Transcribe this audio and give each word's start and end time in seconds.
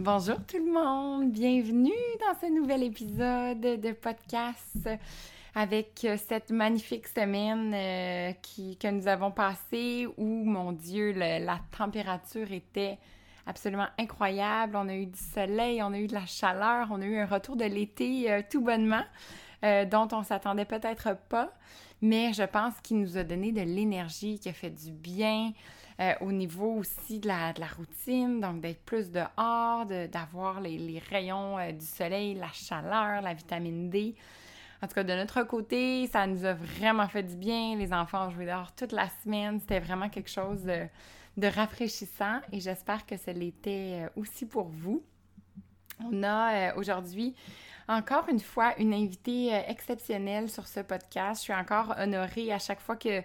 Bonjour 0.00 0.44
tout 0.44 0.56
le 0.58 0.72
monde, 0.72 1.30
bienvenue 1.30 1.92
dans 2.18 2.36
ce 2.40 2.52
nouvel 2.52 2.82
épisode 2.82 3.60
de 3.60 3.92
podcast 3.92 4.88
avec 5.54 6.04
cette 6.28 6.50
magnifique 6.50 7.06
semaine 7.06 7.72
euh, 7.72 8.32
que 8.80 8.90
nous 8.90 9.06
avons 9.06 9.30
passée 9.30 10.08
où, 10.16 10.26
mon 10.26 10.72
Dieu, 10.72 11.12
la 11.12 11.60
température 11.78 12.50
était 12.50 12.98
absolument 13.46 13.86
incroyable. 13.96 14.74
On 14.74 14.88
a 14.88 14.96
eu 14.96 15.06
du 15.06 15.20
soleil, 15.32 15.80
on 15.80 15.92
a 15.92 15.98
eu 16.00 16.08
de 16.08 16.14
la 16.14 16.26
chaleur, 16.26 16.88
on 16.90 17.00
a 17.00 17.04
eu 17.04 17.18
un 17.18 17.26
retour 17.26 17.54
de 17.54 17.64
l'été 17.64 18.32
euh, 18.32 18.42
tout 18.50 18.62
bonnement, 18.62 19.04
euh, 19.62 19.84
dont 19.84 20.08
on 20.10 20.24
s'attendait 20.24 20.64
peut-être 20.64 21.16
pas, 21.28 21.52
mais 22.02 22.32
je 22.32 22.42
pense 22.42 22.74
qu'il 22.82 22.98
nous 22.98 23.16
a 23.16 23.22
donné 23.22 23.52
de 23.52 23.60
l'énergie, 23.60 24.40
qui 24.40 24.48
a 24.48 24.52
fait 24.52 24.70
du 24.70 24.90
bien. 24.90 25.52
Euh, 26.00 26.12
au 26.22 26.32
niveau 26.32 26.78
aussi 26.78 27.20
de 27.20 27.28
la, 27.28 27.52
de 27.52 27.60
la 27.60 27.68
routine, 27.68 28.40
donc 28.40 28.60
d'être 28.60 28.84
plus 28.84 29.12
dehors, 29.12 29.86
d'avoir 29.86 30.60
les, 30.60 30.76
les, 30.76 30.98
rayons 30.98 31.56
euh, 31.56 31.70
du 31.70 31.86
soleil, 31.86 32.34
la 32.34 32.50
chaleur, 32.52 33.22
la 33.22 33.32
vitamine 33.32 33.90
D. 33.90 34.16
En 34.82 34.88
tout 34.88 34.94
cas, 34.94 35.04
de 35.04 35.12
notre 35.12 35.44
côté, 35.44 36.08
ça 36.08 36.26
nous 36.26 36.44
a 36.44 36.54
vraiment 36.54 37.06
fait 37.06 37.22
du 37.22 37.36
bien. 37.36 37.76
Les 37.76 37.92
enfants 37.92 38.26
ont 38.26 38.30
joué 38.30 38.44
dehors 38.44 38.74
toute 38.74 38.90
la 38.90 39.08
semaine. 39.22 39.60
C'était 39.60 39.78
vraiment 39.78 40.08
quelque 40.08 40.28
chose 40.28 40.64
de, 40.64 41.46
rafraîchissant 41.46 42.40
et 42.50 42.58
j'espère 42.58 43.06
que 43.06 43.16
ça 43.16 43.32
l'était 43.32 44.02
euh, 44.02 44.08
aussi 44.16 44.46
pour 44.46 44.66
vous. 44.66 45.00
On 46.00 46.24
a 46.24 46.74
aujourd'hui 46.74 47.36
encore 47.86 48.28
une 48.28 48.40
fois 48.40 48.74
une 48.78 48.92
invitée 48.92 49.52
exceptionnelle 49.68 50.50
sur 50.50 50.66
ce 50.66 50.80
podcast. 50.80 51.42
Je 51.42 51.44
suis 51.44 51.54
encore 51.54 51.94
honorée 51.96 52.52
à 52.52 52.58
chaque 52.58 52.80
fois 52.80 52.96
que 52.96 53.22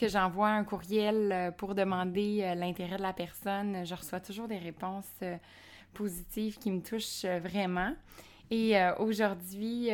que 0.00 0.08
j'envoie 0.08 0.48
un 0.48 0.64
courriel 0.64 1.30
euh, 1.30 1.50
pour 1.50 1.74
demander 1.74 2.40
euh, 2.42 2.54
l'intérêt 2.54 2.96
de 2.96 3.02
la 3.02 3.12
personne, 3.12 3.84
je 3.84 3.94
reçois 3.94 4.18
toujours 4.18 4.48
des 4.48 4.56
réponses 4.56 5.12
euh, 5.22 5.36
positives 5.92 6.58
qui 6.58 6.70
me 6.70 6.80
touchent 6.80 7.26
vraiment. 7.42 7.92
Et 8.50 8.74
aujourd'hui, 8.98 9.90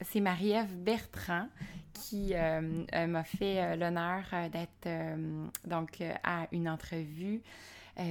c'est 0.00 0.18
Marie-Ève 0.18 0.74
Bertrand 0.74 1.46
qui 1.92 2.34
m'a 2.34 3.22
fait 3.22 3.76
l'honneur 3.76 4.24
d'être 4.50 5.16
donc 5.64 6.02
à 6.24 6.48
une 6.50 6.68
entrevue 6.68 7.40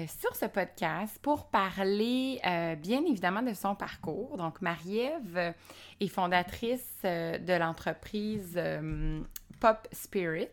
sur 0.07 0.37
ce 0.37 0.45
podcast 0.45 1.19
pour 1.21 1.47
parler 1.47 2.39
bien 2.77 3.03
évidemment 3.05 3.41
de 3.41 3.53
son 3.53 3.75
parcours. 3.75 4.37
Donc, 4.37 4.61
Marie-Ève 4.61 5.53
est 5.99 6.07
fondatrice 6.07 6.99
de 7.03 7.59
l'entreprise 7.59 8.57
Pop 9.59 9.85
Spirit 9.91 10.47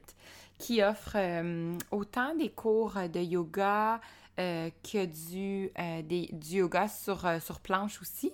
qui 0.61 0.83
offre 0.83 1.17
euh, 1.17 1.77
autant 1.91 2.35
des 2.35 2.51
cours 2.51 2.95
de 3.13 3.21
yoga 3.21 4.01
euh, 4.39 4.71
que 4.85 5.07
du, 5.07 5.71
euh, 5.79 6.03
des, 6.03 6.29
du 6.33 6.59
yoga 6.59 6.87
sur, 6.87 7.27
sur 7.41 7.61
planche 7.61 8.01
aussi. 8.01 8.33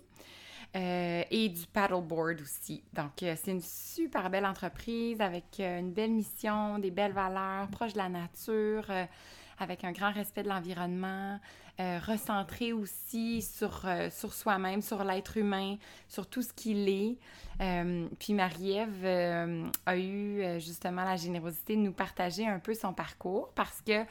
et 0.75 1.49
du 1.49 1.67
paddleboard 1.73 2.43
aussi. 2.43 2.83
Donc, 2.93 3.13
c'est 3.21 3.51
une 3.51 3.63
super 3.63 4.29
belle 4.29 4.45
entreprise 4.45 5.23
avec 5.23 5.59
une 5.59 5.93
belle 5.93 6.11
mission, 6.11 6.79
des 6.79 6.91
belles 6.91 7.15
valeurs, 7.15 7.69
proche 7.69 7.95
de 7.95 7.99
la 7.99 8.11
nature, 8.11 8.85
avec 9.59 9.85
un 9.85 9.93
grand 9.93 10.13
respect 10.13 10.43
de 10.43 10.51
l'environnement, 10.51 11.41
euh, 11.79 11.99
recentré 12.07 12.73
aussi 12.73 13.43
sur, 13.43 13.83
euh, 13.85 14.09
sur 14.09 14.33
soi-même, 14.33 14.81
sur 14.81 15.05
l'être 15.05 15.37
humain, 15.37 15.77
sur 16.09 16.27
tout 16.27 16.41
ce 16.41 16.55
qu'il 16.55 16.89
est. 16.89 17.19
Euh, 17.61 18.09
puis 18.19 18.33
Marie-Ève 18.33 19.05
a 19.85 19.97
eu 19.99 20.59
justement 20.59 21.05
la 21.05 21.17
générosité 21.17 21.77
de 21.77 21.83
nous 21.83 21.93
partager 21.93 22.47
un 22.47 22.61
peu 22.61 22.73
son 22.73 22.95
parcours 22.95 23.51
parce 23.55 23.83
que 23.83 24.05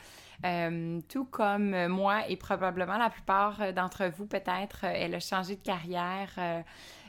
tout 1.08 1.25
comme 1.25 1.88
moi 1.88 2.30
et 2.30 2.36
probablement 2.36 2.98
la 2.98 3.09
plupart 3.09 3.74
d'entre 3.74 4.12
vous 4.16 4.28
peut-être, 4.28 4.84
elle 4.84 5.16
a 5.16 5.20
changé 5.20 5.56
de 5.56 5.62
carrière 5.62 6.64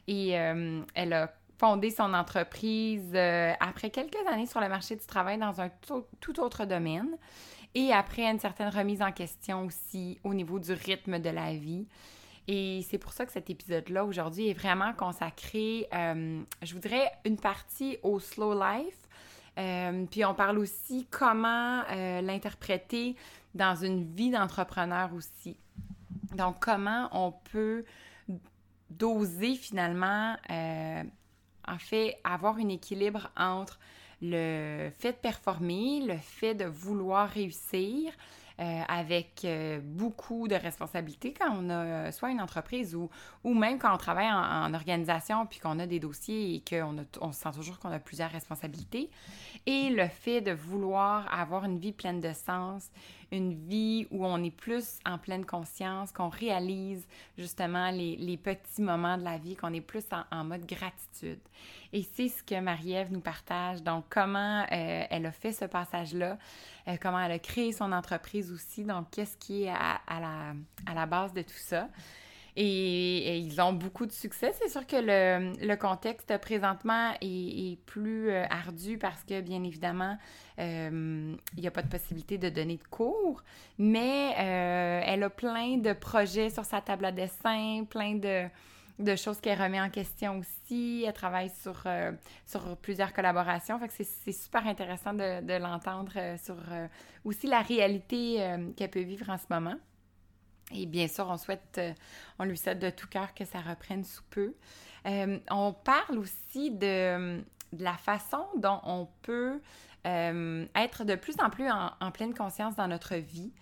et 0.07 0.31
elle 0.31 1.13
a 1.13 1.33
fondé 1.59 1.91
son 1.91 2.13
entreprise 2.15 3.15
après 3.61 3.91
quelques 3.91 4.27
années 4.27 4.47
sur 4.47 4.61
le 4.61 4.69
marché 4.69 4.97
du 4.97 5.07
travail 5.07 5.39
dans 5.39 5.61
un 5.61 5.71
tout 6.21 6.41
autre 6.41 6.65
domaine 6.67 7.17
et 7.77 7.93
après 7.93 8.23
une 8.23 8.39
certaine 8.39 8.71
remise 8.71 9.03
en 9.03 9.13
question 9.13 9.67
aussi 9.67 10.19
au 10.25 10.33
niveau 10.33 10.59
du 10.59 10.73
rythme 10.73 11.19
de 11.19 11.29
la 11.29 11.53
vie. 11.53 11.87
Et 12.49 12.81
c'est 12.89 12.97
pour 12.97 13.13
ça 13.13 13.27
que 13.27 13.33
cet 13.33 13.51
épisode-là 13.51 14.07
aujourd'hui 14.07 14.49
est 14.49 14.55
vraiment 14.55 14.95
consacré, 14.95 15.87
euh, 15.93 16.41
je 16.63 16.73
voudrais, 16.73 17.13
une 17.27 17.37
partie 17.37 17.99
au 18.03 18.19
slow 18.19 18.55
life. 18.55 18.97
Euh, 19.59 20.07
puis 20.11 20.25
on 20.25 20.33
parle 20.33 20.59
aussi 20.59 21.07
comment 21.11 21.83
euh, 21.91 22.23
l'interpréter 22.23 23.15
dans 23.55 23.77
une 23.77 24.05
vie 24.15 24.31
d'entrepreneur 24.31 25.13
aussi. 25.13 25.59
Donc 26.35 26.57
comment 26.61 27.11
on 27.13 27.33
peut 27.53 27.85
doser 28.89 29.55
finalement, 29.55 30.35
en 30.49 31.79
fait, 31.79 32.19
avoir 32.25 32.57
un 32.57 32.69
équilibre 32.69 33.31
entre 33.37 33.79
le 34.23 34.91
fait 34.99 35.13
de 35.13 35.17
performer, 35.19 36.03
le 36.07 36.17
fait 36.17 36.55
de 36.55 36.65
vouloir 36.65 37.29
réussir, 37.29 38.13
euh, 38.59 38.81
avec 38.89 39.43
euh, 39.45 39.81
beaucoup 39.83 40.49
de 40.49 40.55
responsabilités 40.55 41.35
quand 41.39 41.55
on 41.55 41.69
a 41.69 41.85
euh, 41.85 42.11
soit 42.11 42.31
une 42.31 42.41
entreprise 42.41 42.95
ou, 42.95 43.11
ou 43.45 43.53
même 43.53 43.79
quand 43.79 43.93
on 43.93 43.99
travaille 43.99 44.33
en, 44.33 44.73
organisation 44.73 45.45
puis 45.45 45.61
qu'on 45.61 45.79
a 45.79 45.87
des 45.87 46.01
dossiers 46.01 46.55
et 46.55 46.65
qu'on 46.67 46.97
on 47.21 47.33
sent 47.33 47.51
toujours 47.55 47.79
qu'on 47.79 47.91
a 47.91 47.99
plusieurs 47.99 48.31
responsabilités. 48.31 49.11
Et 49.67 49.91
le 49.91 50.09
fait 50.09 50.41
de 50.41 50.53
vouloir 50.53 51.31
avoir 51.39 51.67
une 51.67 51.79
vie 51.79 51.93
pleine 51.93 52.23
de 52.23 52.33
sens, 52.33 52.89
une 53.33 53.55
vie 53.55 54.07
où 54.11 54.25
on 54.25 54.43
est 54.43 54.51
plus 54.51 54.99
en 55.05 55.19
pleine 55.19 55.45
conscience, 55.45 56.13
qu'on 56.13 56.29
réalise 56.29 57.07
justement 57.37 57.91
les, 57.91 58.17
les, 58.17 58.37
petits 58.37 58.83
moments 58.83 59.19
de 59.19 59.25
la 59.25 59.39
vie, 59.39 59.57
qu'on 59.57 59.73
est 59.73 59.81
plus 59.81 60.05
en, 60.31 60.45
mode 60.45 60.67
gratitude. 60.67 61.41
Et 61.93 62.07
c'est 62.15 62.29
ce 62.29 62.43
que 62.43 62.61
Marie-Ève 62.61 63.13
nous 63.13 63.21
partage. 63.21 63.83
Donc, 63.83 64.05
comment 64.11 64.65
elle 64.69 65.27
a 65.27 65.33
fait 65.33 65.53
ce 65.53 65.65
passage-là, 65.65 66.39
comment 67.01 67.21
elle 67.21 67.33
a 67.33 67.39
créé 67.39 67.73
son 67.73 67.93
entreprise 67.93 68.53
aussi. 68.53 68.85
Donc, 68.85 69.11
qu'est-ce 69.11 69.37
qui 69.37 69.65
est 69.65 69.71
à, 69.71 70.01
la, 70.09 70.55
à, 70.87 70.95
la, 70.95 71.07
base 71.07 71.33
de 71.33 71.43
tout 71.43 71.51
ça? 71.57 71.89
Et, 72.59 73.39
ils 73.39 73.61
ont 73.61 73.75
beaucoup 73.75 74.07
de 74.07 74.13
succès. 74.13 74.53
C'est 74.59 74.69
sûr 74.69 74.87
que 74.87 74.97
le, 74.97 75.75
contexte 75.77 76.37
présentement 76.39 77.13
est, 77.21 77.79
plus 77.85 78.31
euh, 78.31 78.45
ardu 78.49 78.97
parce 78.97 79.23
que, 79.25 79.41
bien 79.43 79.63
évidemment, 79.63 80.17
euh, 80.59 81.37
il 81.55 81.61
n'y 81.61 81.67
a 81.67 81.71
pas 81.71 81.83
de 81.83 81.89
possibilité 81.89 82.39
de 82.39 82.49
donner 82.49 82.79
de 82.79 82.89
cours, 82.89 83.43
mais 83.79 84.35
euh, 84.39 85.03
elle 85.05 85.23
a 85.23 85.31
plein 85.31 85.77
de 85.77 85.93
projets 85.93 86.49
sur 86.49 86.65
sa 86.65 86.81
table 86.81 87.05
à 87.05 87.13
dessin, 87.13 87.85
plein 87.89 88.15
de, 88.15 89.17
choses 89.17 89.39
qu'elle 89.43 89.61
remet 89.61 89.81
en 89.81 89.91
question 89.91 90.39
aussi. 90.39 91.05
Elle 91.07 91.13
travaille 91.13 91.51
sur, 91.61 91.85
plusieurs 92.81 93.13
collaborations. 93.13 93.79
Fait 93.79 94.03
c'est 94.03 94.33
super 94.33 94.67
intéressant 94.67 95.13
de, 95.13 95.59
l'entendre 95.59 96.15
sur 96.43 96.57
aussi 97.23 97.47
la 97.47 97.61
réalité 97.61 98.43
qu'elle 98.77 98.91
peut 98.91 99.01
vivre 99.01 99.29
en 99.29 99.37
ce 99.37 99.45
moment. 99.51 99.77
Et 100.75 100.87
bien 100.87 101.09
sûr, 101.09 101.29
on 101.29 101.37
souhaite, 101.37 101.81
on 102.39 102.45
lui 102.45 102.57
souhaite 102.57 102.79
de 102.79 102.91
tout 102.91 103.07
cœur 103.07 103.35
que 103.35 103.45
ça 103.45 103.61
reprenne 103.61 104.05
sous 104.05 104.25
peu. 104.31 104.55
on 105.05 105.73
parle 105.73 106.19
aussi 106.19 106.71
de, 106.71 107.41
la 107.79 107.95
façon 107.95 108.45
dont 108.57 108.81
on 108.85 109.09
peut 109.23 109.61
être 110.05 111.05
de 111.05 111.15
plus 111.15 111.37
en 111.41 111.51
plus 111.51 111.69
en, 111.71 112.11
pleine 112.11 112.35
conscience 112.35 112.75
dans 112.77 112.89
notre 112.89 113.15
vie 113.15 113.53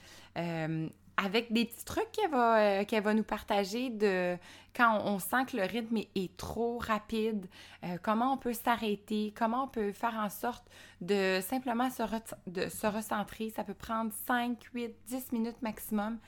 avec 1.16 1.52
des 1.52 1.64
petits 1.64 1.84
trucs 1.84 2.10
qu'elle 2.12 2.30
va, 2.30 2.58
euh, 2.58 3.14
nous 3.14 3.22
partager 3.22 3.90
de 3.90 4.36
quand 4.74 5.00
on, 5.04 5.18
sent 5.18 5.44
que 5.46 5.56
le 5.56 5.62
rythme 5.62 5.98
est, 6.14 6.36
trop 6.36 6.78
rapide, 6.78 7.46
euh, 7.84 7.96
comment 8.02 8.32
on 8.32 8.36
peut 8.36 8.52
s'arrêter, 8.52 9.32
comment 9.36 9.64
on 9.64 9.68
peut 9.68 9.92
faire 9.92 10.14
en 10.14 10.28
sorte 10.28 10.64
de 11.00 11.40
simplement 11.40 11.90
se, 11.90 12.02
de 12.48 12.68
se 12.68 12.86
recentrer. 12.86 13.50
Ça 13.50 13.62
peut 13.62 13.74
prendre 13.74 14.12
5, 14.26 14.58
8, 14.74 14.94
10 15.06 15.32
minutes 15.32 15.62
maximum, 15.62 16.18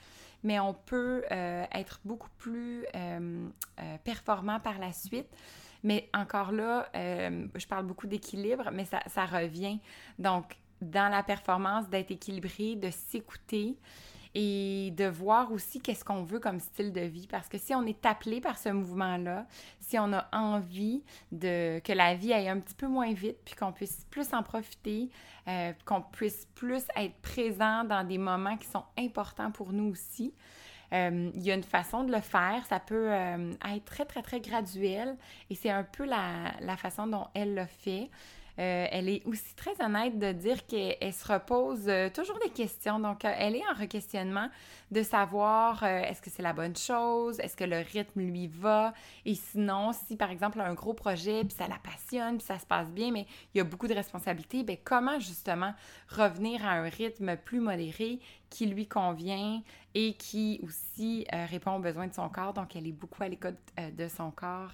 mais 0.46 0.60
on 0.60 0.72
peut 0.72 1.24
euh, 1.32 1.64
être 1.72 2.00
beaucoup 2.04 2.30
plus 2.38 2.86
performant 4.04 4.60
par 4.60 4.78
la 4.78 4.92
suite. 4.92 5.26
Mais 5.82 6.08
encore 6.14 6.52
là, 6.52 6.88
je 6.94 7.66
parle 7.66 7.84
beaucoup 7.84 8.06
d'équilibre, 8.06 8.70
mais 8.72 8.84
ça 8.84 9.26
revient. 9.26 9.78
Donc, 10.18 10.56
dans 10.80 11.10
la 11.10 11.22
performance, 11.22 11.88
d'être 11.88 12.10
équilibré, 12.10 12.76
de 12.76 12.90
s'écouter 12.90 13.76
et 14.38 14.90
de 14.90 15.06
voir 15.06 15.50
aussi 15.50 15.80
qu'est-ce 15.80 16.04
qu'on 16.04 16.22
veut 16.22 16.38
comme 16.38 16.60
style 16.60 16.92
de 16.92 17.00
vie. 17.00 17.26
Parce 17.26 17.48
que 17.48 17.56
si 17.56 17.74
on 17.74 17.86
est 17.86 18.04
appelé 18.04 18.42
par 18.42 18.58
ce 18.58 18.68
mouvement-là, 18.68 19.46
si 19.80 19.98
on 19.98 20.12
a 20.12 20.28
envie 20.30 21.02
de 21.32 21.78
que 21.78 21.94
la 21.94 22.14
vie 22.14 22.34
aille 22.34 22.50
un 22.50 22.60
petit 22.60 22.74
peu 22.74 22.86
moins 22.86 23.14
vite, 23.14 23.38
puis 23.46 23.54
qu'on 23.54 23.72
puisse 23.72 24.06
plus 24.10 24.34
en 24.34 24.42
profiter, 24.42 25.08
euh, 25.48 25.72
qu'on 25.86 26.02
puisse 26.02 26.46
plus 26.54 26.82
être 26.96 27.14
présent 27.22 27.84
dans 27.84 28.06
des 28.06 28.18
moments 28.18 28.58
qui 28.58 28.68
sont 28.68 28.84
importants 28.98 29.50
pour 29.50 29.72
nous 29.72 29.90
aussi, 29.90 30.34
euh, 30.92 31.30
il 31.34 31.42
y 31.42 31.50
a 31.50 31.54
une 31.54 31.62
façon 31.62 32.04
de 32.04 32.12
le 32.12 32.20
faire. 32.20 32.62
Ça 32.68 32.78
peut 32.78 33.10
euh, 33.10 33.52
être 33.74 33.84
très, 33.86 34.04
très, 34.04 34.20
très 34.20 34.40
graduel 34.40 35.16
et 35.48 35.54
c'est 35.54 35.70
un 35.70 35.82
peu 35.82 36.04
la, 36.04 36.52
la, 36.60 36.76
façon 36.76 37.06
dont 37.06 37.26
elle 37.32 37.54
le 37.54 37.64
fait. 37.64 38.10
Euh, 38.58 38.86
elle 38.90 39.08
est 39.08 39.22
aussi 39.26 39.54
très 39.54 39.78
honnête 39.84 40.18
de 40.18 40.32
dire 40.32 40.66
qu'elle 40.66 41.12
se 41.12 41.30
repose 41.30 41.88
euh, 41.88 42.08
toujours 42.08 42.38
des 42.38 42.50
questions. 42.50 42.98
Donc, 42.98 43.24
euh, 43.24 43.32
elle 43.36 43.54
est 43.54 43.66
en 43.70 43.78
requestionnement 43.78 44.48
de 44.90 45.02
savoir 45.02 45.82
est-ce 45.82 46.22
que 46.22 46.30
c'est 46.30 46.42
la 46.42 46.52
bonne 46.52 46.76
chose, 46.76 47.40
est-ce 47.40 47.56
que 47.56 47.64
le 47.64 47.78
rythme 47.78 48.20
lui 48.20 48.46
va, 48.46 48.94
et 49.24 49.34
sinon, 49.34 49.90
si 49.92 50.14
par 50.16 50.30
exemple 50.30 50.60
un 50.60 50.74
gros 50.74 50.94
projet, 50.94 51.42
puis 51.42 51.56
ça 51.58 51.66
la 51.66 51.78
passionne, 51.78 52.38
puis 52.38 52.46
ça 52.46 52.56
se 52.60 52.66
passe 52.66 52.88
bien, 52.92 53.10
mais 53.10 53.26
il 53.52 53.58
y 53.58 53.60
a 53.60 53.64
beaucoup 53.64 53.88
de 53.88 53.94
responsabilités, 53.94 54.62
bien 54.62 54.76
comment 54.84 55.18
justement 55.18 55.74
revenir 56.08 56.64
à 56.64 56.74
un 56.74 56.88
rythme 56.88 57.36
plus 57.36 57.58
modéré 57.58 58.20
qui 58.48 58.66
lui 58.66 58.86
convient 58.86 59.60
et 59.96 60.12
qui 60.12 60.60
aussi 60.62 61.26
répond 61.32 61.74
aux 61.74 61.80
besoins 61.80 62.06
de 62.06 62.14
son 62.14 62.28
corps? 62.28 62.52
Donc, 62.52 62.76
elle 62.76 62.86
est 62.86 62.92
beaucoup 62.92 63.24
à 63.24 63.28
l'écoute 63.28 63.56
de 63.76 64.06
son 64.06 64.30
corps. 64.30 64.70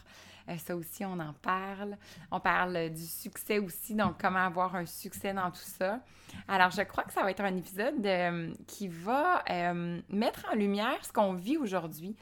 Euh, 0.48 0.56
ça 0.58 0.76
aussi, 0.76 1.04
on 1.04 1.18
en 1.18 1.32
parle. 1.34 1.96
On 2.30 2.40
parle 2.40 2.90
du 2.90 3.06
succès 3.06 3.58
aussi, 3.58 3.94
donc 3.94 4.20
comment 4.20 4.44
avoir 4.44 4.74
un 4.76 4.86
succès 4.86 5.32
dans 5.32 5.50
tout 5.50 5.58
ça. 5.58 6.00
Alors, 6.48 6.70
je 6.70 6.82
crois 6.82 7.04
que 7.04 7.12
ça 7.12 7.22
va 7.22 7.30
être 7.30 7.42
un 7.42 7.56
épisode 7.56 8.04
euh, 8.04 8.52
qui 8.66 8.88
va 8.88 9.42
euh, 9.50 10.00
mettre 10.08 10.46
en 10.50 10.54
lumière 10.54 11.04
ce 11.04 11.12
qu'on 11.12 11.34
vit 11.34 11.56
aujourd'hui. 11.56 12.16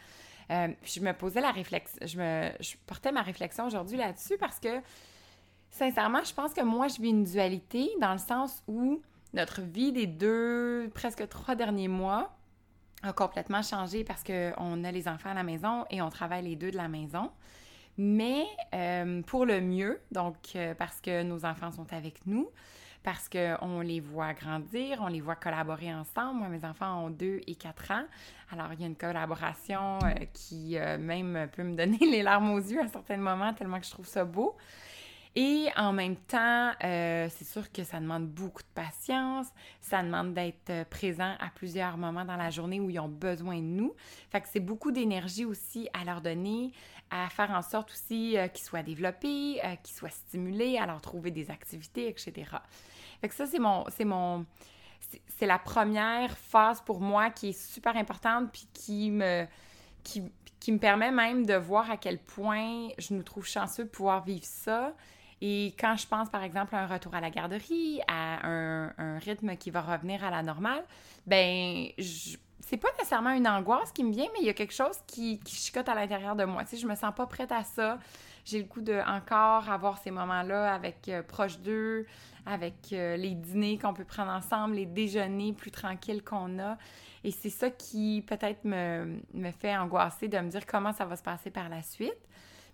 je 0.49 1.01
me 1.01 1.13
posais 1.13 1.41
la 1.41 1.53
réflexion, 1.53 1.99
je, 2.05 2.19
me, 2.19 2.51
je 2.61 2.75
portais 2.87 3.13
ma 3.13 3.23
réflexion 3.23 3.67
aujourd'hui 3.67 3.97
là-dessus 3.97 4.37
parce 4.39 4.59
que, 4.59 4.81
sincèrement, 5.71 6.25
je 6.25 6.35
pense 6.35 6.53
que 6.53 6.63
moi, 6.63 6.89
je 6.89 7.01
vis 7.01 7.11
une 7.11 7.25
dualité 7.25 7.89
dans 8.01 8.13
le 8.13 8.19
sens 8.19 8.63
où 8.67 9.01
notre 9.33 9.61
vie 9.61 9.93
des 9.93 10.09
deux, 10.09 10.91
presque 10.93 11.29
trois 11.29 11.55
derniers 11.55 11.89
mois 11.89 12.37
a 13.03 13.13
complètement 13.13 13.63
changé 13.63 14.05
parce 14.05 14.23
qu'on 14.23 14.85
a 14.85 14.91
les 14.91 15.09
enfants 15.09 15.31
à 15.31 15.35
la 15.35 15.43
maison 15.43 15.85
et 15.91 16.03
on 16.03 16.11
travaille 16.11 16.45
les 16.45 16.57
deux 16.57 16.71
de 16.71 16.77
la 16.77 16.89
maison 16.89 17.31
mais 18.03 18.47
euh, 18.73 19.21
pour 19.21 19.45
le 19.45 19.61
mieux, 19.61 20.01
donc 20.11 20.37
euh, 20.57 20.73
parce 20.75 21.03
que 21.03 21.23
nos 21.23 21.45
enfants 21.45 21.71
sont 21.71 21.93
avec 21.93 22.27
nous, 22.27 22.49
parce 23.03 23.29
qu'on 23.29 23.81
les 23.81 24.01
voit 24.01 24.33
grandir, 24.33 25.01
on 25.03 25.09
les 25.09 25.21
voit 25.21 25.35
collaborer 25.35 25.93
ensemble. 25.93 26.39
Moi, 26.39 26.49
mes 26.49 26.65
enfants 26.65 27.05
ont 27.05 27.11
2 27.11 27.41
et 27.47 27.55
4 27.57 27.91
ans. 27.91 28.05
Alors, 28.53 28.73
il 28.73 28.81
y 28.81 28.85
a 28.85 28.87
une 28.87 28.97
collaboration 28.97 29.99
euh, 30.03 30.15
qui 30.33 30.79
même 30.99 31.47
peut 31.55 31.63
me 31.63 31.77
donner 31.77 31.99
les 32.11 32.23
larmes 32.23 32.53
aux 32.53 32.59
yeux 32.59 32.81
à 32.81 32.89
certains 32.89 33.19
moments, 33.19 33.53
tellement 33.53 33.79
que 33.79 33.85
je 33.85 33.91
trouve 33.91 34.07
ça 34.07 34.25
beau. 34.25 34.57
Et 35.37 35.69
en 35.77 35.93
même 35.93 36.17
temps, 36.17 36.73
c'est 36.81 37.45
sûr 37.45 37.71
que 37.71 37.85
ça 37.85 38.01
demande 38.01 38.27
beaucoup 38.27 38.63
de 38.63 38.69
patience, 38.75 39.47
ça 39.81 40.03
demande 40.03 40.35
d'être 40.35 40.89
présent 40.89 41.37
à 41.39 41.51
plusieurs 41.55 41.97
moments 41.97 42.25
dans 42.25 42.37
la 42.37 42.51
journée 42.51 42.81
où 42.81 42.91
ils 42.91 42.99
ont 42.99 43.09
besoin 43.09 43.59
de 43.59 43.63
nous. 43.63 43.95
Fait 44.31 44.41
que 44.41 44.49
c'est 44.51 44.59
beaucoup 44.59 44.91
d'énergie 44.91 45.45
aussi 45.45 45.89
à 45.93 46.05
leur 46.05 46.21
donner, 46.21 46.73
à 47.11 47.29
faire 47.29 47.51
en 47.51 47.63
sorte 47.63 47.91
aussi 47.93 48.37
euh, 48.37 48.49
qu'ils 48.49 48.65
soient 48.65 48.83
développés, 48.83 49.61
qu'ils 49.83 49.97
soient 49.97 50.11
stimulés, 50.11 50.79
à 50.79 50.87
leur 50.87 51.01
trouver 51.01 51.31
des 51.31 51.51
activités, 51.51 52.09
etc. 52.09 52.33
Fait 53.21 53.29
que 53.29 53.35
ça, 53.35 53.47
c'est 53.47 53.59
mon, 53.59 53.85
c'est 53.91 54.05
mon, 54.05 54.47
c'est 55.39 55.47
la 55.47 55.59
première 55.59 56.37
phase 56.37 56.81
pour 56.81 57.01
moi 57.01 57.31
qui 57.31 57.51
est 57.51 57.61
super 57.61 57.97
importante 57.97 58.51
puis 58.53 58.69
qui 58.73 59.11
me, 59.11 59.47
qui, 60.05 60.23
qui 60.59 60.73
me 60.73 60.79
permet 60.79 61.11
même 61.11 61.45
de 61.45 61.55
voir 61.55 61.91
à 61.91 61.97
quel 61.97 62.19
point 62.19 62.89
je 62.99 63.15
nous 63.15 63.23
trouve 63.23 63.47
chanceux 63.47 63.85
de 63.85 63.89
pouvoir 63.89 64.25
vivre 64.25 64.45
ça 64.45 64.95
et 65.41 65.75
quand 65.79 65.97
je 65.97 66.07
pense, 66.07 66.29
par 66.29 66.43
exemple, 66.43 66.75
à 66.75 66.81
un 66.81 66.87
retour 66.87 67.15
à 67.15 67.21
la 67.21 67.31
garderie, 67.31 68.01
à 68.09 68.47
un, 68.47 69.19
rythme 69.19 69.57
qui 69.57 69.71
va 69.71 69.81
revenir 69.81 70.23
à 70.23 70.31
la 70.31 70.43
normale, 70.43 70.85
ben, 71.27 71.89
c'est 72.71 72.77
pas 72.77 72.93
nécessairement 72.93 73.33
une 73.33 73.49
angoisse 73.49 73.91
qui 73.91 74.05
me 74.05 74.13
vient, 74.13 74.29
mais 74.33 74.39
il 74.43 74.47
y 74.47 74.49
a 74.49 74.55
quelque 74.55 74.73
chose 74.73 74.97
qui, 75.09 75.41
chicote 75.45 75.89
à 75.89 75.95
l'intérieur 75.97 76.37
de 76.37 76.45
moi. 76.45 76.63
Tu 76.63 76.71
sais, 76.71 76.77
je 76.77 76.87
me 76.87 76.95
sens 76.95 77.13
pas 77.13 77.27
prête 77.27 77.51
à 77.51 77.65
ça. 77.65 77.99
J'ai 78.45 78.61
le 78.61 78.65
goût 78.65 78.81
de 78.81 79.01
encore 79.09 79.69
avoir 79.69 79.99
ces 79.99 80.13
moments-là 80.13 80.73
avec 80.73 81.09
euh, 81.09 81.25
proche 81.25 81.59
d'eux, 81.59 82.07
avec 82.47 82.93
euh, 82.93 83.17
les 83.17 83.35
dîners 83.35 83.77
qu'on 83.77 83.93
peut 83.93 84.05
prendre 84.05 84.31
ensemble, 84.31 84.77
les 84.77 84.87
déjeuners 84.87 85.53
plus 85.53 85.73
tranquilles 85.73 86.23
qu'on 86.23 86.61
a. 86.61 86.79
Et 87.25 87.33
c'est 87.33 87.51
ça 87.51 87.71
qui 87.71 88.25
peut-être 88.25 88.65
me, 88.65 89.19
me 89.35 89.51
fait 89.51 89.77
angoisser 89.77 90.29
de 90.29 90.39
me 90.39 90.49
dire 90.49 90.65
comment 90.65 90.93
ça 90.93 91.05
va 91.05 91.17
se 91.17 91.25
passer 91.25 91.51
par 91.51 91.69
la 91.69 91.83
suite. 91.83 92.29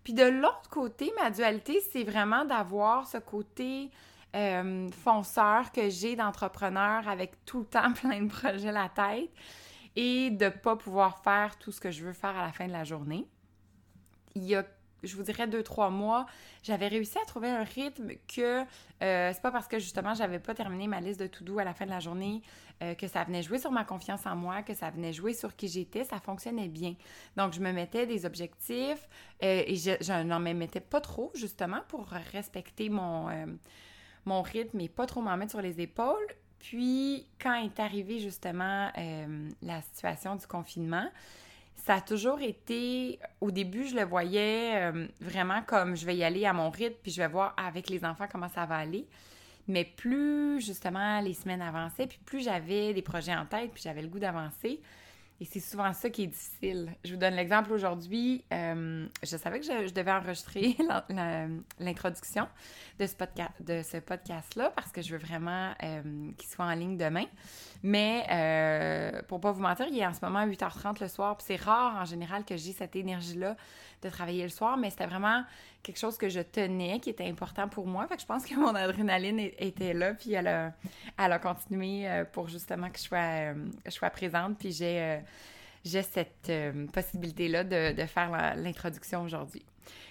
Puis 0.04 0.12
de 0.12 0.25
l'autre 0.25 0.69
côté, 0.69 1.10
ma 1.19 1.31
dualité, 1.31 1.81
c'est 1.90 2.04
vraiment 2.04 2.44
d'avoir 2.44 3.06
ce 3.06 3.16
côté 3.16 3.90
euh, 4.34 4.90
fonceur 4.90 5.72
que 5.72 5.88
j'ai 5.88 6.16
d'entrepreneur 6.16 7.08
avec 7.08 7.46
tout 7.46 7.60
le 7.60 7.64
temps 7.64 7.93
plein 7.94 8.20
de 8.20 8.28
projets 8.28 8.69
à 8.69 8.72
la 8.72 8.88
tête 8.90 9.31
et 9.96 10.31
de 10.31 10.44
ne 10.44 10.50
pas 10.50 10.76
pouvoir 10.76 11.22
faire 11.22 11.58
tout 11.58 11.72
ce 11.72 11.81
que 11.81 11.90
je 11.90 12.04
veux 12.04 12.12
faire 12.12 12.37
à 12.37 12.43
la 12.43 12.52
fin 12.52 12.66
de 12.66 12.72
la 12.72 12.84
journée. 12.84 13.26
Il 14.34 14.44
y 14.44 14.54
a 14.54 14.64
je 15.02 15.16
vous 15.16 15.22
dirais 15.22 15.46
deux, 15.46 15.62
trois 15.62 15.90
mois, 15.90 16.26
j'avais 16.62 16.88
réussi 16.88 17.19
à 17.19 17.25
trouver 17.25 17.48
un 17.48 17.64
rythme 17.64 18.12
que 18.34 18.62
euh, 19.02 19.31
c'est 19.32 19.43
pas 19.43 19.50
parce 19.50 19.69
que 19.69 19.78
justement 19.78 20.14
j'avais 20.14 20.38
pas 20.38 20.54
terminé 20.54 20.87
ma 20.87 21.00
liste 21.00 21.20
de 21.20 21.26
tout 21.26 21.44
doux 21.44 21.58
à 21.58 21.64
la 21.64 21.75
fin 21.75 21.84
de 21.84 21.90
la 21.90 22.00
journée 22.00 22.43
euh, 22.82 22.94
que 22.94 23.06
ça 23.06 23.25
venait 23.25 23.43
jouer 23.43 23.58
sur 23.58 23.70
ma 23.70 23.84
confiance 23.84 24.26
en 24.26 24.37
moi, 24.37 24.62
que 24.62 24.75
ça 24.75 24.90
venait 24.90 25.12
jouer 25.12 25.34
sur 25.34 25.54
qui 25.56 25.69
j'étais, 25.69 26.04
ça 26.04 26.19
fonctionnait 26.19 26.69
bien. 26.69 26.94
Donc 27.37 27.52
je 27.52 27.60
me 27.60 27.72
mettais 27.72 28.06
des 28.06 28.26
objectifs 28.26 29.08
euh, 29.43 29.62
et 29.67 29.76
je, 29.76 30.22
n'en 30.22 30.41
me 30.41 30.53
mettais 30.53 30.81
pas 30.81 31.00
trop 31.00 31.31
justement 31.34 31.81
pour 31.88 32.06
respecter 32.32 32.88
mon, 32.88 33.29
mon 34.24 34.43
rythme 34.43 34.81
et 34.81 34.88
pas 34.88 35.06
trop 35.06 35.20
m'en 35.20 35.36
mettre 35.36 35.53
sur 35.53 35.62
les 35.62 35.81
épaules. 35.81 36.26
Puis 36.69 37.27
quand 37.41 37.55
est 37.55 37.79
arrivée 37.79 38.19
justement 38.19 38.91
la 39.63 39.82
situation 39.82 40.35
du 40.35 40.46
confinement, 40.46 41.08
ça 41.87 41.94
a 41.94 42.01
toujours 42.01 42.41
été, 42.41 43.20
au 43.41 43.53
début, 43.53 43.87
je 43.87 43.94
le 43.94 44.03
voyais 44.03 44.73
euh, 44.75 45.06
vraiment 45.20 45.63
comme 45.63 45.94
je 45.94 46.05
vais 46.05 46.17
y 46.17 46.25
aller 46.25 46.44
à 46.44 46.53
mon 46.53 46.69
rythme, 46.69 46.96
puis 47.01 47.13
je 47.13 47.23
vais 47.23 47.29
voir 47.29 47.55
avec 47.56 47.89
les 47.89 48.05
enfants 48.05 48.27
comment 48.31 48.49
ça 48.49 48.67
va 48.67 48.79
aller. 48.79 49.06
Mais 49.69 49.85
plus, 49.85 50.61
justement, 50.61 51.20
les 51.20 51.35
semaines 51.35 51.63
avançaient, 51.63 52.08
puis 52.08 52.19
plus 52.25 52.43
j'avais 52.43 52.93
des 52.93 53.03
projets 53.03 53.37
en 53.37 53.46
tête, 53.46 53.70
puis 53.73 53.85
j'avais 53.85 54.03
le 54.03 54.08
goût 54.08 54.19
d'avancer, 54.19 54.81
et 55.38 55.44
c'est 55.44 55.60
souvent 55.60 55.93
ça 55.93 56.08
qui 56.08 56.24
est 56.24 56.28
difficile. 56.28 56.94
Je 57.05 57.12
vous 57.12 57.19
donne 57.19 57.34
l'exemple 57.34 57.70
aujourd'hui. 57.72 58.43
Euh, 58.52 59.06
je 59.22 59.36
savais 59.36 59.60
que 59.60 59.66
je, 59.66 59.93
devais 59.93 60.12
enregistrer 60.12 60.76
l'introduction 61.78 62.48
de 62.98 63.06
ce, 63.06 63.98
podcast-là 63.98 64.72
parce 64.74 64.93
que 64.93 65.02
je 65.02 65.12
veux 65.14 65.19
vraiment 65.19 65.72
euh, 65.82 66.31
qu'il 66.38 66.48
soit 66.48 66.64
en 66.64 66.74
ligne 66.74 66.96
demain. 66.96 67.26
Mais 67.82 68.24
euh, 68.31 69.22
pour 69.28 69.40
pas 69.40 69.52
vous 69.52 69.60
mentir, 69.60 69.86
il 69.90 69.98
est 69.98 70.06
en 70.06 70.14
ce 70.14 70.24
moment 70.24 70.46
8h30 70.46 71.02
le 71.02 71.08
soir. 71.08 71.36
c'est 71.40 71.56
rare 71.56 71.96
en 72.00 72.05
général 72.06 72.44
que 72.44 72.56
j'ai 72.56 72.72
cette 72.72 72.96
énergie-là 72.96 73.56
de 74.02 74.08
travailler 74.08 74.43
le 74.43 74.48
soir, 74.48 74.76
mais 74.76 74.90
c'était 74.90 75.06
vraiment 75.06 75.44
quelque 75.82 75.98
chose 75.98 76.19
que 76.19 76.28
je 76.28 76.40
tenais, 76.40 76.98
qui 77.00 77.10
était 77.10 77.28
important 77.28 77.69
pour 77.69 77.86
moi. 77.86 78.06
Fait 78.08 78.16
que 78.16 78.22
je 78.22 78.26
pense 78.26 78.44
que 78.44 78.55
mon 78.55 78.74
adrénaline 78.74 79.38
était 79.58 79.94
là, 79.94 80.14
puis 80.14 80.32
elle 80.32 80.48
a, 80.48 80.72
elle 81.19 81.32
a 81.32 81.38
continué 81.38 82.08
euh, 82.08 82.24
pour 82.24 82.48
justement 82.48 82.90
que 82.90 82.98
je 82.98 83.05
sois, 83.05 83.55
je 83.84 83.90
sois 83.90 84.10
présente, 84.10 84.58
puis 84.58 84.72
j'ai, 84.72 85.20
j'ai 85.85 86.03
cette 86.03 86.51
possibilité-là 86.93 87.65
de, 87.65 88.06
faire 88.06 88.56
l'introduction 88.56 89.23
aujourd'hui. 89.23 89.65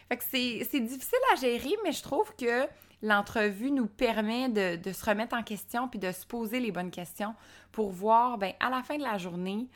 Fait 0.07 0.17
que 0.17 0.23
c'est, 0.23 0.79
difficile 0.79 1.19
à 1.33 1.35
gérer, 1.35 1.75
mais 1.83 1.91
je 1.91 2.01
trouve 2.01 2.33
que 2.35 2.65
l'entrevue 3.01 3.71
nous 3.71 3.87
permet 3.87 4.47
de, 4.49 4.77
de, 4.77 4.91
se 4.93 5.03
remettre 5.03 5.35
en 5.35 5.43
question 5.43 5.87
puis 5.87 5.99
de 5.99 6.11
se 6.11 6.25
poser 6.25 6.59
les 6.59 6.71
bonnes 6.71 6.91
questions 6.91 7.35
pour 7.71 7.91
voir, 7.91 8.37
ben 8.37 8.53
à 8.59 8.69
la 8.69 8.83
fin 8.83 8.97
de 8.97 9.03
la 9.03 9.17
journée, 9.17 9.67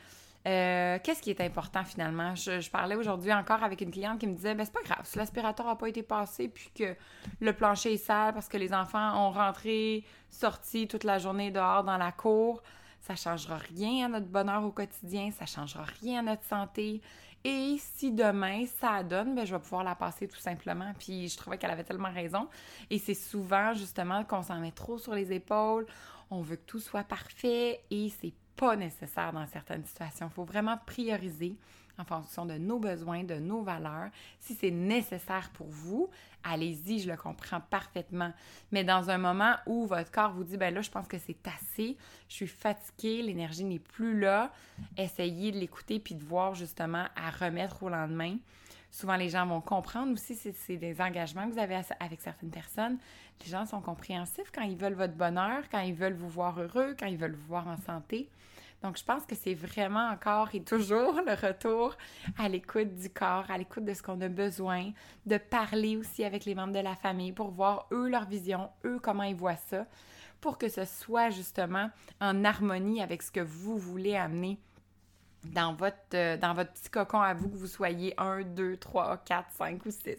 euh, 0.48 0.98
qu'est-ce 1.02 1.20
qui 1.20 1.30
est 1.30 1.40
important 1.42 1.84
finalement? 1.84 2.34
Je, 2.34 2.70
parlais 2.70 2.94
aujourd'hui 2.94 3.32
encore 3.32 3.62
avec 3.62 3.82
une 3.82 3.90
cliente 3.90 4.18
qui 4.18 4.26
me 4.26 4.34
disait, 4.34 4.54
ben 4.54 4.64
c'est 4.64 4.72
pas 4.72 4.82
grave, 4.82 5.02
si 5.04 5.18
l'aspirateur 5.18 5.66
n'a 5.66 5.76
pas 5.76 5.88
été 5.88 6.02
passé 6.02 6.48
puis 6.48 6.70
que 6.74 6.96
le 7.40 7.52
plancher 7.52 7.94
est 7.94 7.98
sale 7.98 8.32
parce 8.32 8.48
que 8.48 8.56
les 8.56 8.72
enfants 8.72 9.26
ont 9.26 9.32
rentré, 9.32 10.02
sorti 10.30 10.88
toute 10.88 11.04
la 11.04 11.18
journée 11.18 11.50
dehors 11.50 11.84
dans 11.84 11.98
la 11.98 12.10
cour, 12.10 12.62
ça 13.00 13.16
changera 13.16 13.56
rien 13.56 14.06
à 14.06 14.08
notre 14.08 14.26
bonheur 14.26 14.64
au 14.64 14.70
quotidien, 14.70 15.30
ça 15.30 15.46
changera 15.46 15.84
rien 16.00 16.20
à 16.20 16.22
notre 16.22 16.44
santé. 16.44 17.00
Et 17.42 17.76
si 17.78 18.12
demain 18.12 18.66
ça 18.80 19.02
donne, 19.02 19.34
ben, 19.34 19.46
je 19.46 19.54
vais 19.54 19.60
pouvoir 19.60 19.82
la 19.82 19.94
passer 19.94 20.28
tout 20.28 20.38
simplement. 20.38 20.92
Puis 20.98 21.28
je 21.28 21.36
trouvais 21.36 21.56
qu'elle 21.56 21.70
avait 21.70 21.84
tellement 21.84 22.12
raison. 22.12 22.48
Et 22.90 22.98
c'est 22.98 23.14
souvent 23.14 23.72
justement 23.72 24.24
qu'on 24.24 24.42
s'en 24.42 24.60
met 24.60 24.72
trop 24.72 24.98
sur 24.98 25.14
les 25.14 25.32
épaules, 25.32 25.86
on 26.30 26.42
veut 26.42 26.56
que 26.56 26.66
tout 26.66 26.80
soit 26.80 27.04
parfait 27.04 27.80
et 27.90 28.12
c'est 28.20 28.34
pas 28.56 28.76
nécessaire 28.76 29.32
dans 29.32 29.46
certaines 29.46 29.84
situations. 29.84 30.26
Il 30.30 30.34
faut 30.34 30.44
vraiment 30.44 30.78
prioriser 30.86 31.56
en 31.98 32.04
fonction 32.04 32.46
de 32.46 32.54
nos 32.54 32.78
besoins, 32.78 33.24
de 33.24 33.34
nos 33.34 33.62
valeurs. 33.62 34.10
Si 34.38 34.54
c'est 34.54 34.70
nécessaire 34.70 35.50
pour 35.54 35.68
vous, 35.68 36.08
allez-y, 36.44 37.00
je 37.00 37.10
le 37.10 37.16
comprends 37.16 37.60
parfaitement. 37.60 38.32
Mais 38.72 38.84
dans 38.84 39.10
un 39.10 39.18
moment 39.18 39.54
où 39.66 39.86
votre 39.86 40.10
corps 40.10 40.32
vous 40.32 40.44
dit, 40.44 40.56
ben 40.56 40.72
là, 40.72 40.82
je 40.82 40.90
pense 40.90 41.06
que 41.06 41.18
c'est 41.18 41.46
assez, 41.46 41.96
je 42.28 42.34
suis 42.34 42.46
fatiguée, 42.46 43.22
l'énergie 43.22 43.64
n'est 43.64 43.78
plus 43.78 44.18
là, 44.18 44.52
essayez 44.96 45.52
de 45.52 45.58
l'écouter 45.58 45.98
puis 45.98 46.14
de 46.14 46.24
voir 46.24 46.54
justement 46.54 47.04
à 47.16 47.30
remettre 47.30 47.82
au 47.82 47.88
lendemain. 47.88 48.36
Souvent, 48.90 49.16
les 49.16 49.28
gens 49.28 49.46
vont 49.46 49.60
comprendre 49.60 50.12
aussi 50.12 50.34
si 50.34 50.52
c'est 50.52 50.76
des 50.76 51.00
engagements 51.00 51.46
que 51.48 51.52
vous 51.52 51.60
avez 51.60 51.80
avec 52.00 52.20
certaines 52.20 52.50
personnes. 52.50 52.98
Les 53.44 53.50
gens 53.50 53.64
sont 53.64 53.80
compréhensifs 53.80 54.50
quand 54.52 54.62
ils 54.62 54.76
veulent 54.76 54.94
votre 54.94 55.14
bonheur, 55.14 55.62
quand 55.70 55.80
ils 55.80 55.94
veulent 55.94 56.14
vous 56.14 56.28
voir 56.28 56.60
heureux, 56.60 56.96
quand 56.98 57.06
ils 57.06 57.16
veulent 57.16 57.36
vous 57.36 57.46
voir 57.46 57.68
en 57.68 57.76
santé. 57.76 58.28
Donc, 58.82 58.96
je 58.96 59.04
pense 59.04 59.26
que 59.26 59.34
c'est 59.34 59.54
vraiment 59.54 60.08
encore 60.08 60.48
et 60.54 60.62
toujours 60.62 61.20
le 61.26 61.34
retour 61.34 61.96
à 62.38 62.48
l'écoute 62.48 62.94
du 62.94 63.10
corps, 63.10 63.44
à 63.50 63.58
l'écoute 63.58 63.84
de 63.84 63.92
ce 63.92 64.02
qu'on 64.02 64.20
a 64.22 64.28
besoin, 64.28 64.92
de 65.26 65.36
parler 65.36 65.96
aussi 65.96 66.24
avec 66.24 66.46
les 66.46 66.54
membres 66.54 66.72
de 66.72 66.80
la 66.80 66.96
famille 66.96 67.32
pour 67.32 67.50
voir 67.50 67.86
eux 67.92 68.08
leur 68.08 68.24
vision, 68.24 68.70
eux 68.86 68.98
comment 68.98 69.24
ils 69.24 69.36
voient 69.36 69.56
ça, 69.56 69.86
pour 70.40 70.56
que 70.56 70.68
ce 70.68 70.86
soit 70.86 71.28
justement 71.28 71.90
en 72.20 72.42
harmonie 72.44 73.02
avec 73.02 73.22
ce 73.22 73.30
que 73.30 73.40
vous 73.40 73.76
voulez 73.76 74.16
amener 74.16 74.58
dans 75.44 75.74
votre, 75.74 75.96
euh, 76.14 76.36
dans 76.36 76.54
votre 76.54 76.72
petit 76.72 76.90
cocon 76.90 77.20
à 77.20 77.34
vous, 77.34 77.48
que 77.48 77.56
vous 77.56 77.66
soyez 77.66 78.14
1, 78.18 78.42
2, 78.42 78.76
3, 78.78 79.18
4, 79.18 79.50
5 79.52 79.86
ou 79.86 79.90
6. 79.90 80.16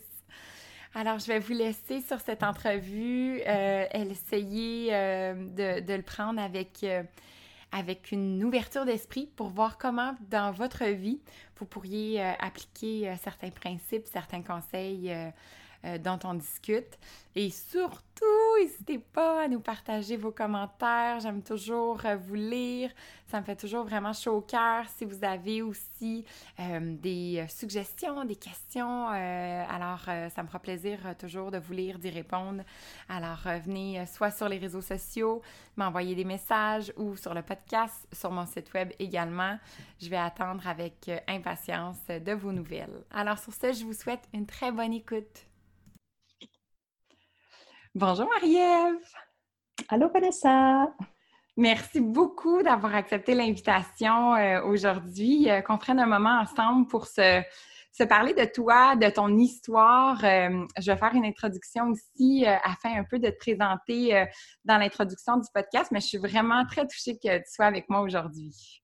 Alors, 0.93 1.19
je 1.19 1.27
vais 1.27 1.39
vous 1.39 1.53
laisser 1.53 2.01
sur 2.01 2.19
cette 2.19 2.43
entrevue, 2.43 3.41
euh, 3.47 3.85
essayer 3.93 4.89
euh, 4.91 5.33
de, 5.33 5.79
de, 5.79 5.93
le 5.93 6.01
prendre 6.01 6.41
avec 6.41 6.85
avec 7.71 8.11
une 8.11 8.43
ouverture 8.43 8.85
d'esprit 8.85 9.29
pour 9.35 9.47
voir 9.47 9.77
comment 9.77 10.15
dans 10.29 10.51
votre 10.51 10.85
vie, 10.85 11.21
vous 11.57 11.65
pourriez 11.65 12.21
euh, 12.21 12.31
appliquer 12.39 13.09
euh, 13.09 13.15
certains 13.23 13.49
principes, 13.49 14.07
certains 14.07 14.41
conseils 14.41 15.13
euh, 15.83 15.97
dont 15.97 16.19
on 16.25 16.35
discute. 16.35 16.99
Et 17.33 17.49
surtout, 17.49 18.25
n'hésitez 18.59 18.99
pas 18.99 19.45
à 19.45 19.47
nous 19.47 19.61
partager 19.61 20.15
vos 20.15 20.31
commentaires. 20.31 21.19
J'aime 21.21 21.41
toujours 21.41 22.05
euh, 22.05 22.17
vous 22.17 22.35
lire. 22.35 22.91
Ça 23.25 23.39
me 23.39 23.45
fait 23.45 23.55
toujours 23.55 23.85
vraiment 23.85 24.13
chaud 24.13 24.33
au 24.33 24.41
cœur. 24.41 24.85
Si 24.95 25.05
vous 25.05 25.23
avez 25.23 25.63
aussi 25.63 26.23
euh, 26.59 26.95
des 27.01 27.43
suggestions, 27.49 28.25
des 28.25 28.35
questions, 28.35 29.07
alors 29.07 30.01
ça 30.03 30.43
me 30.43 30.47
fera 30.47 30.59
plaisir 30.59 30.99
toujours 31.17 31.49
de 31.49 31.57
vous 31.57 31.71
lire, 31.71 31.97
d'y 31.97 32.09
répondre. 32.09 32.63
Alors 33.07 33.39
venez 33.65 34.05
soit 34.05 34.31
sur 34.31 34.49
les 34.49 34.57
réseaux 34.57 34.81
sociaux, 34.81 35.41
m'envoyer 35.77 36.13
des 36.13 36.25
messages 36.25 36.91
ou 36.97 37.15
sur 37.15 37.33
le 37.33 37.41
podcast, 37.41 38.05
sur 38.11 38.31
mon 38.31 38.45
site 38.45 38.73
web 38.73 38.91
également. 38.99 39.57
Je 40.01 40.09
vais 40.09 40.17
attendre 40.17 40.67
avec 40.67 41.09
impatience 41.27 42.05
de 42.07 42.33
vos 42.33 42.51
nouvelles. 42.51 43.05
Alors 43.11 43.39
sur 43.39 43.53
ce, 43.53 43.71
je 43.71 43.85
vous 43.85 43.93
souhaite 43.93 44.27
une 44.33 44.45
très 44.45 44.73
bonne 44.73 44.93
écoute. 44.93 45.45
Bonjour 47.93 48.25
Marie-Ève. 48.25 49.03
Allô 49.89 50.07
Vanessa. 50.07 50.87
Merci 51.57 51.99
beaucoup 51.99 52.63
d'avoir 52.63 52.95
accepté 52.95 53.35
l'invitation 53.35 54.33
euh, 54.33 54.63
aujourd'hui, 54.63 55.51
euh, 55.51 55.59
qu'on 55.59 55.77
prenne 55.77 55.99
un 55.99 56.05
moment 56.05 56.39
ensemble 56.39 56.87
pour 56.87 57.05
se, 57.05 57.43
parler 58.07 58.33
de 58.33 58.45
toi, 58.45 58.95
de 58.95 59.09
ton 59.09 59.37
histoire. 59.37 60.23
Euh, 60.23 60.65
je 60.79 60.89
vais 60.89 60.97
faire 60.97 61.13
une 61.13 61.25
introduction 61.25 61.89
aussi 61.89 62.45
afin 62.45 62.97
un 62.97 63.03
peu 63.03 63.19
de 63.19 63.29
te 63.29 63.37
présenter 63.37 64.25
dans 64.63 64.77
l'introduction 64.77 65.35
du 65.35 65.49
podcast, 65.53 65.91
mais 65.91 65.99
je 65.99 66.07
suis 66.07 66.17
vraiment 66.17 66.65
très 66.65 66.87
touchée 66.87 67.17
que 67.17 67.39
tu 67.39 67.51
sois 67.51 67.65
avec 67.65 67.89
moi 67.89 67.99
aujourd'hui. 67.99 68.81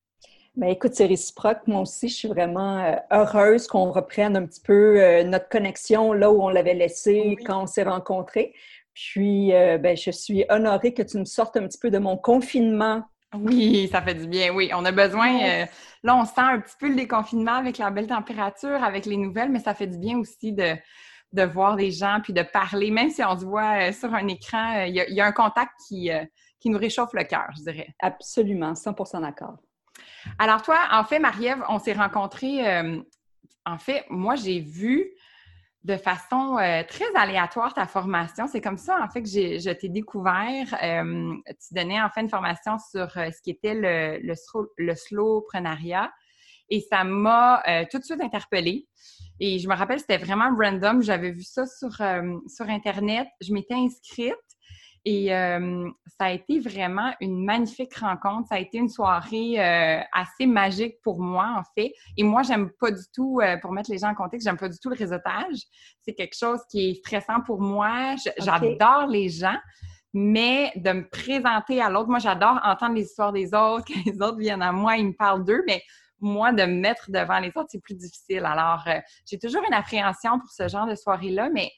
Ben, 0.57 0.69
écoute, 0.69 0.95
c'est 0.95 1.05
réciproque. 1.05 1.65
Moi 1.67 1.81
aussi, 1.81 2.09
je 2.09 2.15
suis 2.15 2.27
vraiment 2.27 2.99
heureuse 3.11 3.67
qu'on 3.67 3.91
reprenne 3.91 4.35
un 4.35 4.45
petit 4.45 4.61
peu 4.61 5.23
notre 5.23 5.47
connexion 5.47 6.11
là 6.11 6.29
où 6.29 6.41
on 6.43 6.49
l'avait 6.49 6.73
laissée 6.73 7.37
quand 7.45 7.63
on 7.63 7.67
s'est 7.67 7.83
rencontrés. 7.83 8.53
Puis, 8.97 9.53
euh, 9.53 9.77
ben, 9.77 9.95
je 9.95 10.09
suis 10.09 10.43
honorée 10.49 10.91
que 10.91 11.03
tu 11.03 11.19
me 11.19 11.25
sortes 11.25 11.55
un 11.55 11.67
petit 11.67 11.77
peu 11.77 11.91
de 11.91 11.99
mon 11.99 12.17
confinement. 12.17 13.03
Oui, 13.35 13.87
ça 13.91 14.01
fait 14.01 14.15
du 14.15 14.25
bien, 14.25 14.51
oui. 14.51 14.71
On 14.73 14.83
a 14.85 14.91
besoin, 14.91 15.39
euh, 15.43 15.65
là, 16.01 16.15
on 16.15 16.25
sent 16.25 16.41
un 16.41 16.59
petit 16.59 16.75
peu 16.79 16.89
le 16.89 16.95
déconfinement 16.95 17.53
avec 17.53 17.77
la 17.77 17.91
belle 17.91 18.07
température, 18.07 18.83
avec 18.83 19.05
les 19.05 19.17
nouvelles, 19.17 19.51
mais 19.51 19.59
ça 19.59 19.75
fait 19.75 19.85
du 19.85 19.99
bien 19.99 20.17
aussi 20.17 20.51
de, 20.51 20.75
de 21.33 21.43
voir 21.43 21.75
des 21.75 21.91
gens, 21.91 22.21
puis 22.23 22.33
de 22.33 22.41
parler, 22.41 22.89
même 22.89 23.11
si 23.11 23.23
on 23.23 23.37
se 23.37 23.45
voit 23.45 23.89
euh, 23.89 23.91
sur 23.91 24.11
un 24.15 24.27
écran, 24.27 24.85
il 24.85 24.95
y, 24.95 25.21
a 25.21 25.25
un 25.25 25.31
contact 25.31 25.73
qui, 25.87 26.09
qui 26.59 26.69
nous 26.71 26.79
réchauffe 26.79 27.13
le 27.13 27.23
cœur, 27.25 27.49
je 27.55 27.69
dirais. 27.69 27.89
Absolument, 27.99 28.73
100% 28.73 29.21
d'accord. 29.21 29.57
Alors 30.39 30.63
toi, 30.63 30.79
en 30.91 31.03
fait, 31.03 31.19
Marie-Ève, 31.19 31.63
on 31.69 31.77
s'est 31.77 31.93
rencontrés, 31.93 32.63
en 33.63 33.77
fait, 33.77 34.05
moi, 34.09 34.35
j'ai 34.35 34.59
vu 34.59 35.11
de 35.83 35.95
façon 35.95 36.57
euh, 36.57 36.83
très 36.87 37.05
aléatoire 37.15 37.73
ta 37.73 37.85
formation. 37.85 38.47
C'est 38.47 38.61
comme 38.61 38.77
ça, 38.77 38.99
en 39.01 39.09
fait, 39.09 39.21
que 39.21 39.29
je 39.29 39.71
t'ai 39.71 39.89
découvert. 39.89 40.67
Euh, 40.83 41.33
tu 41.47 41.73
donnais 41.73 42.01
en 42.01 42.09
fait 42.09 42.21
une 42.21 42.29
formation 42.29 42.77
sur 42.77 43.17
euh, 43.17 43.29
ce 43.31 43.41
qui 43.41 43.51
était 43.51 43.73
le, 43.73 44.19
le, 44.21 44.35
slow, 44.35 44.67
le 44.77 44.95
slowprenariat 44.95 46.11
et 46.69 46.81
ça 46.81 47.05
m'a 47.05 47.63
tout 47.89 47.97
de 47.97 48.03
suite 48.03 48.19
interpellée. 48.21 48.89
Et 49.39 49.57
je 49.57 49.69
me 49.69 49.73
rappelle, 49.73 50.01
c'était 50.01 50.17
vraiment 50.17 50.53
random. 50.53 51.01
J'avais 51.01 51.31
vu 51.31 51.43
ça 51.43 51.65
sur, 51.65 51.91
sur 51.93 52.69
Internet. 52.69 53.25
Je 53.39 53.53
m'étais 53.53 53.75
inscrite 53.75 54.35
et 55.09 55.33
euh, 55.33 55.89
ça 56.19 56.25
a 56.25 56.31
été 56.31 56.59
vraiment 56.59 57.13
une 57.21 57.45
magnifique 57.45 57.95
rencontre. 57.95 58.49
Ça 58.49 58.55
a 58.55 58.59
été 58.59 58.77
une 58.77 58.89
soirée 58.89 59.57
euh, 59.57 60.01
assez 60.11 60.45
magique 60.45 60.95
pour 61.01 61.21
moi, 61.21 61.55
en 61.57 61.63
fait. 61.73 61.93
Et 62.17 62.23
moi, 62.23 62.43
j'aime 62.43 62.71
pas 62.77 62.91
du 62.91 63.03
tout, 63.15 63.39
euh, 63.41 63.55
pour 63.61 63.71
mettre 63.71 63.89
les 63.89 63.99
gens 63.99 64.09
en 64.09 64.15
contexte, 64.15 64.45
j'aime 64.45 64.57
pas 64.57 64.67
du 64.67 64.77
tout 64.79 64.89
le 64.89 64.97
réseautage. 64.97 65.59
C'est 66.01 66.13
quelque 66.13 66.35
chose 66.37 66.59
qui 66.69 66.89
est 66.89 66.93
stressant 66.95 67.39
pour 67.39 67.61
moi. 67.61 68.15
J'adore 68.37 69.07
les 69.07 69.29
gens, 69.29 69.55
mais 70.13 70.73
de 70.75 70.91
me 70.91 71.07
présenter 71.07 71.81
à 71.81 71.89
l'autre, 71.89 72.09
moi, 72.09 72.19
j'adore 72.19 72.59
entendre 72.65 72.95
les 72.95 73.03
histoires 73.03 73.31
des 73.31 73.53
autres, 73.53 73.85
que 73.85 74.09
les 74.09 74.21
autres 74.21 74.39
viennent 74.39 74.61
à 74.61 74.73
moi, 74.73 74.97
ils 74.97 75.07
me 75.07 75.15
parlent 75.15 75.45
d'eux, 75.45 75.63
mais 75.65 75.81
moi, 76.19 76.51
de 76.51 76.63
me 76.63 76.81
mettre 76.81 77.11
devant 77.11 77.39
les 77.39 77.53
autres, 77.55 77.69
c'est 77.69 77.81
plus 77.81 77.95
difficile. 77.95 78.43
Alors, 78.43 78.83
j'ai 79.25 79.39
toujours 79.39 79.63
une 79.65 79.73
appréhension 79.73 80.37
pour 80.37 80.49
ce 80.51 80.67
genre 80.67 80.85
de 80.85 80.95
soirée-là, 80.95 81.49
mais 81.53 81.71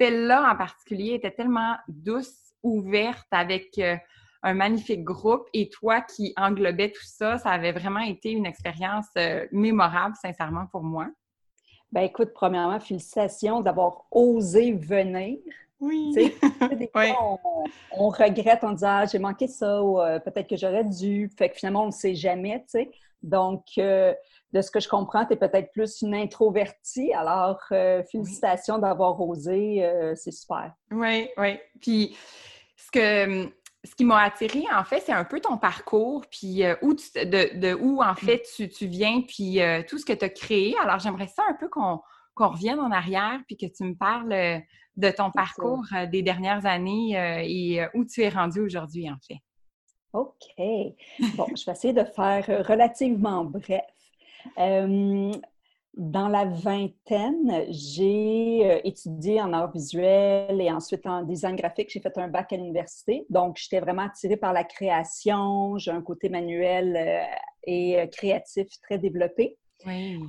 celle-là 0.00 0.50
en 0.50 0.56
particulier 0.56 1.14
était 1.14 1.32
tellement 1.32 1.76
douce 1.86 2.41
ouverte 2.62 3.26
avec 3.30 3.78
euh, 3.78 3.96
un 4.42 4.54
magnifique 4.54 5.04
groupe 5.04 5.46
et 5.52 5.68
toi 5.68 6.00
qui 6.00 6.32
englobais 6.36 6.90
tout 6.90 7.04
ça, 7.04 7.38
ça 7.38 7.50
avait 7.50 7.72
vraiment 7.72 8.00
été 8.00 8.30
une 8.30 8.46
expérience 8.46 9.06
euh, 9.16 9.46
mémorable, 9.52 10.14
sincèrement, 10.20 10.66
pour 10.66 10.82
moi. 10.82 11.08
Ben 11.92 12.02
écoute, 12.02 12.30
premièrement, 12.34 12.80
félicitations 12.80 13.60
d'avoir 13.60 14.06
osé 14.10 14.72
venir. 14.72 15.38
Oui. 15.78 16.12
des 16.14 16.90
fois, 16.92 17.38
on, 17.90 18.08
regrette 18.08 18.64
en 18.64 18.72
disant 18.72 18.98
ah, 19.02 19.06
j'ai 19.06 19.18
manqué 19.18 19.48
ça 19.48 19.82
ou 19.82 20.00
euh, 20.00 20.18
peut-être 20.20 20.48
que 20.48 20.56
j'aurais 20.56 20.84
dû. 20.84 21.30
Fait 21.36 21.50
que 21.50 21.56
finalement, 21.56 21.82
on 21.82 21.86
ne 21.86 21.92
sait 21.92 22.14
jamais, 22.14 22.60
tu 22.60 22.68
sais. 22.68 22.90
Donc, 23.22 23.62
de 23.76 24.16
ce 24.60 24.70
que 24.72 24.80
je 24.80 24.88
comprends, 24.88 25.24
tu 25.24 25.34
es 25.34 25.36
peut-être 25.36 25.70
plus 25.70 26.02
une 26.02 26.14
introvertie. 26.14 27.12
Alors, 27.12 27.60
félicitations 28.10 28.78
d'avoir 28.78 29.20
osé. 29.20 29.88
c'est 30.16 30.32
super. 30.32 30.72
Oui, 30.90 31.28
oui. 31.36 31.58
Puis, 31.80 32.16
que 32.90 33.52
ce 33.84 33.94
qui 33.94 34.04
m'a 34.04 34.20
attiré, 34.22 34.62
en 34.72 34.84
fait, 34.84 35.00
c'est 35.00 35.12
un 35.12 35.24
peu 35.24 35.40
ton 35.40 35.58
parcours, 35.58 36.24
puis 36.30 36.64
euh, 36.64 36.76
où 36.82 36.94
de, 36.94 37.74
où, 37.74 38.02
en 38.02 38.14
fait, 38.14 38.42
tu, 38.56 38.86
viens, 38.86 39.22
puis 39.22 39.60
euh, 39.60 39.82
tout 39.88 39.98
ce 39.98 40.04
que 40.04 40.12
tu 40.12 40.24
as 40.24 40.28
créé. 40.28 40.76
Alors, 40.80 41.00
j'aimerais 41.00 41.26
ça 41.26 41.42
un 41.48 41.54
peu 41.54 41.68
qu'on 41.68 42.00
revienne 42.36 42.78
en 42.78 42.92
arrière, 42.92 43.40
puis 43.46 43.56
que 43.56 43.66
tu 43.66 43.84
me 43.84 43.94
parles 43.94 44.32
euh, 44.32 44.58
de 44.96 45.10
ton 45.10 45.30
parcours 45.30 45.84
des 46.10 46.22
dernières 46.22 46.66
années 46.66 47.12
et 47.46 47.82
où 47.94 48.04
tu 48.04 48.20
es 48.20 48.28
rendu 48.28 48.60
aujourd'hui, 48.60 49.10
en 49.10 49.16
fait. 49.26 49.38
OK. 50.12 50.34
Bon, 51.34 51.46
je 51.56 51.64
vais 51.64 51.72
essayer 51.72 51.94
de 51.94 52.04
faire 52.04 52.44
relativement 52.68 53.46
bref. 53.46 53.80
Dans 55.94 56.28
la 56.28 56.46
vingtaine, 56.46 57.66
j'ai 57.68 58.62
euh, 58.64 58.80
étudié 58.82 59.42
en 59.42 59.52
art 59.52 59.70
visuel 59.70 60.58
et 60.58 60.72
ensuite 60.72 61.06
en 61.06 61.22
design 61.22 61.54
graphique. 61.54 61.90
J'ai 61.90 62.00
fait 62.00 62.16
un 62.16 62.28
bac 62.28 62.50
à 62.50 62.56
l'université. 62.56 63.26
Donc, 63.28 63.58
j'étais 63.58 63.78
vraiment 63.78 64.02
attirée 64.02 64.38
par 64.38 64.54
la 64.54 64.64
création. 64.64 65.76
J'ai 65.76 65.90
un 65.90 66.00
côté 66.00 66.30
manuel 66.30 66.96
euh, 66.96 67.22
et 67.66 68.00
euh, 68.00 68.06
créatif 68.06 68.68
très 68.82 68.98
développé. 68.98 69.58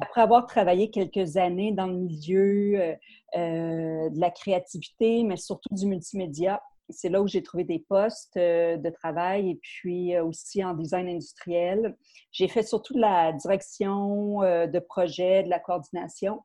Après 0.02 0.22
avoir 0.22 0.48
travaillé 0.48 0.90
quelques 0.90 1.38
années 1.38 1.72
dans 1.72 1.86
le 1.86 1.94
milieu 1.94 2.98
de 3.36 4.20
la 4.20 4.32
créativité, 4.32 5.24
mais 5.24 5.38
surtout 5.38 5.70
du 5.76 5.86
multimédia, 5.86 6.60
c'est 6.90 7.10
là 7.10 7.22
où 7.22 7.28
j'ai 7.28 7.44
trouvé 7.44 7.64
des 7.64 7.80
postes 7.80 8.38
de 8.38 8.90
travail 8.90 9.52
et 9.52 9.60
puis 9.62 10.18
aussi 10.20 10.64
en 10.64 10.74
design 10.74 11.08
industriel. 11.08 11.96
J'ai 12.32 12.48
fait 12.48 12.64
surtout 12.64 12.94
de 12.94 13.00
la 13.02 13.34
direction 13.34 14.42
de 14.42 14.80
projet, 14.80 15.44
de 15.44 15.50
la 15.50 15.60
coordination. 15.60 16.42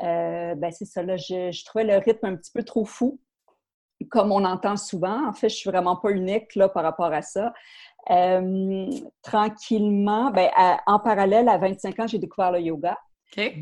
ben 0.00 0.70
c'est 0.72 0.84
ça, 0.84 1.02
là, 1.02 1.16
je, 1.16 1.50
je, 1.50 1.64
trouvais 1.64 1.84
le 1.84 1.96
rythme 1.98 2.26
un 2.26 2.36
petit 2.36 2.52
peu 2.52 2.62
trop 2.62 2.84
fou, 2.84 3.20
comme 4.10 4.32
on 4.32 4.44
entend 4.44 4.76
souvent. 4.76 5.28
En 5.28 5.32
fait, 5.32 5.48
je 5.48 5.56
suis 5.56 5.70
vraiment 5.70 5.96
pas 5.96 6.10
unique 6.10 6.54
là, 6.54 6.68
par 6.68 6.82
rapport 6.82 7.12
à 7.12 7.22
ça. 7.22 7.52
tranquillement, 9.22 10.30
ben, 10.30 10.50
en 10.86 10.98
parallèle, 11.00 11.48
à 11.48 11.58
25 11.58 12.00
ans, 12.00 12.06
j'ai 12.06 12.18
découvert 12.18 12.52
le 12.52 12.60
yoga. 12.60 12.96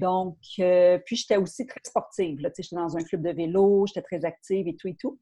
Donc, 0.00 0.36
euh, 0.60 0.98
puis 1.04 1.16
j'étais 1.16 1.36
aussi 1.36 1.66
très 1.66 1.80
sportive. 1.84 2.38
J'étais 2.40 2.62
dans 2.72 2.96
un 2.96 3.02
club 3.02 3.22
de 3.22 3.30
vélo, 3.30 3.86
j'étais 3.86 4.02
très 4.02 4.24
active 4.24 4.68
et 4.68 4.76
tout 4.76 4.88
et 4.88 4.94
tout. 4.94 5.18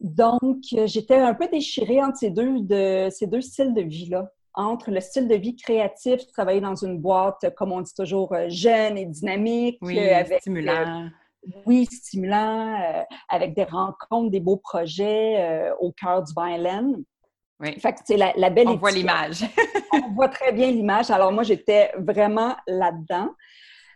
Donc, 0.00 0.58
j'étais 0.86 1.16
un 1.16 1.34
peu 1.34 1.46
déchirée 1.48 2.02
entre 2.02 2.16
ces 2.16 2.30
deux, 2.30 2.60
de, 2.60 3.08
ces 3.10 3.26
deux 3.26 3.40
styles 3.40 3.74
de 3.74 3.82
vie-là. 3.82 4.30
Entre 4.54 4.90
le 4.90 5.00
style 5.00 5.28
de 5.28 5.36
vie 5.36 5.54
créatif, 5.54 6.26
travailler 6.26 6.60
dans 6.60 6.74
une 6.74 6.98
boîte, 6.98 7.54
comme 7.56 7.70
on 7.70 7.82
dit 7.82 7.94
toujours, 7.94 8.32
euh, 8.34 8.48
jeune 8.48 8.98
et 8.98 9.06
dynamique. 9.06 9.78
Oui, 9.80 9.98
euh, 9.98 10.16
avec, 10.16 10.40
stimulant. 10.40 11.08
oui, 11.66 11.86
stimulant, 11.86 13.04
avec 13.28 13.54
des 13.54 13.64
rencontres, 13.64 14.30
des 14.30 14.40
beaux 14.40 14.56
projets 14.56 15.70
au 15.78 15.92
cœur 15.92 16.24
du 16.24 16.32
Violin. 16.36 16.94
Oui. 17.60 17.78
Fait 17.78 17.92
que, 17.92 18.14
la, 18.14 18.32
la 18.36 18.50
belle 18.50 18.68
On 18.68 18.76
voit 18.76 18.90
l'image. 18.90 19.44
on 19.92 20.12
voit 20.14 20.28
très 20.28 20.50
bien 20.52 20.68
l'image. 20.70 21.10
Alors, 21.10 21.30
moi, 21.30 21.42
j'étais 21.42 21.92
vraiment 21.98 22.56
là-dedans. 22.66 23.30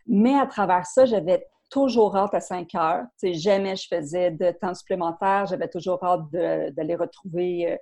Mais 0.07 0.39
à 0.39 0.47
travers 0.47 0.85
ça, 0.85 1.07
j'avais 1.07 1.47
toujours 1.75 2.17
hâte 2.17 2.35
à 2.35 2.41
5 2.41 2.73
heures. 2.77 3.05
sais, 3.17 3.35
jamais 3.35 3.75
je 3.75 3.89
faisais 3.89 4.31
de 4.31 4.53
temps 4.53 4.75
supplémentaire. 4.75 5.47
J'avais 5.47 5.67
toujours 5.67 6.03
hâte 6.05 6.31
d'aller 6.31 6.95
retrouver 6.95 7.73
euh, 7.73 7.77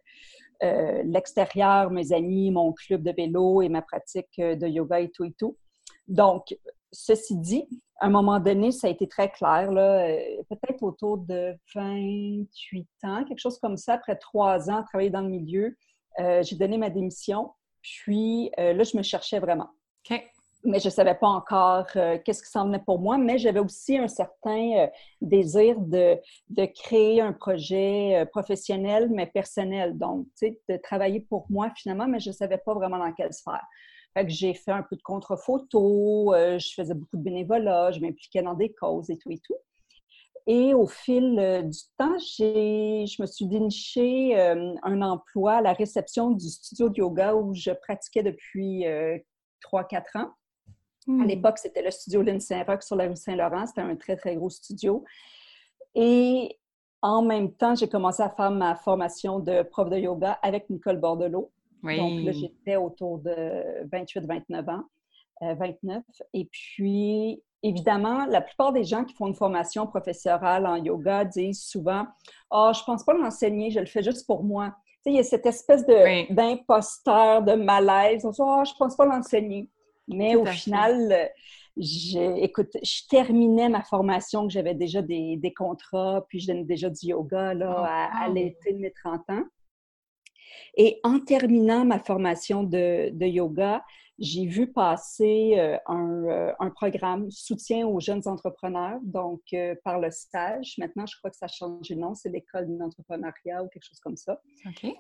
euh, 0.62 1.02
l'extérieur, 1.04 1.90
mes 1.90 2.10
amis, 2.14 2.50
mon 2.50 2.72
club 2.72 3.02
de 3.02 3.12
vélo 3.14 3.60
et 3.60 3.68
ma 3.68 3.82
pratique 3.82 4.30
euh, 4.38 4.56
de 4.56 4.66
yoga 4.66 4.98
et 5.00 5.10
tout 5.10 5.24
et 5.24 5.32
tout. 5.32 5.58
Donc, 6.08 6.56
ceci 6.90 7.36
dit, 7.36 7.68
à 8.00 8.06
un 8.06 8.08
moment 8.08 8.40
donné, 8.40 8.72
ça 8.72 8.86
a 8.86 8.90
été 8.90 9.06
très 9.06 9.30
clair, 9.30 9.68
peut-être 10.48 10.82
autour 10.82 11.18
de 11.18 11.54
28 11.74 12.88
ans, 13.04 13.24
quelque 13.24 13.38
chose 13.38 13.58
comme 13.58 13.76
ça, 13.76 13.94
après 13.94 14.16
trois 14.16 14.70
ans 14.70 14.78
à 14.78 14.82
travailler 14.84 15.10
dans 15.10 15.20
le 15.20 15.28
milieu, 15.28 15.76
j'ai 16.18 16.56
donné 16.56 16.78
ma 16.78 16.90
démission. 16.90 17.50
Puis 17.80 18.50
là, 18.58 18.82
je 18.82 18.96
me 18.96 19.02
cherchais 19.02 19.38
vraiment. 19.38 19.70
OK 20.10 20.31
mais 20.64 20.78
je 20.78 20.86
ne 20.86 20.92
savais 20.92 21.14
pas 21.14 21.28
encore 21.28 21.86
euh, 21.96 22.18
qu'est-ce 22.24 22.42
qui 22.42 22.50
s'en 22.50 22.66
venait 22.66 22.78
pour 22.78 23.00
moi, 23.00 23.18
mais 23.18 23.38
j'avais 23.38 23.60
aussi 23.60 23.98
un 23.98 24.08
certain 24.08 24.78
euh, 24.78 24.86
désir 25.20 25.80
de, 25.80 26.18
de, 26.50 26.66
créer 26.66 27.20
un 27.20 27.32
projet 27.32 28.16
euh, 28.16 28.26
professionnel, 28.26 29.08
mais 29.10 29.26
personnel. 29.26 29.98
Donc, 29.98 30.26
tu 30.38 30.46
sais, 30.46 30.60
de 30.68 30.76
travailler 30.76 31.20
pour 31.20 31.46
moi 31.50 31.72
finalement, 31.76 32.06
mais 32.06 32.20
je 32.20 32.30
ne 32.30 32.34
savais 32.34 32.58
pas 32.58 32.74
vraiment 32.74 32.98
dans 32.98 33.12
quelle 33.12 33.32
sphère. 33.32 33.64
Fait 34.14 34.24
que 34.24 34.30
j'ai 34.30 34.54
fait 34.54 34.72
un 34.72 34.82
peu 34.82 34.94
de 34.94 35.02
contre-photo, 35.02 36.34
je 36.34 36.74
faisais 36.76 36.92
beaucoup 36.92 37.16
de 37.16 37.22
bénévolat, 37.22 37.92
je 37.92 38.00
m'impliquais 38.00 38.42
dans 38.42 38.52
des 38.52 38.70
causes 38.74 39.08
et 39.08 39.16
tout 39.16 39.30
et 39.30 39.38
tout. 39.38 39.56
Et 40.46 40.74
au 40.74 40.86
fil 40.86 41.36
du 41.64 41.78
temps, 41.96 42.18
je 42.18 43.22
me 43.22 43.26
suis 43.26 43.46
déniché 43.46 44.38
un 44.38 45.00
emploi 45.00 45.54
à 45.54 45.60
la 45.62 45.72
réception 45.72 46.30
du 46.30 46.46
studio 46.46 46.90
de 46.90 46.98
yoga 46.98 47.34
où 47.34 47.54
je 47.54 47.70
pratiquais 47.70 48.22
depuis 48.22 48.84
3-4 49.62 50.18
ans. 50.18 50.32
À 51.08 51.10
hmm. 51.10 51.24
l'époque, 51.24 51.58
c'était 51.58 51.82
le 51.82 51.90
studio 51.90 52.22
Lynn 52.22 52.40
Saint-Roch 52.40 52.82
sur 52.82 52.96
la 52.96 53.08
rue 53.08 53.16
Saint-Laurent. 53.16 53.66
C'était 53.66 53.80
un 53.80 53.96
très, 53.96 54.16
très 54.16 54.36
gros 54.36 54.50
studio. 54.50 55.04
Et 55.94 56.58
en 57.02 57.22
même 57.22 57.52
temps, 57.52 57.74
j'ai 57.74 57.88
commencé 57.88 58.22
à 58.22 58.30
faire 58.30 58.50
ma 58.50 58.76
formation 58.76 59.40
de 59.40 59.62
prof 59.62 59.90
de 59.90 59.98
yoga 59.98 60.38
avec 60.42 60.70
Nicole 60.70 60.98
Bordelot. 60.98 61.50
Oui. 61.82 61.96
Donc 61.98 62.24
là, 62.24 62.32
j'étais 62.32 62.76
autour 62.76 63.18
de 63.18 63.84
28-29 63.88 64.70
ans. 64.70 64.84
29. 65.40 65.98
Euh, 65.98 66.24
Et 66.32 66.44
puis, 66.44 67.42
évidemment, 67.62 68.26
la 68.26 68.40
plupart 68.40 68.72
des 68.72 68.84
gens 68.84 69.04
qui 69.04 69.14
font 69.14 69.26
une 69.26 69.34
formation 69.34 69.86
professorale 69.86 70.66
en 70.66 70.76
yoga 70.76 71.24
disent 71.24 71.64
souvent 71.64 72.06
Ah, 72.50 72.70
oh, 72.70 72.72
je 72.72 72.84
pense 72.84 73.04
pas 73.04 73.14
l'enseigner, 73.14 73.70
je 73.70 73.80
le 73.80 73.86
fais 73.86 74.02
juste 74.02 74.26
pour 74.26 74.44
moi. 74.44 74.74
Tu 75.04 75.10
sais, 75.10 75.10
il 75.10 75.16
y 75.16 75.20
a 75.20 75.24
cette 75.24 75.46
espèce 75.46 75.84
d'imposteur, 76.30 77.42
de, 77.42 77.54
malaise. 77.54 78.24
On 78.24 78.32
se 78.32 78.36
dit 78.36 78.48
Ah, 78.48 78.58
oh, 78.60 78.64
je 78.64 78.74
pense 78.78 78.96
pas 78.96 79.04
l'enseigner. 79.04 79.68
Mais 80.14 80.36
au 80.36 80.44
final, 80.44 81.30
écoute, 81.76 82.76
je 82.82 83.06
terminais 83.08 83.68
ma 83.68 83.82
formation, 83.82 84.46
que 84.46 84.52
j'avais 84.52 84.74
déjà 84.74 85.02
des, 85.02 85.54
contrats, 85.56 86.24
puis 86.28 86.40
je 86.40 86.48
donnais 86.48 86.64
déjà 86.64 86.90
du 86.90 87.06
yoga 87.06 87.54
là, 87.54 87.76
oh, 87.78 88.24
à, 88.24 88.28
l'été 88.28 88.72
de 88.72 88.78
mes 88.78 88.92
30 88.92 89.20
ans. 89.30 89.44
Et 90.76 91.00
en 91.02 91.20
terminant 91.20 91.84
ma 91.84 91.98
formation 91.98 92.62
de, 92.62 93.26
yoga, 93.26 93.84
j'ai 94.18 94.46
vu 94.46 94.70
passer 94.70 95.54
euh, 95.56 95.76
euh, 95.88 96.52
un, 96.60 96.70
programme 96.70 97.30
soutien 97.30 97.86
aux 97.86 97.98
jeunes 97.98 98.22
entrepreneurs, 98.26 98.98
donc 99.02 99.40
euh, 99.52 99.74
par 99.84 99.98
le 99.98 100.10
stage. 100.10 100.74
Maintenant, 100.78 101.06
je 101.06 101.16
crois 101.18 101.30
que 101.30 101.36
ça 101.36 101.46
a 101.46 101.48
changé 101.48 101.94
de 101.94 102.00
nom, 102.00 102.14
c'est 102.14 102.28
l'école 102.28 102.66
d'entrepreneuriat 102.76 103.64
ou 103.64 103.68
quelque 103.68 103.84
chose 103.84 104.00
comme 104.00 104.16
ça. 104.16 104.40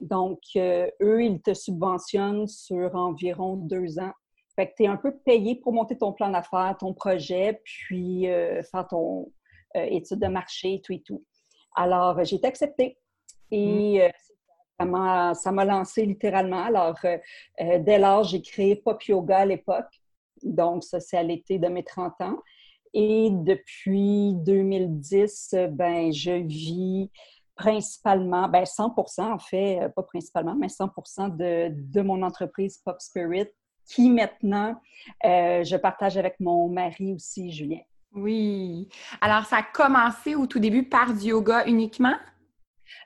Donc, 0.00 0.40
eux, 0.56 1.24
ils 1.24 1.40
te 1.40 1.54
subventionnent 1.54 2.48
sur 2.48 2.94
environ 2.94 3.56
deux 3.56 3.98
ans 3.98 4.12
fait 4.56 4.68
que 4.68 4.74
tu 4.76 4.82
es 4.84 4.86
un 4.86 4.96
peu 4.96 5.16
payé 5.24 5.56
pour 5.56 5.72
monter 5.72 5.96
ton 5.96 6.12
plan 6.12 6.28
d'affaires, 6.28 6.76
ton 6.78 6.92
projet, 6.92 7.60
puis 7.64 8.28
euh, 8.28 8.62
faire 8.62 8.86
ton 8.86 9.32
euh, 9.76 9.86
étude 9.90 10.18
de 10.18 10.26
marché, 10.26 10.82
tout 10.84 10.92
et 10.92 11.00
tout. 11.00 11.24
Alors, 11.74 12.18
euh, 12.18 12.24
j'ai 12.24 12.36
été 12.36 12.46
acceptée. 12.46 12.98
Et 13.50 14.08
mm. 14.78 15.34
ça 15.34 15.52
m'a 15.52 15.64
lancé 15.64 16.04
littéralement. 16.04 16.64
Alors, 16.64 16.98
dès 17.58 17.98
lors, 17.98 18.24
j'ai 18.24 18.40
créé 18.40 18.76
Pop 18.76 19.02
Yoga 19.04 19.38
à 19.38 19.46
l'époque. 19.46 20.00
Donc, 20.42 20.84
ça, 20.84 21.00
c'est 21.00 21.18
à 21.18 21.22
l'été 21.22 21.58
de 21.58 21.68
mes 21.68 21.84
30 21.84 22.20
ans. 22.22 22.38
Et 22.94 23.28
depuis 23.30 24.34
2010, 24.36 25.54
ben, 25.70 26.12
je 26.12 26.32
vis 26.32 27.10
principalement, 27.54 28.48
ben 28.48 28.64
100% 28.64 29.32
en 29.32 29.38
fait, 29.38 29.88
pas 29.94 30.02
principalement, 30.02 30.56
mais 30.56 30.68
100 30.68 30.88
de, 31.28 31.68
de 31.70 32.00
mon 32.00 32.22
entreprise 32.22 32.78
Pop 32.78 33.00
Spirit 33.00 33.48
qui 33.86 34.10
maintenant 34.10 34.76
euh, 35.24 35.64
je 35.64 35.76
partage 35.76 36.16
avec 36.16 36.38
mon 36.40 36.68
mari 36.68 37.12
aussi, 37.12 37.50
Julien. 37.50 37.80
Oui. 38.14 38.88
Alors, 39.20 39.44
ça 39.46 39.58
a 39.58 39.62
commencé 39.62 40.34
au 40.34 40.46
tout 40.46 40.58
début 40.58 40.84
par 40.84 41.14
du 41.14 41.28
yoga 41.28 41.64
uniquement? 41.66 42.16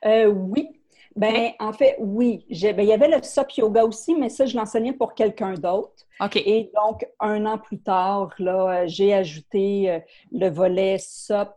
Euh, 0.05 0.27
oui. 0.27 0.69
Ben, 1.15 1.51
en 1.59 1.73
fait, 1.73 1.95
oui. 1.99 2.45
Ben, 2.49 2.79
il 2.79 2.89
y 2.89 2.93
avait 2.93 3.07
le 3.07 3.23
SOP 3.23 3.53
yoga 3.53 3.83
aussi, 3.85 4.13
mais 4.13 4.29
ça, 4.29 4.45
je 4.45 4.55
l'enseignais 4.55 4.93
pour 4.93 5.15
quelqu'un 5.15 5.53
d'autre. 5.53 6.05
OK. 6.19 6.35
Et 6.35 6.71
donc, 6.75 7.07
un 7.19 7.45
an 7.45 7.57
plus 7.57 7.79
tard, 7.79 8.33
là, 8.37 8.85
j'ai 8.85 9.13
ajouté 9.13 9.89
euh, 9.89 9.99
le 10.31 10.49
volet 10.49 10.97
SOP 10.99 11.55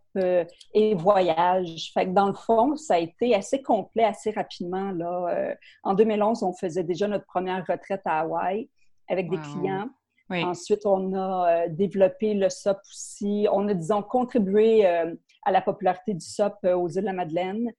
et 0.74 0.94
voyage. 0.94 1.90
Fait 1.92 2.06
que 2.06 2.10
dans 2.10 2.28
le 2.28 2.34
fond, 2.34 2.76
ça 2.76 2.94
a 2.94 2.98
été 2.98 3.34
assez 3.34 3.62
complet 3.62 4.04
assez 4.04 4.30
rapidement. 4.30 4.90
Là. 4.92 5.54
en 5.84 5.94
2011, 5.94 6.42
on 6.42 6.52
faisait 6.52 6.82
déjà 6.82 7.06
notre 7.06 7.26
première 7.26 7.64
retraite 7.68 8.02
à 8.06 8.20
Hawaï 8.20 8.68
avec 9.10 9.28
des 9.28 9.38
clients. 9.38 9.88
Ensuite, 10.30 10.86
on 10.86 11.12
a 11.14 11.64
euh, 11.64 11.68
développé 11.68 12.34
le 12.34 12.48
SOP 12.48 12.78
aussi. 12.88 13.48
On 13.50 13.66
a, 13.68 13.74
disons, 13.74 14.02
contribué 14.02 14.86
euh, 14.86 15.12
à 15.42 15.50
la 15.50 15.60
popularité 15.60 16.14
du 16.14 16.24
SOP 16.24 16.54
euh, 16.64 16.74
aux 16.74 16.88
îles 16.88 17.00
de 17.00 17.06
la 17.06 17.12
Madeleine. 17.12 17.72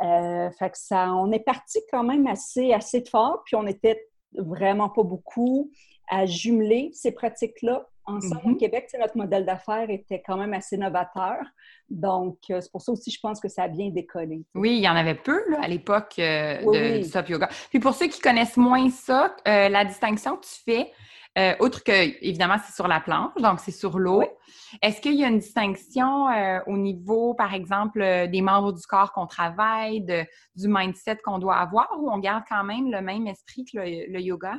fait 0.00 0.70
que 0.70 0.78
ça, 0.78 1.12
on 1.12 1.30
est 1.32 1.44
parti 1.44 1.80
quand 1.90 2.04
même 2.04 2.26
assez, 2.26 2.72
assez 2.72 3.04
fort, 3.04 3.42
puis 3.44 3.56
on 3.56 3.66
était 3.66 4.08
vraiment 4.34 4.88
pas 4.88 5.02
beaucoup 5.02 5.70
à 6.08 6.24
jumeler 6.24 6.90
ces 6.94 7.12
pratiques-là 7.12 7.86
ensemble 8.08 8.42
au 8.44 8.50
mm-hmm. 8.50 8.56
Québec. 8.58 8.88
Notre 8.98 9.16
modèle 9.16 9.44
d'affaires 9.44 9.88
était 9.88 10.22
quand 10.24 10.36
même 10.36 10.54
assez 10.54 10.76
novateur. 10.76 11.36
Donc, 11.88 12.38
c'est 12.48 12.70
pour 12.70 12.82
ça 12.82 12.92
aussi, 12.92 13.10
je 13.10 13.20
pense 13.20 13.40
que 13.40 13.48
ça 13.48 13.64
a 13.64 13.68
bien 13.68 13.90
décollé. 13.90 14.44
Oui, 14.54 14.76
il 14.76 14.82
y 14.82 14.88
en 14.88 14.96
avait 14.96 15.14
peu 15.14 15.40
là, 15.50 15.58
à 15.62 15.68
l'époque 15.68 16.14
de, 16.18 16.98
du 16.98 17.04
SOP 17.04 17.30
Yoga. 17.30 17.48
Puis 17.70 17.80
pour 17.80 17.94
ceux 17.94 18.08
qui 18.08 18.20
connaissent 18.20 18.56
moins 18.56 18.90
ça, 18.90 19.34
la 19.46 19.84
distinction 19.84 20.36
que 20.36 20.44
tu 20.44 20.62
fais, 20.64 20.92
euh, 21.38 21.54
outre 21.60 21.84
que, 21.84 21.92
évidemment, 22.24 22.56
c'est 22.64 22.74
sur 22.74 22.88
la 22.88 23.00
planche, 23.00 23.34
donc 23.40 23.60
c'est 23.60 23.70
sur 23.70 23.98
l'eau. 23.98 24.24
Est-ce 24.82 25.00
qu'il 25.00 25.14
y 25.14 25.24
a 25.24 25.28
une 25.28 25.38
distinction 25.38 26.28
euh, 26.28 26.58
au 26.66 26.76
niveau, 26.76 27.34
par 27.34 27.54
exemple, 27.54 28.02
euh, 28.02 28.26
des 28.26 28.40
membres 28.40 28.72
du 28.72 28.84
corps 28.86 29.12
qu'on 29.12 29.26
travaille, 29.26 30.00
du 30.00 30.68
mindset 30.68 31.18
qu'on 31.24 31.38
doit 31.38 31.56
avoir, 31.56 31.88
ou 32.00 32.10
on 32.10 32.18
garde 32.18 32.42
quand 32.48 32.64
même 32.64 32.90
le 32.90 33.00
même 33.02 33.28
esprit 33.28 33.64
que 33.64 33.78
le, 33.78 34.20
yoga? 34.20 34.54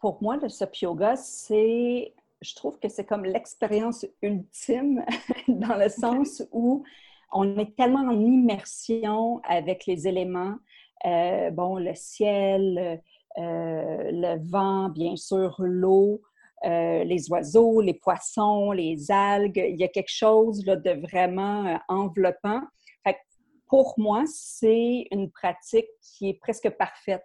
Pour 0.00 0.20
moi, 0.22 0.36
le 0.38 0.48
SOP 0.48 0.76
yoga, 0.78 1.14
c'est, 1.14 2.12
je 2.42 2.54
trouve 2.54 2.78
que 2.78 2.88
c'est 2.88 3.04
comme 3.04 3.24
l'expérience 3.24 4.04
ultime 4.20 5.04
dans 5.48 5.76
le 5.76 5.88
sens 5.88 6.42
où 6.52 6.84
on 7.32 7.56
est 7.58 7.74
tellement 7.76 8.00
en 8.00 8.20
immersion 8.20 9.40
avec 9.44 9.86
les 9.86 10.06
éléments, 10.06 10.56
bon, 11.04 11.78
le 11.78 11.94
ciel, 11.94 13.00
euh, 13.38 14.10
le 14.12 14.50
vent, 14.50 14.90
bien 14.90 15.16
sûr, 15.16 15.56
l'eau, 15.58 16.20
euh, 16.64 17.04
les 17.04 17.30
oiseaux, 17.30 17.80
les 17.80 17.94
poissons, 17.94 18.72
les 18.72 19.10
algues. 19.10 19.64
Il 19.68 19.80
y 19.80 19.84
a 19.84 19.88
quelque 19.88 20.12
chose 20.12 20.64
de 20.64 21.00
vraiment 21.00 21.66
euh, 21.66 21.76
enveloppant. 21.88 22.60
pour 23.68 23.94
moi, 23.96 24.24
c'est 24.26 25.06
une 25.10 25.30
pratique 25.30 25.88
qui 26.02 26.28
est 26.28 26.34
presque 26.34 26.68
parfaite. 26.76 27.24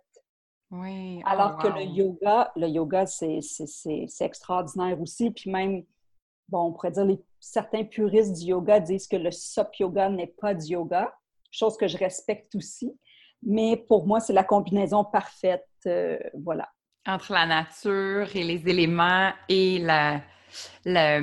Oui. 0.72 1.22
Oh, 1.24 1.30
Alors 1.30 1.58
que 1.58 1.68
le 1.68 1.84
yoga, 1.84 2.52
le 2.56 2.68
yoga, 2.68 3.06
c'est 3.06 3.40
extraordinaire 4.20 5.00
aussi. 5.02 5.32
Puis 5.32 5.50
même, 5.50 5.84
bon, 6.50 6.68
on 6.68 6.74
pourrait 6.74 6.92
dire, 6.92 7.06
les, 7.06 7.20
certains 7.40 7.84
puristes 7.84 8.34
du 8.34 8.48
yoga 8.48 8.80
disent 8.80 9.08
que 9.08 9.16
le 9.16 9.32
SOP 9.32 9.76
yoga 9.80 10.10
n'est 10.10 10.34
pas 10.40 10.54
du 10.54 10.74
yoga, 10.74 11.14
chose 11.52 11.78
que 11.78 11.88
je 11.88 11.98
respecte 11.98 12.56
aussi. 12.56 12.94
Mais 13.44 13.78
pour 13.88 14.06
moi, 14.08 14.20
c'est 14.20 14.34
la 14.34 14.44
combinaison 14.44 15.04
parfaite. 15.04 15.68
Euh, 15.86 16.18
voilà. 16.44 16.68
Entre 17.06 17.32
la 17.32 17.46
nature 17.46 18.36
et 18.36 18.44
les 18.44 18.68
éléments 18.68 19.32
et 19.48 19.80
la, 19.80 20.22
la, 20.84 21.22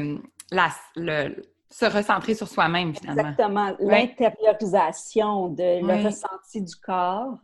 le, 0.96 1.42
se 1.70 1.84
recentrer 1.84 2.34
sur 2.34 2.48
soi-même, 2.48 2.94
finalement. 2.94 3.30
Exactement. 3.30 3.76
L'intériorisation 3.80 5.48
de 5.48 5.84
le 5.84 6.06
ressenti 6.06 6.62
du 6.62 6.76
corps. 6.76 7.36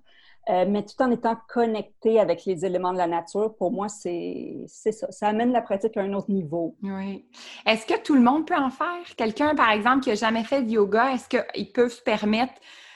Euh, 0.51 0.65
mais 0.69 0.85
tout 0.85 1.01
en 1.01 1.11
étant 1.13 1.37
connecté 1.49 2.19
avec 2.19 2.45
les 2.45 2.65
éléments 2.65 2.93
de 2.93 2.99
la 2.99 3.07
nature, 3.07 3.55
pour 3.57 3.71
moi, 3.71 3.89
c'est 3.89 4.65
ça. 4.67 5.11
Ça 5.11 5.29
amène 5.29 5.53
la 5.53 5.63
pratique 5.63 5.97
à 5.97 6.01
un 6.01 6.13
autre 6.13 6.31
niveau. 6.31 6.77
Oui. 6.83 7.25
Est-ce 7.67 7.87
que 7.87 8.01
tout 8.03 8.15
le 8.15 8.21
monde 8.21 8.47
peut 8.47 8.57
en 8.57 8.71
faire? 8.71 9.05
Quelqu'un, 9.17 9.55
par 9.55 9.71
exemple, 9.71 10.01
qui 10.01 10.09
n'a 10.09 10.17
jamais 10.17 10.43
fait 10.43 10.63
de 10.63 10.71
yoga, 10.71 11.13
est-ce 11.13 11.29
qu'ils 11.29 11.73
peuvent 11.73 11.93
se 11.93 12.03
permettre 12.03 12.55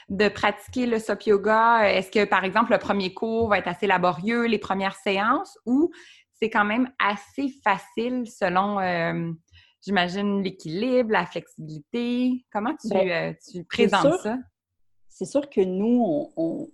de 0.09 0.27
pratiquer 0.27 0.85
le 0.85 0.99
SOP 0.99 1.27
yoga? 1.27 1.89
Est-ce 1.89 2.11
que, 2.11 2.25
par 2.25 2.43
exemple, 2.43 2.73
le 2.73 2.77
premier 2.77 3.13
cours 3.13 3.47
va 3.47 3.59
être 3.59 3.69
assez 3.69 3.87
laborieux, 3.87 4.45
les 4.47 4.59
premières 4.59 4.95
séances, 4.95 5.57
ou 5.65 5.91
c'est 6.33 6.49
quand 6.49 6.65
même 6.65 6.91
assez 6.99 7.47
facile 7.63 8.27
selon, 8.27 8.79
euh, 8.81 9.31
j'imagine, 9.81 10.43
l'équilibre, 10.43 11.11
la 11.11 11.25
flexibilité? 11.25 12.45
Comment 12.51 12.75
tu, 12.75 12.89
ben, 12.89 13.09
euh, 13.09 13.33
tu 13.49 13.63
présentes 13.63 14.19
ça? 14.19 14.39
C'est 15.07 15.25
sûr 15.25 15.49
que 15.49 15.61
nous, 15.61 16.29
on, 16.35 16.67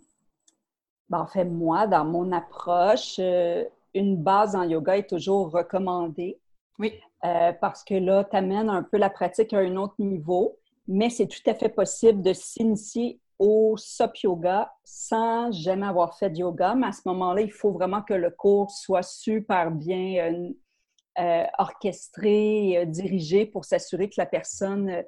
ben, 1.11 1.19
en 1.19 1.27
fait, 1.27 1.45
moi, 1.45 1.85
dans 1.87 2.05
mon 2.05 2.31
approche, 2.31 3.17
euh, 3.19 3.63
une 3.93 4.17
base 4.17 4.55
en 4.55 4.63
yoga 4.63 4.97
est 4.97 5.09
toujours 5.09 5.51
recommandée. 5.51 6.39
Oui. 6.79 6.93
parce 7.21 7.83
que 7.83 7.93
là, 7.93 8.23
tu 8.23 8.35
amènes 8.35 8.69
un 8.69 8.81
peu 8.81 8.97
la 8.97 9.11
pratique 9.11 9.53
à 9.53 9.59
un 9.59 9.75
autre 9.75 9.93
niveau 9.99 10.57
mais 10.87 11.09
c'est 11.09 11.27
tout 11.27 11.49
à 11.49 11.53
fait 11.53 11.69
possible 11.69 12.21
de 12.21 12.33
s'initier 12.33 13.19
au 13.39 13.75
SOP 13.77 14.17
yoga 14.23 14.71
sans 14.83 15.51
jamais 15.51 15.87
avoir 15.87 16.17
fait 16.17 16.29
de 16.29 16.39
yoga. 16.39 16.75
Mais 16.75 16.87
à 16.87 16.91
ce 16.91 17.01
moment-là, 17.05 17.41
il 17.41 17.51
faut 17.51 17.71
vraiment 17.71 18.01
que 18.01 18.13
le 18.13 18.29
cours 18.29 18.69
soit 18.71 19.03
super 19.03 19.71
bien 19.71 20.31
euh, 20.31 20.49
euh, 21.19 21.45
orchestré, 21.57 22.77
euh, 22.77 22.85
dirigé 22.85 23.45
pour 23.45 23.65
s'assurer 23.65 24.09
que 24.09 24.15
la 24.17 24.25
personne 24.25 25.03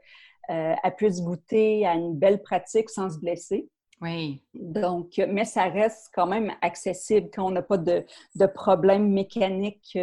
a 0.50 0.92
pu 0.92 1.10
goûter 1.22 1.86
à 1.86 1.94
une 1.94 2.16
belle 2.16 2.42
pratique 2.42 2.90
sans 2.90 3.10
se 3.10 3.18
blesser. 3.18 3.70
Oui. 4.04 4.44
Donc, 4.54 5.18
mais 5.30 5.46
ça 5.46 5.64
reste 5.64 6.12
quand 6.14 6.28
même 6.28 6.52
accessible 6.62 7.30
quand 7.34 7.48
on 7.48 7.52
n'a 7.52 7.62
pas 7.62 7.78
de, 7.78 8.06
de 8.36 8.46
problème 8.46 9.10
mécanique 9.10 9.98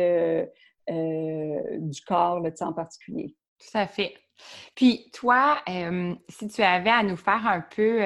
du 0.89 2.01
corps 2.07 2.41
là, 2.41 2.51
en 2.61 2.73
particulier. 2.73 3.37
Tout 3.59 3.79
à 3.79 3.87
fait. 3.87 4.15
Puis 4.75 5.11
toi, 5.13 5.63
si 6.31 6.49
tu 6.49 6.63
avais 6.63 6.91
à 6.91 7.03
nous 7.03 7.17
faire 7.17 7.47
un 7.47 7.61
peu 7.61 8.01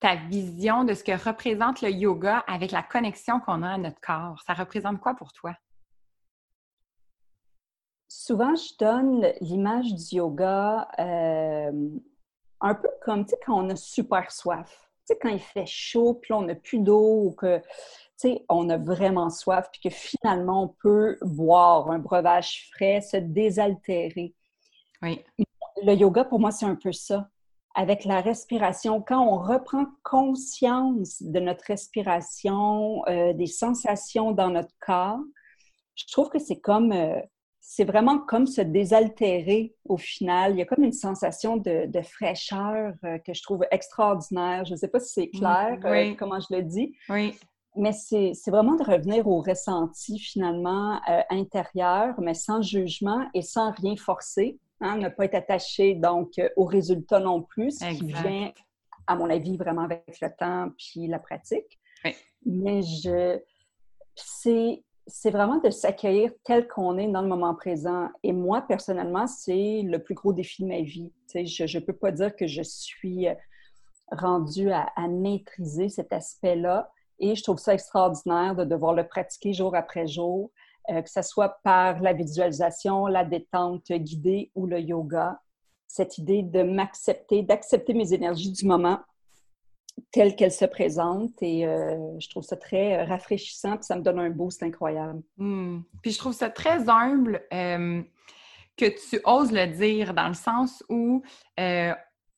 ta 0.00 0.16
vision 0.16 0.84
de 0.84 0.92
ce 0.92 1.02
que 1.02 1.12
représente 1.12 1.80
le 1.80 1.90
yoga 1.90 2.44
avec 2.46 2.70
la 2.70 2.82
connexion 2.82 3.40
qu'on 3.40 3.62
a 3.62 3.70
à 3.70 3.78
notre 3.78 4.00
corps, 4.02 4.42
ça 4.46 4.52
représente 4.52 5.00
quoi 5.00 5.14
pour 5.14 5.32
toi? 5.32 5.56
Souvent, 8.06 8.54
je 8.54 8.76
donne 8.78 9.32
l'image 9.40 9.94
du 9.94 10.16
yoga 10.16 10.88
un 12.64 12.74
peu 12.74 12.88
comme, 13.02 13.24
tu 13.24 13.30
sais, 13.30 13.38
quand 13.44 13.62
on 13.62 13.68
a 13.70 13.76
super 13.76 14.32
soif. 14.32 14.88
Tu 15.06 15.12
sais, 15.12 15.18
quand 15.20 15.28
il 15.28 15.38
fait 15.38 15.66
chaud, 15.66 16.14
puis 16.14 16.32
on 16.32 16.42
n'a 16.42 16.54
plus 16.54 16.78
d'eau 16.78 17.26
ou 17.26 17.32
que, 17.32 17.58
tu 17.58 17.64
sais, 18.16 18.44
on 18.48 18.70
a 18.70 18.78
vraiment 18.78 19.28
soif, 19.28 19.68
puis 19.70 19.82
que 19.82 19.94
finalement, 19.94 20.62
on 20.62 20.68
peut 20.68 21.18
boire 21.20 21.90
un 21.90 21.98
breuvage 21.98 22.70
frais, 22.72 23.02
se 23.02 23.18
désaltérer. 23.18 24.34
Le 25.02 25.92
yoga, 25.94 26.24
pour 26.24 26.40
moi, 26.40 26.50
c'est 26.50 26.64
un 26.64 26.76
peu 26.76 26.92
ça. 26.92 27.28
Avec 27.74 28.04
la 28.04 28.22
respiration, 28.22 29.02
quand 29.02 29.20
on 29.20 29.36
reprend 29.36 29.86
conscience 30.02 31.20
de 31.20 31.40
notre 31.40 31.64
respiration, 31.66 33.04
euh, 33.08 33.34
des 33.34 33.48
sensations 33.48 34.32
dans 34.32 34.48
notre 34.48 34.72
corps, 34.80 35.20
je 35.96 36.06
trouve 36.10 36.30
que 36.30 36.38
c'est 36.38 36.60
comme, 36.60 36.92
euh, 36.92 37.20
c'est 37.66 37.84
vraiment 37.84 38.18
comme 38.18 38.46
se 38.46 38.60
désaltérer 38.60 39.74
au 39.86 39.96
final. 39.96 40.52
Il 40.52 40.58
y 40.58 40.62
a 40.62 40.66
comme 40.66 40.84
une 40.84 40.92
sensation 40.92 41.56
de, 41.56 41.88
fraîcheur 42.02 42.92
euh, 43.04 43.18
que 43.18 43.32
je 43.32 43.42
trouve 43.42 43.64
extraordinaire. 43.70 44.66
Je 44.66 44.72
ne 44.72 44.76
sais 44.76 44.88
pas 44.88 45.00
si 45.00 45.12
c'est 45.12 45.30
clair 45.30 45.78
comment 46.18 46.38
je 46.40 46.54
le 46.54 46.62
dis. 46.62 46.94
Oui. 47.08 47.34
Mais 47.74 47.92
c'est 47.92 48.32
vraiment 48.48 48.76
de 48.76 48.84
revenir 48.84 49.26
au 49.26 49.40
ressenti 49.40 50.18
finalement 50.18 51.00
intérieur, 51.30 52.14
mais 52.20 52.34
sans 52.34 52.62
jugement 52.62 53.26
et 53.34 53.42
sans 53.42 53.72
rien 53.72 53.96
forcer. 53.96 54.58
Hein, 54.80 54.98
ne 54.98 55.08
pas 55.08 55.24
être 55.24 55.34
attaché 55.34 55.94
donc 55.94 56.38
euh, 56.38 56.48
au 56.56 56.64
résultat 56.64 57.18
non 57.18 57.40
plus, 57.40 57.78
ce 57.78 57.98
qui 57.98 58.12
vient, 58.12 58.52
à 59.06 59.16
mon 59.16 59.30
avis, 59.30 59.56
vraiment 59.56 59.82
avec 59.82 60.20
le 60.20 60.28
temps 60.38 60.68
puis 60.76 61.06
la 61.06 61.18
pratique. 61.18 61.80
Mais 62.44 62.82
je, 62.82 63.40
c'est, 64.14 64.84
c'est 65.06 65.30
vraiment 65.30 65.58
de 65.58 65.70
s'accueillir 65.70 66.30
tel 66.44 66.66
qu'on 66.66 66.96
est 66.96 67.08
dans 67.08 67.22
le 67.22 67.28
moment 67.28 67.54
présent. 67.54 68.08
Et 68.22 68.32
moi, 68.32 68.62
personnellement, 68.62 69.26
c'est 69.26 69.82
le 69.82 69.98
plus 69.98 70.14
gros 70.14 70.32
défi 70.32 70.62
de 70.62 70.68
ma 70.68 70.80
vie. 70.80 71.12
je 71.34 71.78
ne 71.78 71.84
peux 71.84 71.92
pas 71.92 72.10
dire 72.10 72.34
que 72.34 72.46
je 72.46 72.62
suis 72.62 73.28
euh, 73.28 73.34
rendue 74.10 74.70
à, 74.70 74.88
maîtriser 75.08 75.88
cet 75.88 76.12
aspect-là. 76.12 76.90
Et 77.18 77.34
je 77.34 77.42
trouve 77.42 77.58
ça 77.58 77.74
extraordinaire 77.74 78.54
de 78.56 78.64
devoir 78.64 78.94
le 78.94 79.06
pratiquer 79.06 79.52
jour 79.52 79.76
après 79.76 80.06
jour. 80.06 80.50
Euh, 80.90 81.00
que 81.00 81.10
ce 81.10 81.22
soit 81.22 81.60
par 81.62 82.00
la 82.00 82.12
visualisation, 82.12 83.06
la 83.06 83.24
détente 83.24 83.90
guidée 83.90 84.50
ou 84.54 84.66
le 84.66 84.80
yoga. 84.80 85.40
Cette 85.86 86.18
idée 86.18 86.42
de 86.42 86.62
m'accepter, 86.62 87.42
d'accepter 87.42 87.94
mes 87.94 88.12
énergies 88.12 88.52
du 88.52 88.66
moment 88.66 88.98
telles 90.12 90.36
qu'elles 90.36 90.52
se 90.52 90.64
présentent. 90.64 91.40
Et 91.42 91.66
euh, 91.66 91.96
je 92.18 92.28
trouve 92.28 92.42
ça 92.42 92.56
très 92.56 93.04
rafraîchissant, 93.04 93.76
puis 93.76 93.84
ça 93.84 93.96
me 93.96 94.02
donne 94.02 94.18
un 94.18 94.30
boost 94.30 94.62
incroyable. 94.62 95.22
Hmm. 95.36 95.80
Puis 96.02 96.12
je 96.12 96.18
trouve 96.18 96.32
ça 96.32 96.50
très 96.50 96.88
humble 96.88 97.42
euh, 97.52 98.02
que 98.76 98.86
tu 98.86 99.20
oses 99.24 99.52
le 99.52 99.66
dire, 99.66 100.14
dans 100.14 100.28
le 100.28 100.34
sens 100.34 100.84
où 100.88 101.22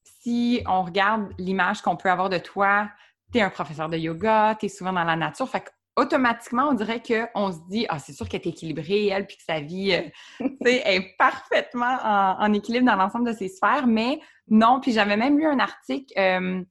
si 0.03 0.61
on 0.67 0.83
regarde 0.83 1.29
l'image 1.39 1.83
qu'on 1.83 1.97
peut 1.97 2.11
avoir 2.11 2.29
de 2.29 2.39
toi, 2.39 2.89
tu 3.33 3.39
es 3.39 3.43
un 3.43 3.51
professeur 3.51 3.89
de 3.89 3.97
yoga, 3.97 4.57
tu 4.59 4.67
es 4.67 4.69
souvent 4.69 4.93
dans 4.93 5.05
la 5.05 5.17
nature. 5.17 5.49
Fait 5.49 5.65
automatiquement, 5.97 6.69
on 6.69 6.75
dirait 6.75 7.03
qu'on 7.03 7.53
se 7.53 7.59
dit, 7.71 7.87
ah, 7.89 7.99
c'est 7.99 8.13
sûr 8.13 8.29
qu'elle 8.29 8.43
est 8.43 8.49
équilibrée, 8.49 9.07
elle, 9.07 9.27
puis 9.27 9.39
que 9.39 9.43
sa 9.43 9.61
vie 9.61 9.93
euh, 9.93 10.49
est 10.65 11.17
parfaitement 11.17 11.97
en, 12.39 12.53
équilibre 12.53 12.87
dans 12.87 12.97
l'ensemble 12.97 13.27
de 13.27 13.33
ses 13.33 13.49
sphères, 13.49 13.87
mais 13.87 14.21
non. 14.49 14.81
Puis 14.81 14.93
j'avais 14.93 15.17
même 15.17 15.39
lu 15.39 15.47
un 15.47 15.59
article, 15.59 16.13
euh, 16.19 16.63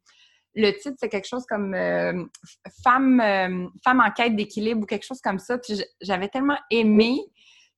le 0.56 0.72
titre, 0.72 0.96
c'est 1.00 1.10
quelque 1.10 1.28
chose 1.28 1.46
comme 1.46 1.74
euh, 1.74 2.26
femme, 2.84 3.70
femme 3.84 4.00
en 4.00 4.12
quête 4.12 4.36
d'équilibre 4.36 4.82
ou 4.84 4.86
quelque 4.86 5.06
chose 5.06 5.22
comme 5.22 5.40
ça. 5.40 5.58
Puis 5.58 5.84
j'avais 6.02 6.30
tellement 6.30 6.58
aimé 6.72 7.20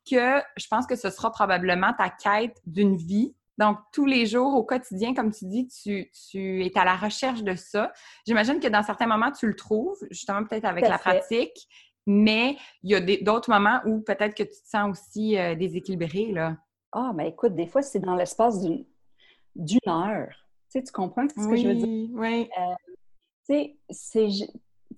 que 0.10 0.42
je 0.56 0.68
pense 0.70 0.86
que 0.88 0.96
ce 0.96 1.10
sera 1.10 1.32
probablement 1.32 1.94
ta 1.94 2.10
quête 2.10 2.58
d'une 2.66 2.96
vie 2.96 3.36
donc, 3.58 3.80
tous 3.92 4.06
les 4.06 4.28
jours, 4.28 4.54
au 4.54 4.64
quotidien, 4.64 5.16
comme 5.16 5.32
tu 5.32 5.46
dis, 5.46 5.68
tu, 5.68 6.12
tu 6.30 6.64
es 6.64 6.78
à 6.78 6.86
la 6.86 6.96
recherche 6.96 7.42
de 7.42 7.56
ça. 7.56 7.92
J'imagine 8.26 8.60
que 8.60 8.68
dans 8.68 8.84
certains 8.84 9.08
moments, 9.08 9.32
tu 9.32 9.48
le 9.48 9.56
trouves, 9.56 9.98
justement 10.12 10.44
peut-être 10.44 10.66
avec 10.66 10.88
la 10.88 11.00
pratique, 11.00 11.68
mais 12.06 12.56
il 12.84 12.92
y 12.92 12.96
a 12.96 13.18
d'autres 13.24 13.50
moments 13.50 13.82
où 13.86 14.02
peut-être 14.02 14.36
que 14.36 14.44
tu 14.44 14.50
te 14.50 14.68
sens 14.68 14.92
aussi 14.92 15.38
euh, 15.38 15.56
déséquilibré, 15.56 16.32
là. 16.32 16.56
Ah, 16.92 17.12
mais 17.16 17.30
écoute, 17.30 17.56
des 17.56 17.68
fois, 17.68 17.82
c'est 17.82 18.00
dans 18.00 18.16
l'espace 18.16 18.62
d'une 18.62 19.80
heure. 19.88 20.47
Tu 20.78 20.86
sais, 20.86 20.86
tu 20.86 20.92
comprends 20.92 21.28
ce 21.28 21.48
que 21.48 21.56
je 21.56 21.68
veux 21.68 21.76
dire? 21.76 22.10
Oui, 22.14 22.50
euh, 22.60 22.76
tu 23.50 23.78
sais, 23.90 24.28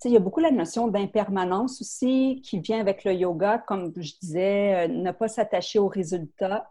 il 0.04 0.10
y 0.10 0.16
a 0.16 0.20
beaucoup 0.20 0.40
la 0.40 0.50
notion 0.50 0.88
d'impermanence 0.88 1.80
aussi 1.80 2.42
qui 2.44 2.60
vient 2.60 2.80
avec 2.80 3.04
le 3.04 3.14
yoga, 3.14 3.58
comme 3.66 3.92
je 3.96 4.12
disais, 4.20 4.74
euh, 4.74 4.88
ne 4.88 5.10
pas 5.10 5.28
s'attacher 5.28 5.78
aux 5.78 5.88
résultats. 5.88 6.70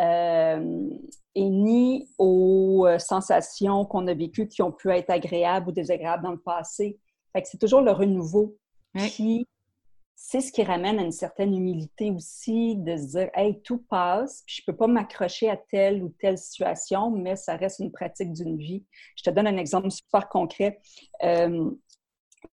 Euh, 0.00 0.88
et 1.34 1.50
ni 1.50 2.08
aux 2.18 2.86
euh, 2.86 3.00
sensations 3.00 3.84
qu'on 3.84 4.06
a 4.06 4.14
vécues 4.14 4.46
qui 4.46 4.62
ont 4.62 4.70
pu 4.70 4.90
être 4.90 5.10
agréables 5.10 5.68
ou 5.68 5.72
désagréables 5.72 6.22
dans 6.22 6.30
le 6.30 6.38
passé. 6.38 6.98
Fait 7.32 7.42
que 7.42 7.48
c'est 7.48 7.58
toujours 7.58 7.80
le 7.80 7.90
renouveau 7.90 8.56
qui, 8.96 9.46
c'est 10.20 10.40
ce 10.40 10.50
qui 10.50 10.64
ramène 10.64 10.98
à 10.98 11.02
une 11.02 11.12
certaine 11.12 11.56
humilité 11.56 12.10
aussi, 12.10 12.74
de 12.74 12.96
se 12.96 13.16
dire, 13.16 13.30
hey, 13.34 13.62
tout 13.62 13.78
passe, 13.88 14.42
puis 14.44 14.56
je 14.56 14.64
peux 14.66 14.76
pas 14.76 14.88
m'accrocher 14.88 15.48
à 15.48 15.56
telle 15.56 16.02
ou 16.02 16.12
telle 16.20 16.36
situation, 16.36 17.10
mais 17.10 17.36
ça 17.36 17.54
reste 17.54 17.78
une 17.78 17.92
pratique 17.92 18.32
d'une 18.32 18.58
vie. 18.58 18.84
Je 19.14 19.22
te 19.22 19.30
donne 19.30 19.46
un 19.46 19.56
exemple 19.56 19.92
super 19.92 20.28
concret. 20.28 20.80
Euh, 21.22 21.70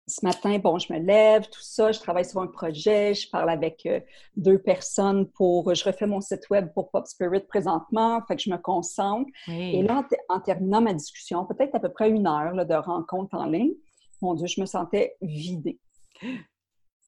ce 0.06 0.26
matin, 0.26 0.60
bon, 0.60 0.78
je 0.78 0.92
me 0.92 1.00
lève, 1.00 1.44
tout 1.44 1.62
ça, 1.62 1.94
je 1.94 2.02
travaille 2.02 2.26
sur 2.26 2.42
un 2.42 2.48
projet, 2.48 3.14
je 3.14 3.30
parle 3.30 3.50
avec 3.50 3.86
euh, 3.86 4.02
deux 4.36 4.60
personnes 4.60 5.26
pour, 5.30 5.74
je 5.74 5.86
refais 5.86 6.06
mon 6.06 6.20
site 6.20 6.50
web 6.50 6.68
pour 6.74 6.92
Pop 6.92 7.08
Spirit 7.08 7.48
présentement, 7.48 8.22
fait 8.28 8.36
que 8.36 8.42
je 8.42 8.50
me 8.50 8.58
concentre. 8.58 9.32
Et 9.48 9.82
là, 9.82 10.06
en, 10.28 10.42
terminant 10.42 10.82
ma 10.82 10.94
discussion, 10.94 11.46
peut-être 11.46 11.76
à 11.76 11.80
peu 11.80 11.90
près 11.90 12.10
une 12.10 12.28
heure 12.28 12.66
de 12.66 12.76
rencontre 12.76 13.36
en 13.36 13.46
ligne, 13.46 13.74
mon 14.22 14.34
Dieu, 14.34 14.48
je 14.48 14.60
me 14.60 14.66
sentais 14.66 15.16
vidée. 15.22 15.80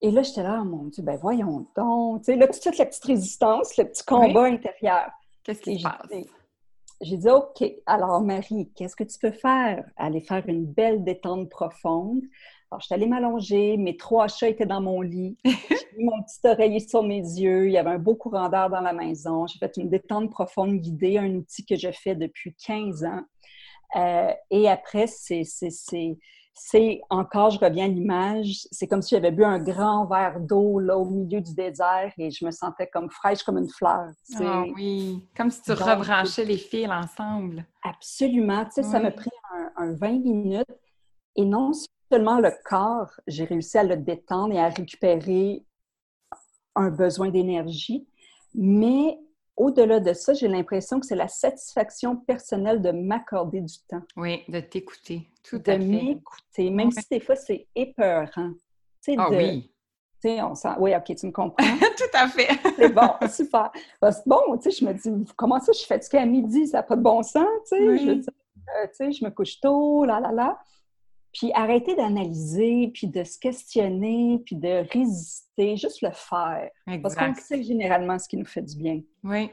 Et 0.01 0.12
là, 0.12 0.21
j'étais 0.21 0.43
là, 0.43 0.60
oh 0.62 0.65
mon 0.65 0.84
Dieu, 0.86 1.03
ben 1.03 1.17
voyons 1.17 1.65
donc. 1.75 2.21
Tu 2.21 2.25
sais, 2.25 2.36
là, 2.36 2.47
tout 2.47 2.53
de 2.53 2.62
suite, 2.62 2.77
la 2.77 2.86
petite 2.86 3.05
résistance, 3.05 3.77
le 3.77 3.86
petit 3.86 4.03
combat 4.03 4.45
intérieur. 4.45 5.10
Qu'est-ce 5.43 5.62
qui 5.62 5.79
se 5.79 5.84
passe? 5.84 6.10
J'ai 7.01 7.17
dit, 7.17 7.29
OK, 7.29 7.63
alors 7.86 8.21
Marie, 8.21 8.71
qu'est-ce 8.75 8.95
que 8.95 9.03
tu 9.03 9.19
peux 9.19 9.31
faire? 9.31 9.86
Aller 9.97 10.21
faire 10.21 10.43
une 10.47 10.65
belle 10.65 11.03
détente 11.03 11.49
profonde. 11.49 12.21
Alors, 12.71 12.81
je 12.81 12.86
suis 12.86 12.95
allée 12.95 13.05
m'allonger, 13.05 13.77
mes 13.77 13.95
trois 13.95 14.27
chats 14.27 14.49
étaient 14.49 14.65
dans 14.65 14.81
mon 14.81 15.01
lit, 15.01 15.38
j'ai 15.45 15.97
mis 15.97 16.05
mon 16.05 16.21
petit 16.23 16.39
oreiller 16.45 16.79
sur 16.79 17.03
mes 17.03 17.19
yeux, 17.19 17.67
il 17.67 17.73
y 17.73 17.77
avait 17.77 17.91
un 17.91 17.99
beau 17.99 18.15
courant 18.15 18.49
d'air 18.49 18.69
dans 18.69 18.81
la 18.81 18.93
maison. 18.93 19.45
J'ai 19.45 19.60
fait 19.60 19.77
une 19.77 19.89
détente 19.89 20.31
profonde 20.31 20.77
guidée, 20.77 21.17
un 21.17 21.36
outil 21.36 21.65
que 21.65 21.75
je 21.75 21.91
fais 21.91 22.15
depuis 22.15 22.55
15 22.55 23.03
ans. 23.03 23.21
Euh, 23.95 24.31
et 24.49 24.69
après, 24.69 25.08
c'est 25.08 25.43
c'est 26.58 27.01
encore, 27.10 27.49
je 27.49 27.60
reviens 27.60 27.86
à 27.86 27.88
l'image, 27.89 28.65
c'est 28.71 28.88
comme 28.88 29.01
si 29.01 29.13
j'avais 29.13 29.31
bu 29.31 29.43
un 29.43 29.60
grand 29.60 30.05
verre 30.05 30.39
d'eau 30.39 30.79
là 30.79 30.97
au 30.97 31.03
milieu 31.03 31.41
du 31.41 31.53
désert 31.53 32.13
et 32.17 32.31
je 32.31 32.45
me 32.45 32.51
sentais 32.51 32.88
comme 32.88 33.10
fraîche 33.10 33.43
comme 33.43 33.58
une 33.58 33.69
fleur. 33.69 34.08
Ah 34.39 34.63
oui, 34.73 35.27
comme 35.36 35.51
si 35.51 35.62
tu 35.62 35.73
rebranchais 35.73 36.45
les 36.45 36.58
fils 36.58 36.89
ensemble. 36.89 37.65
Absolument. 37.84 38.63
Tu 38.65 38.71
sais, 38.71 38.84
ça 38.84 39.01
m'a 39.01 39.12
pris 39.12 39.29
un, 39.75 39.93
20 39.95 40.12
minutes 40.23 40.65
et 41.36 41.43
non 41.43 41.71
seulement 42.10 42.39
le 42.39 42.51
corps, 42.63 43.12
j'ai 43.27 43.43
réussi 43.43 43.77
à 43.77 43.84
le 43.84 43.97
détendre 43.97 44.53
et 44.53 44.60
à 44.60 44.69
récupérer 44.69 45.65
un 46.75 46.89
besoin 46.89 47.29
d'énergie, 47.29 48.08
mais 48.53 49.19
au-delà 49.58 50.00
de 50.00 50.13
ça, 50.13 50.34
j'ai 50.34 50.48
l'impression 50.48 51.00
que 51.00 51.06
c'est 51.06 51.15
la 51.15 51.28
satisfaction 51.28 52.15
personnelle 52.15 52.82
de 52.82 52.91
m'accorder 52.91 53.62
du 53.62 53.76
temps. 53.88 54.02
Oui, 54.18 54.44
de 54.48 54.60
t'écouter. 54.60 55.28
Tout 55.44 55.62
à 55.65 55.74
fait. 55.74 55.80
De 55.80 55.84
m'écouter, 55.84 56.70
même 56.70 56.91
si 56.91 57.06
des 57.10 57.20
fois 57.20 57.36
c'est 57.36 57.68
épeurant. 57.76 58.52
Ah 59.18 59.30
oui. 59.30 59.72
On 60.26 60.56
sent... 60.56 60.70
Oui, 60.80 60.96
OK, 60.96 61.15
tu 61.15 61.28
me 61.28 61.32
comprends. 61.32 61.78
Tout 61.98 62.18
à 62.18 62.28
fait. 62.28 62.50
c'est 62.76 62.89
bon, 62.89 63.10
super. 63.30 63.72
bon, 64.26 64.58
tu 64.58 64.72
sais, 64.72 64.78
je 64.80 64.86
me 64.86 64.94
dis, 64.94 65.32
comment 65.36 65.60
ça, 65.60 65.72
je 65.72 65.78
suis 65.78 65.88
fatiguée 65.88 66.18
à 66.18 66.26
midi, 66.26 66.68
ça 66.68 66.78
n'a 66.78 66.84
pas 66.84 66.96
de 66.96 67.02
bon 67.02 67.22
sens, 67.22 67.46
tu 67.70 67.78
sais. 67.78 67.98
Je, 67.98 68.12
euh, 68.12 68.88
tu 68.88 68.89
sais, 68.94 69.12
je 69.12 69.24
me 69.24 69.30
couche 69.30 69.60
tôt, 69.60 70.04
là, 70.04 70.20
là, 70.20 70.32
là. 70.32 70.58
Puis 71.38 71.52
arrêter 71.54 71.95
d'analyser, 71.95 72.91
puis 72.93 73.08
de 73.08 73.26
se 73.26 73.38
questionner, 73.38 74.41
puis 74.45 74.56
de 74.56 74.88
résister, 74.93 75.76
juste 75.76 76.02
le 76.02 76.12
faire. 76.12 76.69
Parce 77.04 77.13
qu'on 77.13 77.34
sait 77.34 77.62
généralement 77.62 78.17
ce 78.17 78.30
qui 78.30 78.38
nous 78.38 78.45
fait 78.45 78.62
du 78.62 78.78
bien. 78.78 79.02
Oui. 79.21 79.52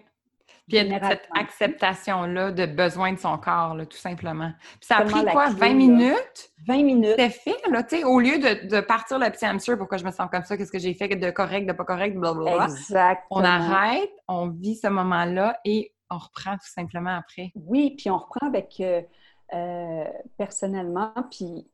Puis 0.68 0.78
il 0.78 0.86
y 0.86 0.94
a 0.94 1.08
cette 1.08 1.28
acceptation-là 1.36 2.52
de 2.52 2.66
besoin 2.66 3.12
de 3.12 3.18
son 3.18 3.36
corps, 3.36 3.74
là, 3.74 3.84
tout 3.84 3.96
simplement. 3.96 4.52
Puis 4.78 4.86
ça 4.86 4.98
a 4.98 5.04
pris 5.04 5.24
quoi, 5.24 5.48
20 5.50 5.74
minutes? 5.74 6.52
20 6.68 6.84
minutes. 6.84 7.14
C'est 7.18 7.30
fait, 7.30 7.68
là, 7.68 7.82
tu 7.82 7.96
sais, 7.96 8.04
au 8.04 8.20
lieu 8.20 8.38
de, 8.38 8.80
partir 8.80 9.18
le 9.18 9.28
petit 9.30 9.44
hamster, 9.44 9.76
pourquoi 9.76 9.98
je 9.98 10.04
me 10.04 10.12
sens 10.12 10.30
comme 10.30 10.44
ça, 10.44 10.56
qu'est-ce 10.56 10.70
que 10.70 10.78
j'ai 10.78 10.94
fait 10.94 11.08
de 11.08 11.30
correct, 11.30 11.66
de 11.66 11.72
pas 11.72 11.84
correct, 11.84 12.16
blablabla. 12.16 12.66
Exactement. 12.66 13.26
On 13.30 13.42
arrête, 13.42 14.12
on 14.28 14.50
vit 14.50 14.76
ce 14.76 14.86
moment-là 14.86 15.58
et 15.64 15.92
on 16.10 16.18
reprend 16.18 16.52
tout 16.52 16.70
simplement 16.72 17.16
après. 17.16 17.50
Oui, 17.56 17.96
puis 17.98 18.08
on 18.08 18.18
reprend 18.18 18.46
avec... 18.46 18.76
Euh, 18.78 19.02
euh, 19.54 20.04
personnellement, 20.36 21.12
puis 21.30 21.66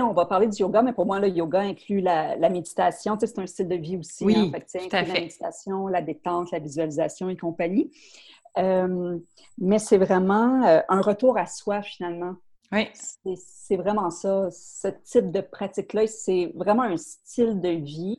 on 0.00 0.12
va 0.12 0.24
parler 0.24 0.46
du 0.46 0.58
yoga, 0.58 0.82
mais 0.82 0.92
pour 0.92 1.06
moi, 1.06 1.20
le 1.20 1.28
yoga 1.28 1.60
inclut 1.60 2.00
la, 2.00 2.36
méditation. 2.48 3.16
c'est 3.18 3.38
un 3.38 3.46
style 3.46 3.68
de 3.68 3.76
vie 3.76 3.96
aussi. 3.98 4.24
Oui, 4.24 4.52
hein, 4.54 4.58
fait, 4.66 4.92
la 4.92 5.02
méditation, 5.02 5.88
la 5.88 6.00
détente, 6.00 6.50
la 6.50 6.58
visualisation 6.58 7.28
et 7.28 7.36
compagnie. 7.36 7.90
Euh, 8.58 9.18
mais 9.58 9.78
c'est 9.78 9.98
vraiment 9.98 10.64
euh, 10.64 10.80
un 10.88 11.00
retour 11.00 11.36
à 11.36 11.46
soi, 11.46 11.82
finalement. 11.82 12.36
Oui. 12.70 12.88
C'est 13.36 13.76
vraiment 13.76 14.10
ça. 14.10 14.48
Ce 14.50 14.88
type 15.04 15.30
de 15.30 15.40
pratique-là, 15.40 16.06
c'est 16.06 16.52
vraiment 16.54 16.84
un 16.84 16.96
style 16.96 17.60
de 17.60 17.68
vie, 17.68 18.18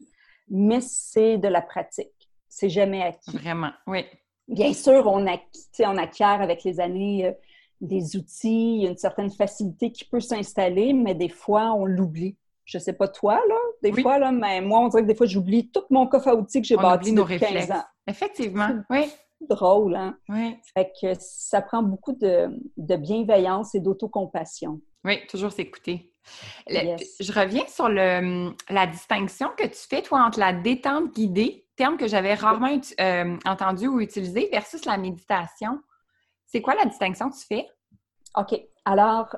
mais 0.49 0.81
c'est 0.81 1.37
de 1.37 1.47
la 1.47 1.61
pratique. 1.61 2.29
C'est 2.49 2.69
jamais 2.69 3.01
acquis. 3.01 3.35
Vraiment, 3.35 3.71
oui. 3.87 4.05
Bien 4.47 4.73
sûr, 4.73 5.07
on, 5.07 5.25
on 5.25 5.97
acquiert 5.97 6.41
avec 6.41 6.63
les 6.63 6.79
années 6.79 7.33
des 7.83 8.15
outils, 8.15 8.77
il 8.77 8.83
y 8.83 8.87
a 8.87 8.89
une 8.89 8.97
certaine 8.97 9.29
facilité 9.29 9.91
qui 9.91 10.05
peut 10.05 10.21
s'installer, 10.21 10.93
mais 10.93 11.13
des 11.13 11.29
fois, 11.29 11.73
on 11.73 11.85
l'oublie. 11.85 12.37
Je 12.65 12.77
sais 12.77 12.93
pas 12.93 13.09
toi, 13.09 13.41
là, 13.49 13.55
des 13.81 14.01
fois, 14.01 14.17
là, 14.19 14.31
mais 14.31 14.61
moi, 14.61 14.79
on 14.79 14.87
dirait 14.87 15.03
que 15.03 15.07
des 15.07 15.15
fois, 15.15 15.25
j'oublie 15.25 15.69
tout 15.69 15.83
mon 15.89 16.07
coffre 16.07 16.29
à 16.29 16.35
outils 16.35 16.61
que 16.61 16.67
j'ai 16.67 16.77
bâti 16.77 17.13
depuis 17.13 17.37
15 17.37 17.71
ans. 17.71 17.83
Effectivement, 18.07 18.69
oui. 18.89 19.11
Drôle, 19.49 19.95
hein? 19.97 20.17
Oui. 20.29 20.55
Fait 20.73 20.89
que 21.01 21.13
ça 21.19 21.61
prend 21.61 21.83
beaucoup 21.83 22.13
de, 22.13 22.49
bienveillance 22.77 23.75
et 23.75 23.81
d'autocompassion. 23.81 24.79
Oui, 25.03 25.19
toujours 25.27 25.51
s'écouter. 25.51 26.13
Je 26.69 27.31
reviens 27.37 27.67
sur 27.67 27.89
le, 27.89 28.53
la 28.69 28.87
distinction 28.87 29.49
que 29.57 29.65
tu 29.65 29.79
fais, 29.89 30.01
toi, 30.01 30.23
entre 30.23 30.39
la 30.39 30.53
détente 30.53 31.13
guidée, 31.13 31.65
terme 31.75 31.97
que 31.97 32.07
j'avais 32.07 32.35
rarement 32.35 32.79
euh, 33.01 33.37
entendu 33.45 33.87
ou 33.87 33.99
utilisé, 33.99 34.47
versus 34.53 34.85
la 34.85 34.97
méditation. 34.97 35.81
C'est 36.53 36.61
quoi 36.61 36.75
la 36.75 36.85
distinction 36.85 37.31
que 37.31 37.35
tu 37.35 37.45
fais? 37.47 37.67
OK. 38.37 38.61
Alors, 38.85 39.35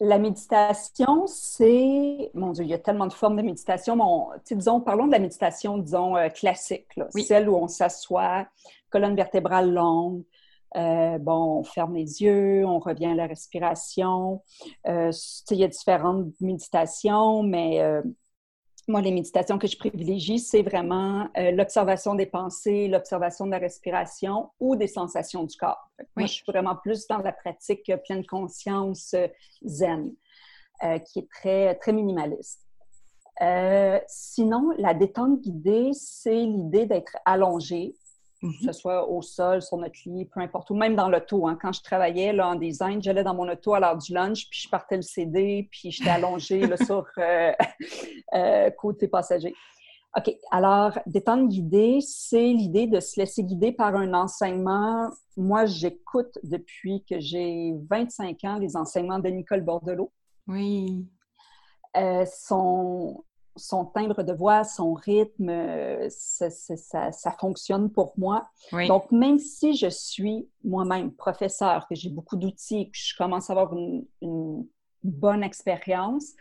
la 0.00 0.18
méditation, 0.18 1.26
c'est... 1.26 2.30
Mon 2.32 2.52
Dieu, 2.52 2.64
il 2.64 2.70
y 2.70 2.74
a 2.74 2.78
tellement 2.78 3.06
de 3.06 3.12
formes 3.12 3.36
de 3.36 3.42
méditation. 3.42 3.98
Bon, 3.98 4.28
disons, 4.50 4.80
parlons 4.80 5.06
de 5.08 5.12
la 5.12 5.18
méditation, 5.18 5.76
disons, 5.76 6.16
euh, 6.16 6.30
classique. 6.30 6.86
Celle 7.10 7.50
où 7.50 7.56
on 7.56 7.68
s'assoit, 7.68 8.46
colonne 8.88 9.14
vertébrale 9.14 9.70
longue. 9.70 10.24
Euh, 10.76 11.18
bon, 11.18 11.58
on 11.58 11.64
ferme 11.64 11.94
les 11.94 12.22
yeux, 12.22 12.64
on 12.64 12.78
revient 12.78 13.08
à 13.08 13.14
la 13.14 13.26
respiration. 13.26 14.42
Euh, 14.86 15.12
il 15.50 15.58
y 15.58 15.64
a 15.64 15.68
différentes 15.68 16.28
méditations, 16.40 17.42
mais 17.42 17.84
moi, 18.88 19.02
les 19.02 19.10
méditations 19.10 19.58
que 19.58 19.66
je 19.66 19.76
privilégie, 19.76 20.38
c'est 20.38 20.62
vraiment 20.62 21.28
euh, 21.36 21.50
l'observation 21.50 22.14
des 22.14 22.26
pensées, 22.26 22.88
l'observation 22.88 23.44
de 23.44 23.50
la 23.50 23.58
respiration 23.58 24.50
ou 24.58 24.76
des 24.76 24.86
sensations 24.86 25.44
du 25.44 25.56
corps. 25.56 25.90
Moi, 26.16 26.26
je 26.26 26.32
suis 26.32 26.44
vraiment 26.48 26.74
plus 26.74 27.06
dans 27.06 27.18
la 27.18 27.32
pratique 27.32 27.92
pleine 28.06 28.24
conscience 28.24 29.12
euh, 29.14 29.28
zen, 29.62 30.12
euh, 30.82 30.98
qui 30.98 31.18
est 31.20 31.28
très, 31.30 31.74
très 31.74 31.92
minimaliste. 31.92 32.64
sinon, 34.06 34.70
la 34.78 34.94
détente 34.94 35.42
guidée, 35.42 35.90
c'est 35.92 36.44
l'idée 36.44 36.86
d'être 36.86 37.16
allongé, 37.26 37.94
que 38.40 38.64
ce 38.64 38.72
soit 38.72 39.08
au 39.08 39.20
sol, 39.22 39.62
sur 39.62 39.76
notre 39.78 39.98
lit, 40.06 40.26
peu 40.26 40.40
importe, 40.40 40.70
ou 40.70 40.74
même 40.74 40.94
dans 40.94 41.08
l'auto. 41.08 41.48
Hein. 41.48 41.58
Quand 41.60 41.72
je 41.72 41.82
travaillais 41.82 42.32
là, 42.32 42.48
en 42.48 42.54
design, 42.54 43.02
j'allais 43.02 43.24
dans 43.24 43.34
mon 43.34 43.48
auto 43.50 43.74
à 43.74 43.80
l'heure 43.80 43.96
du 43.96 44.12
lunch, 44.12 44.48
puis 44.48 44.60
je 44.60 44.68
partais 44.68 44.96
le 44.96 45.02
CD, 45.02 45.68
puis 45.70 45.90
j'étais 45.90 46.10
allongée 46.10 46.66
là, 46.66 46.76
sur 46.84 47.04
euh, 47.18 47.52
euh, 48.34 48.70
côté 48.70 49.08
passager. 49.08 49.54
OK. 50.16 50.34
Alors, 50.50 50.98
détente 51.06 51.48
guidée, 51.48 51.98
c'est 52.00 52.52
l'idée 52.52 52.86
de 52.86 53.00
se 53.00 53.20
laisser 53.20 53.44
guider 53.44 53.72
par 53.72 53.94
un 53.94 54.14
enseignement. 54.14 55.10
Moi, 55.36 55.66
j'écoute 55.66 56.38
depuis 56.42 57.04
que 57.08 57.20
j'ai 57.20 57.74
25 57.90 58.44
ans 58.44 58.58
les 58.58 58.76
enseignements 58.76 59.18
de 59.18 59.28
Nicole 59.28 59.60
Bordelot. 59.60 60.10
Oui. 60.46 61.06
Euh, 61.96 62.24
son, 62.26 63.22
son 63.58 63.84
timbre 63.84 64.22
de 64.22 64.32
voix, 64.32 64.64
son 64.64 64.94
rythme, 64.94 65.48
euh, 65.50 66.08
ça, 66.08 67.30
fonctionne 67.38 67.90
pour 67.90 68.14
moi. 68.16 68.48
Donc, 68.72 69.10
même 69.12 69.38
si 69.38 69.76
je 69.76 69.88
suis 69.88 70.48
moi-même 70.64 71.12
professeur, 71.12 71.86
que 71.88 71.94
j'ai 71.94 72.10
beaucoup 72.10 72.36
d'outils, 72.36 72.90
que 72.90 72.96
je 72.98 73.16
commence 73.16 73.50
à 73.50 73.52
avoir 73.52 73.74
une, 73.74 74.66
bonne 75.04 75.44
expérience, 75.44 76.32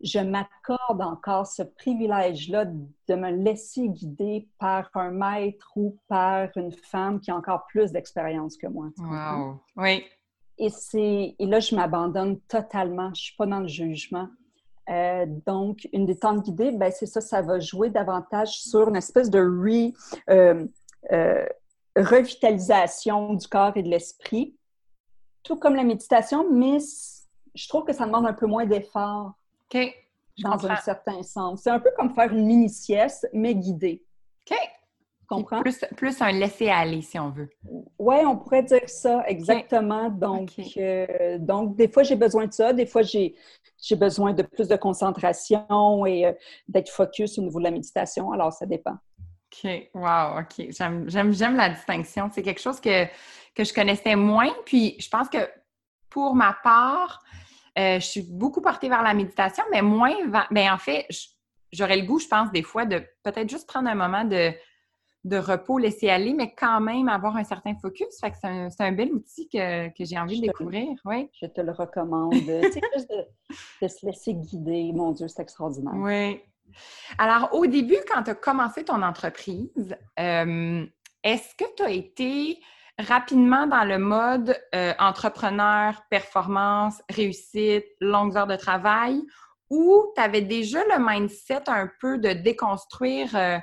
je 0.00 0.18
m'accorde 0.18 1.02
encore 1.02 1.46
ce 1.46 1.62
privilège-là 1.62 2.64
de 2.64 3.14
me 3.14 3.30
laisser 3.30 3.88
guider 3.88 4.48
par 4.58 4.88
un 4.94 5.10
maître 5.10 5.72
ou 5.76 5.98
par 6.08 6.48
une 6.56 6.72
femme 6.72 7.20
qui 7.20 7.30
a 7.30 7.36
encore 7.36 7.66
plus 7.66 7.92
d'expérience 7.92 8.56
que 8.56 8.66
moi. 8.66 8.88
Wow! 8.98 9.60
Oui. 9.76 10.04
Et, 10.56 10.70
et 11.38 11.46
là, 11.46 11.60
je 11.60 11.74
m'abandonne 11.76 12.40
totalement. 12.40 13.08
Je 13.08 13.10
ne 13.10 13.14
suis 13.14 13.36
pas 13.36 13.46
dans 13.46 13.60
le 13.60 13.68
jugement. 13.68 14.28
Euh, 14.88 15.26
donc, 15.46 15.88
une 15.92 16.06
détente 16.06 16.44
guidée, 16.44 16.72
ben, 16.72 16.90
c'est 16.90 17.06
ça, 17.06 17.20
ça 17.20 17.42
va 17.42 17.60
jouer 17.60 17.90
davantage 17.90 18.60
sur 18.60 18.88
une 18.88 18.96
espèce 18.96 19.28
de 19.28 19.38
euh, 19.38 20.66
euh, 21.12 21.46
revitalisation 21.96 23.34
du 23.34 23.46
corps 23.48 23.76
et 23.76 23.82
de 23.82 23.88
l'esprit, 23.88 24.56
tout 25.42 25.56
comme 25.56 25.74
la 25.74 25.84
méditation, 25.84 26.50
mais 26.50 26.78
je 27.54 27.68
trouve 27.68 27.84
que 27.84 27.92
ça 27.92 28.06
demande 28.06 28.26
un 28.26 28.32
peu 28.32 28.46
moins 28.46 28.64
d'effort. 28.64 29.32
Dans 30.42 30.66
un 30.66 30.76
certain 30.76 31.22
sens. 31.24 31.62
C'est 31.62 31.70
un 31.70 31.80
peu 31.80 31.90
comme 31.96 32.14
faire 32.14 32.32
une 32.32 32.46
mini-sieste, 32.46 33.28
mais 33.32 33.56
guidée. 33.56 34.04
OK. 34.48 34.56
Comprends? 35.28 35.60
Plus, 35.60 35.84
plus 35.94 36.22
un 36.22 36.32
laisser-aller, 36.32 37.02
si 37.02 37.18
on 37.18 37.28
veut. 37.28 37.50
Oui, 37.98 38.16
on 38.26 38.36
pourrait 38.38 38.62
dire 38.62 38.88
ça, 38.88 39.22
exactement. 39.26 40.08
Donc, 40.08 40.52
euh, 40.78 41.36
donc, 41.38 41.76
des 41.76 41.86
fois, 41.86 42.02
j'ai 42.02 42.16
besoin 42.16 42.46
de 42.46 42.52
ça. 42.52 42.72
Des 42.72 42.86
fois, 42.86 43.02
j'ai 43.02 43.34
besoin 43.92 44.32
de 44.32 44.42
plus 44.42 44.68
de 44.68 44.76
concentration 44.76 46.06
et 46.06 46.24
euh, 46.24 46.32
d'être 46.66 46.88
focus 46.88 47.38
au 47.38 47.42
niveau 47.42 47.58
de 47.58 47.64
la 47.64 47.70
méditation. 47.70 48.32
Alors, 48.32 48.54
ça 48.54 48.64
dépend. 48.64 48.96
OK. 49.52 49.90
Wow, 49.94 50.40
OK. 50.40 50.66
J'aime 50.70 51.56
la 51.56 51.68
distinction. 51.68 52.30
C'est 52.32 52.42
quelque 52.42 52.60
chose 52.60 52.80
que, 52.80 53.04
que 53.54 53.64
je 53.64 53.74
connaissais 53.74 54.16
moins. 54.16 54.50
Puis, 54.64 54.96
je 54.98 55.10
pense 55.10 55.28
que 55.28 55.46
pour 56.08 56.34
ma 56.34 56.56
part, 56.64 57.22
euh, 57.78 58.00
je 58.00 58.06
suis 58.06 58.22
beaucoup 58.22 58.62
portée 58.62 58.88
vers 58.88 59.02
la 59.02 59.12
méditation, 59.12 59.64
mais 59.70 59.82
moins. 59.82 60.14
Mais 60.50 60.70
en 60.70 60.78
fait, 60.78 61.06
j'aurais 61.70 61.98
le 61.98 62.06
goût, 62.06 62.18
je 62.18 62.28
pense, 62.28 62.50
des 62.50 62.62
fois, 62.62 62.86
de 62.86 63.04
peut-être 63.22 63.50
juste 63.50 63.68
prendre 63.68 63.90
un 63.90 63.94
moment 63.94 64.24
de 64.24 64.54
de 65.28 65.36
repos, 65.36 65.78
laisser 65.78 66.08
aller, 66.08 66.32
mais 66.32 66.54
quand 66.54 66.80
même 66.80 67.08
avoir 67.08 67.36
un 67.36 67.44
certain 67.44 67.74
focus. 67.74 68.18
Fait 68.20 68.30
que 68.30 68.36
c'est 68.40 68.82
un, 68.82 68.92
bel 68.92 69.12
outil 69.12 69.48
que, 69.48 69.90
j'ai 69.98 70.18
envie 70.18 70.40
de 70.40 70.46
découvrir. 70.46 70.88
Oui. 71.04 71.28
Je 71.40 71.46
te 71.46 71.60
le 71.60 71.72
recommande. 71.72 72.34
c'est 72.34 72.80
juste 72.94 73.10
de, 73.82 73.88
se 73.88 74.06
laisser 74.06 74.34
guider. 74.34 74.92
Mon 74.94 75.12
Dieu, 75.12 75.28
c'est 75.28 75.42
extraordinaire. 75.42 75.94
Oui. 75.96 76.40
Alors, 77.16 77.50
au 77.52 77.66
début, 77.66 77.98
quand 78.10 78.22
tu 78.22 78.30
as 78.30 78.34
commencé 78.34 78.84
ton 78.84 79.02
entreprise, 79.02 79.96
euh, 80.18 80.84
est-ce 81.22 81.54
que 81.54 81.64
tu 81.76 81.82
as 81.82 81.90
été 81.90 82.60
rapidement 82.98 83.66
dans 83.66 83.84
le 83.84 83.98
mode 83.98 84.58
euh, 84.74 84.92
entrepreneur, 84.98 86.02
performance, 86.10 87.00
réussite, 87.08 87.84
longues 88.00 88.36
heures 88.36 88.46
de 88.46 88.56
travail, 88.56 89.22
ou 89.70 90.12
tu 90.14 90.20
avais 90.20 90.42
déjà 90.42 90.82
le 90.84 90.96
mindset 90.98 91.68
un 91.68 91.88
peu 92.00 92.18
de 92.18 92.32
déconstruire 92.32 93.36
euh, 93.36 93.58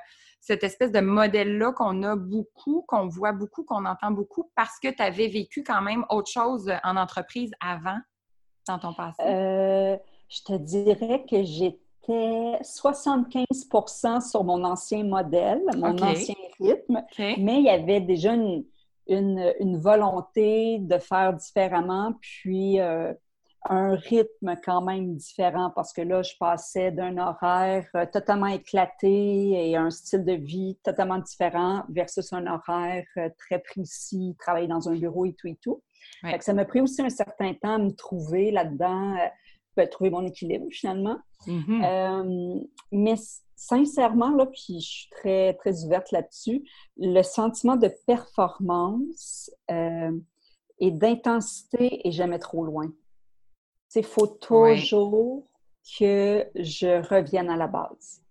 cette 0.46 0.64
espèce 0.64 0.92
de 0.92 1.00
modèle-là 1.00 1.72
qu'on 1.72 2.04
a 2.04 2.16
beaucoup, 2.16 2.86
qu'on 2.88 3.08
voit 3.08 3.32
beaucoup, 3.32 3.64
qu'on 3.64 3.84
entend 3.84 4.12
beaucoup, 4.12 4.52
parce 4.56 4.80
que 4.80 4.90
tu 4.90 5.02
avais 5.02 5.28
vécu 5.28 5.64
quand 5.64 5.82
même 5.82 6.06
autre 6.12 6.30
chose 6.30 6.72
en 6.84 6.98
entreprise 6.98 7.50
avant, 7.60 7.98
dans 8.68 8.78
ton 8.78 8.94
passé? 8.94 9.24
Euh, 9.24 9.98
je 10.30 10.44
te 10.44 10.54
dirais 10.54 11.26
que 11.28 11.42
j'étais 11.42 12.60
75% 12.62 14.30
sur 14.30 14.44
mon 14.44 14.64
ancien 14.64 15.04
modèle, 15.04 15.64
mon 15.78 15.98
ancien 15.98 16.36
rythme, 16.60 17.04
mais 17.18 17.58
il 17.58 17.64
y 17.64 17.70
avait 17.70 18.02
déjà 18.02 18.36
une, 18.36 19.78
volonté 19.80 20.78
de 20.78 21.00
faire 21.00 21.34
différemment, 21.34 22.14
puis 22.22 22.80
euh, 22.80 23.16
un 23.70 23.96
rythme 23.96 24.56
quand 24.64 24.82
même 24.82 25.16
différent 25.16 25.72
parce 25.76 25.92
que 25.92 26.02
là, 26.02 26.22
je 26.22 26.34
passais 26.40 26.92
d'un 26.92 27.18
horaire 27.18 27.88
euh, 27.96 28.06
totalement 28.06 28.48
éclaté 28.48 29.70
et 29.70 29.76
un 29.76 29.90
style 29.90 30.24
de 30.24 30.34
vie 30.34 30.78
totalement 30.84 31.18
différent 31.18 31.84
versus 31.90 32.32
un 32.34 32.46
horaire 32.48 33.06
euh, 33.18 33.30
très 33.38 33.60
précis, 33.60 34.36
travailler 34.40 34.68
dans 34.68 34.88
un 34.90 34.96
bureau 34.96 35.26
et 35.26 35.34
tout 35.34 35.48
et 35.48 35.58
tout. 35.62 35.82
ça 36.40 36.54
m'a 36.54 36.66
pris 36.66 36.82
aussi 36.82 37.02
un 37.02 37.10
certain 37.10 37.54
temps 37.54 37.76
à 37.76 37.78
me 37.80 37.92
trouver 37.92 38.52
là-dedans, 38.52 39.14
euh, 39.16 39.28
ben, 39.76 39.90
trouver 39.90 40.10
mon 40.10 40.26
équilibre 40.26 40.68
finalement. 40.72 41.18
Mm-hmm. 41.48 42.68
mais 42.92 43.16
sincèrement, 43.56 44.32
là, 44.32 44.48
puis 44.48 44.80
je 44.80 44.90
suis 44.90 45.10
très, 45.10 45.54
très 45.56 45.84
ouverte 45.84 46.12
là-dessus, 46.12 46.64
le 46.98 47.22
sentiment 47.22 47.76
de 47.76 47.94
performance 48.08 49.52
et 49.70 50.92
d'intensité 50.92 52.08
est 52.08 52.12
jamais 52.12 52.40
trop 52.40 52.66
loin. 52.66 52.92
Il 53.96 54.04
faut 54.04 54.28
toujours 54.28 55.44
que 56.00 56.46
je 56.56 57.08
revienne 57.08 57.50
à 57.50 57.56
la 57.56 57.68
base. 57.68 58.22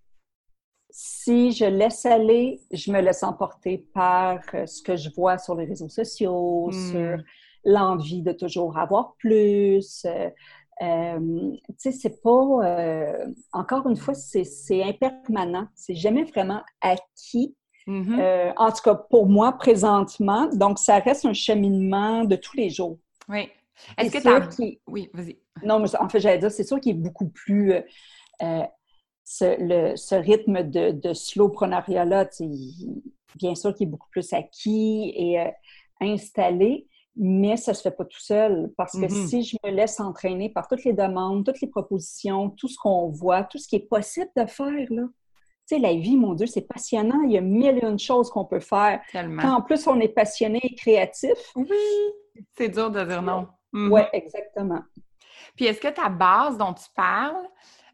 Si 0.90 1.52
je 1.52 1.64
laisse 1.64 2.06
aller, 2.06 2.60
je 2.70 2.92
me 2.92 3.00
laisse 3.00 3.22
emporter 3.22 3.78
par 3.92 4.40
euh, 4.54 4.66
ce 4.66 4.80
que 4.82 4.96
je 4.96 5.10
vois 5.10 5.38
sur 5.38 5.56
les 5.56 5.64
réseaux 5.64 5.88
sociaux, 5.88 6.68
hmm. 6.68 6.90
sur 6.90 7.16
l'envie 7.64 8.22
de 8.22 8.32
toujours 8.32 8.78
avoir 8.78 9.14
plus. 9.16 10.04
Euh, 10.04 10.30
euh, 10.82 11.52
tu 11.68 11.74
sais, 11.78 11.92
c'est 11.92 12.22
pas. 12.22 12.40
encore 13.52 13.88
une 13.88 13.96
fois, 13.96 14.14
c'est 14.14 14.82
impermanent. 14.82 15.66
C'est 15.74 15.94
jamais 15.94 16.24
vraiment 16.24 16.62
acquis. 16.80 17.56
Mm-hmm. 17.86 18.54
en 18.56 18.72
tout 18.72 18.82
cas, 18.82 18.94
pour 18.94 19.26
moi, 19.26 19.52
présentement. 19.52 20.48
Donc, 20.54 20.78
ça 20.78 21.00
reste 21.00 21.26
un 21.26 21.34
cheminement 21.34 22.24
de 22.24 22.34
tous 22.34 22.56
les 22.56 22.70
jours. 22.70 22.98
Oui. 23.28 23.50
Est-ce 23.98 24.10
que 24.10 24.56
tu 24.56 24.78
Oui, 24.86 25.10
vas-y. 25.12 25.36
Non, 25.62 25.78
mais 25.78 25.94
en 25.96 26.08
fait, 26.08 26.20
j'allais 26.20 26.38
dire, 26.38 26.50
c'est 26.50 26.64
sûr 26.64 26.80
qu'il 26.80 26.96
est 26.96 27.00
beaucoup 27.00 27.28
plus. 27.28 27.74
Euh, 28.42 28.62
ce, 29.24 30.14
rythme 30.14 30.62
de, 30.62 30.90
de 30.90 31.14
slowpreneuriat-là, 31.14 32.28
bien 33.36 33.54
sûr 33.54 33.74
qu'il 33.74 33.88
est 33.88 33.90
beaucoup 33.90 34.08
plus 34.10 34.32
acquis 34.32 35.12
et 35.16 35.40
euh, 35.40 35.50
installé, 36.00 36.86
mais 37.16 37.56
ça 37.56 37.72
ne 37.72 37.76
se 37.76 37.82
fait 37.82 37.90
pas 37.90 38.04
tout 38.04 38.20
seul. 38.20 38.72
Parce 38.76 38.92
que 38.92 39.06
mm-hmm. 39.06 39.28
si 39.28 39.42
je 39.44 39.56
me 39.64 39.70
laisse 39.70 40.00
entraîner 40.00 40.50
par 40.50 40.68
toutes 40.68 40.84
les 40.84 40.92
demandes, 40.92 41.44
toutes 41.44 41.60
les 41.60 41.68
propositions, 41.68 42.50
tout 42.50 42.68
ce 42.68 42.76
qu'on 42.76 43.08
voit, 43.08 43.44
tout 43.44 43.58
ce 43.58 43.68
qui 43.68 43.76
est 43.76 43.88
possible 43.88 44.30
de 44.36 44.46
faire, 44.46 44.70
là, 44.90 45.04
tu 45.66 45.76
sais, 45.76 45.78
la 45.78 45.94
vie, 45.94 46.18
mon 46.18 46.34
Dieu, 46.34 46.46
c'est 46.46 46.68
passionnant. 46.68 47.22
Il 47.22 47.32
y 47.32 47.38
a 47.38 47.40
mille 47.40 47.78
et 47.78 47.86
une 47.86 47.98
choses 47.98 48.28
qu'on 48.28 48.44
peut 48.44 48.60
faire. 48.60 49.00
Tellement. 49.10 49.40
Quand 49.40 49.56
en 49.56 49.62
plus 49.62 49.86
on 49.86 49.98
est 49.98 50.08
passionné 50.08 50.60
et 50.62 50.74
créatif. 50.74 51.38
Oui, 51.56 51.68
c'est 52.58 52.68
dur 52.68 52.90
de 52.90 53.02
dire 53.02 53.22
non. 53.22 53.48
Mm-hmm. 53.72 53.88
Oui, 53.90 54.00
exactement. 54.12 54.82
Puis 55.56 55.66
est-ce 55.66 55.80
que 55.80 55.88
ta 55.88 56.08
base 56.08 56.58
dont 56.58 56.72
tu 56.72 56.84
parles, 56.94 57.46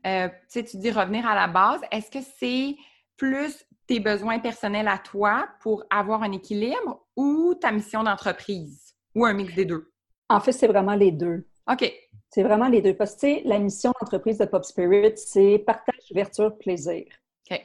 euh, 0.07 0.29
tu 0.29 0.35
sais, 0.49 0.65
tu 0.65 0.79
dis 0.79 0.91
revenir 0.91 1.27
à 1.27 1.35
la 1.35 1.47
base, 1.47 1.81
est-ce 1.91 2.11
que 2.11 2.25
c'est 2.39 2.77
plus 3.17 3.65
tes 3.87 4.01
besoins 4.01 4.39
personnels 4.39 4.89
à 4.89 4.99
toi 4.99 5.49
pour 5.61 5.85
avoir 5.91 6.23
un 6.23 6.33
équilibre 6.33 7.05
ou 7.17 7.55
ta 7.55 7.71
mission 7.71 8.03
d'entreprise 8.03 8.95
ou 9.15 9.25
un 9.25 9.35
mix 9.35 9.55
des 9.55 9.65
deux? 9.65 9.93
En 10.29 10.41
fait, 10.41 10.53
c'est 10.53 10.69
vraiment 10.69 10.95
les 10.95 11.11
deux. 11.13 11.47
OK. 11.71 11.93
C'est 12.31 12.45
vraiment 12.45 12.69
les 12.69 12.81
deux. 12.81 12.95
Parce 12.95 13.15
que, 13.15 13.21
tu 13.21 13.35
sais, 13.35 13.43
la 13.45 13.59
mission 13.59 13.93
d'entreprise 14.01 14.39
de 14.39 14.45
Pop 14.45 14.65
Spirit, 14.65 15.17
c'est 15.17 15.59
partage, 15.59 16.11
ouverture, 16.13 16.57
plaisir. 16.57 17.05
OK. 17.51 17.61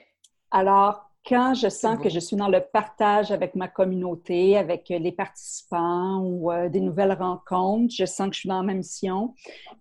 Alors, 0.52 1.05
quand 1.28 1.56
je 1.56 1.70
sens 1.70 1.98
que 2.00 2.10
je 2.10 2.20
suis 2.20 2.36
dans 2.36 2.50
le 2.50 2.62
partage 2.62 3.32
avec 3.32 3.56
ma 3.56 3.68
communauté, 3.68 4.58
avec 4.58 4.90
les 4.90 5.12
participants 5.12 6.20
ou 6.20 6.52
euh, 6.52 6.70
des 6.70 6.82
nouvelles 6.82 7.14
rencontres, 7.14 7.94
je 7.98 8.06
sens 8.06 8.30
que 8.30 8.36
je 8.36 8.42
suis 8.42 8.50
dans 8.50 8.64
ma 8.64 8.76
mission. 8.76 9.34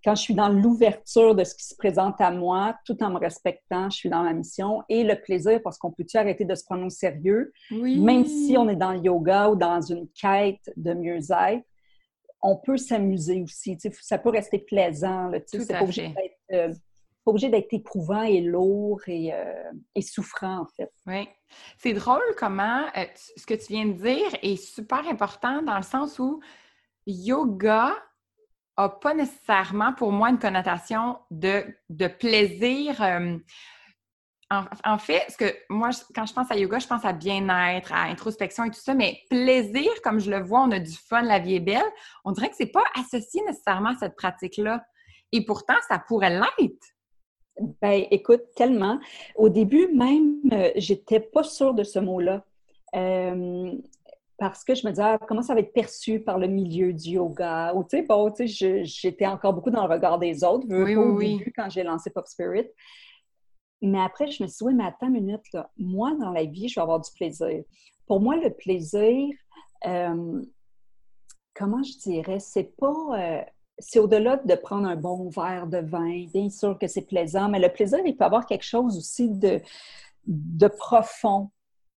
Quand 0.02 0.14
je 0.14 0.22
suis 0.22 0.34
dans 0.34 0.48
l'ouverture 0.48 1.34
de 1.34 1.44
ce 1.44 1.54
qui 1.54 1.64
se 1.64 1.76
présente 1.76 2.18
à 2.20 2.30
moi, 2.30 2.76
tout 2.86 3.02
en 3.02 3.10
me 3.10 3.18
respectant, 3.18 3.90
je 3.90 3.96
suis 3.96 4.08
dans 4.08 4.22
ma 4.22 4.32
mission. 4.32 4.82
Et 4.88 5.04
le 5.04 5.20
plaisir, 5.20 5.60
parce 5.62 5.76
qu'on 5.76 5.90
peut-tu 5.92 6.16
arrêter 6.16 6.46
de 6.46 6.54
se 6.54 6.64
prendre 6.64 6.86
au 6.86 6.90
sérieux, 6.90 7.52
même 7.70 8.24
si 8.24 8.56
on 8.56 8.68
est 8.68 8.76
dans 8.76 8.92
le 8.92 9.00
yoga 9.00 9.50
ou 9.50 9.56
dans 9.56 9.82
une 9.82 10.08
quête 10.08 10.72
de 10.76 10.94
mieux-être, 10.94 11.64
on 12.40 12.56
peut 12.56 12.76
s'amuser 12.76 13.42
aussi. 13.42 13.76
Ça 14.00 14.18
peut 14.18 14.30
rester 14.30 14.58
plaisant. 14.58 15.30
C'est 15.46 15.66
pas 15.68 15.82
obligé 15.82 16.08
d'être 16.08 16.38
euh, 16.52 16.74
pas 17.24 17.30
obligé 17.30 17.48
d'être 17.48 17.72
éprouvant 17.72 18.22
et 18.22 18.40
lourd 18.40 19.00
et, 19.06 19.32
euh, 19.32 19.72
et, 19.94 20.02
souffrant, 20.02 20.60
en 20.60 20.66
fait. 20.66 20.92
Oui. 21.06 21.28
C'est 21.78 21.94
drôle 21.94 22.22
comment 22.36 22.84
euh, 22.96 23.04
ce 23.36 23.46
que 23.46 23.54
tu 23.54 23.72
viens 23.72 23.86
de 23.86 23.92
dire 23.92 24.38
est 24.42 24.56
super 24.56 25.06
important 25.08 25.62
dans 25.62 25.76
le 25.76 25.82
sens 25.82 26.18
où 26.18 26.40
yoga 27.06 27.94
n'a 28.76 28.88
pas 28.88 29.14
nécessairement 29.14 29.92
pour 29.94 30.12
moi 30.12 30.30
une 30.30 30.38
connotation 30.38 31.18
de, 31.30 31.64
de 31.88 32.08
plaisir. 32.08 33.00
Euh, 33.02 33.38
en, 34.84 34.98
fait, 34.98 35.24
ce 35.30 35.36
que 35.36 35.56
moi, 35.68 35.90
quand 36.14 36.26
je 36.26 36.34
pense 36.34 36.50
à 36.50 36.56
yoga, 36.56 36.78
je 36.78 36.86
pense 36.86 37.04
à 37.04 37.12
bien-être, 37.12 37.92
à 37.92 38.02
introspection 38.02 38.64
et 38.64 38.70
tout 38.70 38.80
ça, 38.80 38.94
mais 38.94 39.20
plaisir, 39.30 39.90
comme 40.02 40.20
je 40.20 40.30
le 40.30 40.42
vois, 40.42 40.60
on 40.60 40.70
a 40.70 40.78
du 40.78 40.92
fun, 40.92 41.22
la 41.22 41.38
vie 41.38 41.56
est 41.56 41.60
belle, 41.60 41.82
on 42.24 42.32
dirait 42.32 42.50
que 42.50 42.56
c'est 42.56 42.66
pas 42.66 42.84
associé 42.94 43.42
nécessairement 43.46 43.90
à 43.90 43.96
cette 43.98 44.14
pratique-là. 44.14 44.84
Et 45.32 45.44
pourtant, 45.44 45.74
ça 45.88 45.98
pourrait 45.98 46.30
l'être. 46.30 46.93
Ben, 47.60 48.04
écoute, 48.10 48.42
tellement. 48.56 48.98
Au 49.36 49.48
début, 49.48 49.88
même, 49.92 50.40
euh, 50.52 50.70
j'étais 50.76 51.20
pas 51.20 51.44
sûre 51.44 51.74
de 51.74 51.84
ce 51.84 51.98
mot-là. 51.98 52.44
Euh, 52.94 53.72
parce 54.36 54.64
que 54.64 54.74
je 54.74 54.86
me 54.86 54.92
disais, 54.92 55.02
ah, 55.04 55.18
comment 55.28 55.42
ça 55.42 55.54
va 55.54 55.60
être 55.60 55.72
perçu 55.72 56.20
par 56.20 56.38
le 56.38 56.48
milieu 56.48 56.92
du 56.92 57.10
yoga? 57.10 57.72
Ou, 57.74 57.84
tu 57.84 57.98
sais, 57.98 58.02
bon, 58.02 58.30
tu 58.30 58.48
sais, 58.48 58.84
j'étais 58.84 59.26
encore 59.26 59.54
beaucoup 59.54 59.70
dans 59.70 59.86
le 59.86 59.92
regard 59.92 60.18
des 60.18 60.42
autres, 60.42 60.66
oui, 60.68 60.96
au 60.96 61.18
début, 61.18 61.52
quand 61.56 61.70
j'ai 61.70 61.84
lancé 61.84 62.10
Pop 62.10 62.26
Spirit. 62.26 62.66
Mais 63.80 64.00
après, 64.00 64.26
je 64.26 64.42
me 64.42 64.48
suis 64.48 64.58
dit, 64.58 64.64
oui, 64.64 64.74
mais 64.74 64.84
attends 64.84 65.06
une 65.06 65.12
minute, 65.24 65.52
là. 65.52 65.70
Moi, 65.78 66.14
dans 66.18 66.30
la 66.30 66.44
vie, 66.44 66.68
je 66.68 66.74
vais 66.74 66.82
avoir 66.82 67.00
du 67.00 67.10
plaisir. 67.12 67.62
Pour 68.06 68.20
moi, 68.20 68.36
le 68.36 68.50
plaisir, 68.50 69.32
euh, 69.86 70.42
comment 71.54 71.82
je 71.82 71.98
dirais, 71.98 72.40
c'est 72.40 72.74
pas 72.76 73.46
c'est 73.78 73.98
au-delà 73.98 74.36
de 74.36 74.54
prendre 74.54 74.86
un 74.88 74.96
bon 74.96 75.28
verre 75.28 75.66
de 75.66 75.78
vin. 75.78 76.26
Bien 76.32 76.48
sûr 76.48 76.78
que 76.78 76.86
c'est 76.86 77.06
plaisant, 77.06 77.48
mais 77.48 77.58
le 77.58 77.68
plaisir, 77.68 78.00
il 78.04 78.16
peut 78.16 78.24
avoir 78.24 78.46
quelque 78.46 78.64
chose 78.64 78.96
aussi 78.96 79.28
de, 79.28 79.60
de 80.26 80.68
profond 80.68 81.50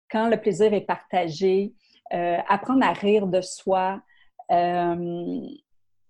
quand 0.09 0.29
le 0.29 0.37
plaisir 0.39 0.73
est 0.73 0.81
partagé. 0.81 1.73
Euh, 2.13 2.37
apprendre 2.47 2.85
à 2.85 2.93
rire 2.93 3.27
de 3.27 3.41
soi. 3.41 4.01
Euh, 4.49 5.41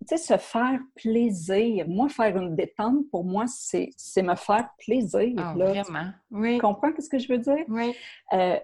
tu 0.08 0.16
sais, 0.16 0.18
se 0.18 0.38
faire 0.38 0.80
plaisir. 0.96 1.88
Moi, 1.88 2.08
faire 2.08 2.38
une 2.38 2.56
détente, 2.56 3.10
pour 3.10 3.26
moi, 3.26 3.46
c'est 3.48 3.92
me 4.18 4.36
faire 4.36 4.70
plaisir. 4.78 5.34
Ah, 5.38 5.54
vraiment? 5.56 6.12
Oui. 6.30 6.56
Tu 6.56 6.62
comprends 6.62 6.92
ce 6.98 7.10
que 7.10 7.18
je 7.18 7.28
veux 7.28 7.40
dire? 7.40 7.66
Oui. 7.68 7.96
Euh, 8.34 8.58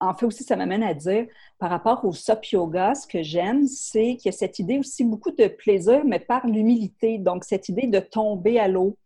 en 0.00 0.14
fait 0.14 0.26
aussi, 0.26 0.44
ça 0.44 0.56
m'amène 0.56 0.82
à 0.82 0.94
dire, 0.94 1.26
par 1.58 1.70
rapport 1.70 2.04
au 2.04 2.12
SOP 2.12 2.46
yoga, 2.52 2.94
ce 2.94 3.06
que 3.06 3.22
j'aime, 3.22 3.66
c'est 3.66 4.16
qu'il 4.16 4.26
y 4.26 4.34
a 4.34 4.36
cette 4.36 4.58
idée 4.58 4.78
aussi 4.78 5.04
beaucoup 5.04 5.30
de 5.30 5.46
plaisir, 5.46 6.02
mais 6.06 6.18
par 6.18 6.46
l'humilité. 6.46 7.18
Donc, 7.18 7.44
cette 7.44 7.68
idée 7.68 7.86
de 7.86 8.00
tomber 8.00 8.58
à 8.58 8.66
l'eau, 8.66 8.96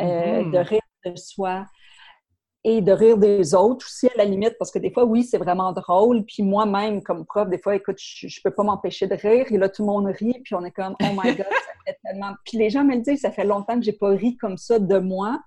euh, 0.00 0.04
mm-hmm. 0.04 0.50
de 0.50 0.58
rire 0.58 0.80
de 1.06 1.16
soi 1.16 1.64
et 2.62 2.80
de 2.80 2.92
rire 2.92 3.18
des 3.18 3.54
autres 3.54 3.86
aussi, 3.86 4.06
à 4.06 4.16
la 4.16 4.24
limite, 4.24 4.56
parce 4.58 4.70
que 4.70 4.78
des 4.78 4.90
fois, 4.90 5.04
oui, 5.04 5.22
c'est 5.22 5.38
vraiment 5.38 5.72
drôle. 5.72 6.24
Puis 6.24 6.42
moi-même, 6.42 7.02
comme 7.02 7.24
prof, 7.24 7.48
des 7.48 7.58
fois, 7.58 7.76
écoute, 7.76 7.98
je, 7.98 8.28
je 8.28 8.40
peux 8.42 8.50
pas 8.50 8.62
m'empêcher 8.62 9.06
de 9.06 9.14
rire. 9.14 9.46
Et 9.50 9.58
là, 9.58 9.68
tout 9.68 9.82
le 9.82 9.86
monde 9.86 10.06
rit, 10.06 10.40
puis 10.44 10.54
on 10.54 10.64
est 10.64 10.70
comme, 10.70 10.94
oh 11.02 11.06
my 11.12 11.36
God, 11.36 11.46
ça 11.46 11.72
fait 11.86 11.98
tellement... 12.02 12.32
Puis 12.44 12.58
les 12.58 12.70
gens 12.70 12.84
me 12.84 12.94
le 12.94 13.00
disent, 13.00 13.20
ça 13.20 13.30
fait 13.30 13.44
longtemps 13.44 13.78
que 13.78 13.84
j'ai 13.84 13.92
pas 13.92 14.10
ri 14.10 14.36
comme 14.36 14.56
ça 14.56 14.78
de 14.78 14.98
moi 14.98 15.42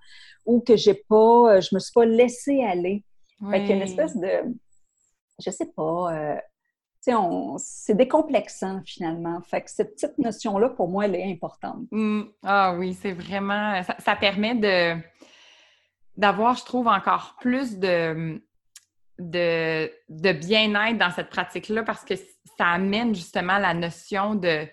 ou 0.46 0.60
que 0.60 0.76
j'ai 0.76 0.94
pas, 0.94 1.56
euh, 1.56 1.60
je 1.60 1.74
me 1.74 1.80
suis 1.80 1.92
pas 1.92 2.04
laissée 2.04 2.62
aller. 2.62 3.04
Fait 3.50 3.60
qu'il 3.60 3.68
y 3.68 3.72
a 3.72 3.76
une 3.76 3.82
espèce 3.82 4.16
de 4.16 4.28
je 5.38 5.50
sais 5.50 5.72
pas, 5.76 6.12
euh, 6.12 6.36
c'est 7.58 7.94
décomplexant 7.94 8.82
finalement. 8.84 9.40
Fait 9.42 9.62
que 9.62 9.70
cette 9.70 9.94
petite 9.94 10.18
notion-là, 10.18 10.70
pour 10.70 10.88
moi, 10.88 11.06
elle 11.06 11.14
est 11.14 11.30
importante. 11.30 11.86
Mmh. 11.90 12.22
Ah 12.42 12.74
oui, 12.76 12.94
c'est 12.94 13.12
vraiment. 13.12 13.80
Ça, 13.98 14.16
permet 14.16 14.54
de 14.54 15.00
d'avoir, 16.16 16.56
je 16.56 16.64
trouve, 16.64 16.88
encore 16.88 17.36
plus 17.40 17.78
de, 17.78 18.42
de 19.18 20.32
bien-être 20.32 20.98
dans 20.98 21.12
cette 21.12 21.30
pratique-là 21.30 21.84
parce 21.84 22.04
que 22.04 22.14
ça 22.16 22.66
amène 22.66 23.14
justement 23.14 23.58
la 23.58 23.72
notion 23.72 24.34
de 24.34 24.66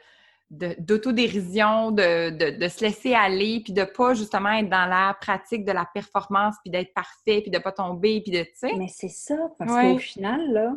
d'autodérision, 0.50 1.92
de, 1.92 2.30
de, 2.30 2.58
de, 2.58 2.68
se 2.68 2.84
laisser 2.84 3.14
aller, 3.14 3.62
puis 3.64 3.74
de 3.74 3.84
pas 3.84 4.14
justement 4.14 4.52
être 4.52 4.70
dans 4.70 4.86
la 4.86 5.16
pratique 5.20 5.66
de 5.66 5.72
la 5.72 5.86
performance, 5.92 6.56
puis 6.64 6.72
d'être 6.72 6.94
parfait, 6.94 7.42
puis 7.42 7.50
de 7.50 7.58
pas 7.58 7.72
tomber, 7.72 8.22
puis 8.22 8.32
de, 8.32 8.44
tu 8.44 8.52
sais. 8.56 8.74
Mais 8.78 8.88
c'est 8.88 9.10
ça, 9.10 9.36
parce 9.58 9.72
qu'au 9.72 9.98
final, 9.98 10.52
là, 10.52 10.74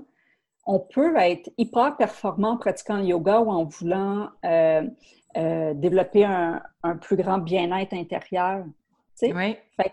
on 0.64 0.80
peut 0.80 1.16
être 1.18 1.50
hyper 1.58 1.96
performant 1.96 2.52
en 2.52 2.56
pratiquant 2.56 2.96
le 2.96 3.04
yoga 3.04 3.40
ou 3.40 3.50
en 3.50 3.64
voulant 3.64 4.30
euh, 4.44 4.82
euh, 5.36 5.74
développer 5.74 6.24
un, 6.24 6.62
un, 6.82 6.96
plus 6.96 7.16
grand 7.16 7.38
bien-être 7.38 7.94
intérieur, 7.94 8.64
tu 8.64 9.26
sais. 9.26 9.32
Oui. 9.34 9.56
Fait 9.76 9.92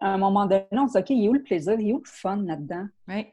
à 0.00 0.12
un 0.12 0.18
moment 0.18 0.46
donné, 0.46 0.64
on 0.72 0.86
se 0.86 0.92
dit, 0.92 0.98
OK, 0.98 1.10
il 1.10 1.24
est 1.24 1.28
où 1.28 1.32
le 1.32 1.42
plaisir, 1.42 1.74
il 1.78 1.90
est 1.90 1.92
où 1.92 1.98
le 1.98 2.04
fun 2.04 2.36
là-dedans? 2.36 2.86
Oui. 3.08 3.26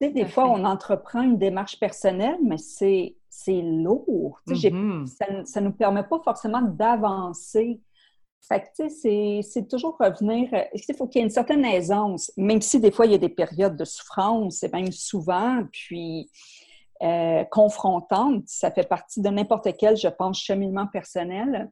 Tu 0.00 0.06
sais, 0.06 0.12
des 0.12 0.26
fois, 0.26 0.48
on 0.48 0.64
entreprend 0.64 1.22
une 1.22 1.38
démarche 1.38 1.78
personnelle, 1.78 2.38
mais 2.42 2.58
c'est 2.58 3.16
c'est 3.30 3.62
lourd. 3.62 4.40
Mm-hmm. 4.48 5.06
Ça 5.44 5.60
ne 5.60 5.66
nous 5.66 5.72
permet 5.72 6.02
pas 6.02 6.18
forcément 6.18 6.62
d'avancer. 6.62 7.80
Fait 8.42 8.60
que, 8.60 8.82
tu 8.82 8.90
sais, 8.90 9.40
c'est 9.42 9.68
toujours 9.68 9.96
revenir. 9.98 10.48
Euh, 10.52 10.64
il 10.74 10.94
faut 10.94 11.06
qu'il 11.06 11.20
y 11.20 11.22
ait 11.22 11.26
une 11.26 11.32
certaine 11.32 11.64
aisance, 11.64 12.32
même 12.36 12.60
si 12.60 12.80
des 12.80 12.90
fois 12.90 13.06
il 13.06 13.12
y 13.12 13.14
a 13.14 13.18
des 13.18 13.28
périodes 13.28 13.76
de 13.76 13.84
souffrance, 13.84 14.62
et 14.62 14.68
même 14.68 14.90
souvent, 14.90 15.62
puis 15.70 16.30
euh, 17.02 17.44
confrontante. 17.44 18.42
Ça 18.46 18.70
fait 18.70 18.88
partie 18.88 19.20
de 19.20 19.28
n'importe 19.28 19.68
quel, 19.78 19.96
je 19.96 20.08
pense, 20.08 20.40
cheminement 20.40 20.86
personnel. 20.86 21.70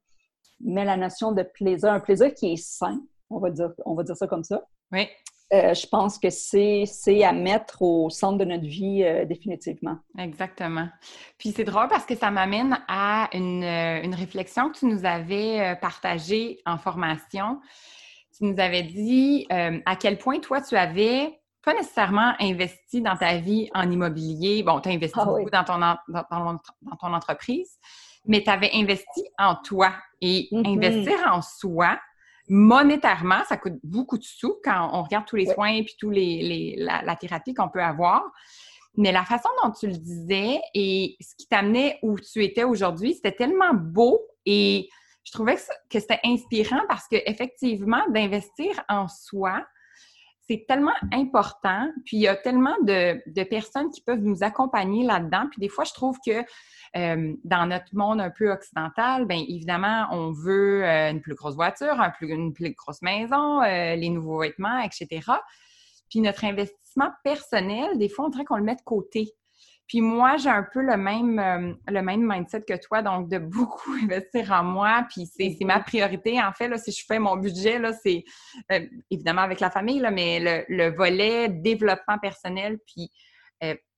Mais 0.60 0.84
la 0.84 0.96
notion 0.96 1.32
de 1.32 1.42
plaisir, 1.42 1.92
un 1.92 2.00
plaisir 2.00 2.32
qui 2.34 2.52
est 2.52 2.56
sain, 2.56 3.00
on 3.30 3.38
va 3.38 3.50
dire, 3.50 3.72
on 3.84 3.94
va 3.94 4.04
dire 4.04 4.16
ça 4.16 4.26
comme 4.26 4.44
ça. 4.44 4.62
Oui. 4.92 5.08
Euh, 5.54 5.72
je 5.72 5.86
pense 5.86 6.18
que 6.18 6.28
c'est 6.28 6.84
à 7.24 7.32
mettre 7.32 7.80
au 7.80 8.10
centre 8.10 8.36
de 8.36 8.44
notre 8.44 8.66
vie 8.66 9.02
euh, 9.02 9.24
définitivement. 9.24 9.96
Exactement. 10.18 10.88
Puis 11.38 11.52
c'est 11.52 11.64
drôle 11.64 11.88
parce 11.88 12.04
que 12.04 12.14
ça 12.14 12.30
m'amène 12.30 12.78
à 12.86 13.30
une, 13.32 13.64
euh, 13.64 14.02
une, 14.02 14.14
réflexion 14.14 14.70
que 14.70 14.78
tu 14.78 14.86
nous 14.86 15.06
avais 15.06 15.74
partagée 15.80 16.60
en 16.66 16.76
formation. 16.76 17.60
Tu 18.36 18.44
nous 18.44 18.60
avais 18.60 18.82
dit 18.82 19.46
à 19.50 19.96
quel 19.96 20.18
point 20.18 20.38
toi, 20.38 20.60
tu 20.60 20.76
avais 20.76 21.40
pas 21.64 21.74
nécessairement 21.74 22.34
investi 22.40 23.00
dans 23.00 23.16
ta 23.16 23.38
vie 23.38 23.68
en 23.74 23.90
immobilier. 23.90 24.62
Bon, 24.62 24.80
tu 24.80 24.90
as 24.90 24.92
investi 24.92 25.18
ah 25.20 25.24
beaucoup 25.24 25.50
dans, 25.50 25.64
ton, 25.64 25.78
dans, 25.78 25.96
dans, 26.08 26.96
ton 27.00 27.12
entreprise, 27.14 27.78
mais 28.26 28.42
tu 28.42 28.50
avais 28.50 28.70
investi 28.74 29.24
en 29.38 29.56
toi. 29.56 29.92
Et 30.20 30.48
mm-hmm. 30.52 30.76
investir 30.76 31.14
en 31.32 31.42
soi, 31.42 31.98
monétairement, 32.48 33.44
ça 33.48 33.56
coûte 33.56 33.78
beaucoup 33.82 34.18
de 34.18 34.24
sous 34.24 34.58
quand 34.64 34.90
on 34.92 35.02
regarde 35.02 35.26
tous 35.26 35.36
les 35.36 35.46
soins 35.46 35.68
et 35.68 35.82
puis 35.82 35.96
tous 35.98 36.10
les, 36.10 36.76
la, 36.78 37.16
thérapie 37.16 37.54
qu'on 37.54 37.68
peut 37.68 37.82
avoir. 37.82 38.24
Mais 38.96 39.12
la 39.12 39.24
façon 39.24 39.48
dont 39.62 39.70
tu 39.70 39.86
le 39.86 39.96
disais 39.96 40.60
et 40.74 41.16
ce 41.20 41.34
qui 41.36 41.46
t'amenait 41.46 41.98
où 42.02 42.18
tu 42.18 42.42
étais 42.42 42.64
aujourd'hui, 42.64 43.14
c'était 43.14 43.32
tellement 43.32 43.72
beau 43.72 44.20
et 44.44 44.88
je 45.24 45.32
trouvais 45.32 45.56
que, 45.90 46.00
c'était 46.00 46.20
inspirant 46.24 46.80
parce 46.88 47.06
qu'effectivement, 47.06 48.02
d'investir 48.08 48.82
en 48.88 49.08
soi, 49.08 49.62
c'est 50.48 50.64
tellement 50.66 50.94
important. 51.12 51.90
Puis 52.04 52.16
il 52.16 52.20
y 52.20 52.28
a 52.28 52.34
tellement 52.34 52.74
de, 52.82 53.42
personnes 53.44 53.90
qui 53.90 54.00
peuvent 54.00 54.22
nous 54.22 54.42
accompagner 54.42 55.04
là-dedans. 55.04 55.46
Puis 55.50 55.60
des 55.60 55.68
fois, 55.68 55.84
je 55.84 55.92
trouve 55.92 56.16
que 56.26 56.42
euh, 56.96 57.34
dans 57.44 57.66
notre 57.66 57.94
monde 57.94 58.20
un 58.20 58.30
peu 58.30 58.50
occidental, 58.50 59.26
bien 59.26 59.44
évidemment, 59.46 60.08
on 60.10 60.32
veut 60.32 60.84
euh, 60.84 61.10
une 61.10 61.20
plus 61.20 61.34
grosse 61.34 61.54
voiture, 61.54 61.96
une 62.22 62.52
plus 62.54 62.74
grosse 62.74 63.02
maison, 63.02 63.62
euh, 63.62 63.94
les 63.94 64.08
nouveaux 64.08 64.40
vêtements, 64.40 64.80
etc. 64.80 65.30
Puis 66.08 66.20
notre 66.20 66.44
investissement 66.44 67.10
personnel, 67.22 67.98
des 67.98 68.08
fois, 68.08 68.26
on 68.26 68.28
dirait 68.30 68.44
qu'on 68.44 68.56
le 68.56 68.64
met 68.64 68.76
de 68.76 68.82
côté. 68.82 69.34
Puis 69.88 70.00
moi, 70.00 70.36
j'ai 70.36 70.50
un 70.50 70.66
peu 70.72 70.80
le 70.82 70.96
même, 70.96 71.76
le 71.88 72.02
même 72.02 72.20
mindset 72.22 72.62
que 72.62 72.78
toi, 72.78 73.02
donc 73.02 73.28
de 73.28 73.38
beaucoup 73.38 73.92
investir 74.02 74.52
en 74.52 74.62
moi. 74.62 75.06
Puis 75.10 75.26
c'est 75.26 75.56
ma 75.64 75.80
priorité, 75.80 76.40
en 76.40 76.52
fait, 76.52 76.68
là, 76.68 76.78
si 76.78 76.92
je 76.92 77.04
fais 77.06 77.18
mon 77.18 77.36
budget, 77.36 77.78
là, 77.78 77.92
c'est 77.92 78.22
évidemment 79.10 79.42
avec 79.42 79.60
la 79.60 79.70
famille, 79.70 79.98
là, 79.98 80.10
mais 80.10 80.40
le, 80.40 80.64
le 80.68 80.94
volet 80.94 81.48
développement 81.48 82.18
personnel, 82.18 82.78
puis 82.86 83.10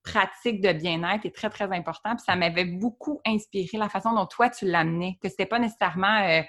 pratique 0.02 0.60
de 0.60 0.72
bien-être 0.72 1.26
est 1.26 1.34
très, 1.34 1.50
très 1.50 1.70
important. 1.72 2.16
Puis 2.16 2.24
ça 2.26 2.36
m'avait 2.36 2.64
beaucoup 2.64 3.20
inspiré 3.26 3.78
la 3.78 3.88
façon 3.88 4.12
dont 4.14 4.26
toi, 4.26 4.48
tu 4.50 4.66
l'amenais, 4.66 5.18
que 5.22 5.28
c'était 5.28 5.46
pas 5.46 5.58
nécessairement 5.58 6.22
euh, 6.22 6.42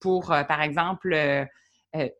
pour, 0.00 0.32
euh, 0.32 0.44
par 0.44 0.62
exemple, 0.62 1.12
euh, 1.12 1.44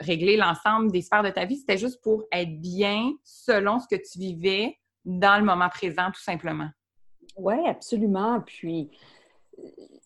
régler 0.00 0.36
l'ensemble 0.36 0.90
des 0.90 1.02
sphères 1.02 1.22
de 1.22 1.30
ta 1.30 1.44
vie, 1.44 1.56
c'était 1.56 1.78
juste 1.78 2.02
pour 2.02 2.24
être 2.32 2.60
bien 2.60 3.12
selon 3.22 3.80
ce 3.80 3.86
que 3.86 3.96
tu 3.96 4.18
vivais 4.18 4.78
dans 5.04 5.38
le 5.38 5.44
moment 5.44 5.68
présent, 5.68 6.10
tout 6.12 6.22
simplement. 6.22 6.68
Oui, 7.36 7.54
absolument. 7.66 8.40
Puis, 8.40 8.90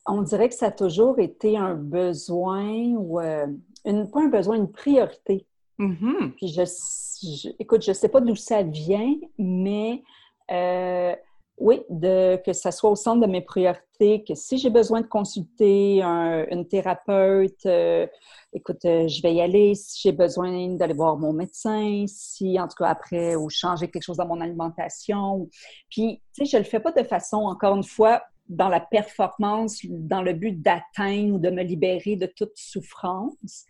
on 0.07 0.23
dirait 0.23 0.49
que 0.49 0.55
ça 0.55 0.67
a 0.67 0.71
toujours 0.71 1.19
été 1.19 1.57
un 1.57 1.75
besoin 1.75 2.71
ou, 2.97 3.21
une, 3.21 4.11
pas 4.11 4.21
un 4.21 4.29
besoin, 4.29 4.57
une 4.57 4.71
priorité. 4.71 5.47
Mm-hmm. 5.79 6.33
Puis, 6.33 6.49
je, 6.49 7.49
écoute, 7.59 7.83
je 7.83 7.91
ne 7.91 7.95
sais 7.95 8.09
pas 8.09 8.21
d'où 8.21 8.37
ça 8.37 8.63
vient, 8.63 9.15
mais 9.39 10.03
euh, 10.51 11.15
oui, 11.63 11.81
de, 11.89 12.43
que 12.45 12.53
ça 12.53 12.73
soit 12.73 12.91
au 12.91 12.97
centre 12.97 13.25
de 13.25 13.31
mes 13.31 13.41
priorités, 13.41 14.25
que 14.27 14.35
si 14.35 14.59
j'ai 14.59 14.69
besoin 14.69 15.01
de 15.01 15.07
consulter 15.07 16.03
une 16.03 16.67
thérapeute, 16.67 17.65
euh, 17.67 18.05
écoute, 18.53 18.85
euh, 18.85 19.07
je 19.07 19.23
vais 19.23 19.33
y 19.33 19.41
aller. 19.41 19.77
Si 19.77 20.01
j'ai 20.03 20.11
besoin 20.11 20.75
d'aller 20.75 20.93
voir 20.93 21.17
mon 21.17 21.33
médecin, 21.33 22.05
si 22.09 22.59
en 22.59 22.67
tout 22.67 22.75
cas 22.79 22.89
après, 22.89 23.37
ou 23.37 23.49
changer 23.49 23.89
quelque 23.89 24.03
chose 24.03 24.17
dans 24.17 24.27
mon 24.27 24.41
alimentation. 24.41 25.49
Puis, 25.89 26.21
tu 26.35 26.45
sais, 26.45 26.51
je 26.51 26.57
le 26.57 26.65
fais 26.65 26.81
pas 26.81 26.91
de 26.91 27.05
façon, 27.05 27.37
encore 27.37 27.77
une 27.77 27.85
fois, 27.85 28.25
dans 28.49 28.69
la 28.69 28.81
performance, 28.81 29.87
dans 29.89 30.23
le 30.23 30.33
but 30.33 30.61
d'atteindre 30.61 31.37
ou 31.37 31.39
de 31.39 31.51
me 31.51 31.63
libérer 31.63 32.17
de 32.17 32.27
toute 32.27 32.57
souffrance. 32.57 33.67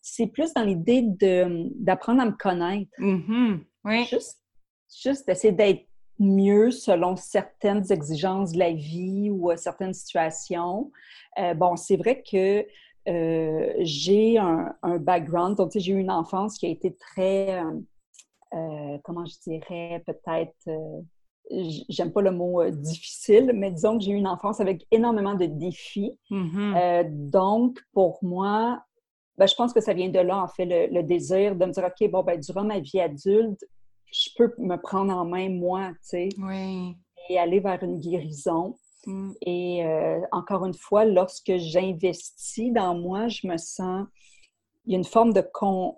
C'est 0.00 0.28
plus 0.28 0.54
dans 0.54 0.62
l'idée 0.62 1.02
d'apprendre 1.74 2.22
à 2.22 2.26
me 2.26 2.36
connaître. 2.36 2.92
Mm-hmm. 3.00 3.58
Oui. 3.84 4.04
Juste, 4.04 4.40
juste 4.88 5.28
essayer 5.28 5.52
d'être 5.52 5.88
mieux 6.18 6.70
selon 6.70 7.16
certaines 7.16 7.90
exigences 7.90 8.52
de 8.52 8.58
la 8.58 8.72
vie 8.72 9.30
ou 9.30 9.50
euh, 9.50 9.56
certaines 9.56 9.94
situations. 9.94 10.90
Euh, 11.38 11.54
bon, 11.54 11.76
c'est 11.76 11.96
vrai 11.96 12.22
que 12.22 12.66
euh, 13.08 13.72
j'ai 13.80 14.38
un, 14.38 14.74
background, 15.00 15.56
donc 15.56 15.72
j'ai 15.74 15.92
eu 15.92 15.98
une 15.98 16.10
enfance 16.10 16.56
qui 16.58 16.66
a 16.66 16.68
été 16.68 16.94
très, 16.94 17.60
comment 19.02 19.24
je 19.24 19.34
dirais, 19.42 20.04
peut-être, 20.06 20.70
j'aime 21.88 22.12
pas 22.12 22.22
le 22.22 22.30
mot 22.30 22.62
difficile, 22.70 23.50
mais 23.54 23.72
disons 23.72 23.98
que 23.98 24.04
j'ai 24.04 24.12
eu 24.12 24.16
une 24.16 24.28
enfance 24.28 24.60
avec 24.60 24.86
énormément 24.92 25.34
de 25.34 25.46
défis. 25.46 26.16
Mm-hmm. 26.30 27.30
donc, 27.30 27.80
pour 27.92 28.20
moi, 28.22 28.80
ben, 29.36 29.46
je 29.46 29.54
pense 29.56 29.72
que 29.72 29.80
ça 29.80 29.94
vient 29.94 30.10
de 30.10 30.20
là, 30.20 30.40
en 30.40 30.46
fait, 30.46 30.66
le, 30.66 30.94
le 30.94 31.02
désir 31.02 31.56
de 31.56 31.64
me 31.64 31.72
dire, 31.72 31.84
OK, 31.84 32.08
bon, 32.08 32.22
ben, 32.22 32.38
durant 32.38 32.62
ma 32.62 32.78
vie 32.78 33.00
adulte, 33.00 33.64
je 34.12 34.30
peux 34.36 34.52
me 34.58 34.76
prendre 34.76 35.12
en 35.12 35.24
main 35.24 35.48
moi, 35.48 35.90
tu 35.94 35.96
sais, 36.02 36.28
et 37.28 37.38
aller 37.38 37.60
vers 37.60 37.82
une 37.82 37.98
guérison. 37.98 38.78
Mm. 39.06 39.32
Et 39.42 39.84
euh, 39.84 40.20
encore 40.32 40.64
une 40.66 40.74
fois, 40.74 41.04
lorsque 41.04 41.56
j'investis 41.56 42.72
dans 42.72 42.94
moi, 42.94 43.28
je 43.28 43.46
me 43.46 43.56
sens, 43.56 44.06
il 44.84 44.92
y 44.92 44.94
a 44.94 44.98
une 44.98 45.04
forme 45.04 45.32
de 45.32 45.40
con, 45.40 45.96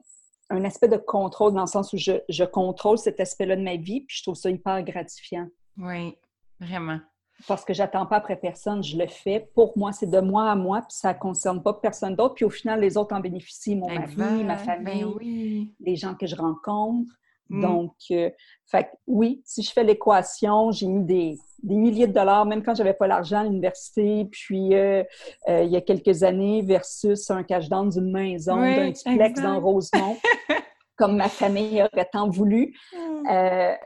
un 0.51 0.65
aspect 0.65 0.89
de 0.89 0.97
contrôle 0.97 1.55
dans 1.55 1.63
le 1.63 1.67
sens 1.67 1.93
où 1.93 1.97
je, 1.97 2.13
je 2.29 2.45
contrôle 2.45 2.99
cet 2.99 3.21
aspect-là 3.21 3.57
de 3.57 3.63
ma 3.63 3.77
vie, 3.77 4.03
puis 4.03 4.19
je 4.19 4.23
trouve 4.23 4.35
ça 4.35 4.51
hyper 4.51 4.83
gratifiant. 4.85 5.49
Oui, 5.77 6.17
vraiment. 6.61 7.01
Parce 7.49 7.65
que 7.65 7.75
j'attends 7.75 8.07
pas 8.07 8.17
après 8.17 8.37
personne, 8.37 8.83
je 8.83 8.97
le 8.97 9.07
fais. 9.07 9.51
Pour 9.55 9.77
moi, 9.77 9.93
c'est 9.93 10.09
de 10.09 10.21
moi 10.21 10.51
à 10.51 10.55
moi, 10.55 10.81
puis 10.83 10.97
ça 10.97 11.13
ne 11.13 11.19
concerne 11.19 11.63
pas 11.63 11.75
personne 11.75 12.15
d'autre. 12.15 12.35
Puis 12.35 12.45
au 12.45 12.51
final, 12.51 12.81
les 12.81 12.97
autres 12.97 13.15
en 13.15 13.21
bénéficient, 13.21 13.75
mon 13.75 13.89
mari, 13.93 14.17
ma 14.17 14.55
ben 14.55 14.59
famille, 14.59 15.75
les 15.81 15.97
gens 15.97 16.15
que 16.15 16.27
je 16.27 16.37
rencontre. 16.37 17.11
Mm. 17.51 17.63
Donc, 17.63 17.95
euh, 18.11 18.31
fait, 18.67 18.91
oui, 19.07 19.43
si 19.45 19.63
je 19.63 19.71
fais 19.71 19.85
l'équation, 19.85 20.73
j'ai 20.73 20.87
mis 20.87 21.05
des, 21.05 21.39
milliers 21.63 22.07
de 22.07 22.13
dollars, 22.13 22.47
même 22.47 22.63
quand 22.63 22.75
j'avais 22.75 22.95
pas 22.95 23.07
l'argent 23.07 23.41
à 23.41 23.45
l'université, 23.45 24.27
puis 24.31 24.75
euh, 24.75 25.03
euh, 25.49 25.63
il 25.63 25.71
y 25.71 25.77
a 25.77 25.81
quelques 25.81 26.23
années, 26.23 26.63
versus 26.63 27.31
un 27.31 27.43
cash 27.43 27.69
down 27.69 27.89
d'une 27.89 28.11
maison, 28.11 28.57
d'un 28.57 28.91
duplex 28.91 29.41
dans 29.41 29.61
Rosemont, 29.61 30.17
comme 30.97 31.17
ma 31.17 31.29
famille 31.29 31.83
aurait 31.83 32.09
tant 32.13 32.29
voulu. 32.29 32.75
Mm. 32.93 33.77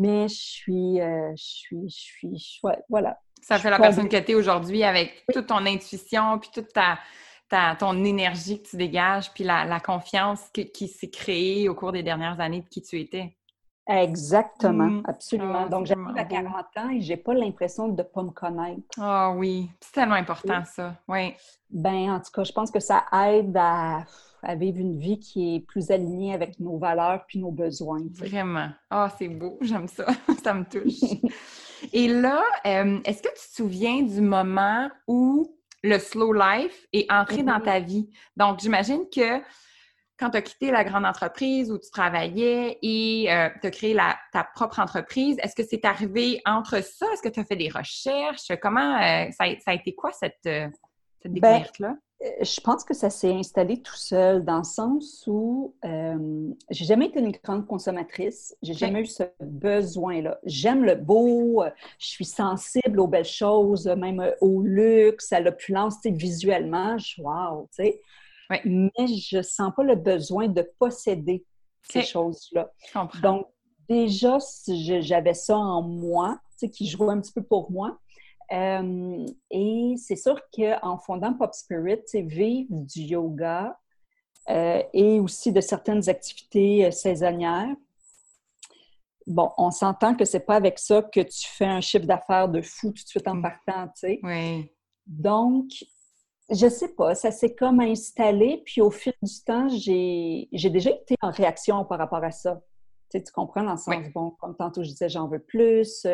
mais 0.00 0.28
je 0.28 0.34
suis, 0.34 0.98
je 0.98 1.34
suis, 1.36 1.88
je 1.88 2.38
suis, 2.38 2.60
voilà. 2.88 3.18
Ça 3.42 3.58
fait 3.58 3.70
la 3.70 3.78
personne 3.78 4.08
que 4.08 4.16
tu 4.16 4.32
es 4.32 4.34
aujourd'hui 4.34 4.82
avec 4.82 5.24
toute 5.32 5.46
ton 5.46 5.64
intuition, 5.66 6.38
puis 6.38 6.50
toute 6.52 6.72
ta, 6.72 6.98
ton 7.48 8.04
énergie 8.04 8.62
que 8.62 8.68
tu 8.68 8.76
dégages, 8.76 9.32
puis 9.32 9.44
la, 9.44 9.80
confiance 9.80 10.40
qui 10.52 10.88
s'est 10.88 11.10
créée 11.10 11.68
au 11.68 11.74
cours 11.74 11.92
des 11.92 12.02
dernières 12.02 12.40
années 12.40 12.62
de 12.62 12.68
qui 12.68 12.82
tu 12.82 13.00
étais. 13.00 13.36
Exactement, 13.88 14.86
mmh. 14.86 15.02
absolument. 15.06 15.64
Ah, 15.66 15.68
Donc, 15.68 15.86
j'arrive 15.86 16.16
à 16.16 16.24
40 16.24 16.54
ans 16.76 16.90
et 16.90 17.00
j'ai 17.00 17.16
pas 17.16 17.34
l'impression 17.34 17.86
de 17.88 17.96
ne 17.96 18.02
pas 18.02 18.22
me 18.22 18.30
connaître. 18.30 18.82
Ah 18.98 19.30
oui, 19.30 19.70
c'est 19.80 19.92
tellement 19.92 20.16
important 20.16 20.64
ça, 20.64 20.96
oui. 21.06 21.34
Ben, 21.70 22.10
en 22.10 22.20
tout 22.20 22.32
cas, 22.32 22.42
je 22.42 22.52
pense 22.52 22.72
que 22.72 22.80
ça 22.80 23.04
aide 23.28 23.56
à, 23.56 24.04
vivre 24.56 24.78
une 24.78 24.98
vie 24.98 25.18
qui 25.20 25.56
est 25.56 25.60
plus 25.60 25.90
alignée 25.90 26.34
avec 26.34 26.58
nos 26.58 26.78
valeurs 26.78 27.24
puis 27.26 27.38
nos 27.38 27.52
besoins. 27.52 28.02
Vraiment. 28.12 28.70
Ah, 28.90 29.08
c'est 29.18 29.28
beau, 29.28 29.56
j'aime 29.60 29.86
ça, 29.86 30.06
ça 30.42 30.52
me 30.52 30.64
touche. 30.64 31.20
et 31.92 32.08
là, 32.08 32.42
euh, 32.66 32.98
est-ce 33.04 33.22
que 33.22 33.28
tu 33.28 33.48
te 33.48 33.54
souviens 33.54 34.02
du 34.02 34.20
moment 34.20 34.90
où 35.06 35.55
le 35.86 35.98
slow 35.98 36.32
life 36.32 36.86
est 36.92 37.10
entré 37.10 37.42
dans 37.42 37.58
mm-hmm. 37.58 37.64
ta 37.64 37.80
vie. 37.80 38.10
Donc, 38.36 38.60
j'imagine 38.60 39.04
que 39.14 39.40
quand 40.18 40.30
tu 40.30 40.38
as 40.38 40.42
quitté 40.42 40.70
la 40.70 40.82
grande 40.82 41.04
entreprise 41.04 41.70
où 41.70 41.78
tu 41.78 41.90
travaillais 41.90 42.78
et 42.82 43.26
euh, 43.30 43.50
tu 43.60 43.66
as 43.66 43.70
créé 43.70 43.96
ta 44.32 44.44
propre 44.54 44.80
entreprise, 44.80 45.36
est-ce 45.42 45.54
que 45.54 45.62
c'est 45.68 45.84
arrivé 45.84 46.40
entre 46.46 46.82
ça? 46.82 47.06
Est-ce 47.12 47.22
que 47.22 47.28
tu 47.28 47.40
as 47.40 47.44
fait 47.44 47.56
des 47.56 47.68
recherches? 47.68 48.50
Comment 48.62 48.96
euh, 48.96 49.26
ça, 49.32 49.44
a, 49.66 49.74
été 49.74 49.94
quoi 49.94 50.12
cette, 50.12 50.34
euh, 50.46 50.68
cette 51.26 51.40
ben, 51.40 51.58
découverte-là? 51.58 51.96
Euh, 52.22 52.28
je 52.42 52.60
pense 52.60 52.82
que 52.82 52.94
ça 52.94 53.10
s'est 53.10 53.32
installé 53.32 53.82
tout 53.82 53.96
seul 53.96 54.44
dans 54.44 54.58
le 54.58 54.64
sens 54.64 55.24
où 55.26 55.74
euh, 55.84 56.48
j'ai 56.70 56.86
jamais 56.86 57.06
été 57.06 57.20
une 57.20 57.32
grande 57.32 57.66
consommatrice. 57.66 58.56
J'ai 58.62 58.72
jamais 58.72 59.02
eu 59.02 59.06
ce 59.06 59.24
besoin-là. 59.40 60.38
J'aime 60.44 60.84
le 60.84 60.94
beau, 60.94 61.62
euh, 61.62 61.70
je 61.98 62.06
suis 62.06 62.24
sensible 62.24 63.00
aux 63.00 63.06
belles 63.06 63.24
choses, 63.24 63.86
même 63.86 64.32
au 64.40 64.62
luxe, 64.62 65.32
à 65.32 65.40
l'opulence, 65.40 65.98
visuellement. 66.04 66.96
Je, 66.96 67.20
wow, 67.20 67.68
tu 67.76 67.84
sais. 67.84 68.00
Mais 68.64 69.06
je 69.06 69.42
sens 69.42 69.72
pas 69.76 69.82
le 69.82 69.96
besoin 69.96 70.48
de 70.48 70.62
posséder 70.78 71.44
ces 71.82 72.02
choses-là. 72.02 72.72
Donc, 73.20 73.46
déjà, 73.88 74.38
j'avais 74.68 75.34
ça 75.34 75.56
en 75.58 75.82
moi, 75.82 76.38
tu 76.52 76.58
sais, 76.58 76.70
qui 76.70 76.86
jouait 76.86 77.12
un 77.12 77.20
petit 77.20 77.32
peu 77.32 77.42
pour 77.42 77.70
moi. 77.70 77.98
Euh, 78.52 79.26
et 79.50 79.94
c'est 79.96 80.16
sûr 80.16 80.40
qu'en 80.54 80.98
fondant 80.98 81.34
Pop 81.34 81.52
Spirit, 81.52 82.02
vivre 82.14 82.68
du 82.70 83.00
yoga 83.00 83.76
euh, 84.48 84.82
et 84.92 85.18
aussi 85.18 85.52
de 85.52 85.60
certaines 85.60 86.08
activités 86.08 86.86
euh, 86.86 86.90
saisonnières, 86.90 87.74
bon, 89.26 89.50
on 89.58 89.70
s'entend 89.70 90.14
que 90.14 90.24
c'est 90.24 90.46
pas 90.46 90.54
avec 90.54 90.78
ça 90.78 91.02
que 91.02 91.20
tu 91.20 91.48
fais 91.48 91.66
un 91.66 91.80
chiffre 91.80 92.06
d'affaires 92.06 92.48
de 92.48 92.62
fou 92.62 92.88
tout 92.88 93.02
de 93.02 93.08
suite 93.08 93.26
en 93.26 93.36
mm. 93.36 93.42
partant, 93.42 93.86
tu 93.88 93.92
sais. 93.94 94.20
Oui. 94.22 94.70
Donc, 95.06 95.70
je 96.48 96.68
sais 96.68 96.94
pas, 96.94 97.16
ça 97.16 97.32
s'est 97.32 97.54
comme 97.54 97.80
installé, 97.80 98.62
puis 98.64 98.80
au 98.80 98.90
fil 98.90 99.14
du 99.20 99.44
temps, 99.44 99.68
j'ai 99.68 100.48
déjà 100.52 100.90
été 100.90 101.16
en 101.20 101.30
réaction 101.30 101.84
par 101.84 101.98
rapport 101.98 102.22
à 102.22 102.30
ça. 102.30 102.62
Tu, 103.10 103.18
sais, 103.18 103.24
tu 103.24 103.32
comprends 103.32 103.64
dans 103.64 103.72
le 103.72 103.78
sens, 103.78 103.96
bon, 104.14 104.30
comme 104.30 104.56
tantôt 104.56 104.82
je 104.82 104.88
disais, 104.88 105.08
j'en 105.08 105.26
veux 105.26 105.40
plus, 105.40 106.06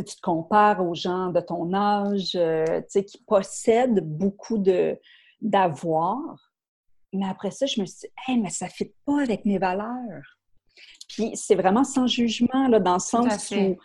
tu 0.00 0.16
te 0.16 0.20
compares 0.20 0.84
aux 0.84 0.94
gens 0.94 1.28
de 1.28 1.40
ton 1.40 1.72
âge 1.72 2.32
euh, 2.34 2.80
qui 2.92 3.18
possèdent 3.26 4.00
beaucoup 4.00 4.62
d'avoir. 5.40 6.18
Mais 7.12 7.26
après 7.26 7.50
ça, 7.50 7.66
je 7.66 7.80
me 7.80 7.86
suis 7.86 8.00
dit, 8.00 8.12
hey, 8.26 8.38
mais 8.38 8.50
ça 8.50 8.66
ne 8.66 8.70
fit 8.70 8.92
pas 9.04 9.22
avec 9.22 9.44
mes 9.44 9.58
valeurs. 9.58 10.22
Puis 11.08 11.30
c'est 11.34 11.54
vraiment 11.54 11.84
sans 11.84 12.06
jugement, 12.06 12.68
là, 12.68 12.80
dans 12.80 12.94
le 12.94 13.00
sens 13.00 13.50
où, 13.52 13.54
tu 13.54 13.76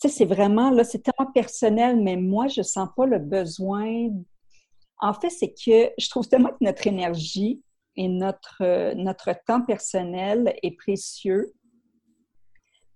sais, 0.00 0.08
c'est 0.08 0.24
vraiment, 0.24 0.70
là, 0.70 0.84
c'est 0.84 1.02
tellement 1.02 1.30
personnel, 1.32 2.00
mais 2.02 2.16
moi, 2.16 2.48
je 2.48 2.60
ne 2.60 2.64
sens 2.64 2.88
pas 2.96 3.06
le 3.06 3.18
besoin. 3.18 4.08
En 4.98 5.14
fait, 5.14 5.30
c'est 5.30 5.52
que 5.52 5.92
je 5.98 6.10
trouve 6.10 6.28
tellement 6.28 6.50
que 6.50 6.62
notre 6.64 6.86
énergie 6.86 7.62
et 7.96 8.08
notre, 8.08 8.58
euh, 8.60 8.94
notre 8.94 9.32
temps 9.46 9.62
personnel 9.62 10.54
est 10.62 10.76
précieux 10.76 11.52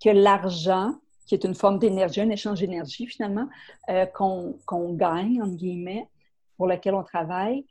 que 0.02 0.10
l'argent 0.10 0.94
qui 1.26 1.34
est 1.34 1.44
une 1.44 1.54
forme 1.54 1.78
d'énergie, 1.78 2.20
un 2.20 2.30
échange 2.30 2.60
d'énergie 2.60 3.06
finalement, 3.06 3.48
euh, 3.90 4.06
qu'on 4.06 4.92
gagne, 4.94 5.42
entre 5.42 5.56
guillemets, 5.56 6.08
pour 6.56 6.66
lequel 6.66 6.94
on 6.94 7.02
travaille, 7.02 7.66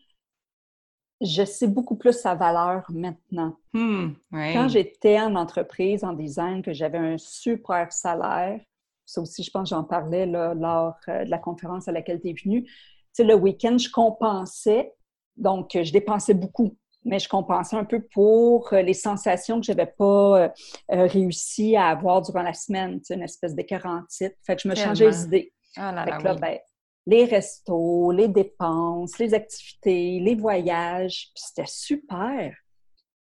je 1.21 1.45
sais 1.45 1.67
beaucoup 1.67 1.95
plus 1.95 2.13
sa 2.13 2.35
valeur 2.35 2.83
maintenant. 2.89 3.57
Hmm, 3.73 4.09
Quand 4.53 4.67
j'étais 4.67 5.19
en 5.19 5.35
entreprise, 5.35 6.03
en 6.03 6.13
design, 6.13 6.61
que 6.61 6.73
j'avais 6.73 6.97
un 6.97 7.17
super 7.17 7.91
salaire, 7.91 8.59
ça 9.05 9.21
aussi, 9.21 9.43
je 9.43 9.51
pense, 9.51 9.69
j'en 9.69 9.83
parlais 9.83 10.25
là, 10.25 10.53
lors 10.53 10.95
euh, 11.07 11.23
de 11.23 11.29
la 11.29 11.37
conférence 11.37 11.87
à 11.87 11.91
laquelle 11.91 12.19
tu 12.21 12.29
es 12.29 12.33
venue, 12.33 12.63
tu 12.65 12.71
sais, 13.13 13.23
le 13.23 13.35
week-end, 13.35 13.77
je 13.77 13.89
compensais, 13.89 14.93
donc 15.37 15.71
je 15.73 15.91
dépensais 15.91 16.33
beaucoup 16.33 16.75
mais 17.05 17.19
je 17.19 17.29
compensais 17.29 17.75
un 17.75 17.85
peu 17.85 18.01
pour 18.01 18.73
euh, 18.73 18.81
les 18.81 18.93
sensations 18.93 19.59
que 19.59 19.67
je 19.67 19.71
n'avais 19.71 19.91
pas 19.97 20.41
euh, 20.41 20.49
euh, 20.91 21.05
réussi 21.05 21.75
à 21.75 21.87
avoir 21.89 22.21
durant 22.23 22.41
la 22.41 22.53
semaine, 22.53 22.99
une 23.09 23.21
espèce 23.21 23.55
de 23.55 23.61
titre. 23.61 24.35
Fait 24.43 24.55
que 24.55 24.61
je 24.63 24.67
me 24.67 24.75
changeais 24.75 25.07
les 25.07 25.23
idées. 25.23 25.53
Ah 25.77 25.91
là 25.91 26.35
ben, 26.35 26.57
les 27.07 27.25
restos, 27.25 28.11
les 28.11 28.27
dépenses, 28.27 29.19
les 29.19 29.35
activités, 29.35 30.19
les 30.19 30.33
voyages, 30.33 31.29
c'était 31.35 31.67
super. 31.67 32.55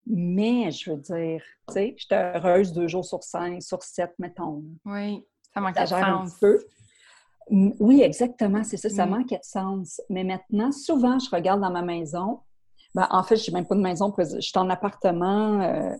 Mais 0.06 0.70
je 0.70 0.90
veux 0.90 0.98
dire, 0.98 1.42
tu 1.68 1.74
sais, 1.74 1.94
j'étais 1.96 2.32
heureuse 2.34 2.72
deux 2.72 2.88
jours 2.88 3.04
sur 3.04 3.22
cinq, 3.22 3.62
sur 3.62 3.82
sept, 3.82 4.12
mettons. 4.18 4.62
Oui, 4.84 5.24
ça 5.54 5.60
manquait 5.60 5.82
de 5.82 5.86
sens. 5.86 6.34
Un 6.34 6.38
peu. 6.40 6.58
Oui, 7.50 8.02
exactement, 8.02 8.62
c'est 8.62 8.76
ça, 8.76 8.90
ça 8.90 9.06
mm. 9.06 9.10
manquait 9.10 9.38
de 9.38 9.44
sens. 9.44 10.00
Mais 10.10 10.24
maintenant, 10.24 10.72
souvent, 10.72 11.18
je 11.18 11.30
regarde 11.30 11.60
dans 11.60 11.70
ma 11.70 11.82
maison, 11.82 12.40
ben, 12.94 13.06
en 13.10 13.22
fait, 13.22 13.36
je 13.36 13.50
n'ai 13.50 13.54
même 13.54 13.66
pas 13.66 13.74
de 13.74 13.80
maison. 13.80 14.12
Je 14.18 14.40
suis 14.40 14.52
en 14.58 14.68
appartement 14.68 15.60
euh, 15.60 15.92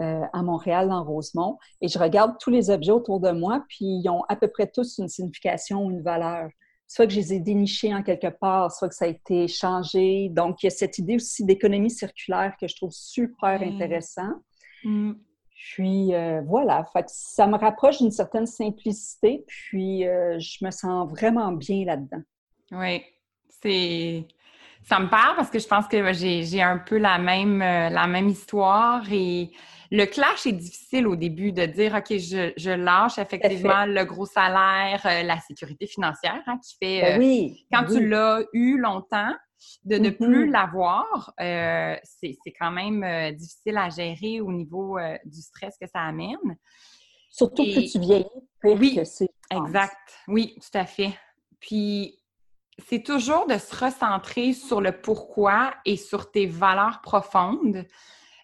euh, 0.00 0.22
à 0.32 0.42
Montréal, 0.42 0.88
dans 0.88 1.02
Rosemont, 1.02 1.58
et 1.80 1.88
je 1.88 1.98
regarde 1.98 2.36
tous 2.38 2.50
les 2.50 2.70
objets 2.70 2.92
autour 2.92 3.20
de 3.20 3.30
moi, 3.30 3.64
puis 3.68 3.86
ils 3.86 4.08
ont 4.08 4.24
à 4.28 4.36
peu 4.36 4.48
près 4.48 4.66
tous 4.66 4.98
une 4.98 5.08
signification 5.08 5.86
ou 5.86 5.90
une 5.90 6.02
valeur. 6.02 6.48
Soit 6.86 7.06
que 7.06 7.14
je 7.14 7.20
les 7.20 7.32
ai 7.34 7.40
dénichés 7.40 7.94
en 7.94 8.02
quelque 8.02 8.26
part, 8.26 8.70
soit 8.70 8.90
que 8.90 8.94
ça 8.94 9.06
a 9.06 9.08
été 9.08 9.48
changé. 9.48 10.28
Donc, 10.28 10.62
il 10.62 10.66
y 10.66 10.68
a 10.68 10.70
cette 10.70 10.98
idée 10.98 11.16
aussi 11.16 11.44
d'économie 11.44 11.90
circulaire 11.90 12.54
que 12.60 12.68
je 12.68 12.76
trouve 12.76 12.92
super 12.92 13.62
intéressant. 13.62 14.34
Mm. 14.84 15.12
Puis 15.56 16.14
euh, 16.14 16.42
voilà, 16.42 16.84
fait 16.92 17.06
ça 17.08 17.46
me 17.46 17.56
rapproche 17.56 17.98
d'une 17.98 18.10
certaine 18.10 18.44
simplicité, 18.44 19.44
puis 19.46 20.02
je 20.02 20.62
me 20.62 20.70
sens 20.70 21.08
vraiment 21.08 21.52
bien 21.52 21.86
là-dedans. 21.86 22.22
Oui, 22.72 23.02
c'est 23.48 24.26
ça 24.84 25.00
me 25.00 25.08
parle 25.08 25.36
parce 25.36 25.50
que 25.50 25.58
je 25.58 25.66
pense 25.66 25.88
que 25.88 26.12
j'ai 26.12 26.62
un 26.62 26.78
peu 26.78 26.98
la 26.98 27.18
même, 27.18 27.62
euh, 27.62 27.88
la 27.88 28.06
même 28.06 28.28
histoire 28.28 29.02
et 29.10 29.50
le 29.90 30.04
clash 30.04 30.46
est 30.46 30.52
difficile 30.52 31.06
au 31.06 31.16
début 31.16 31.52
de 31.52 31.64
dire 31.64 31.94
OK, 31.94 32.18
je, 32.18 32.52
je 32.56 32.70
lâche 32.70 33.18
effectivement 33.18 33.86
le 33.86 34.04
gros 34.04 34.26
salaire, 34.26 35.00
euh, 35.06 35.22
la 35.22 35.38
sécurité 35.40 35.86
financière 35.86 36.42
hein, 36.46 36.58
qui 36.62 36.76
fait 36.76 37.00
ben 37.00 37.14
euh, 37.14 37.18
oui, 37.18 37.66
quand 37.72 37.84
tu 37.84 38.06
l'as 38.06 38.42
eu 38.52 38.78
longtemps, 38.78 39.34
de 39.84 39.96
ne 39.96 40.10
plus 40.10 40.46
mm-hmm. 40.46 40.50
l'avoir, 40.50 41.32
c'est 41.38 42.36
quand 42.58 42.70
même 42.70 43.34
difficile 43.34 43.78
à 43.78 43.88
gérer 43.88 44.42
au 44.42 44.52
niveau 44.52 44.98
du 45.24 45.40
stress 45.40 45.76
que 45.80 45.86
ça 45.86 46.00
amène. 46.00 46.58
Surtout 47.30 47.64
que 47.64 47.90
tu 47.90 47.98
vieillis, 47.98 48.26
oui, 48.62 48.94
que 48.94 49.04
c'est. 49.04 49.30
Exact. 49.50 49.96
Oui, 50.28 50.54
tout 50.56 50.78
à 50.78 50.84
fait. 50.84 51.14
Puis 51.60 52.18
c'est 52.78 53.02
toujours 53.02 53.46
de 53.46 53.56
se 53.58 53.74
recentrer 53.84 54.52
sur 54.52 54.80
le 54.80 54.92
pourquoi 54.92 55.74
et 55.84 55.96
sur 55.96 56.30
tes 56.30 56.46
valeurs 56.46 57.00
profondes, 57.02 57.86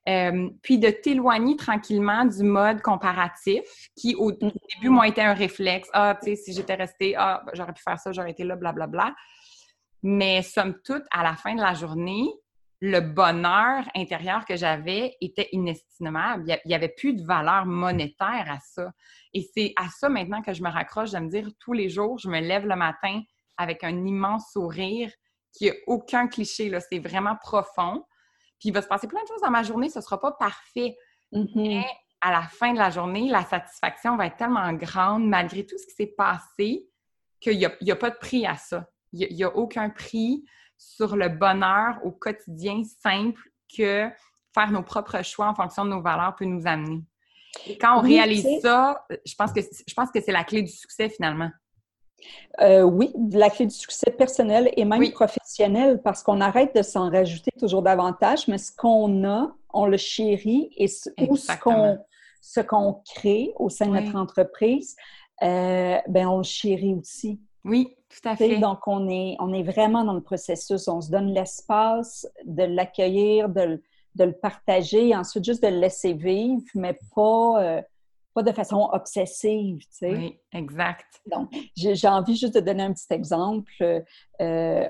euh, 0.08 0.50
puis 0.62 0.78
de 0.78 0.88
t'éloigner 0.90 1.56
tranquillement 1.56 2.24
du 2.24 2.42
mode 2.42 2.80
comparatif 2.80 3.62
qui, 3.96 4.14
au 4.14 4.30
mm. 4.30 4.52
début, 4.74 4.90
m'a 4.90 5.08
été 5.08 5.20
un 5.20 5.34
réflexe. 5.34 5.88
Ah, 5.92 6.16
tu 6.22 6.30
sais, 6.30 6.36
si 6.36 6.52
j'étais 6.52 6.74
restée, 6.74 7.14
ah, 7.16 7.42
ben, 7.44 7.52
j'aurais 7.54 7.72
pu 7.72 7.82
faire 7.82 7.98
ça, 7.98 8.12
j'aurais 8.12 8.30
été 8.30 8.44
là, 8.44 8.56
blablabla. 8.56 8.86
Bla, 8.86 9.04
bla. 9.04 9.16
Mais 10.02 10.42
somme 10.42 10.76
toute, 10.84 11.04
à 11.10 11.22
la 11.22 11.34
fin 11.34 11.54
de 11.54 11.60
la 11.60 11.74
journée, 11.74 12.26
le 12.80 13.00
bonheur 13.00 13.84
intérieur 13.94 14.46
que 14.46 14.56
j'avais 14.56 15.14
était 15.20 15.48
inestimable. 15.52 16.44
Il 16.64 16.68
n'y 16.68 16.74
avait 16.74 16.88
plus 16.88 17.12
de 17.12 17.22
valeur 17.22 17.66
monétaire 17.66 18.46
à 18.48 18.58
ça. 18.60 18.90
Et 19.34 19.46
c'est 19.54 19.74
à 19.76 19.88
ça 19.88 20.08
maintenant 20.08 20.40
que 20.40 20.54
je 20.54 20.62
me 20.62 20.70
raccroche 20.70 21.10
de 21.10 21.18
me 21.18 21.28
dire 21.28 21.50
tous 21.58 21.74
les 21.74 21.90
jours, 21.90 22.18
je 22.18 22.28
me 22.28 22.40
lève 22.40 22.66
le 22.66 22.76
matin, 22.76 23.20
avec 23.60 23.84
un 23.84 24.06
immense 24.06 24.52
sourire 24.52 25.12
qui 25.52 25.66
n'a 25.66 25.74
aucun 25.86 26.28
cliché. 26.28 26.70
Là. 26.70 26.80
C'est 26.80 26.98
vraiment 26.98 27.36
profond. 27.36 28.04
Puis 28.58 28.70
il 28.70 28.72
va 28.72 28.80
se 28.80 28.88
passer 28.88 29.06
plein 29.06 29.22
de 29.22 29.28
choses 29.28 29.42
dans 29.42 29.50
ma 29.50 29.62
journée, 29.62 29.90
ce 29.90 29.98
ne 29.98 30.02
sera 30.02 30.18
pas 30.18 30.32
parfait. 30.32 30.96
Mm-hmm. 31.32 31.50
Mais 31.54 31.86
à 32.22 32.30
la 32.30 32.42
fin 32.42 32.72
de 32.72 32.78
la 32.78 32.90
journée, 32.90 33.28
la 33.28 33.44
satisfaction 33.44 34.16
va 34.16 34.26
être 34.26 34.36
tellement 34.36 34.72
grande 34.72 35.26
malgré 35.28 35.64
tout 35.66 35.76
ce 35.78 35.86
qui 35.86 35.94
s'est 35.94 36.14
passé 36.16 36.86
qu'il 37.40 37.58
n'y 37.58 37.66
a, 37.66 37.70
a, 37.70 37.96
pas 37.96 38.10
de 38.10 38.16
prix 38.16 38.46
à 38.46 38.56
ça. 38.56 38.86
Il 39.12 39.34
n'y 39.34 39.44
a, 39.44 39.54
aucun 39.54 39.90
prix 39.90 40.44
sur 40.78 41.16
le 41.16 41.28
bonheur 41.28 41.98
au 42.04 42.12
quotidien 42.12 42.82
simple 43.02 43.42
que 43.74 44.08
faire 44.54 44.70
nos 44.70 44.82
propres 44.82 45.22
choix 45.22 45.48
en 45.48 45.54
fonction 45.54 45.84
de 45.84 45.90
nos 45.90 46.02
valeurs 46.02 46.34
peut 46.36 46.44
nous 46.46 46.66
amener. 46.66 47.02
Et 47.66 47.76
quand 47.76 47.98
on 47.98 48.00
réalise 48.00 48.46
ça, 48.62 49.04
je 49.26 49.34
pense 49.34 49.52
que 49.52 49.60
je 49.60 49.94
pense 49.94 50.10
que 50.10 50.20
c'est 50.20 50.32
la 50.32 50.44
clé 50.44 50.62
du 50.62 50.70
succès 50.70 51.08
finalement. 51.08 51.50
Euh, 52.60 52.82
oui, 52.82 53.12
la 53.32 53.50
clé 53.50 53.66
du 53.66 53.74
succès 53.74 54.10
personnel 54.10 54.70
et 54.76 54.84
même 54.84 55.10
professionnel, 55.12 56.00
parce 56.02 56.22
qu'on 56.22 56.40
arrête 56.40 56.74
de 56.74 56.82
s'en 56.82 57.10
rajouter 57.10 57.50
toujours 57.58 57.82
davantage, 57.82 58.48
mais 58.48 58.58
ce 58.58 58.72
qu'on 58.72 59.24
a, 59.24 59.54
on 59.72 59.86
le 59.86 59.96
chérit 59.96 60.70
et 60.76 60.88
ce, 60.88 61.08
qu'on 61.62 61.98
ce 62.40 62.60
qu'on 62.60 63.02
crée 63.14 63.52
au 63.56 63.68
sein 63.68 63.86
de 63.86 63.92
notre 63.92 64.16
entreprise, 64.16 64.96
euh, 65.42 65.98
ben 66.08 66.26
on 66.26 66.38
le 66.38 66.42
chérit 66.42 66.94
aussi. 66.94 67.40
Oui, 67.64 67.94
tout 68.08 68.28
à 68.28 68.36
fait. 68.36 68.58
Donc, 68.58 68.86
on 68.86 69.08
est, 69.08 69.36
on 69.38 69.52
est 69.52 69.62
vraiment 69.62 70.04
dans 70.04 70.14
le 70.14 70.22
processus. 70.22 70.88
On 70.88 71.00
se 71.00 71.10
donne 71.10 71.32
l'espace 71.32 72.26
de 72.44 72.64
l'accueillir, 72.64 73.48
de, 73.48 73.82
de, 74.14 74.24
le 74.24 74.32
partager, 74.32 75.14
ensuite 75.14 75.44
juste 75.44 75.62
de 75.62 75.68
le 75.68 75.78
laisser 75.78 76.14
vivre, 76.14 76.62
mais 76.74 76.98
pas, 77.14 77.62
euh, 77.62 77.82
pas 78.42 78.50
de 78.50 78.54
façon 78.54 78.88
obsessive, 78.92 79.78
tu 79.80 79.86
sais. 79.90 80.12
Oui, 80.12 80.38
exact. 80.52 81.20
Donc, 81.30 81.50
j'ai 81.76 82.08
envie 82.08 82.36
juste 82.36 82.54
de 82.54 82.60
donner 82.60 82.84
un 82.84 82.92
petit 82.92 83.12
exemple. 83.12 83.70
Euh, 84.40 84.88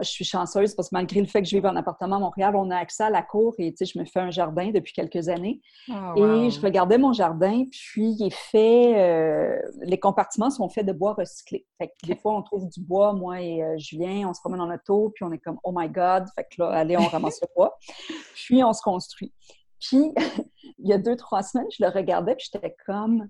je 0.00 0.08
suis 0.08 0.24
chanceuse 0.24 0.74
parce 0.74 0.88
que 0.88 0.96
malgré 0.96 1.20
le 1.20 1.26
fait 1.26 1.42
que 1.42 1.48
je 1.48 1.54
vive 1.54 1.66
en 1.66 1.76
appartement 1.76 2.16
à 2.16 2.18
Montréal, 2.18 2.56
on 2.56 2.70
a 2.70 2.76
accès 2.76 3.04
à 3.04 3.10
la 3.10 3.22
cour 3.22 3.54
et 3.58 3.72
tu 3.72 3.84
sais, 3.84 3.92
je 3.92 3.98
me 3.98 4.04
fais 4.04 4.20
un 4.20 4.30
jardin 4.30 4.70
depuis 4.70 4.92
quelques 4.92 5.28
années. 5.28 5.60
Oh, 5.88 5.92
et 6.16 6.50
je 6.50 6.60
regardais 6.60 6.98
mon 6.98 7.12
jardin, 7.12 7.64
puis 7.70 8.16
il 8.18 8.26
est 8.26 8.34
fait, 8.34 8.94
euh, 8.96 9.60
les 9.82 9.98
compartiments 10.00 10.50
sont 10.50 10.68
faits 10.68 10.86
de 10.86 10.92
bois 10.92 11.14
recyclé. 11.14 11.66
Fait 11.78 11.88
que 11.88 12.06
des 12.06 12.16
fois, 12.16 12.34
on 12.34 12.42
trouve 12.42 12.68
du 12.68 12.80
bois, 12.80 13.12
moi 13.12 13.40
et 13.40 13.62
euh, 13.62 13.76
Julien, 13.76 14.28
on 14.28 14.34
se 14.34 14.40
promène 14.40 14.60
en 14.60 14.74
auto, 14.74 15.12
puis 15.14 15.24
on 15.24 15.32
est 15.32 15.38
comme, 15.38 15.58
oh 15.62 15.72
my 15.74 15.88
God, 15.88 16.24
fait 16.34 16.44
que 16.44 16.62
là, 16.62 16.70
allez, 16.70 16.96
on 16.96 17.06
ramasse 17.06 17.40
le 17.42 17.48
bois. 17.54 17.78
Puis 18.34 18.62
on 18.64 18.72
se 18.72 18.82
construit. 18.82 19.32
Puis, 19.80 20.12
il 20.78 20.88
y 20.88 20.92
a 20.92 20.98
deux, 20.98 21.16
trois 21.16 21.42
semaines, 21.42 21.66
je 21.76 21.84
le 21.84 21.90
regardais, 21.90 22.34
puis 22.36 22.48
j'étais 22.52 22.74
comme, 22.86 23.28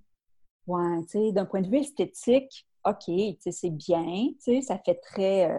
ouais, 0.66 1.02
tu 1.10 1.18
sais, 1.18 1.32
d'un 1.32 1.44
point 1.44 1.62
de 1.62 1.68
vue 1.68 1.78
esthétique, 1.78 2.66
OK, 2.84 3.04
tu 3.06 3.36
sais, 3.40 3.52
c'est 3.52 3.70
bien, 3.70 4.04
tu 4.04 4.36
sais, 4.40 4.60
ça 4.62 4.78
fait 4.78 5.00
très, 5.02 5.50
euh, 5.50 5.58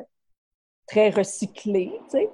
très 0.87 1.09
recyclé, 1.09 1.91
tu 2.05 2.11
sais. 2.11 2.29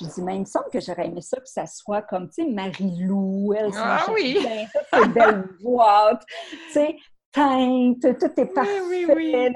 Je 0.00 0.06
dis, 0.06 0.22
mais 0.22 0.36
il 0.36 0.40
me 0.40 0.44
semble 0.46 0.70
que 0.72 0.80
j'aurais 0.80 1.06
aimé 1.06 1.20
ça 1.20 1.38
que 1.38 1.48
ça 1.48 1.66
soit 1.66 2.02
comme, 2.02 2.28
tu 2.28 2.42
sais, 2.42 2.50
Marie-Lou, 2.50 3.52
elle, 3.54 3.70
ah, 3.76 4.06
oui. 4.12 4.38
bien, 4.40 4.66
ça, 4.90 5.06
belle 5.06 5.48
boîte, 5.62 6.24
tu 6.50 6.72
sais, 6.72 6.96
teinte, 7.30 8.00
tout 8.00 8.40
est 8.40 8.54
parfait. 8.54 8.80
Oui, 8.88 9.06
oui, 9.14 9.54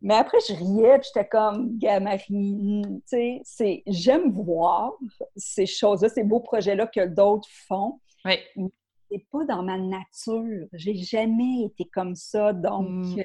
mais 0.00 0.14
après, 0.14 0.38
je 0.48 0.54
riais, 0.54 0.98
puis 0.98 1.10
j'étais 1.12 1.28
comme, 1.28 1.76
Marie, 2.00 2.82
tu 3.08 3.40
sais, 3.44 3.82
j'aime 3.86 4.30
voir 4.30 4.92
ces 5.36 5.66
choses-là, 5.66 6.08
ces 6.08 6.22
beaux 6.22 6.40
projets-là 6.40 6.86
que 6.86 7.06
d'autres 7.06 7.48
font. 7.66 8.00
Oui. 8.24 8.38
Mais 8.56 8.70
c'est 9.10 9.26
pas 9.30 9.44
dans 9.44 9.62
ma 9.62 9.76
nature. 9.76 10.66
J'ai 10.72 10.94
jamais 10.94 11.64
été 11.64 11.84
comme 11.92 12.14
ça. 12.14 12.52
Donc, 12.52 12.88
mm. 12.88 13.18
euh, 13.18 13.22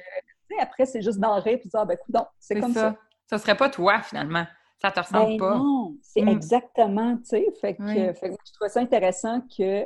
tu 0.50 0.56
sais, 0.56 0.60
après, 0.60 0.86
c'est 0.86 1.02
juste 1.02 1.18
d'en 1.18 1.40
rire, 1.40 1.58
puis 1.60 1.68
dire, 1.68 1.80
ah, 1.80 1.84
ben, 1.84 1.94
écoute, 1.94 2.16
c'est 2.40 2.58
comme 2.58 2.74
ça. 2.74 2.96
ça. 3.28 3.38
serait 3.38 3.56
pas 3.56 3.68
toi, 3.68 4.00
finalement. 4.02 4.46
Ça 4.82 4.90
te 4.90 5.00
ressemble 5.00 5.32
ben 5.32 5.38
pas. 5.38 5.56
Non, 5.56 5.96
c'est 6.02 6.22
mm. 6.22 6.28
exactement, 6.28 7.16
tu 7.18 7.24
sais. 7.24 7.46
Fait, 7.60 7.74
que, 7.74 7.84
je 7.84 8.52
trouve 8.52 8.68
ça 8.68 8.80
intéressant 8.80 9.42
que 9.56 9.84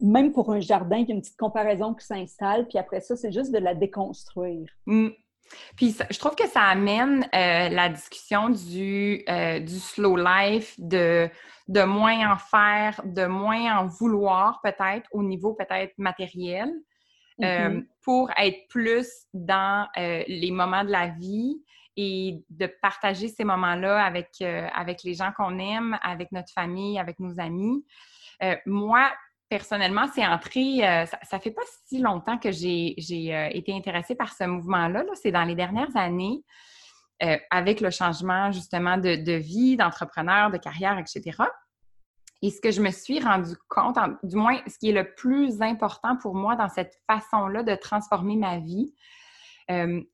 même 0.00 0.32
pour 0.32 0.52
un 0.52 0.60
jardin, 0.60 0.96
il 0.96 1.08
y 1.08 1.12
a 1.12 1.14
une 1.14 1.20
petite 1.20 1.38
comparaison 1.38 1.94
qui 1.94 2.04
s'installe, 2.04 2.66
puis 2.66 2.78
après 2.78 3.00
ça, 3.00 3.16
c'est 3.16 3.32
juste 3.32 3.52
de 3.52 3.58
la 3.58 3.74
déconstruire. 3.74 4.68
Mm. 4.86 5.08
Puis 5.76 5.96
je 6.10 6.18
trouve 6.18 6.34
que 6.34 6.46
ça 6.48 6.62
amène 6.62 7.24
euh, 7.34 7.68
la 7.68 7.88
discussion 7.88 8.48
du, 8.50 9.24
euh, 9.28 9.60
du 9.60 9.78
slow 9.78 10.16
life, 10.16 10.74
de, 10.78 11.28
de 11.68 11.82
moins 11.82 12.32
en 12.32 12.36
faire, 12.36 13.00
de 13.04 13.26
moins 13.26 13.78
en 13.78 13.86
vouloir 13.86 14.60
peut-être 14.62 15.08
au 15.12 15.22
niveau 15.22 15.54
peut-être 15.54 15.92
matériel, 15.98 16.70
euh, 17.42 17.68
mm-hmm. 17.68 17.86
pour 18.02 18.30
être 18.36 18.68
plus 18.68 19.08
dans 19.32 19.86
les 19.96 20.50
moments 20.50 20.84
de 20.84 20.90
la 20.90 21.08
vie 21.08 21.62
et 21.96 22.42
de 22.50 22.66
partager 22.80 23.28
ces 23.28 23.44
moments-là 23.44 24.04
avec, 24.04 24.40
avec 24.40 25.02
les 25.04 25.14
gens 25.14 25.32
qu'on 25.36 25.58
aime, 25.58 25.98
avec 26.02 26.32
notre 26.32 26.52
famille, 26.52 26.98
avec 26.98 27.18
nos 27.20 27.38
amis. 27.38 27.84
moi, 28.66 29.10
personnellement, 29.48 30.06
c'est 30.14 30.26
entré, 30.26 30.86
euh, 30.86 31.06
ça, 31.06 31.18
ça, 31.22 31.38
fait 31.38 31.50
pas 31.50 31.62
si 31.86 32.00
longtemps 32.00 32.38
que 32.38 32.50
j'ai 32.50 32.94
euh, 32.98 33.48
été 33.50 33.74
intéressée 33.74 34.14
par 34.14 34.32
ce 34.32 34.44
mouvement-là. 34.44 35.04
-là, 35.04 35.14
c'est 35.14 35.32
dans 35.32 35.44
les 35.44 35.54
dernières 35.54 35.96
années, 35.96 36.42
euh, 37.22 37.36
avec 37.50 37.80
le 37.80 37.90
changement 37.90 38.52
justement 38.52 38.98
de, 38.98 39.32
vie, 39.32 39.76
d'entrepreneur, 39.76 40.50
de 40.50 40.58
carrière, 40.58 40.98
etc. 40.98 41.22
Et 42.42 42.50
ce 42.50 42.60
que 42.60 42.70
je 42.70 42.80
me 42.80 42.90
suis 42.90 43.20
rendu 43.20 43.54
compte, 43.68 43.98
du 44.22 44.36
moins 44.36 44.60
ce 44.68 44.78
qui 44.78 44.90
est 44.90 44.92
le 44.92 45.12
plus 45.14 45.60
important 45.60 46.16
pour 46.16 46.34
moi 46.34 46.54
dans 46.54 46.68
cette 46.68 46.94
façon-là 47.08 47.64
de 47.64 47.74
transformer 47.74 48.36
ma 48.36 48.58
vie, 48.58 48.94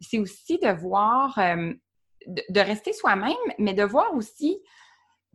c'est 0.01 0.19
aussi 0.19 0.59
de 0.59 0.73
voir, 0.73 1.39
de, 2.27 2.61
rester 2.61 2.93
soi-même, 2.95 3.47
mais 3.59 3.75
de 3.75 3.85
voir 3.85 4.15
aussi 4.15 4.59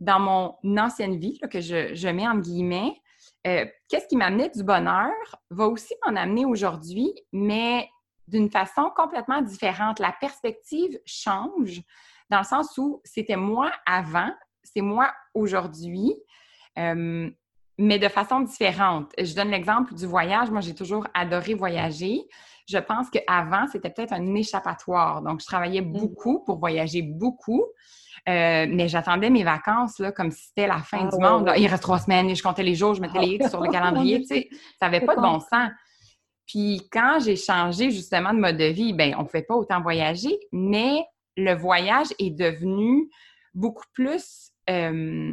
dans 0.00 0.18
mon 0.18 0.78
ancienne 0.78 1.16
vie, 1.16 1.38
que 1.48 1.60
je, 1.60 1.94
je 1.94 2.08
mets 2.08 2.28
en 2.28 2.36
guillemets, 2.36 3.00
euh, 3.46 3.64
qu'est-ce 3.88 4.06
qui 4.06 4.16
m'amenait 4.16 4.50
du 4.50 4.62
bonheur 4.62 5.12
va 5.50 5.66
aussi 5.66 5.94
m'en 6.04 6.14
amener 6.16 6.44
aujourd'hui, 6.44 7.12
mais 7.32 7.88
d'une 8.28 8.50
façon 8.50 8.90
complètement 8.94 9.42
différente. 9.42 9.98
La 9.98 10.12
perspective 10.12 10.98
change 11.04 11.82
dans 12.30 12.38
le 12.38 12.44
sens 12.44 12.76
où 12.78 13.00
c'était 13.04 13.36
moi 13.36 13.72
avant, 13.86 14.30
c'est 14.62 14.82
moi 14.82 15.12
aujourd'hui, 15.34 16.14
euh, 16.78 17.30
mais 17.78 17.98
de 17.98 18.08
façon 18.08 18.40
différente. 18.40 19.10
Je 19.18 19.34
donne 19.34 19.50
l'exemple 19.50 19.94
du 19.94 20.06
voyage. 20.06 20.50
Moi, 20.50 20.60
j'ai 20.60 20.74
toujours 20.74 21.06
adoré 21.14 21.54
voyager. 21.54 22.28
Je 22.68 22.78
pense 22.78 23.08
qu'avant, 23.10 23.66
c'était 23.66 23.90
peut-être 23.90 24.12
un 24.12 24.34
échappatoire. 24.34 25.22
Donc, 25.22 25.40
je 25.40 25.46
travaillais 25.46 25.80
mmh. 25.80 25.92
beaucoup 25.92 26.44
pour 26.44 26.58
voyager 26.58 27.02
beaucoup. 27.02 27.64
Euh, 28.28 28.66
mais 28.68 28.88
j'attendais 28.88 29.30
mes 29.30 29.44
vacances 29.44 29.98
là, 29.98 30.12
comme 30.12 30.30
si 30.30 30.48
c'était 30.48 30.66
la 30.66 30.78
fin 30.78 31.08
ah 31.10 31.16
du 31.16 31.22
monde. 31.22 31.52
Il 31.56 31.66
reste 31.66 31.82
trois 31.82 31.98
semaines 31.98 32.28
et 32.28 32.34
je 32.34 32.42
comptais 32.42 32.62
les 32.62 32.74
jours, 32.74 32.94
je 32.94 33.00
mettais 33.00 33.18
les 33.18 33.34
X 33.34 33.48
sur 33.48 33.60
le 33.60 33.68
calendrier. 33.72 34.24
ça 34.24 34.36
n'avait 34.86 35.04
pas 35.04 35.16
de 35.16 35.20
bon 35.20 35.40
sens. 35.40 35.70
Puis 36.46 36.88
quand 36.92 37.18
j'ai 37.24 37.36
changé 37.36 37.90
justement 37.90 38.34
de 38.34 38.38
mode 38.38 38.56
de 38.56 38.64
vie, 38.64 38.92
ben 38.92 39.14
on 39.16 39.20
ne 39.20 39.26
pouvait 39.26 39.42
pas 39.42 39.54
autant 39.54 39.80
voyager, 39.80 40.36
mais 40.52 41.04
le 41.36 41.54
voyage 41.54 42.08
est 42.18 42.30
devenu 42.30 43.08
beaucoup 43.54 43.86
plus 43.94 44.50
euh, 44.68 45.32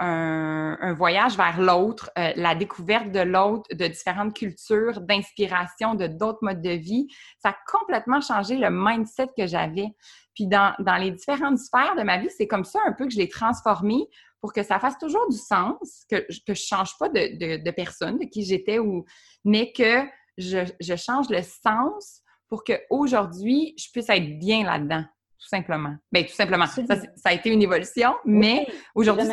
un, 0.00 0.92
voyage 0.94 1.36
vers 1.36 1.60
l'autre, 1.60 2.10
euh, 2.18 2.32
la 2.36 2.54
découverte 2.54 3.12
de 3.12 3.20
l'autre, 3.20 3.68
de 3.74 3.86
différentes 3.86 4.34
cultures, 4.34 5.00
d'inspiration, 5.00 5.94
de 5.94 6.06
d'autres 6.06 6.40
modes 6.42 6.62
de 6.62 6.70
vie. 6.70 7.06
Ça 7.38 7.50
a 7.50 7.56
complètement 7.70 8.20
changé 8.20 8.56
le 8.56 8.68
mindset 8.70 9.28
que 9.36 9.46
j'avais. 9.46 9.88
Puis 10.34 10.46
dans, 10.46 10.74
les 10.98 11.10
différentes 11.10 11.58
sphères 11.58 11.96
de 11.96 12.02
ma 12.02 12.18
vie, 12.18 12.30
c'est 12.36 12.46
comme 12.46 12.64
ça 12.64 12.80
un 12.86 12.92
peu 12.92 13.06
que 13.06 13.12
je 13.12 13.18
l'ai 13.18 13.28
transformé 13.28 14.08
pour 14.40 14.54
que 14.54 14.62
ça 14.62 14.78
fasse 14.78 14.96
toujours 14.98 15.28
du 15.28 15.36
sens, 15.36 16.04
que, 16.10 16.26
que 16.46 16.54
je 16.54 16.62
change 16.62 16.96
pas 16.98 17.10
de, 17.10 17.70
personne, 17.70 18.18
de 18.18 18.24
qui 18.24 18.42
j'étais, 18.42 18.78
ou, 18.78 19.04
mais 19.44 19.70
que 19.72 20.02
je, 20.38 20.58
je 20.80 20.96
change 20.96 21.28
le 21.28 21.42
sens 21.42 22.22
pour 22.48 22.64
qu'aujourd'hui, 22.64 23.74
je 23.76 23.90
puisse 23.92 24.08
être 24.08 24.38
bien 24.38 24.64
là-dedans 24.64 25.04
tout 25.40 25.48
simplement. 25.48 25.96
Bien, 26.12 26.22
tout 26.24 26.34
simplement. 26.34 26.66
Ça, 26.66 26.84
a 27.24 27.32
été 27.32 27.50
une 27.50 27.62
évolution, 27.62 28.14
mais 28.24 28.66
aujourd'hui, 28.94 29.26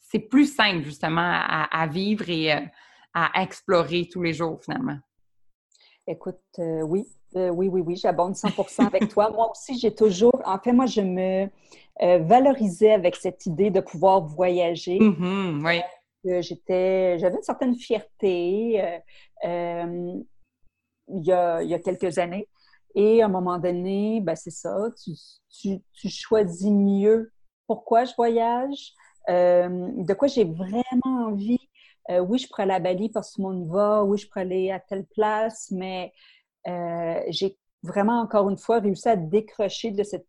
c'est 0.00 0.18
plus 0.20 0.54
simple, 0.54 0.84
justement, 0.84 1.40
à, 1.42 1.86
vivre 1.86 2.28
et 2.28 2.52
euh, 2.52 2.60
à 3.14 3.42
explorer 3.42 4.08
tous 4.10 4.22
les 4.22 4.34
jours, 4.34 4.60
finalement. 4.62 4.98
Écoute, 6.06 6.38
euh, 6.58 6.82
oui, 6.82 7.04
euh, 7.34 7.48
oui, 7.48 7.68
oui, 7.68 7.80
oui, 7.80 7.96
j'abonde 7.96 8.34
100% 8.34 8.86
avec 8.86 9.08
toi. 9.08 9.30
Moi 9.34 9.50
aussi, 9.50 9.78
j'ai 9.78 9.94
toujours, 9.94 10.40
en 10.44 10.58
fait, 10.58 10.72
moi, 10.72 10.86
je 10.86 11.00
me 11.00 11.48
valorisais 11.98 12.92
avec 12.92 13.16
cette 13.16 13.46
idée 13.46 13.70
de 13.70 13.80
pouvoir 13.80 14.20
voyager. 14.20 14.98
Mm-hmm, 14.98 15.64
oui. 15.64 15.80
J'étais, 16.42 17.18
j'avais 17.18 17.36
une 17.36 17.42
certaine 17.42 17.74
fierté 17.76 18.82
il 21.08 21.24
y, 21.24 21.32
a, 21.32 21.62
il 21.62 21.70
y 21.70 21.74
a 21.74 21.78
quelques 21.78 22.18
années. 22.18 22.48
Et 22.96 23.22
à 23.22 23.26
un 23.26 23.28
moment 23.28 23.58
donné, 23.58 24.20
ben 24.20 24.34
c'est 24.34 24.50
ça, 24.50 24.74
tu, 25.04 25.78
choisis 26.08 26.70
mieux 26.70 27.30
pourquoi 27.66 28.04
je 28.04 28.14
voyage, 28.16 28.92
euh, 29.28 29.68
de 29.96 30.14
quoi 30.14 30.28
j'ai 30.28 30.44
vraiment 30.44 31.26
envie. 31.28 31.58
Euh, 32.10 32.20
oui, 32.20 32.38
je 32.38 32.48
pourrais 32.48 32.62
aller 32.62 32.72
à 32.74 32.80
Bali 32.80 33.10
parce 33.10 33.34
que 33.36 33.42
monde 33.42 33.68
va, 33.68 34.02
oui, 34.04 34.16
je 34.18 34.26
pourrais 34.28 34.40
aller 34.42 34.70
à 34.70 34.80
telle 34.80 35.04
place, 35.06 35.68
mais 35.70 36.12
euh, 36.68 37.20
j'ai 37.28 37.58
vraiment, 37.82 38.20
encore 38.20 38.48
une 38.48 38.56
fois, 38.56 38.78
réussi 38.80 39.08
à 39.08 39.16
décrocher 39.16 39.90
de 39.90 40.02
cette 40.02 40.26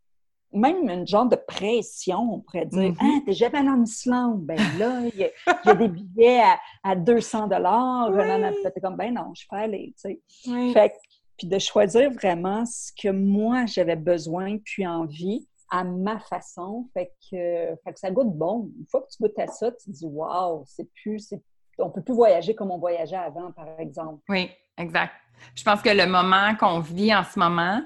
même 0.53 0.89
une 0.89 1.05
genre 1.05 1.27
de 1.27 1.35
pression, 1.35 2.19
on 2.19 2.39
pourrait 2.39 2.65
dire. 2.65 2.91
Mhm. 2.91 2.97
Ah, 3.01 3.19
t'es 3.25 3.33
jamais 3.33 3.59
allé 3.59 3.69
en 3.69 3.83
Islande? 3.83 4.41
Ben 4.45 4.57
là, 4.79 5.01
il 5.13 5.19
y, 5.19 5.23
a- 5.25 5.29
il 5.65 5.67
y 5.67 5.69
a 5.71 5.75
des 5.75 5.87
billets 5.89 6.39
à, 6.41 6.57
à 6.83 6.95
200 6.95 7.47
dollars. 7.47 8.09
Oui. 8.11 8.55
T'es 8.73 8.79
comme, 8.81 8.95
ben 8.95 9.13
non, 9.13 9.33
je 9.35 9.45
peux 9.49 9.57
aller, 9.57 9.93
tu 10.01 10.09
sais. 10.09 10.21
Oui. 10.47 10.71
Fait 10.73 10.89
que- 10.89 10.95
puis 11.37 11.47
de 11.47 11.59
choisir 11.59 12.11
vraiment 12.11 12.65
ce 12.65 12.91
que 12.99 13.09
moi 13.09 13.65
j'avais 13.65 13.95
besoin 13.95 14.57
puis 14.63 14.85
envie 14.87 15.47
à 15.69 15.83
ma 15.83 16.19
façon. 16.19 16.89
Fait 16.93 17.11
que, 17.29 17.75
fait 17.83 17.93
que 17.93 17.99
ça 17.99 18.11
goûte 18.11 18.33
bon. 18.33 18.71
Une 18.79 18.85
fois 18.87 19.01
que 19.01 19.07
tu 19.09 19.21
goûtes 19.21 19.37
à 19.39 19.47
ça, 19.47 19.71
tu 19.71 19.85
te 19.85 19.91
dis 19.91 20.05
waouh, 20.05 20.63
c'est 20.65 20.89
plus, 20.93 21.19
c'est, 21.19 21.41
on 21.77 21.89
peut 21.89 22.01
plus 22.01 22.13
voyager 22.15 22.55
comme 22.55 22.71
on 22.71 22.77
voyageait 22.79 23.17
avant, 23.17 23.51
par 23.51 23.67
exemple. 23.79 24.21
Oui, 24.29 24.49
exact. 24.77 25.13
Je 25.55 25.63
pense 25.63 25.81
que 25.81 25.89
le 25.89 26.07
moment 26.07 26.55
qu'on 26.55 26.79
vit 26.79 27.13
en 27.13 27.23
ce 27.23 27.37
moment, 27.37 27.83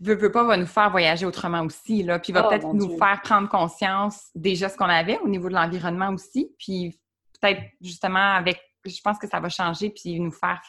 veut, 0.00 0.16
veut 0.16 0.32
pas, 0.32 0.44
va 0.44 0.56
nous 0.56 0.66
faire 0.66 0.90
voyager 0.90 1.26
autrement 1.26 1.60
aussi, 1.62 2.02
là. 2.02 2.18
Puis 2.18 2.32
va 2.32 2.44
Oh, 2.44 2.48
peut-être 2.48 2.72
nous 2.72 2.88
Dieu. 2.88 2.96
faire 2.96 3.20
prendre 3.22 3.48
conscience 3.48 4.30
déjà 4.34 4.68
ce 4.68 4.76
qu'on 4.76 4.86
avait 4.86 5.18
au 5.18 5.28
niveau 5.28 5.48
de 5.48 5.54
l'environnement 5.54 6.08
aussi. 6.10 6.54
Puis 6.58 6.98
peut-être 7.40 7.60
justement 7.80 8.34
avec, 8.34 8.60
je 8.84 9.00
pense 9.02 9.18
que 9.18 9.28
ça 9.28 9.38
va 9.38 9.48
changer, 9.48 9.90
puis 9.90 10.18
nous 10.18 10.32
faire 10.32 10.60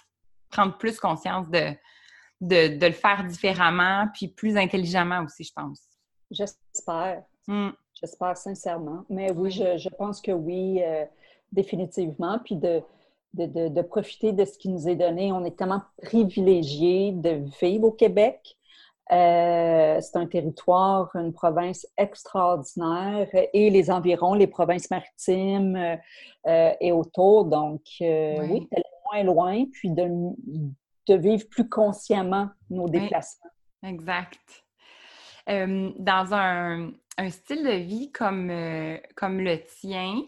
prendre 0.52 0.78
plus 0.78 1.00
conscience 1.00 1.50
de, 1.50 1.72
de, 2.42 2.78
de 2.78 2.86
le 2.86 2.92
faire 2.94 3.24
différemment, 3.26 4.08
puis 4.14 4.28
plus 4.28 4.58
intelligemment 4.58 5.24
aussi, 5.24 5.44
je 5.44 5.54
pense. 5.54 5.82
J'espère. 6.30 7.24
Hmm. 7.48 7.70
J'espère 8.00 8.38
sincèrement. 8.38 9.04
Mais 9.10 9.32
oui, 9.32 9.52
je, 9.52 9.78
je 9.78 9.90
pense 9.90 10.22
que 10.22 10.32
oui, 10.32 10.82
euh, 10.84 11.06
définitivement. 11.52 12.40
Puis 12.44 12.56
de, 12.56 12.82
de, 13.34 13.46
de- 13.46 13.68
de 13.70 13.82
profiter 13.82 14.32
de 14.34 14.46
ce 14.46 14.58
qui 14.58 14.70
nous 14.70 14.88
est 14.88 14.96
donné. 14.96 15.32
On 15.32 15.44
est 15.46 15.58
tellement 15.58 15.82
privilégiés 16.02 17.12
de 17.12 17.44
vivre 17.62 17.86
au 17.88 17.92
Québec. 17.92 18.58
Euh, 19.12 20.00
c'est 20.00 20.16
un 20.16 20.26
territoire, 20.26 21.14
une 21.16 21.34
province 21.34 21.86
extraordinaire 21.98 23.28
et 23.54 23.70
les 23.70 23.92
environs, 23.92 24.34
les 24.36 24.48
provinces 24.48 24.90
maritimes 24.90 25.76
euh, 26.48 26.72
et 26.80 26.92
autour. 26.94 27.46
Donc, 27.46 27.82
euh, 28.02 28.38
Oui. 28.42 28.70
Moins 29.12 29.24
loin, 29.24 29.66
puis 29.72 29.92
de, 29.92 30.08
de 31.08 31.16
vivre 31.16 31.48
plus 31.50 31.68
consciemment 31.68 32.50
nos 32.70 32.88
déplacements. 32.88 33.52
Exact. 33.84 34.64
Euh, 35.50 35.92
dans 35.98 36.34
un, 36.34 36.92
un 37.18 37.30
style 37.30 37.64
de 37.64 37.78
vie 37.78 38.12
comme, 38.12 38.50
euh, 38.50 38.98
comme 39.16 39.40
le 39.40 39.64
tien, 39.64 40.22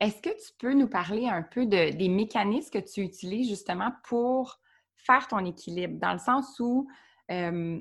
est-ce 0.00 0.20
que 0.20 0.30
tu 0.30 0.52
peux 0.58 0.74
nous 0.74 0.88
parler 0.88 1.28
un 1.28 1.42
peu 1.42 1.64
de, 1.64 1.90
des 1.90 2.08
mécanismes 2.08 2.70
que 2.70 2.78
tu 2.78 3.02
utilises 3.02 3.48
justement 3.48 3.92
pour 4.04 4.58
faire 4.96 5.28
ton 5.28 5.44
équilibre? 5.44 5.98
Dans 5.98 6.12
le 6.12 6.18
sens 6.18 6.58
où 6.60 6.88
euh, 7.30 7.80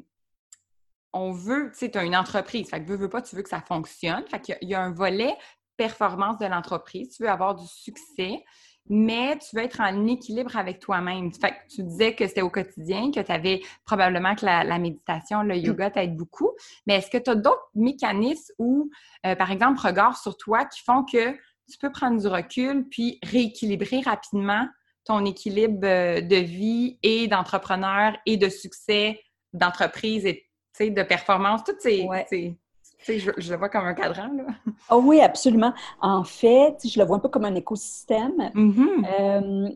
on 1.14 1.32
veut, 1.32 1.72
tu 1.72 1.80
sais, 1.80 1.92
tu 1.92 1.98
as 1.98 2.04
une 2.04 2.16
entreprise, 2.16 2.70
fait 2.70 2.82
que 2.82 2.88
veux, 2.88 2.96
veux 2.96 3.10
pas, 3.10 3.22
tu 3.22 3.36
veux 3.36 3.44
que 3.44 3.50
ça 3.50 3.62
fonctionne. 3.62 4.24
Fait 4.28 4.39
qu'il 4.39 4.70
y 4.70 4.76
a 4.76 4.82
un 4.82 4.94
volet 4.94 5.36
performance 5.78 6.38
de 6.38 6.46
l'entreprise, 6.46 7.16
tu 7.16 7.24
veux 7.24 7.30
avoir 7.30 7.56
du 7.56 7.68
succès, 7.68 8.44
mais 8.90 9.38
tu 9.38 9.56
veux 9.56 9.64
être 9.64 9.80
en 9.80 10.08
équilibre 10.08 10.58
avec 10.58 10.80
toi-même. 10.80 11.32
Fait 11.34 11.52
que 11.52 11.74
tu 11.76 11.84
disais 11.84 12.14
que 12.14 12.28
c'était 12.28 12.42
au 12.42 12.50
quotidien, 12.50 13.12
que 13.12 13.20
tu 13.22 13.32
avais 13.32 13.62
probablement 13.86 14.36
que 14.36 14.46
la, 14.46 14.64
la 14.64 14.80
méditation, 14.80 15.44
le 15.44 15.56
yoga 15.56 15.90
t'aide 15.92 16.16
beaucoup, 16.16 16.52
mais 16.86 16.96
est-ce 16.96 17.10
que 17.10 17.18
tu 17.18 17.30
as 17.30 17.36
d'autres 17.36 17.70
mécanismes 17.76 18.54
ou, 18.60 18.90
euh, 19.26 19.36
par 19.36 19.52
exemple, 19.52 19.80
regards 19.82 20.18
sur 20.18 20.36
toi 20.38 20.66
qui 20.66 20.82
font 20.84 21.04
que 21.04 21.32
tu 21.72 21.78
peux 21.80 21.92
prendre 21.92 22.20
du 22.20 22.28
recul 22.28 22.88
puis 22.90 23.20
rééquilibrer 23.24 24.02
rapidement 24.02 24.68
ton 25.06 25.24
équilibre 25.26 25.80
euh, 25.84 26.22
de 26.22 26.36
vie 26.36 27.00
et 27.02 27.28
d'entrepreneur 27.28 28.18
et 28.26 28.38
de 28.38 28.50
succès 28.50 29.20
d'entreprise 29.54 30.26
et 30.26 30.48
de 30.80 31.04
performance, 31.04 31.64
toutes 31.64 31.82
ces... 31.82 32.04
Ouais. 32.04 32.26
ces- 32.30 32.58
tu 33.02 33.06
sais, 33.06 33.20
je, 33.20 33.32
je 33.38 33.52
le 33.52 33.58
vois 33.58 33.70
comme 33.70 33.86
un 33.86 33.93
cadran, 33.93 34.32
là. 34.34 34.45
Oh 34.89 35.02
oui, 35.04 35.22
absolument. 35.22 35.74
En 36.02 36.24
fait, 36.24 36.78
je 36.88 36.99
le 36.99 37.06
vois 37.06 37.18
un 37.18 37.20
peu 37.20 37.30
comme 37.30 37.45
un 37.45 37.56
écosystème. 37.56 38.52
Mhm. 38.54 39.06
Euh, 39.20 39.70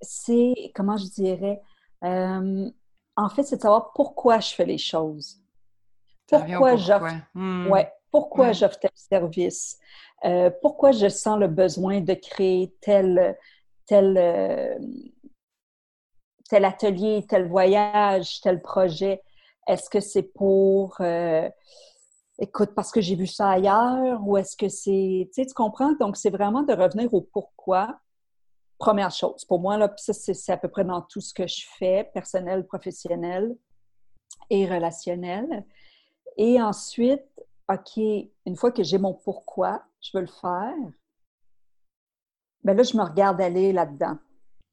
c'est, 0.00 0.72
comment 0.74 0.96
je 0.96 1.06
dirais, 1.06 1.60
euh, 2.04 2.70
en 3.16 3.28
fait, 3.28 3.42
c'est 3.42 3.56
de 3.56 3.62
savoir 3.62 3.92
pourquoi 3.92 4.38
je 4.40 4.54
fais 4.54 4.64
les 4.64 4.78
choses. 4.78 5.40
Pourquoi 6.28 6.76
j'offre, 6.76 7.14
Hmm. 7.34 7.66
ouais, 7.68 7.90
pourquoi 8.10 8.52
j'offre 8.52 8.78
tel 8.78 8.90
service, 8.94 9.78
Euh, 10.24 10.50
pourquoi 10.62 10.90
je 10.92 11.08
sens 11.08 11.38
le 11.38 11.46
besoin 11.48 12.00
de 12.00 12.12
créer 12.14 12.74
tel, 12.80 13.36
tel, 13.86 14.78
tel 16.48 16.64
atelier, 16.64 17.24
tel 17.28 17.46
voyage, 17.48 18.40
tel 18.40 18.60
projet? 18.60 19.22
Est-ce 19.68 19.90
que 19.90 20.00
c'est 20.00 20.22
pour, 20.22 20.96
euh, 21.00 21.48
écoute, 22.38 22.70
parce 22.74 22.90
que 22.90 23.02
j'ai 23.02 23.14
vu 23.14 23.26
ça 23.26 23.50
ailleurs 23.50 24.26
ou 24.26 24.38
est-ce 24.38 24.56
que 24.56 24.68
c'est, 24.68 25.28
tu 25.32 25.42
sais, 25.42 25.46
tu 25.46 25.52
comprends? 25.52 25.92
Donc, 25.92 26.16
c'est 26.16 26.30
vraiment 26.30 26.62
de 26.62 26.72
revenir 26.72 27.12
au 27.12 27.20
pourquoi. 27.20 28.00
Première 28.78 29.10
chose, 29.10 29.44
pour 29.44 29.60
moi, 29.60 29.76
là, 29.76 29.92
ça, 29.98 30.14
c'est 30.14 30.52
à 30.52 30.56
peu 30.56 30.68
près 30.68 30.84
dans 30.84 31.02
tout 31.02 31.20
ce 31.20 31.34
que 31.34 31.46
je 31.46 31.66
fais, 31.78 32.10
personnel, 32.14 32.66
professionnel 32.66 33.54
et 34.48 34.66
relationnel. 34.66 35.66
Et 36.38 36.62
ensuite, 36.62 37.26
OK, 37.68 37.98
une 37.98 38.56
fois 38.56 38.72
que 38.72 38.82
j'ai 38.82 38.98
mon 38.98 39.12
pourquoi, 39.12 39.82
je 40.00 40.10
veux 40.14 40.22
le 40.22 40.28
faire, 40.28 40.74
ben 42.64 42.74
là, 42.74 42.82
je 42.82 42.96
me 42.96 43.02
regarde 43.02 43.40
aller 43.40 43.72
là-dedans. 43.72 44.16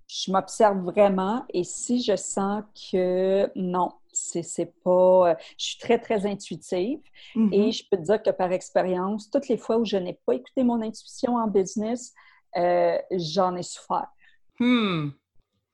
Je 0.07 0.31
m'observe 0.31 0.77
vraiment 0.79 1.43
et 1.49 1.63
si 1.63 2.01
je 2.01 2.15
sens 2.15 2.63
que 2.91 3.51
non, 3.55 3.91
c'est 4.31 4.43
c'est 4.43 4.73
pas. 4.83 5.31
euh, 5.31 5.35
Je 5.57 5.65
suis 5.65 5.77
très, 5.79 5.99
très 5.99 6.25
intuitive 6.25 6.99
Mhm. 7.35 7.53
et 7.53 7.71
je 7.71 7.83
peux 7.89 7.97
te 7.97 8.03
dire 8.03 8.21
que 8.23 8.29
par 8.31 8.51
expérience, 8.51 9.29
toutes 9.29 9.47
les 9.49 9.57
fois 9.57 9.77
où 9.77 9.85
je 9.85 9.97
n'ai 9.97 10.13
pas 10.25 10.33
écouté 10.35 10.63
mon 10.63 10.81
intuition 10.81 11.35
en 11.37 11.47
business, 11.47 12.13
euh, 12.57 12.97
j'en 13.11 13.55
ai 13.55 13.63
souffert. 13.63 14.07
Hmm. 14.59 15.09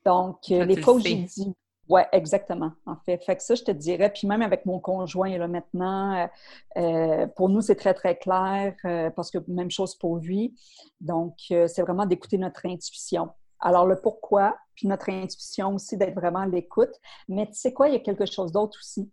Donc, 0.05 0.39
euh, 0.51 0.59
Ça, 0.59 0.65
les 0.65 0.75
le 0.75 0.81
fois 0.81 0.93
où 0.95 0.99
j'ai 0.99 1.15
dit, 1.15 1.53
ouais, 1.89 2.07
exactement, 2.11 2.71
en 2.85 2.95
fait. 3.05 3.23
Fait 3.23 3.35
que 3.35 3.43
ça, 3.43 3.55
je 3.55 3.63
te 3.63 3.71
dirais, 3.71 4.11
puis 4.11 4.27
même 4.27 4.41
avec 4.41 4.65
mon 4.65 4.79
conjoint, 4.79 5.37
là, 5.37 5.47
maintenant, 5.47 6.15
euh, 6.15 6.27
euh, 6.77 7.27
pour 7.27 7.49
nous, 7.49 7.61
c'est 7.61 7.75
très, 7.75 7.93
très 7.93 8.17
clair, 8.17 8.75
euh, 8.85 9.09
parce 9.11 9.29
que 9.31 9.37
même 9.47 9.69
chose 9.71 9.95
pour 9.95 10.17
lui. 10.17 10.55
Donc, 11.01 11.35
euh, 11.51 11.67
c'est 11.67 11.81
vraiment 11.83 12.05
d'écouter 12.07 12.37
notre 12.37 12.65
intuition. 12.65 13.29
Alors, 13.61 13.85
le 13.85 13.99
pourquoi, 13.99 14.57
puis 14.75 14.87
notre 14.87 15.09
intuition 15.09 15.75
aussi, 15.75 15.97
d'être 15.97 16.15
vraiment 16.15 16.39
à 16.39 16.47
l'écoute. 16.47 16.91
Mais 17.27 17.45
tu 17.47 17.53
sais 17.53 17.73
quoi, 17.73 17.87
il 17.89 17.93
y 17.93 17.97
a 17.97 17.99
quelque 17.99 18.25
chose 18.25 18.51
d'autre 18.51 18.77
aussi. 18.81 19.09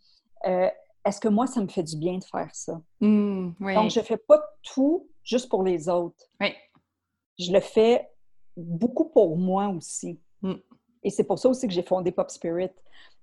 Euh, 0.46 0.68
Est-ce 1.05 1.20
que 1.20 1.28
moi, 1.28 1.46
ça 1.46 1.61
me 1.61 1.68
fait 1.68 1.82
du 1.82 1.96
bien 1.96 2.18
de 2.18 2.24
faire 2.24 2.49
ça? 2.53 2.80
Oui. 3.01 3.74
Donc, 3.74 3.90
je 3.90 4.01
ne 4.01 4.05
fais 4.05 4.16
pas 4.16 4.42
tout 4.62 5.07
juste 5.22 5.49
pour 5.49 5.62
les 5.62 5.88
autres 5.88 6.24
Oui. 6.40 6.53
je 7.38 7.53
le 7.53 7.61
fais 7.61 8.09
beaucoup 8.57 9.05
pour 9.11 9.36
moi 9.36 9.68
aussi. 9.68 10.18
Mm. 10.42 10.55
Et 11.05 11.11
c'est 11.11 11.24
pour 11.24 11.38
ça 11.38 11.49
aussi 11.49 11.66
que 11.68 11.72
j'ai 11.72 11.82
fondé 11.82 12.11
Pop 12.11 12.30
Spirit. 12.30 12.70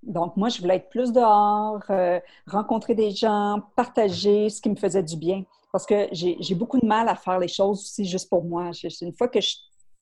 Donc, 0.03 0.38
moi, 0.38 0.49
je 0.49 0.61
voulais 0.61 0.76
être 0.78 0.89
plus 0.89 1.11
dehors, 1.11 1.82
euh, 1.89 2.19
rencontrer 2.47 2.95
des 2.95 3.11
gens, 3.11 3.61
partager 3.76 4.49
ce 4.49 4.61
qui 4.61 4.69
me 4.69 4.76
faisait 4.76 5.03
du 5.03 5.17
bien. 5.17 5.43
Parce 5.71 5.86
que 5.86 6.07
j'ai 6.13 6.38
j'ai 6.39 6.55
beaucoup 6.55 6.80
de 6.80 6.86
mal 6.86 7.09
à 7.09 7.15
faire 7.15 7.38
les 7.39 7.49
choses 7.49 7.80
aussi 7.82 8.05
juste 8.05 8.30
pour 8.30 8.43
moi. 8.45 8.71
Je- 8.71 8.88
Une 9.05 9.11
fois 9.13 9.28
que 9.28 9.41
je 9.41 9.55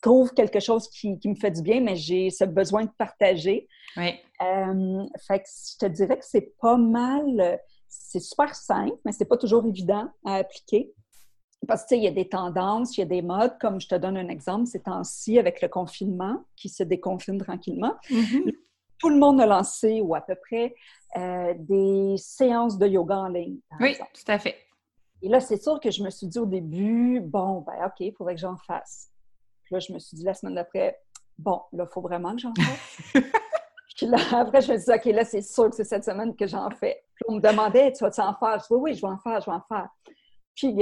trouve 0.03 0.31
quelque 0.33 0.59
chose 0.59 0.87
qui, 0.89 1.17
qui 1.17 1.29
me 1.29 1.35
fait 1.35 1.49
du 1.51 1.61
bien, 1.63 1.81
mais 1.81 1.95
j'ai 1.95 2.29
ce 2.29 2.43
besoin 2.43 2.83
de 2.83 2.91
partager. 2.97 3.67
Oui. 3.97 4.13
Euh, 4.41 5.03
fait 5.25 5.39
que 5.39 5.45
je 5.47 5.77
te 5.79 5.85
dirais 5.87 6.17
que 6.19 6.25
c'est 6.25 6.53
pas 6.61 6.77
mal, 6.77 7.59
c'est 7.87 8.19
super 8.19 8.53
simple, 8.53 8.97
mais 9.05 9.11
c'est 9.13 9.25
pas 9.25 9.37
toujours 9.37 9.65
évident 9.65 10.09
à 10.25 10.35
appliquer. 10.35 10.93
Parce 11.67 11.83
que, 11.83 11.87
tu 11.89 11.95
sais, 11.95 11.97
il 12.01 12.03
y 12.03 12.07
a 12.07 12.11
des 12.11 12.27
tendances, 12.27 12.97
il 12.97 12.99
y 12.99 13.03
a 13.03 13.07
des 13.07 13.21
modes, 13.21 13.57
comme 13.59 13.79
je 13.79 13.87
te 13.87 13.95
donne 13.95 14.17
un 14.17 14.27
exemple, 14.27 14.65
ces 14.67 14.81
temps-ci, 14.81 15.39
avec 15.39 15.61
le 15.61 15.69
confinement, 15.69 16.43
qui 16.57 16.67
se 16.67 16.83
déconfine 16.83 17.37
tranquillement. 17.37 17.93
Mhm. 18.09 18.51
Tout 18.99 19.09
le 19.09 19.17
monde 19.17 19.39
a 19.39 19.45
lancé, 19.45 20.01
ou 20.01 20.13
à 20.13 20.21
peu 20.21 20.35
près, 20.35 20.75
euh, 21.15 21.53
des 21.57 22.15
séances 22.17 22.77
de 22.77 22.87
yoga 22.87 23.17
en 23.17 23.27
ligne, 23.29 23.59
Oui, 23.79 23.91
exemple. 23.91 24.11
tout 24.13 24.31
à 24.31 24.39
fait. 24.39 24.55
Et 25.21 25.29
là, 25.29 25.39
c'est 25.39 25.61
sûr 25.61 25.79
que 25.79 25.89
je 25.89 26.03
me 26.03 26.09
suis 26.09 26.27
dit 26.27 26.39
au 26.39 26.45
début, 26.45 27.21
bon, 27.21 27.61
ben 27.61 27.85
OK, 27.85 27.93
il 28.01 28.13
faudrait 28.13 28.35
que 28.35 28.41
j'en 28.41 28.57
fasse. 28.57 29.09
Là, 29.73 29.79
je 29.79 29.91
me 29.91 29.99
suis 29.99 30.15
dit 30.15 30.23
la 30.23 30.33
semaine 30.33 30.55
d'après, 30.55 30.99
bon, 31.37 31.61
là, 31.73 31.85
il 31.89 31.93
faut 31.93 32.01
vraiment 32.01 32.35
que 32.35 32.41
j'en 32.41 32.53
fasse. 32.53 33.13
Puis 33.97 34.05
là, 34.07 34.17
après, 34.31 34.61
je 34.61 34.71
me 34.71 34.77
suis 34.77 34.85
dit, 34.85 34.91
OK, 34.91 35.05
là, 35.05 35.25
c'est 35.25 35.41
sûr 35.41 35.69
que 35.69 35.75
c'est 35.75 35.83
cette 35.83 36.03
semaine 36.03 36.35
que 36.35 36.47
j'en 36.47 36.69
fais. 36.69 37.03
Puis 37.15 37.25
on 37.27 37.35
me 37.35 37.41
demandait, 37.41 37.91
tu 37.91 38.03
vas-tu 38.03 38.21
en 38.21 38.33
faire? 38.35 38.59
Je 38.59 38.63
dis, 38.63 38.67
oui, 38.71 38.79
oui, 38.81 38.93
je 38.95 39.01
vais 39.01 39.11
en 39.11 39.17
faire, 39.17 39.39
je 39.41 39.45
vais 39.45 39.55
en 39.55 39.63
faire. 39.67 39.89
Puis, 40.55 40.75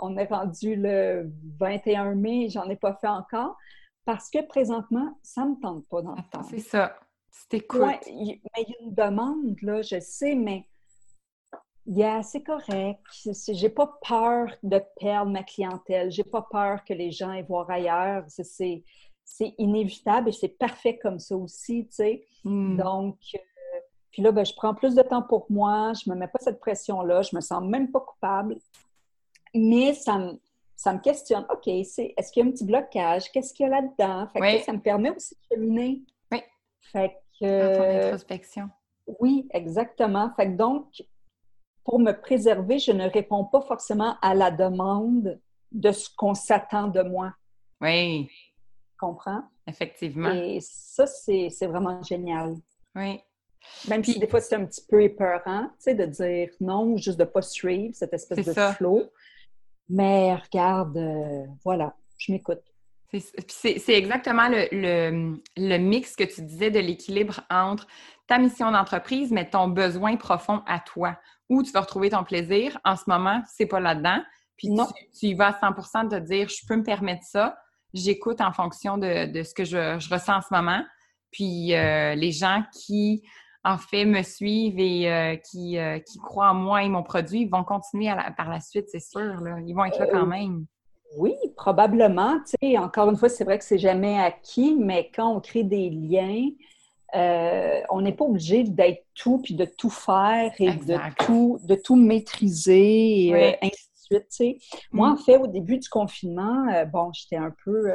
on 0.00 0.16
est 0.16 0.26
rendu 0.26 0.76
le 0.76 1.30
21 1.58 2.14
mai, 2.14 2.48
j'en 2.50 2.68
ai 2.68 2.76
pas 2.76 2.94
fait 2.94 3.08
encore 3.08 3.56
parce 4.04 4.28
que 4.30 4.46
présentement, 4.46 5.18
ça 5.22 5.44
me 5.44 5.58
tente 5.60 5.86
pas 5.88 6.02
d'en 6.02 6.16
faire. 6.16 6.44
c'est 6.50 6.58
ça. 6.58 6.98
T'écoutes. 7.48 7.80
Ouais, 7.80 8.00
mais 8.06 8.12
il 8.12 8.68
y 8.68 8.74
a 8.74 8.82
une 8.82 8.94
demande, 8.94 9.60
là, 9.62 9.82
je 9.82 9.98
sais, 10.00 10.34
mais 10.34 10.68
yeah, 11.86 12.22
c'est 12.22 12.42
correct. 12.42 13.00
J'ai 13.52 13.68
pas 13.68 13.98
peur 14.06 14.50
de 14.62 14.80
perdre 14.98 15.30
ma 15.30 15.42
clientèle. 15.42 16.10
J'ai 16.10 16.24
pas 16.24 16.42
peur 16.42 16.84
que 16.84 16.94
les 16.94 17.10
gens 17.10 17.30
aillent 17.30 17.46
voir 17.46 17.70
ailleurs. 17.70 18.24
C'est- 18.28 18.82
inévitable 19.58 20.28
et 20.28 20.32
c'est 20.32 20.48
parfait 20.48 20.98
comme 20.98 21.18
ça 21.18 21.34
aussi, 21.36 21.86
tu 21.86 21.94
sais. 21.94 22.26
Hmm. 22.44 22.76
Donc, 22.76 23.16
euh, 23.34 23.38
Puis 24.10 24.22
là, 24.22 24.30
ben, 24.30 24.44
je 24.46 24.54
prends 24.54 24.74
plus 24.74 24.94
de 24.94 25.02
temps 25.02 25.22
pour 25.22 25.46
moi, 25.50 25.92
je 25.94 26.08
me 26.08 26.14
mets 26.14 26.28
pas 26.28 26.38
cette 26.38 26.60
pression-là, 26.60 27.22
je 27.22 27.34
me 27.34 27.40
sens 27.40 27.62
même 27.64 27.90
pas 27.90 28.00
coupable. 28.00 28.58
Mais 29.54 29.92
ça 29.94 30.18
me, 30.18 30.38
ça 30.76 30.92
me 30.92 31.00
questionne, 31.00 31.46
OK, 31.50 31.68
c'est, 31.84 32.14
est-ce 32.16 32.30
qu'il 32.30 32.44
y 32.44 32.46
a 32.46 32.48
un 32.48 32.52
petit 32.52 32.64
blocage? 32.64 33.30
Qu'est-ce 33.32 33.52
qu'il 33.54 33.64
y 33.64 33.68
a 33.68 33.80
là-dedans? 33.80 34.28
Fait 34.32 34.58
que, 34.58 34.64
ça 34.64 34.72
me 34.72 34.80
permet 34.80 35.10
aussi 35.10 35.34
de 35.34 35.56
cheminer. 35.56 36.02
Oui. 36.30 36.42
Fait 36.92 37.16
que... 37.40 38.06
introspection. 38.06 38.68
Oui, 39.20 39.48
exactement. 39.52 40.30
Fait 40.36 40.46
que 40.46 40.56
donc, 40.56 40.86
pour 41.84 41.98
me 42.00 42.12
préserver, 42.12 42.78
je 42.78 42.92
ne 42.92 43.08
réponds 43.08 43.44
pas 43.44 43.60
forcément 43.60 44.16
à 44.22 44.34
la 44.34 44.50
demande 44.50 45.38
de 45.70 45.92
ce 45.92 46.08
qu'on 46.16 46.34
s'attend 46.34 46.88
de 46.88 47.02
moi. 47.02 47.34
Oui. 47.80 48.30
Comprends? 48.98 49.42
Effectivement. 49.66 50.30
Et 50.30 50.60
ça, 50.60 51.06
c'est 51.06 51.66
vraiment 51.66 52.02
génial. 52.02 52.56
Oui. 52.94 53.20
Même 53.88 54.04
si 54.04 54.18
des 54.18 54.26
fois 54.26 54.40
c'est 54.40 54.56
un 54.56 54.66
petit 54.66 54.84
peu 54.86 55.02
épeurant, 55.02 55.68
tu 55.68 55.74
sais, 55.78 55.94
de 55.94 56.04
dire 56.04 56.50
non 56.60 56.92
ou 56.92 56.98
juste 56.98 57.18
de 57.18 57.24
ne 57.24 57.28
pas 57.28 57.42
suivre 57.42 57.94
cette 57.94 58.12
espèce 58.12 58.44
de 58.44 58.52
flow. 58.52 59.04
Mais 59.88 60.34
regarde, 60.34 60.96
euh, 60.96 61.46
voilà, 61.64 61.94
je 62.18 62.32
m'écoute. 62.32 62.62
C'est 63.48 63.94
exactement 63.94 64.48
le, 64.48 64.66
le, 64.72 65.42
le, 65.56 65.78
mix 65.78 66.16
que 66.16 66.24
tu 66.24 66.42
disais 66.42 66.70
de 66.70 66.80
l'équilibre 66.80 67.40
entre 67.50 67.86
ta 68.26 68.38
mission 68.38 68.70
d'entreprise, 68.70 69.30
mais 69.30 69.48
ton 69.48 69.68
besoin 69.68 70.16
profond 70.16 70.62
à 70.66 70.80
toi. 70.80 71.18
Où 71.48 71.62
tu 71.62 71.72
vas 71.72 71.82
retrouver 71.82 72.10
ton 72.10 72.24
plaisir. 72.24 72.78
En 72.84 72.96
ce 72.96 73.04
moment, 73.06 73.42
c'est 73.46 73.66
pas 73.66 73.80
là-dedans. 73.80 74.22
Puis 74.56 74.70
non. 74.70 74.86
Tu, 75.18 75.26
y 75.26 75.34
vas 75.34 75.48
à 75.48 75.70
100% 75.70 76.08
de 76.08 76.18
te 76.18 76.24
dire, 76.24 76.48
je 76.48 76.66
peux 76.66 76.76
me 76.76 76.82
permettre 76.84 77.24
ça. 77.24 77.58
J'écoute 77.92 78.40
en 78.40 78.52
fonction 78.52 78.98
de, 78.98 79.30
de, 79.30 79.42
ce 79.42 79.54
que 79.54 79.64
je, 79.64 79.98
je, 79.98 80.08
ressens 80.08 80.38
en 80.38 80.40
ce 80.40 80.52
moment. 80.52 80.82
Puis 81.30 81.74
euh, 81.74 82.14
les 82.14 82.32
gens 82.32 82.64
qui 82.72 83.22
en 83.64 83.78
fait, 83.78 84.04
me 84.04 84.22
suivent 84.22 84.78
et 84.78 85.10
euh, 85.10 85.36
qui, 85.36 85.78
euh, 85.78 85.98
qui, 85.98 86.18
croient 86.18 86.50
en 86.50 86.54
moi 86.54 86.82
et 86.82 86.88
mon 86.88 87.02
produit 87.02 87.46
vont 87.46 87.64
continuer 87.64 88.12
par 88.36 88.50
la 88.50 88.60
suite, 88.60 88.88
c'est 88.88 89.00
sûr. 89.00 89.36
Ils 89.66 89.74
vont 89.74 89.86
être 89.86 89.98
là 89.98 90.06
quand 90.06 90.26
même. 90.26 90.66
Oui, 91.16 91.34
probablement. 91.56 92.38
encore 92.78 93.10
une 93.10 93.16
fois, 93.16 93.28
c'est 93.28 93.44
vrai 93.44 93.58
que 93.58 93.64
c'est 93.64 93.78
jamais 93.78 94.18
acquis, 94.18 94.76
mais 94.78 95.10
quand 95.14 95.36
on 95.36 95.40
crée 95.40 95.64
des 95.64 95.90
liens, 95.90 96.50
on 97.90 98.00
n'est 98.00 98.12
pas 98.12 98.24
obligé 98.24 98.64
d'être 98.64 99.04
tout 99.14 99.38
puis 99.38 99.54
de 99.54 99.64
tout 99.64 99.90
faire 99.90 100.52
et 100.58 100.72
de 100.72 100.96
tout, 101.24 101.60
de 101.62 101.76
tout 101.76 101.96
maîtriser 101.96 103.26
et 103.26 103.56
ainsi 103.62 103.88
de 104.10 104.24
suite. 104.28 104.62
Moi, 104.90 105.08
en 105.08 105.14
mm. 105.14 105.18
fait, 105.18 105.36
au 105.36 105.46
début 105.46 105.78
du 105.78 105.88
confinement, 105.88 106.66
bon, 106.92 107.12
j'étais 107.12 107.36
un 107.36 107.54
peu 107.64 107.92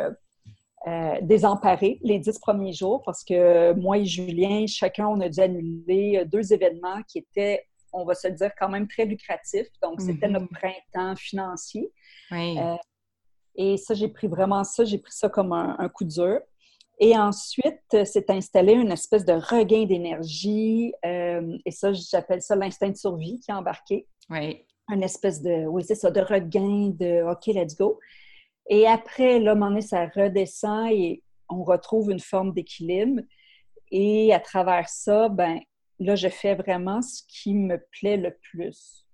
euh, 0.88 1.20
désemparés 1.22 2.00
les 2.04 2.20
dix 2.20 2.40
premiers 2.40 2.72
jours 2.72 3.02
parce 3.04 3.26
que 3.26 3.74
moi 3.74 3.98
et 3.98 4.06
Julien, 4.06 4.66
chacun, 4.66 5.08
on 5.08 5.20
a 5.20 5.28
dû 5.28 5.42
annuler 5.42 6.20
euh, 6.20 6.26
deux 6.26 6.54
événements 6.54 7.04
qui 7.06 7.18
étaient, 7.18 7.66
on 7.92 8.06
va 8.06 8.16
se 8.16 8.30
le 8.30 8.36
dire, 8.36 8.52
quand 8.58 8.70
même 8.70 8.88
très 8.88 9.04
lucratifs. 9.04 9.68
Donc, 9.84 10.00
c'était 10.00 10.28
mm-hmm. 10.28 10.32
notre 10.32 10.48
printemps 10.48 11.18
financier. 11.18 11.92
Euh, 12.32 12.76
et 13.56 13.78
ça, 13.78 13.94
j'ai 13.94 14.08
pris 14.08 14.28
vraiment 14.28 14.64
ça, 14.64 14.86
j'ai 14.86 14.98
pris 14.98 15.14
ça 15.14 15.30
comme 15.30 15.54
un, 15.54 15.90
coup 15.90 16.06
dur. 16.06 16.40
Et 17.00 17.18
ensuite, 17.18 18.06
s'est 18.06 18.30
installé 18.30 18.74
une 18.74 18.92
espèce 18.92 19.26
de 19.26 19.34
regain 19.34 19.86
d'énergie. 19.86 20.94
et 21.04 21.72
ça, 21.72 21.94
j'appelle 21.94 22.42
ça 22.42 22.56
l'instinct 22.56 22.90
de 22.90 22.98
survie 22.98 23.40
qui 23.40 23.52
est 23.52 23.54
embarqué. 23.54 24.08
Oui. 24.30 24.66
Une 24.90 25.04
espèce 25.04 25.42
de, 25.42 25.66
oui, 25.68 25.84
c'est 25.84 25.96
ça, 25.96 26.12
de 26.12 26.22
regain 26.22 26.90
de 26.90 27.24
OK, 27.30 27.48
let's 27.48 27.78
go. 27.78 28.00
Et 28.70 28.88
après, 28.88 29.40
là, 29.40 29.56
à 29.60 29.82
ça 29.82 30.08
redescend 30.08 30.92
et 30.92 31.24
on 31.50 31.64
retrouve 31.64 32.12
une 32.12 32.20
forme 32.20 32.54
d'équilibre. 32.54 33.22
Et 33.92 34.34
à 34.34 34.40
travers 34.40 34.88
ça, 34.88 35.30
ben 35.30 35.60
là, 36.00 36.16
je 36.16 36.30
fais 36.30 36.56
vraiment 36.56 37.02
ce 37.02 37.24
qui 37.28 37.54
me 37.56 37.78
plaît 37.92 38.18
le 38.18 38.38
plus. 38.52 39.06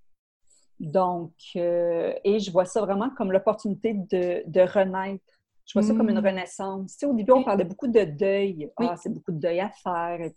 Donc, 0.80 1.34
euh, 1.56 2.14
et 2.24 2.40
je 2.40 2.52
vois 2.52 2.66
ça 2.66 2.82
vraiment 2.82 3.10
comme 3.12 3.32
l'opportunité 3.32 3.94
de, 3.94 4.44
de, 4.46 4.62
renaître. 4.62 5.24
Je 5.66 5.74
vois 5.74 5.82
ça 5.82 5.96
comme 5.96 6.10
une 6.10 6.20
hmm. 6.20 6.26
renaissance. 6.26 6.92
Tu 6.92 7.00
sais, 7.00 7.06
au 7.06 7.14
début, 7.14 7.32
on 7.32 7.44
parlait 7.44 7.64
beaucoup 7.64 7.88
de 7.88 8.04
deuil. 8.04 8.70
Ah, 8.78 8.96
c'est 8.98 9.10
beaucoup 9.10 9.32
de 9.32 9.40
deuil 9.40 9.60
à 9.60 9.70
faire. 9.70 10.30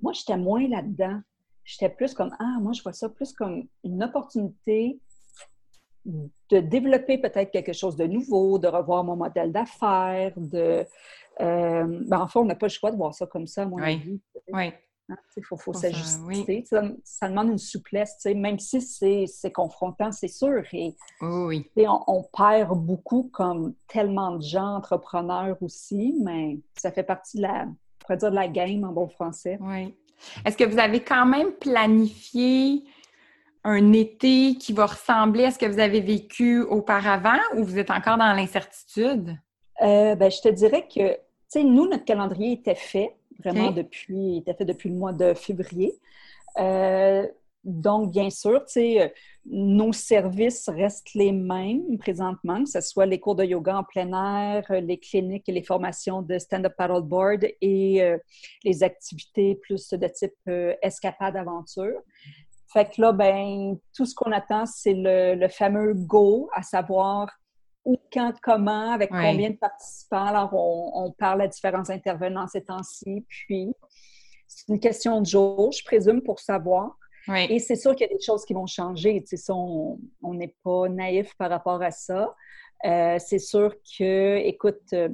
Moi, 0.00 0.12
j'étais 0.12 0.36
moins 0.36 0.66
là-dedans. 0.68 1.20
J'étais 1.64 1.88
plus 1.88 2.14
comme, 2.14 2.34
ah, 2.38 2.58
moi, 2.60 2.72
je 2.72 2.82
vois 2.82 2.92
ça 2.92 3.08
plus 3.08 3.32
comme 3.32 3.66
une 3.84 4.02
opportunité 4.02 5.00
de 6.04 6.60
développer 6.60 7.18
peut-être 7.18 7.50
quelque 7.50 7.72
chose 7.72 7.96
de 7.96 8.06
nouveau, 8.06 8.58
de 8.58 8.68
revoir 8.68 9.02
mon 9.02 9.16
modèle 9.16 9.52
d'affaires, 9.52 10.32
de... 10.36 10.84
Euh, 11.40 12.04
ben, 12.06 12.20
en 12.20 12.28
fait, 12.28 12.38
on 12.38 12.44
n'a 12.44 12.54
pas 12.54 12.66
le 12.66 12.70
choix 12.70 12.90
de 12.90 12.96
voir 12.96 13.14
ça 13.14 13.26
comme 13.26 13.46
ça, 13.46 13.66
moi. 13.66 13.82
Oui. 13.82 14.20
oui. 14.52 14.72
Hein, 15.08 15.16
il 15.36 15.44
faut, 15.44 15.72
s'ajuster. 15.72 16.64
Ça, 17.04 17.28
demande 17.28 17.48
une 17.48 17.58
souplesse, 17.58 18.24
même 18.24 18.58
si 18.58 18.80
c'est 18.80 19.52
confrontant, 19.52 20.10
c'est 20.10 20.28
sûr. 20.28 20.62
Et, 20.72 20.96
oui. 21.20 21.70
On, 21.76 22.02
on, 22.08 22.22
perd 22.24 22.76
beaucoup 22.76 23.30
comme 23.32 23.74
tellement 23.86 24.32
de 24.32 24.42
gens 24.42 24.76
entrepreneurs 24.76 25.56
aussi, 25.60 26.14
mais 26.22 26.58
ça 26.76 26.90
fait 26.90 27.04
partie 27.04 27.36
de 27.36 27.42
la, 27.42 27.66
dire, 28.16 28.30
de 28.30 28.34
la 28.34 28.48
game 28.48 28.82
en 28.84 28.92
bon 28.92 29.08
français. 29.08 29.58
Oui. 29.60 29.94
Est-ce 30.44 30.56
que 30.56 30.64
vous 30.64 30.78
avez 30.78 31.00
quand 31.00 31.26
même 31.26 31.52
planifié 31.52 32.84
un 33.62 33.92
été 33.92 34.54
qui 34.54 34.72
va 34.72 34.86
ressembler 34.86 35.44
à 35.44 35.50
ce 35.50 35.58
que 35.58 35.66
vous 35.66 35.78
avez 35.78 36.00
vécu 36.00 36.62
auparavant 36.62 37.38
ou 37.56 37.64
vous 37.64 37.78
êtes 37.78 37.90
encore 37.90 38.16
dans 38.16 38.32
l'incertitude? 38.32 39.36
Euh, 39.82 40.14
ben, 40.14 40.30
je 40.30 40.40
te 40.40 40.48
dirais 40.48 40.88
que, 40.88 41.14
tu 41.14 41.18
sais, 41.48 41.64
nous, 41.64 41.88
notre 41.88 42.04
calendrier 42.04 42.52
était 42.52 42.74
fait 42.74 43.15
vraiment 43.38 43.70
depuis, 43.70 44.38
était 44.38 44.54
fait 44.54 44.64
depuis 44.64 44.88
le 44.88 44.96
mois 44.96 45.12
de 45.12 45.34
février. 45.34 45.94
Euh, 46.58 47.26
donc, 47.64 48.12
bien 48.12 48.30
sûr, 48.30 48.64
nos 49.44 49.92
services 49.92 50.68
restent 50.68 51.14
les 51.14 51.32
mêmes 51.32 51.98
présentement, 51.98 52.62
que 52.62 52.70
ce 52.70 52.80
soit 52.80 53.06
les 53.06 53.18
cours 53.18 53.34
de 53.34 53.44
yoga 53.44 53.78
en 53.78 53.84
plein 53.84 54.12
air, 54.12 54.64
les 54.70 54.98
cliniques 54.98 55.48
et 55.48 55.52
les 55.52 55.64
formations 55.64 56.22
de 56.22 56.38
stand-up 56.38 56.74
paddleboard 56.78 57.44
et 57.60 58.02
euh, 58.02 58.18
les 58.64 58.84
activités 58.84 59.56
plus 59.56 59.90
de 59.90 60.06
type 60.06 60.34
escapade 60.80 61.36
aventure. 61.36 62.00
Fait 62.72 62.84
que 62.84 63.00
là, 63.00 63.12
ben, 63.12 63.78
tout 63.94 64.04
ce 64.04 64.14
qu'on 64.14 64.32
attend, 64.32 64.66
c'est 64.66 64.94
le, 64.94 65.48
fameux 65.48 65.94
go, 65.94 66.50
à 66.52 66.62
savoir 66.62 67.30
où, 67.86 67.96
quand, 68.12 68.34
comment, 68.42 68.92
avec 68.92 69.10
combien 69.10 69.50
de 69.50 69.56
participants. 69.56 70.26
Alors, 70.26 70.52
on, 70.52 71.10
parle 71.12 71.42
à 71.42 71.48
différents 71.48 71.88
intervenants 71.88 72.46
ces 72.48 72.64
temps-ci. 72.64 73.24
Puis, 73.28 73.72
c'est 74.46 74.68
une 74.68 74.80
question 74.80 75.20
de 75.20 75.26
jour, 75.26 75.72
je 75.72 75.82
présume, 75.84 76.20
pour 76.20 76.40
savoir. 76.40 76.98
Et 77.48 77.58
c'est 77.58 77.76
sûr 77.76 77.94
qu'il 77.96 78.06
y 78.06 78.10
a 78.10 78.14
des 78.14 78.22
choses 78.22 78.44
qui 78.44 78.54
vont 78.54 78.66
changer. 78.66 79.22
Tu 79.26 79.36
sais, 79.36 79.52
on 79.52 79.98
n'est 80.34 80.54
pas 80.62 80.88
naïf 80.88 81.32
par 81.38 81.50
rapport 81.50 81.82
à 81.82 81.90
ça. 81.90 82.34
Euh, 82.84 83.16
c'est 83.18 83.38
sûr 83.38 83.74
que, 83.98 84.36
écoute, 84.38 84.82
euh, 84.92 85.08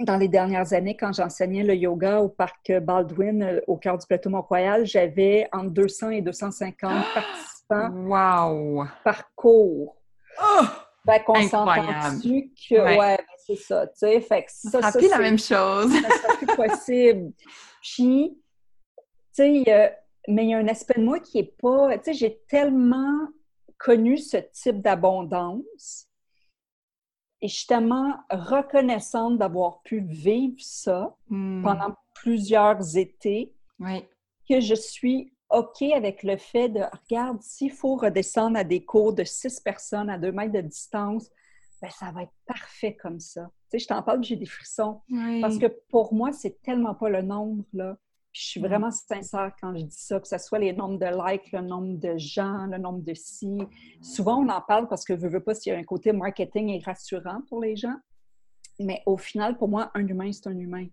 dans 0.00 0.16
les 0.16 0.28
dernières 0.28 0.72
années, 0.72 0.96
quand 0.96 1.12
j'enseignais 1.12 1.62
le 1.62 1.74
yoga 1.74 2.20
au 2.20 2.28
parc 2.28 2.72
Baldwin, 2.80 3.42
euh, 3.42 3.60
au 3.66 3.76
cœur 3.76 3.98
du 3.98 4.06
plateau 4.06 4.30
Mont-Royal, 4.30 4.86
j'avais 4.86 5.48
entre 5.52 5.70
200 5.70 6.10
et 6.10 6.22
250 6.22 7.04
participants 7.14 7.90
wow. 7.90 8.84
par 9.02 9.34
cours. 9.34 9.96
Oh! 10.40 10.64
Fait 11.06 11.22
qu'on 11.22 11.42
s'entend-tu 11.42 12.50
que, 12.68 12.74
ouais, 12.74 13.16
ben, 13.16 13.18
c'est 13.38 13.56
ça, 13.56 13.86
tu 13.88 13.92
sais, 13.96 14.20
fait 14.22 14.44
que 14.44 14.50
ça, 14.50 14.80
ça, 14.80 14.98
plus 14.98 15.10
la 15.10 15.18
même 15.18 15.38
chose. 15.38 15.92
ça 15.92 16.10
sera 16.10 16.36
plus 16.36 16.46
possible. 16.56 17.32
Puis, 17.82 18.38
tu 18.96 19.64
sais, 19.64 19.96
mais 20.28 20.44
il 20.44 20.50
y 20.50 20.54
a 20.54 20.58
un 20.58 20.68
aspect 20.68 20.98
de 20.98 21.04
moi 21.04 21.20
qui 21.20 21.38
est 21.38 21.56
pas, 21.60 21.98
tu 21.98 22.04
sais, 22.04 22.14
j'ai 22.14 22.40
tellement 22.48 23.28
connu 23.76 24.16
ce 24.16 24.38
type 24.38 24.80
d'abondance 24.80 26.08
et 27.42 27.48
je 27.48 27.54
suis 27.54 27.66
tellement 27.66 28.14
reconnaissante 28.30 29.36
d'avoir 29.36 29.82
pu 29.82 30.00
vivre 30.00 30.56
ça 30.60 31.14
hmm. 31.28 31.62
pendant 31.62 31.94
plusieurs 32.14 32.96
étés 32.96 33.52
que 34.48 34.60
je 34.60 34.74
suis 34.74 35.33
OK 35.54 35.82
avec 35.82 36.22
le 36.22 36.36
fait 36.36 36.68
de, 36.68 36.80
regarde, 36.80 37.40
s'il 37.42 37.72
faut 37.72 37.96
redescendre 37.96 38.58
à 38.58 38.64
des 38.64 38.84
cours 38.84 39.12
de 39.12 39.24
six 39.24 39.60
personnes 39.60 40.10
à 40.10 40.18
deux 40.18 40.32
mètres 40.32 40.52
de 40.52 40.60
distance, 40.60 41.30
ben, 41.80 41.90
ça 41.90 42.10
va 42.12 42.22
être 42.22 42.32
parfait 42.46 42.96
comme 42.96 43.20
ça. 43.20 43.50
Tu 43.70 43.78
sais, 43.78 43.78
je 43.80 43.88
t'en 43.88 44.02
parle, 44.02 44.22
j'ai 44.24 44.36
des 44.36 44.46
frissons. 44.46 45.00
Parce 45.40 45.58
que 45.58 45.66
pour 45.88 46.14
moi, 46.14 46.32
c'est 46.32 46.62
tellement 46.62 46.94
pas 46.94 47.08
le 47.08 47.22
nombre, 47.22 47.64
là 47.72 47.96
je 48.34 48.42
suis 48.42 48.60
mm. 48.60 48.66
vraiment 48.66 48.90
sincère 48.90 49.52
quand 49.60 49.74
je 49.74 49.84
dis 49.84 49.96
ça, 49.96 50.20
que 50.20 50.28
ce 50.28 50.36
soit 50.38 50.58
les 50.58 50.72
nombres 50.72 50.98
de 50.98 51.06
likes, 51.06 51.50
le 51.52 51.60
nombre 51.60 51.98
de 51.98 52.18
gens, 52.18 52.66
le 52.66 52.78
nombre 52.78 53.00
de 53.00 53.14
si. 53.14 53.58
Souvent, 54.02 54.44
on 54.44 54.48
en 54.48 54.60
parle 54.60 54.88
parce 54.88 55.04
que 55.04 55.16
je 55.16 55.26
veux 55.26 55.40
pas 55.40 55.54
s'il 55.54 55.72
y 55.72 55.76
a 55.76 55.78
un 55.78 55.84
côté 55.84 56.12
marketing 56.12 56.68
et 56.68 56.82
rassurant 56.84 57.40
pour 57.48 57.62
les 57.62 57.76
gens. 57.76 57.96
Mais 58.80 59.02
au 59.06 59.16
final, 59.16 59.56
pour 59.56 59.68
moi, 59.68 59.90
un 59.94 60.06
humain, 60.06 60.30
c'est 60.32 60.48
un 60.48 60.58
humain. 60.58 60.86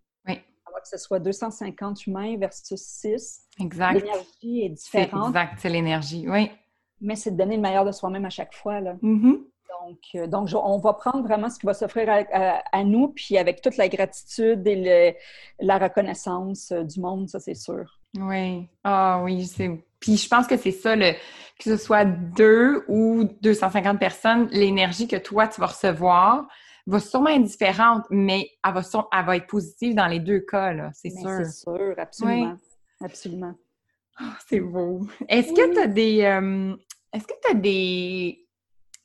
Que 0.80 0.88
ce 0.88 0.98
soit 0.98 1.20
250 1.20 2.08
humains 2.08 2.38
versus 2.38 2.82
6. 2.82 3.42
Exact. 3.60 3.94
L'énergie 3.94 4.66
est 4.66 4.70
différente. 4.70 5.30
exact, 5.30 5.54
c'est 5.60 5.70
l'énergie, 5.70 6.30
oui. 6.30 6.52
Mais 7.00 7.16
c'est 7.16 7.32
de 7.32 7.38
donner 7.38 7.56
le 7.56 7.62
meilleur 7.62 7.86
de 7.86 7.92
soi-même 7.92 8.26
à 8.26 8.30
chaque 8.30 8.54
fois. 8.54 8.80
Là. 8.80 8.96
Mm-hmm. 9.02 9.38
Donc, 9.82 10.00
euh, 10.16 10.28
donc 10.28 10.50
on 10.54 10.78
va 10.80 10.94
prendre 10.94 11.24
vraiment 11.24 11.50
ce 11.50 11.58
qui 11.58 11.66
va 11.66 11.74
s'offrir 11.74 12.08
à, 12.10 12.84
nous, 12.84 13.10
puis 13.10 13.38
avec 13.38 13.62
toute 13.62 13.78
la 13.78 13.88
gratitude 13.88 14.66
et 14.68 15.18
la 15.60 15.78
reconnaissance 15.78 16.72
euh, 16.72 16.84
du 16.84 17.00
monde, 17.00 17.30
ça 17.30 17.40
c'est 17.40 17.56
sûr. 17.56 18.00
Oui. 18.18 18.68
Ah 18.84 19.22
oui, 19.24 19.46
c'est. 19.46 19.70
Puis 20.00 20.18
je 20.18 20.28
pense 20.28 20.48
que 20.48 20.58
c'est 20.58 20.72
ça, 20.72 20.96
le, 20.96 21.14
que 21.14 21.64
ce 21.64 21.78
soit 21.78 22.06
deux 22.06 22.84
ou 22.88 23.24
250 23.42 24.00
personnes, 24.00 24.48
l'énergie 24.52 25.08
que 25.08 25.16
toi, 25.16 25.48
tu 25.48 25.62
vas 25.62 25.68
recevoir 25.68 26.48
va 26.88 27.00
sûrement 27.00 27.30
être 27.30 27.44
différente, 27.44 28.06
mais 28.10 28.50
elle 28.66 28.74
va, 28.74 28.82
elle 29.12 29.26
va 29.26 29.38
être 29.38 29.48
positive 29.48 29.96
dans 29.96 30.08
les 30.08 30.20
deux 30.20 30.40
cas, 30.40 30.74
là, 30.74 30.92
c'est 30.94 31.10
sûr. 31.10 31.30
C'est 31.46 31.52
sûr, 31.52 31.94
absolument. 31.98 32.58
Absolument. 33.04 33.54
Ah, 34.20 34.36
c'est 34.48 34.60
beau. 34.60 35.08
Est-ce 35.28 35.54
que 35.54 35.74
tu 35.74 35.80
as 35.80 35.88
des. 35.88 36.24
Euh, 36.24 36.76
est-ce 37.14 37.26
que 37.26 37.34
tu 37.44 37.52
as 37.52 37.56
des, 37.56 38.48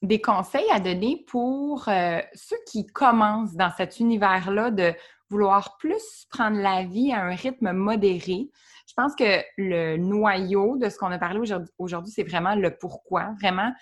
des 0.02 0.20
conseils 0.20 0.70
à 0.70 0.80
donner 0.80 1.24
pour 1.28 1.88
euh, 1.88 2.20
ceux 2.34 2.58
qui 2.66 2.86
commencent 2.86 3.54
dans 3.54 3.70
cet 3.76 3.98
univers-là 3.98 4.70
de 4.70 4.92
vouloir 5.30 5.76
plus 5.78 6.26
prendre 6.30 6.58
la 6.58 6.84
vie 6.84 7.12
à 7.12 7.24
un 7.24 7.34
rythme 7.34 7.72
modéré? 7.72 8.48
Je 8.88 8.94
pense 8.96 9.14
que 9.16 9.42
le 9.56 9.96
noyau 9.96 10.76
de 10.76 10.88
ce 10.88 10.96
qu'on 10.96 11.10
a 11.10 11.18
parlé 11.18 11.40
aujourd'hui, 11.78 12.12
c'est 12.12 12.22
vraiment 12.22 12.54
le 12.54 12.76
pourquoi, 12.76 13.34
vraiment 13.40 13.72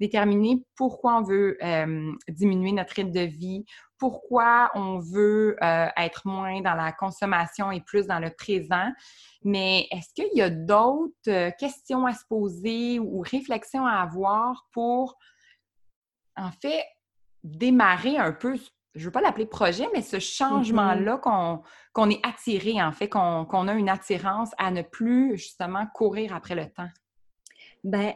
déterminer 0.00 0.64
pourquoi 0.76 1.18
on 1.18 1.22
veut 1.22 1.56
euh, 1.62 2.12
diminuer 2.28 2.72
notre 2.72 2.94
rythme 2.94 3.12
de 3.12 3.20
vie, 3.20 3.64
pourquoi 3.98 4.70
on 4.74 4.98
veut 4.98 5.56
euh, 5.62 5.86
être 5.96 6.22
moins 6.26 6.60
dans 6.60 6.74
la 6.74 6.92
consommation 6.92 7.70
et 7.70 7.80
plus 7.80 8.06
dans 8.06 8.18
le 8.18 8.30
présent. 8.30 8.90
Mais 9.44 9.86
est-ce 9.90 10.12
qu'il 10.14 10.36
y 10.36 10.42
a 10.42 10.50
d'autres 10.50 11.12
euh, 11.28 11.50
questions 11.58 12.06
à 12.06 12.12
se 12.12 12.24
poser 12.28 12.98
ou 12.98 13.20
réflexions 13.20 13.86
à 13.86 14.02
avoir 14.02 14.66
pour, 14.72 15.16
en 16.36 16.50
fait, 16.50 16.84
démarrer 17.42 18.16
un 18.16 18.32
peu, 18.32 18.58
je 18.94 19.00
ne 19.00 19.04
veux 19.06 19.10
pas 19.10 19.20
l'appeler 19.20 19.46
projet, 19.46 19.88
mais 19.92 20.02
ce 20.02 20.18
changement-là 20.20 21.16
mm-hmm. 21.16 21.62
qu'on 21.92 22.10
est 22.10 22.24
attiré, 22.24 22.80
en 22.80 22.92
fait, 22.92 23.08
qu'on 23.08 23.68
a 23.68 23.72
une 23.74 23.88
attirance 23.88 24.50
à 24.56 24.70
ne 24.70 24.82
plus 24.82 25.36
justement 25.36 25.86
courir 25.94 26.34
après 26.34 26.54
le 26.54 26.66
temps? 26.66 26.88
Bien, 27.82 28.14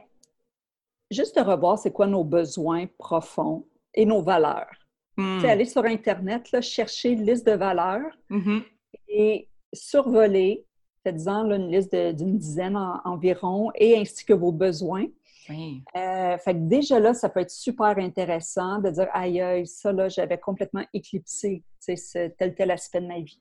juste 1.11 1.37
de 1.37 1.43
revoir 1.43 1.79
c'est 1.79 1.93
quoi 1.93 2.07
nos 2.07 2.25
besoins 2.25 2.87
profonds 2.99 3.67
et 3.95 4.07
nos 4.07 4.23
valeurs. 4.23 4.71
Hmm. 5.17 5.45
Aller 5.45 5.65
sur 5.65 5.85
Internet, 5.85 6.53
là, 6.53 6.61
chercher 6.61 7.11
une 7.11 7.27
liste 7.27 7.45
de 7.45 7.53
valeurs 7.53 8.17
mm-hmm. 8.31 8.63
et 9.09 9.49
survoler, 9.73 10.65
faites-en 11.03 11.51
une 11.51 11.73
liste 11.73 11.95
d'une 11.95 12.39
dizaine 12.39 12.77
environ, 13.05 13.73
et 13.75 13.99
ainsi 13.99 14.25
que 14.25 14.33
vos 14.33 14.53
besoins. 14.53 15.07
Euh, 15.51 16.39
fait 16.39 16.55
que 16.55 16.69
déjà 16.69 17.01
là, 17.01 17.15
ça 17.15 17.29
peut 17.29 17.41
être 17.41 17.51
super 17.51 17.99
intéressant 17.99 18.79
de 18.79 18.91
dire 18.91 19.09
aïe, 19.13 19.41
aïe, 19.41 19.67
ça 19.67 19.93
là, 19.93 20.09
j'avais 20.09 20.39
complètement 20.39 20.85
éclipsé 20.93 21.63
tel 21.85 22.55
tel 22.55 22.71
aspect 22.71 23.01
de 23.01 23.07
ma 23.07 23.21
vie. 23.21 23.41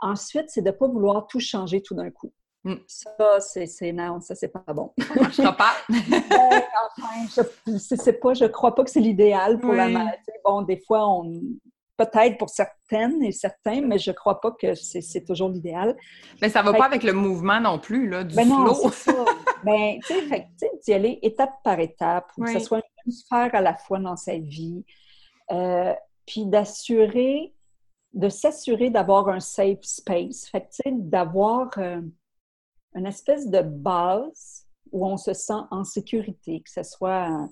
Ensuite, 0.00 0.46
c'est 0.48 0.62
de 0.62 0.66
ne 0.68 0.72
pas 0.72 0.86
vouloir 0.86 1.26
tout 1.26 1.40
changer 1.40 1.82
tout 1.82 1.94
d'un 1.94 2.10
coup. 2.10 2.32
Mm. 2.64 2.74
Ça, 2.86 3.40
c'est 3.40 3.92
non, 3.92 4.20
ça, 4.20 4.34
c'est 4.34 4.48
pas 4.48 4.72
bon. 4.72 4.92
Ça 4.98 5.14
marchera 5.20 5.56
pas. 5.56 5.72
ben, 5.88 6.62
enfin, 6.98 7.48
je 7.66 7.78
sais 7.78 8.12
pas, 8.12 8.34
je 8.34 8.44
crois 8.44 8.74
pas 8.74 8.84
que 8.84 8.90
c'est 8.90 9.00
l'idéal 9.00 9.58
pour 9.58 9.72
la 9.72 9.88
maladie. 9.88 10.22
Bon, 10.44 10.62
des 10.62 10.80
fois, 10.86 11.08
on 11.08 11.40
peut-être 11.98 12.38
pour 12.38 12.48
certaines 12.48 13.22
et 13.22 13.32
certains, 13.32 13.82
mais 13.82 13.98
je 13.98 14.12
crois 14.12 14.40
pas 14.40 14.52
que 14.52 14.74
c'est 14.74 15.24
toujours 15.26 15.50
l'idéal. 15.50 15.96
Mais 16.40 16.48
ça 16.48 16.62
va 16.62 16.72
pas 16.72 16.86
avec 16.86 17.02
le 17.02 17.12
mouvement 17.12 17.60
non 17.60 17.78
plus, 17.78 18.08
là, 18.08 18.24
du 18.24 18.34
ben 18.34 18.48
ça. 18.92 19.12
ben, 19.64 19.98
tu 20.06 20.14
sais, 20.14 20.70
d'y 20.84 20.94
aller 20.94 21.18
étape 21.22 21.52
par 21.62 21.78
étape, 21.78 22.30
que 22.40 22.50
ce 22.50 22.60
soit 22.60 22.80
une 23.04 23.12
sphère 23.12 23.54
à 23.54 23.60
la 23.60 23.74
fois 23.74 23.98
dans 23.98 24.16
sa 24.16 24.38
vie, 24.38 24.84
euh, 25.50 25.92
puis 26.26 26.46
d'assurer, 26.46 27.52
de 28.14 28.30
s'assurer 28.30 28.88
d'avoir 28.88 29.28
un 29.28 29.40
safe 29.40 29.82
space. 29.82 30.48
Fait 30.48 30.62
tu 30.62 30.82
sais, 30.84 30.92
d'avoir... 30.92 31.68
Euh, 31.76 32.00
une 32.94 33.06
espèce 33.06 33.48
de 33.48 33.60
base 33.60 34.66
où 34.90 35.06
on 35.06 35.16
se 35.16 35.32
sent 35.32 35.60
en 35.70 35.84
sécurité, 35.84 36.60
que 36.60 36.70
ce 36.70 36.82
soit 36.82 37.48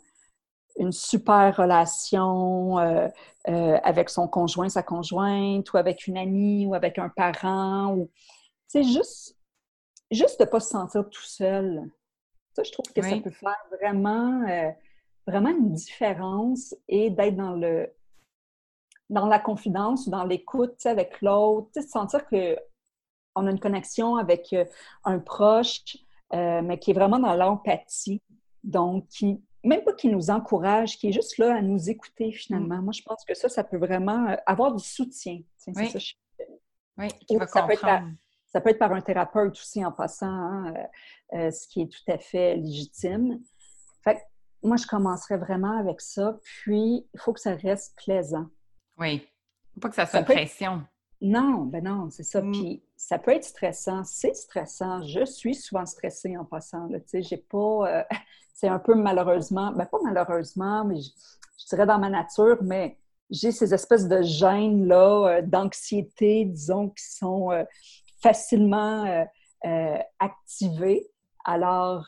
une 0.79 0.93
super 0.93 1.57
relation 1.57 2.79
euh, 2.79 3.09
euh, 3.49 3.79
avec 3.83 4.11
son 4.11 4.29
conjoint, 4.29 4.69
sa 4.69 4.83
conjointe, 4.83 5.73
ou 5.73 5.77
avec 5.77 6.07
une 6.07 6.17
amie, 6.17 6.67
ou 6.67 6.75
avec 6.75 6.99
un 6.99 7.09
parent, 7.09 7.95
ou 7.95 8.11
c'est 8.67 8.85
juste, 8.85 9.37
juste 10.11 10.39
de 10.41 10.45
ne 10.45 10.51
pas 10.51 10.61
se 10.61 10.71
sentir 10.71 11.09
tout 11.09 11.23
seul. 11.23 11.83
Ça, 12.55 12.63
je 12.63 12.73
trouve 12.73 12.87
que 12.93 13.03
ça 13.03 13.17
peut 13.23 13.31
faire 13.31 13.57
vraiment, 13.81 14.43
euh, 14.49 14.71
vraiment 15.27 15.51
une 15.51 15.73
différence 15.73 16.75
et 16.89 17.11
d'être 17.11 17.37
dans 17.37 17.53
le 17.53 17.93
dans 19.09 19.27
la 19.27 19.39
confidence, 19.39 20.09
dans 20.09 20.25
l'écoute 20.25 20.85
avec 20.85 21.23
l'autre, 21.23 21.69
de 21.77 21.81
sentir 21.81 22.27
que 22.27 22.57
on 23.37 23.47
a 23.47 23.51
une 23.53 23.61
connexion 23.61 24.17
avec 24.17 24.53
un 25.05 25.21
proche, 25.21 25.97
mais 26.33 26.81
qui 26.81 26.91
est 26.91 26.95
vraiment 26.95 27.21
dans 27.21 27.35
l'empathie. 27.35 28.21
Donc, 28.65 29.07
qui, 29.07 29.41
même 29.67 29.83
pas 29.83 29.93
qui 29.93 30.09
nous 30.09 30.31
encourage, 30.31 30.99
qui 30.99 31.09
est 31.09 31.13
juste 31.13 31.39
là 31.39 31.57
à 31.57 31.63
nous 31.63 31.91
écouter 31.91 32.33
finalement. 32.33 32.77
Mm. 32.77 32.85
Moi, 32.85 32.93
je 32.93 33.03
pense 33.03 33.25
que 33.25 33.35
ça, 33.35 33.49
ça 33.49 33.65
peut 33.65 33.79
vraiment 33.79 34.29
euh, 34.29 34.37
avoir 34.47 34.75
du 34.75 34.85
soutien. 34.85 35.41
Oui. 35.69 35.91
Ça, 35.91 35.99
oui, 36.99 37.09
ça, 37.49 37.63
peut 37.63 37.75
par, 37.81 38.03
ça, 38.47 38.61
peut 38.61 38.71
être 38.71 38.79
par, 38.79 38.93
un 38.93 39.01
thérapeute 39.01 39.53
aussi 39.53 39.85
en 39.85 39.93
passant, 39.93 40.27
hein, 40.27 40.73
ce 41.33 41.69
qui 41.69 41.83
est 41.83 41.89
tout 41.89 42.11
à 42.11 42.19
fait 42.19 42.57
légitime. 42.57 43.41
Fait 44.03 44.23
moi, 44.63 44.77
je 44.77 44.87
commencerais 44.87 45.37
vraiment 45.37 45.79
avec 45.79 46.01
ça. 46.01 46.39
Puis, 46.43 47.07
il 47.13 47.21
faut 47.21 47.33
que 47.33 47.41
ça 47.41 47.55
reste 47.55 47.95
plaisant. 47.97 48.47
Oui. 48.99 49.27
Faut 49.75 49.81
pas 49.81 49.89
que 49.91 49.95
ça 49.95 50.07
soit 50.07 50.21
une 50.21 50.25
pression. 50.25 50.83
Non, 51.23 51.65
ben 51.65 51.85
non, 51.85 52.11
c'est 52.11 52.23
ça. 52.23 52.43
Mm. 52.43 52.53
Puis 52.53 52.83
ça 52.97 53.19
peut 53.19 53.33
être 53.33 53.45
stressant, 53.45 54.05
c'est 54.05 54.35
stressant. 54.35 55.03
Je 55.03 55.25
suis 55.25 55.55
souvent 55.55 55.87
stressée 55.87 56.37
en 56.37 56.45
passant. 56.45 56.89
Tu 56.89 57.01
sais, 57.07 57.23
j'ai 57.23 57.39
pas. 57.39 58.01
Euh, 58.01 58.03
c'est 58.55 58.69
un 58.69 58.79
peu 58.79 58.95
malheureusement, 58.95 59.73
ben 59.73 59.87
pas 59.87 59.99
malheureusement, 60.03 60.85
mais 60.85 61.01
je, 61.01 61.67
dirais 61.69 61.87
dans 61.87 61.99
ma 61.99 62.11
nature, 62.11 62.59
mais 62.63 62.99
j'ai 63.31 63.51
ces 63.51 63.75
espèces 63.75 64.09
de 64.09 64.23
gènes-là, 64.23 65.39
euh, 65.39 65.43
d'anxiété, 65.43 66.45
disons, 66.45 66.91
qui 66.91 67.05
sont 67.05 67.51
euh, 67.51 67.65
facilement 68.23 69.27
activés. 70.21 71.09
Alors, 71.45 72.07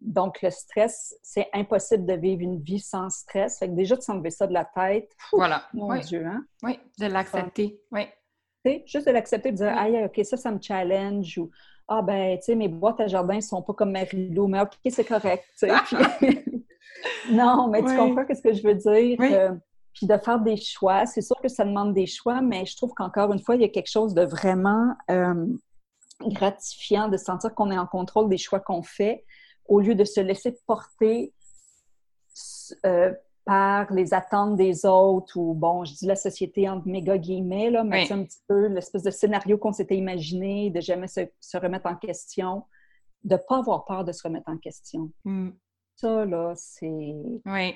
donc, 0.00 0.40
le 0.40 0.50
stress, 0.50 1.14
c'est 1.22 1.48
impossible 1.52 2.06
de 2.06 2.14
vivre 2.14 2.40
une 2.40 2.60
vie 2.60 2.80
sans 2.80 3.10
stress. 3.10 3.58
Fait 3.58 3.68
que 3.68 3.74
déjà, 3.74 3.96
de 3.96 4.00
s'enlever 4.00 4.30
ça 4.30 4.46
de 4.46 4.54
la 4.54 4.64
tête, 4.64 5.10
voilà. 5.32 5.64
mon 5.74 5.94
Dieu, 5.98 6.24
hein? 6.24 6.44
Oui, 6.62 6.78
de 6.98 7.06
l'accepter, 7.06 7.78
oui. 7.92 8.06
juste 8.86 9.06
de 9.06 9.12
l'accepter, 9.12 9.52
de 9.52 9.56
dire, 9.56 9.76
aïe, 9.76 10.02
OK, 10.04 10.24
ça, 10.24 10.36
ça 10.36 10.50
me 10.50 10.60
challenge, 10.60 11.36
ou 11.38 11.50
ah, 11.88 12.02
ben, 12.02 12.38
tu 12.38 12.44
sais, 12.44 12.54
mes 12.54 12.68
boîtes 12.68 13.00
à 13.00 13.08
jardin 13.08 13.36
ne 13.36 13.40
sont 13.40 13.62
pas 13.62 13.74
comme 13.74 13.92
Marie-Lou, 13.92 14.46
mais 14.46 14.60
OK, 14.60 14.72
c'est 14.88 15.04
correct, 15.04 15.44
non, 17.30 17.68
mais 17.68 17.82
tu 17.82 17.96
comprends 17.96 18.24
ce 18.28 18.40
que 18.40 18.52
je 18.52 18.62
veux 18.62 18.74
dire? 18.74 19.18
Euh, 19.20 19.54
puis 19.92 20.06
de 20.06 20.16
faire 20.16 20.38
des 20.38 20.56
choix, 20.56 21.04
c'est 21.04 21.20
sûr 21.20 21.36
que 21.42 21.48
ça 21.48 21.64
demande 21.64 21.92
des 21.92 22.06
choix, 22.06 22.40
mais 22.40 22.64
je 22.64 22.76
trouve 22.76 22.92
qu'encore 22.94 23.32
une 23.32 23.40
fois, 23.40 23.56
il 23.56 23.62
y 23.62 23.64
a 23.64 23.68
quelque 23.68 23.90
chose 23.90 24.14
de 24.14 24.22
vraiment 24.22 24.94
euh, 25.10 25.46
gratifiant 26.20 27.08
de 27.08 27.16
sentir 27.16 27.54
qu'on 27.54 27.70
est 27.70 27.78
en 27.78 27.86
contrôle 27.86 28.28
des 28.28 28.38
choix 28.38 28.60
qu'on 28.60 28.82
fait 28.82 29.24
au 29.70 29.80
lieu 29.80 29.94
de 29.94 30.04
se 30.04 30.20
laisser 30.20 30.58
porter 30.66 31.32
euh, 32.84 33.14
par 33.44 33.90
les 33.92 34.12
attentes 34.12 34.56
des 34.56 34.84
autres 34.84 35.38
ou, 35.38 35.54
bon, 35.54 35.84
je 35.84 35.94
dis 35.94 36.06
la 36.06 36.16
société 36.16 36.68
entre 36.68 36.86
méga 36.86 37.16
guillemets, 37.16 37.70
là, 37.70 37.84
mais 37.84 38.04
c'est 38.04 38.12
un 38.12 38.24
petit 38.24 38.42
peu 38.46 38.66
l'espèce 38.66 39.04
de 39.04 39.10
scénario 39.10 39.56
qu'on 39.58 39.72
s'était 39.72 39.96
imaginé, 39.96 40.70
de 40.70 40.80
jamais 40.80 41.06
se, 41.06 41.56
remettre 41.56 41.86
en 41.86 41.96
question, 41.96 42.64
de 43.24 43.34
ne 43.34 43.40
pas 43.48 43.58
avoir 43.58 43.84
peur 43.84 44.04
de 44.04 44.12
se 44.12 44.22
remettre 44.24 44.50
en 44.50 44.58
question. 44.58 45.10
Mm. 45.24 45.50
Ça, 45.96 46.24
là, 46.26 46.52
c'est... 46.56 47.14
Oui. 47.46 47.74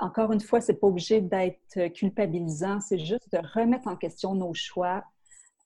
Encore 0.00 0.32
une 0.32 0.40
fois, 0.40 0.60
c'est 0.60 0.80
pas 0.80 0.86
obligé 0.86 1.20
d'être 1.20 1.88
culpabilisant, 1.92 2.80
c'est 2.80 2.98
juste 2.98 3.30
de 3.32 3.38
remettre 3.54 3.86
en 3.86 3.96
question 3.96 4.34
nos 4.34 4.54
choix. 4.54 5.04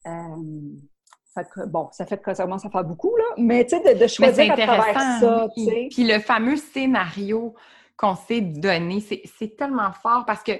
Euh, 0.06 0.76
bon, 1.66 1.88
ça 1.92 2.06
fait 2.06 2.18
que 2.18 2.34
ça 2.34 2.44
commence 2.44 2.64
à 2.64 2.70
faire 2.70 2.84
beaucoup, 2.84 3.16
là, 3.16 3.24
mais 3.38 3.64
tu 3.64 3.76
sais, 3.76 3.94
de, 3.94 4.06
choisir 4.06 4.52
à 4.52 4.56
travers 4.56 5.20
ça. 5.20 5.48
Puis 5.54 6.04
le 6.04 6.18
fameux 6.18 6.56
scénario 6.56 7.54
qu'on 7.96 8.14
s'est 8.14 8.40
donné, 8.40 9.00
c'est 9.00 9.56
tellement 9.56 9.92
fort 9.92 10.24
parce 10.26 10.42
que 10.42 10.52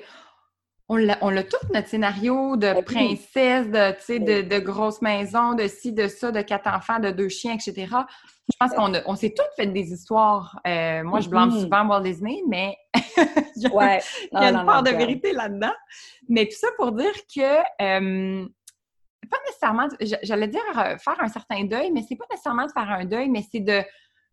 on 0.88 0.96
l'a 0.96 1.42
tout, 1.42 1.56
notre 1.74 1.88
scénario 1.88 2.56
de 2.56 2.72
ben 2.72 2.84
princesse, 2.84 3.66
de, 3.66 4.18
de, 4.18 4.48
de 4.48 4.58
grosse 4.60 5.02
maison, 5.02 5.54
de 5.54 5.66
ci, 5.66 5.92
de 5.92 6.06
ça, 6.06 6.30
de 6.30 6.40
quatre 6.42 6.68
enfants, 6.68 7.00
de 7.00 7.10
deux 7.10 7.28
chiens, 7.28 7.54
etc. 7.54 7.86
Je 8.48 8.56
pense 8.60 8.72
qu'on 8.72 8.92
on 9.06 9.16
s'est 9.16 9.34
toutes 9.36 9.50
fait 9.56 9.66
des 9.66 9.92
histoires. 9.92 10.60
Euh, 10.66 11.02
moi, 11.02 11.18
je 11.18 11.28
blâme 11.28 11.50
mm-hmm. 11.50 11.62
souvent 11.62 11.86
Walt 11.88 12.02
Disney, 12.02 12.40
mais 12.48 12.76
il 13.56 13.62
y 13.62 14.36
a 14.36 14.50
une 14.50 14.64
part 14.64 14.84
de 14.84 14.90
vérité 14.90 15.32
là-dedans. 15.32 15.74
Mais 16.28 16.46
tout 16.46 16.56
ça 16.56 16.68
pour 16.76 16.92
dire 16.92 17.12
que 17.34 17.82
euh, 17.82 18.46
pas 19.26 19.38
nécessairement, 19.46 19.88
j'allais 20.22 20.48
dire 20.48 20.60
euh, 20.78 20.96
faire 20.98 21.16
un 21.20 21.28
certain 21.28 21.64
deuil, 21.64 21.90
mais 21.92 22.02
c'est 22.08 22.16
pas 22.16 22.26
nécessairement 22.30 22.66
de 22.66 22.72
faire 22.72 22.90
un 22.90 23.04
deuil, 23.04 23.28
mais 23.28 23.44
c'est 23.50 23.60
de, 23.60 23.82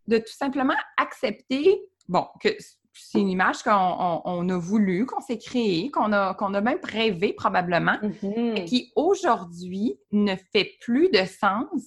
de 0.08 0.18
tout 0.18 0.34
simplement 0.34 0.76
accepter, 0.98 1.82
bon, 2.08 2.26
que 2.42 2.50
c'est 2.94 3.20
une 3.20 3.30
image 3.30 3.64
qu'on 3.64 4.50
a 4.50 4.58
voulu, 4.58 5.06
qu'on 5.06 5.22
s'est 5.22 5.38
créée, 5.38 5.90
qu'on 5.90 6.12
a, 6.14 6.36
qu'on 6.36 6.54
a 6.54 6.62
même 6.62 6.80
rêvé 6.84 7.34
probablement, 7.34 7.98
et 8.02 8.08
mm-hmm. 8.08 8.66
qui 8.66 8.92
aujourd'hui 8.96 10.00
ne 10.12 10.36
fait 10.54 10.76
plus 10.80 11.10
de 11.10 11.26
sens 11.26 11.82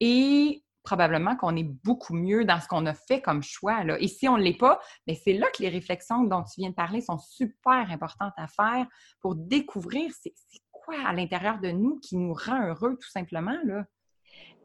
et 0.00 0.62
probablement 0.82 1.36
qu'on 1.36 1.56
est 1.56 1.68
beaucoup 1.84 2.14
mieux 2.14 2.44
dans 2.44 2.60
ce 2.60 2.66
qu'on 2.66 2.86
a 2.86 2.94
fait 2.94 3.20
comme 3.20 3.42
choix. 3.42 3.84
Là. 3.84 3.96
Et 4.00 4.08
si 4.08 4.28
on 4.28 4.36
ne 4.36 4.42
l'est 4.42 4.58
pas, 4.58 4.80
mais 5.06 5.14
c'est 5.14 5.32
là 5.32 5.46
que 5.56 5.62
les 5.62 5.68
réflexions 5.68 6.24
dont 6.24 6.42
tu 6.42 6.60
viens 6.60 6.70
de 6.70 6.74
parler 6.74 7.00
sont 7.00 7.18
super 7.18 7.90
importantes 7.90 8.32
à 8.36 8.48
faire 8.48 8.86
pour 9.20 9.36
découvrir 9.36 10.10
c'est 10.20 10.34
quoi 10.84 10.96
à 11.06 11.12
l'intérieur 11.12 11.58
de 11.60 11.70
nous 11.70 11.98
qui 12.00 12.16
nous 12.16 12.34
rend 12.34 12.66
heureux, 12.66 12.96
tout 13.00 13.10
simplement. 13.10 13.56
Là? 13.64 13.84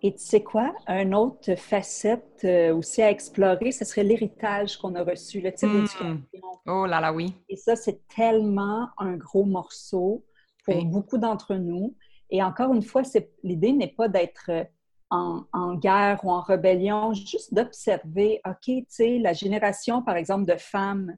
Et 0.03 0.13
tu 0.13 0.19
sais 0.19 0.43
quoi? 0.43 0.73
Un 0.85 1.11
autre 1.11 1.55
facette 1.55 2.41
euh, 2.43 2.75
aussi 2.75 3.01
à 3.01 3.09
explorer, 3.09 3.71
ce 3.71 3.83
serait 3.83 4.03
l'héritage 4.03 4.77
qu'on 4.77 4.93
a 4.95 5.03
reçu, 5.03 5.41
le 5.41 5.51
type 5.51 5.71
d'éducation. 5.71 6.21
Oh 6.67 6.85
là 6.85 7.01
là, 7.01 7.11
oui. 7.11 7.33
Et 7.49 7.55
ça, 7.55 7.75
c'est 7.75 8.07
tellement 8.07 8.89
un 8.97 9.17
gros 9.17 9.45
morceau 9.45 10.23
pour 10.65 10.85
beaucoup 10.85 11.17
d'entre 11.17 11.55
nous. 11.55 11.95
Et 12.29 12.43
encore 12.43 12.73
une 12.73 12.83
fois, 12.83 13.01
l'idée 13.43 13.71
n'est 13.71 13.93
pas 13.93 14.07
d'être 14.07 14.49
euh, 14.49 14.63
en, 15.09 15.75
guerre 15.75 16.19
ou 16.23 16.31
en 16.31 16.41
rébellion, 16.41 17.13
juste 17.13 17.53
d'observer, 17.53 18.41
OK, 18.45 18.65
tu 18.65 18.85
sais, 18.89 19.17
la 19.19 19.33
génération, 19.33 20.03
par 20.03 20.17
exemple, 20.17 20.45
de 20.45 20.57
femmes 20.57 21.15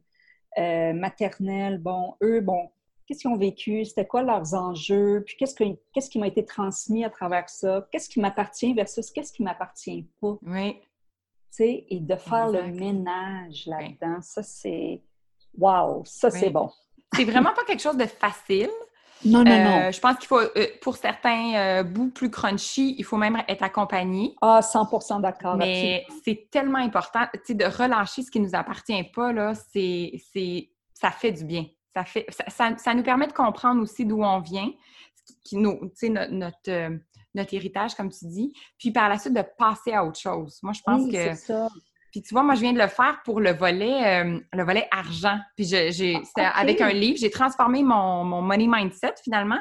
euh, 0.58 0.93
maternelles, 0.93 1.80
bon, 1.80 2.16
eux, 2.22 2.41
bon, 2.41 2.70
qu'est-ce 3.10 3.22
qu'ils 3.22 3.32
ont 3.32 3.38
vécu, 3.38 3.84
c'était 3.86 4.05
quoi 4.05 4.22
leurs 4.22 4.53
enjeux, 4.53 5.24
puis 5.26 5.36
qu'est-ce, 5.36 5.55
qu'est-ce 5.55 6.12
qui 6.12 6.20
m'a 6.20 6.28
été 6.28 6.45
transmis 6.45 7.03
à 7.03 7.10
travers 7.10 7.49
ça, 7.49 7.88
qu'est-ce 7.91 8.07
qui 8.07 8.20
m'appartient 8.20 8.72
versus 8.76 9.10
qu'est-ce 9.10 9.34
qui 9.34 9.41
m'appartient 9.41 10.07
pas. 10.22 10.38
Oui. 10.43 10.76
Tu 10.76 10.84
sais, 11.49 11.86
et 11.89 11.99
de 11.99 12.16
faire 12.16 12.49
le 12.49 12.68
ménage 12.68 13.66
là-dedans, 13.66 14.22
ça, 14.22 14.43
c'est... 14.43 15.01
Wow, 15.57 16.03
ça, 16.05 16.30
c'est 16.30 16.51
bon. 16.51 16.70
C'est 17.16 17.24
vraiment 17.24 17.51
pas 17.55 17.64
quelque 17.66 17.82
chose 17.82 17.97
de 17.97 18.05
facile. 18.05 18.70
Non, 19.26 19.39
non, 19.43 19.64
non. 19.64 19.80
Euh, 19.80 19.91
je 19.91 19.99
pense 19.99 20.18
qu'il 20.18 20.28
faut, 20.28 20.41
euh, 20.41 20.68
pour 20.80 20.95
certains 20.95 21.55
euh, 21.55 21.84
bouts 21.84 22.12
plus 22.12 22.30
crunchy, 22.30 22.93
il 22.99 23.03
faut 23.03 23.18
même 23.18 23.41
être 23.47 23.64
accompagné. 23.64 24.36
Ah, 24.39 24.60
100% 24.62 25.22
d'accord. 25.22 25.57
Mais 25.57 26.05
c'est 26.24 26.47
tellement 26.51 26.78
important, 26.78 27.22
tu 27.34 27.39
sais, 27.43 27.53
de 27.55 27.66
relâcher 27.66 28.22
ce 28.22 28.30
qui 28.30 28.39
nous 28.39 28.53
appartient 28.53 29.03
pas, 29.16 29.34
là, 29.34 29.53
c'est, 29.74 30.12
ça 30.93 31.10
fait 31.10 31.32
du 31.32 31.43
bien. 31.43 31.66
Ça, 31.96 32.04
fait, 32.06 32.26
ça, 32.48 32.94
nous 32.94 33.04
permet 33.04 33.28
de 33.28 33.34
comprendre 33.34 33.82
aussi 33.82 34.06
d'où 34.06 34.24
on 34.24 34.40
vient, 34.40 34.70
qui, 35.44 35.58
nous, 35.58 35.92
notre, 36.30 36.90
notre, 37.34 37.54
héritage, 37.54 37.96
comme 37.96 38.10
tu 38.10 38.26
dis, 38.28 38.54
puis 38.78 38.92
par 38.92 39.10
la 39.10 39.18
suite 39.18 39.34
de 39.34 39.44
passer 39.58 39.94
à 39.94 40.06
autre 40.06 40.20
chose. 40.20 40.60
Moi, 40.62 40.74
je 40.74 40.82
pense 40.82 41.02
oui, 41.04 41.12
que 41.12 41.34
ça. 41.36 41.68
Puis 42.12 42.22
tu 42.22 42.34
vois, 42.34 42.44
moi, 42.44 42.56
je 42.56 42.62
viens 42.62 42.74
de 42.74 42.80
le 42.80 42.88
faire 42.88 43.22
pour 43.24 43.40
le 43.40 43.52
volet, 43.52 44.24
euh, 44.24 44.40
le 44.54 44.64
volet 44.64 44.88
argent. 44.92 45.40
Puis 45.56 45.66
j'ai, 45.66 46.22
avec 46.38 46.82
un 46.82 46.92
livre, 46.92 47.18
j'ai 47.20 47.30
transformé 47.30 47.84
mon, 47.84 48.42
money 48.42 48.68
mindset 48.68 49.16
finalement 49.24 49.60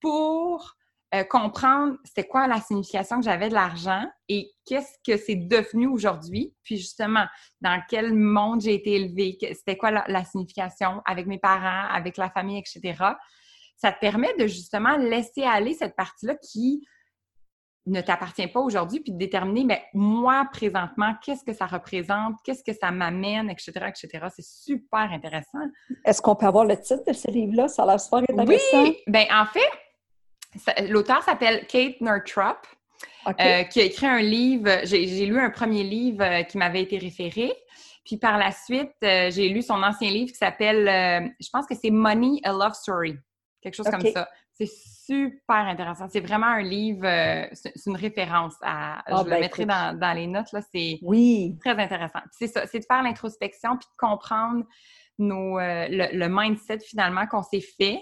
pour 0.00 0.75
euh, 1.16 1.24
comprendre 1.24 1.96
c'était 2.04 2.26
quoi 2.26 2.46
la 2.46 2.60
signification 2.60 3.18
que 3.18 3.24
j'avais 3.24 3.48
de 3.48 3.54
l'argent 3.54 4.04
et 4.28 4.50
qu'est-ce 4.64 4.92
que 5.06 5.16
c'est 5.16 5.36
devenu 5.36 5.86
aujourd'hui. 5.86 6.54
Puis 6.62 6.76
justement, 6.76 7.24
dans 7.60 7.80
quel 7.88 8.14
monde 8.14 8.60
j'ai 8.60 8.74
été 8.74 8.94
élevée, 8.94 9.38
c'était 9.54 9.76
quoi 9.76 9.90
la, 9.90 10.24
signification 10.24 11.02
avec 11.04 11.26
mes 11.26 11.38
parents, 11.38 11.88
avec 11.92 12.16
la 12.16 12.30
famille, 12.30 12.58
etc. 12.58 13.02
Ça 13.76 13.92
te 13.92 13.98
permet 14.00 14.34
de 14.38 14.46
justement 14.46 14.96
laisser 14.96 15.42
aller 15.42 15.74
cette 15.74 15.96
partie-là 15.96 16.34
qui 16.36 16.86
ne 17.86 18.00
t'appartient 18.00 18.48
pas 18.48 18.60
aujourd'hui, 18.60 19.00
puis 19.00 19.12
de 19.12 19.18
déterminer, 19.18 19.64
mais 19.64 19.84
moi, 19.94 20.48
présentement, 20.52 21.14
qu'est-ce 21.22 21.44
que 21.44 21.52
ça 21.52 21.66
représente, 21.66 22.34
qu'est-ce 22.44 22.64
que 22.64 22.72
ça 22.72 22.90
m'amène, 22.90 23.48
etc., 23.48 23.72
etc. 23.86 24.26
C'est 24.34 24.44
super 24.44 25.12
intéressant. 25.12 25.60
Est-ce 26.04 26.20
qu'on 26.20 26.34
peut 26.34 26.46
avoir 26.46 26.64
le 26.64 26.76
titre 26.76 27.04
de 27.06 27.12
ce 27.12 27.30
livre-là? 27.30 27.68
Ça 27.68 27.84
a 27.84 27.86
l'air 27.86 28.00
super 28.00 28.18
intéressant. 28.18 28.82
Oui! 28.82 28.96
Bien, 29.06 29.26
en 29.30 29.46
fait, 29.46 29.70
l'auteur 30.88 31.22
s'appelle 31.22 31.66
Kate 31.66 32.00
Northrop, 32.00 32.58
euh, 33.28 33.64
qui 33.64 33.80
a 33.80 33.84
écrit 33.84 34.06
un 34.06 34.20
livre. 34.20 34.80
J'ai 34.84 35.26
lu 35.26 35.38
un 35.40 35.50
premier 35.50 35.82
livre 35.82 36.22
euh, 36.22 36.42
qui 36.42 36.58
m'avait 36.58 36.82
été 36.82 36.98
référé. 36.98 37.52
Puis 38.04 38.18
par 38.18 38.38
la 38.38 38.52
suite, 38.52 38.92
euh, 39.02 39.30
j'ai 39.30 39.48
lu 39.48 39.62
son 39.62 39.82
ancien 39.82 40.10
livre 40.10 40.30
qui 40.30 40.38
s'appelle, 40.38 41.34
je 41.40 41.48
pense 41.52 41.66
que 41.66 41.74
c'est 41.74 41.90
Money, 41.90 42.40
a 42.44 42.52
Love 42.52 42.74
Story. 42.74 43.16
Quelque 43.60 43.74
chose 43.74 43.90
comme 43.90 44.06
ça. 44.12 44.28
C'est 44.58 44.70
super 44.70 45.66
intéressant. 45.66 46.08
C'est 46.08 46.20
vraiment 46.20 46.46
un 46.46 46.62
livre, 46.62 47.04
euh, 47.04 47.46
c'est 47.52 47.74
une 47.86 47.96
référence 47.96 48.54
à. 48.62 49.02
je 49.06 49.12
ah, 49.12 49.22
le 49.22 49.30
ben, 49.30 49.40
mettrai 49.40 49.66
dans, 49.66 50.16
les 50.16 50.26
notes, 50.26 50.50
là. 50.52 50.60
C'est 50.74 50.98
oui. 51.02 51.58
très 51.60 51.78
intéressant. 51.78 52.20
C'est 52.30 52.46
ça, 52.46 52.66
c'est 52.66 52.78
de 52.78 52.84
faire 52.84 53.02
l'introspection 53.02 53.76
puis 53.76 53.86
de 53.86 53.96
comprendre 53.98 54.64
nos, 55.18 55.58
le, 55.58 56.28
mindset 56.28 56.78
finalement 56.78 57.26
qu'on 57.26 57.42
s'est 57.42 57.60
fait, 57.60 58.00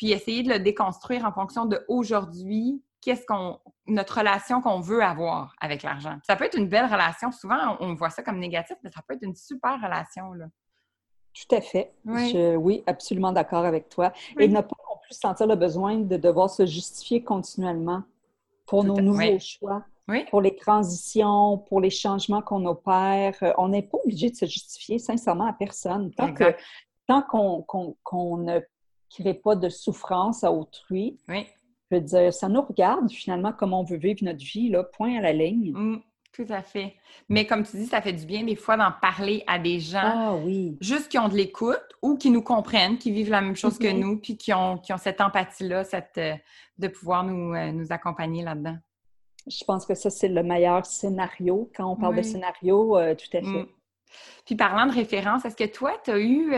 puis 0.00 0.12
essayer 0.12 0.42
de 0.42 0.48
le 0.48 0.58
déconstruire 0.58 1.26
en 1.26 1.32
fonction 1.32 1.66
de 1.66 1.84
aujourd'hui, 1.86 2.82
qu'est-ce 3.02 3.26
qu'on. 3.26 3.58
notre 3.86 4.16
relation 4.16 4.62
qu'on 4.62 4.80
veut 4.80 5.02
avoir 5.02 5.54
avec 5.60 5.82
l'argent. 5.82 6.16
Ça 6.26 6.36
peut 6.36 6.46
être 6.46 6.56
une 6.56 6.70
belle 6.70 6.86
relation. 6.86 7.30
Souvent, 7.32 7.76
on, 7.80 7.92
voit 7.92 8.08
ça 8.08 8.22
comme 8.22 8.38
négatif, 8.38 8.78
mais 8.82 8.88
ça 8.88 9.02
peut 9.06 9.12
être 9.12 9.22
une 9.22 9.34
super 9.34 9.74
relation, 9.74 10.32
là. 10.32 10.46
Tout 11.34 11.54
à 11.54 11.60
fait. 11.60 11.92
Oui, 12.06 12.34
oui 12.56 12.82
absolument 12.86 13.30
d'accord 13.30 13.66
avec 13.66 13.90
toi. 13.90 14.10
Et 14.38 14.48
ne 14.48 14.62
pas 14.62 14.74
sentir 15.10 15.46
le 15.46 15.54
besoin 15.54 15.98
de 15.98 16.16
devoir 16.16 16.48
se 16.48 16.64
justifier 16.64 17.22
continuellement 17.22 18.02
pour 18.64 18.84
nos 18.84 19.02
nouveaux 19.02 19.38
choix, 19.38 19.84
pour 20.30 20.40
les 20.40 20.56
transitions, 20.56 21.58
pour 21.58 21.78
les 21.78 21.90
changements 21.90 22.40
qu'on 22.40 22.64
opère. 22.64 23.34
Euh, 23.42 23.52
on 23.58 23.68
n'est 23.68 23.82
pas 23.82 23.98
obligé 24.02 24.30
de 24.30 24.36
se 24.36 24.46
justifier 24.46 24.98
sincèrement 24.98 25.44
à 25.44 25.52
personne. 25.52 26.10
Tant 26.14 26.32
que 26.32 26.54
tant 27.06 27.20
qu'on 27.22 28.36
ne 28.38 28.60
crée 29.10 29.34
pas 29.34 29.56
de 29.56 29.68
souffrance 29.68 30.44
à 30.44 30.52
autrui, 30.52 31.18
je 31.28 31.96
veux 31.96 32.00
dire, 32.00 32.32
ça 32.32 32.48
nous 32.48 32.62
regarde 32.62 33.10
finalement 33.10 33.52
comment 33.52 33.80
on 33.80 33.84
veut 33.84 33.96
vivre 33.96 34.20
notre 34.22 34.44
vie, 34.44 34.68
là, 34.68 34.84
point 34.84 35.18
à 35.18 35.20
la 35.20 35.32
ligne. 35.32 35.72
Mm. 35.72 36.02
Tout 36.32 36.46
à 36.48 36.62
fait. 36.62 36.94
Mais 37.28 37.44
comme 37.44 37.64
tu 37.64 37.76
dis, 37.76 37.86
ça 37.86 38.00
fait 38.00 38.12
du 38.12 38.24
bien 38.24 38.44
des 38.44 38.54
fois 38.54 38.76
d'en 38.76 38.92
parler 38.92 39.42
à 39.48 39.58
des 39.58 39.80
gens 39.80 40.00
ah, 40.02 40.34
oui. 40.36 40.78
juste 40.80 41.08
qui 41.08 41.18
ont 41.18 41.28
de 41.28 41.34
l'écoute 41.34 41.82
ou 42.02 42.16
qui 42.16 42.30
nous 42.30 42.42
comprennent, 42.42 42.98
qui 42.98 43.10
vivent 43.10 43.30
la 43.30 43.40
même 43.40 43.56
chose 43.56 43.78
que 43.78 43.88
mm-hmm. 43.88 43.98
nous, 43.98 44.18
puis 44.18 44.36
qui 44.36 44.52
ont, 44.54 44.78
qui 44.78 44.92
ont 44.92 44.96
cette 44.96 45.20
empathie-là, 45.20 45.82
cette, 45.82 46.18
euh, 46.18 46.34
de 46.78 46.86
pouvoir 46.86 47.24
nous, 47.24 47.52
euh, 47.52 47.72
nous 47.72 47.90
accompagner 47.90 48.44
là-dedans. 48.44 48.76
Je 49.46 49.64
pense 49.64 49.84
que 49.86 49.94
ça, 49.94 50.08
c'est 50.08 50.28
le 50.28 50.44
meilleur 50.44 50.86
scénario. 50.86 51.68
Quand 51.74 51.90
on 51.90 51.96
parle 51.96 52.16
de 52.16 52.22
scénario, 52.22 52.96
euh, 52.96 53.14
tout 53.16 53.36
à 53.36 53.40
fait. 53.40 53.62
Mm. 53.62 53.66
Puis 54.44 54.56
parlant 54.56 54.86
de 54.86 54.92
référence, 54.92 55.44
est-ce 55.44 55.56
que 55.56 55.70
toi, 55.70 55.92
tu 56.04 56.10
as 56.10 56.18
eu 56.18 56.52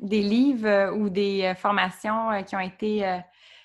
des 0.00 0.22
livres 0.22 0.94
ou 0.96 1.08
des 1.08 1.52
formations 1.56 2.42
qui 2.44 2.56
ont 2.56 2.60
été 2.60 3.20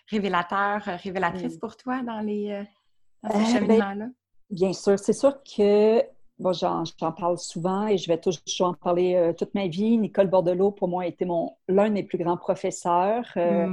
révélateurs, 0.10 0.82
révélatrices 1.04 1.56
mm. 1.56 1.60
pour 1.60 1.78
toi 1.78 2.02
dans, 2.04 2.20
les, 2.20 2.64
dans 3.24 3.32
ces 3.32 3.38
ben, 3.38 3.46
cheminements-là? 3.46 4.08
Bien 4.50 4.74
sûr, 4.74 5.00
c'est 5.00 5.14
sûr 5.14 5.42
que 5.44 6.04
bon, 6.40 6.54
j'en 6.54 7.12
parle 7.18 7.38
souvent 7.38 7.88
et 7.88 7.98
je 7.98 8.08
vais 8.08 8.20
toujours 8.20 8.68
en 8.68 8.74
parler 8.74 9.16
euh, 9.16 9.34
toute 9.34 9.54
ma 9.56 9.68
vie. 9.68 9.98
Nicole 9.98 10.28
Bordelot, 10.28 10.72
pour 10.72 10.88
moi, 10.88 11.04
a 11.04 11.08
été 11.08 11.26
l'un 11.68 11.90
des 11.90 12.04
plus 12.04 12.18
grands 12.18 12.38
professeurs. 12.38 13.26
Euh, 13.38 13.68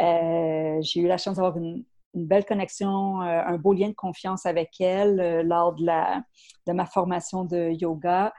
euh, 0.00 0.78
j'ai 0.80 1.00
eu 1.00 1.06
la 1.06 1.18
chance 1.18 1.36
d'avoir 1.36 1.56
une, 1.56 1.84
belle 2.16 2.44
connexion, 2.44 3.20
un 3.22 3.56
beau 3.56 3.72
lien 3.72 3.88
de 3.88 3.94
confiance 3.94 4.46
avec 4.46 4.80
elle 4.80 5.44
lors 5.44 5.74
de, 5.74 5.84
la, 5.84 6.22
de 6.64 6.72
ma 6.72 6.86
formation 6.86 7.44
de 7.44 7.70
yoga. 7.72 8.32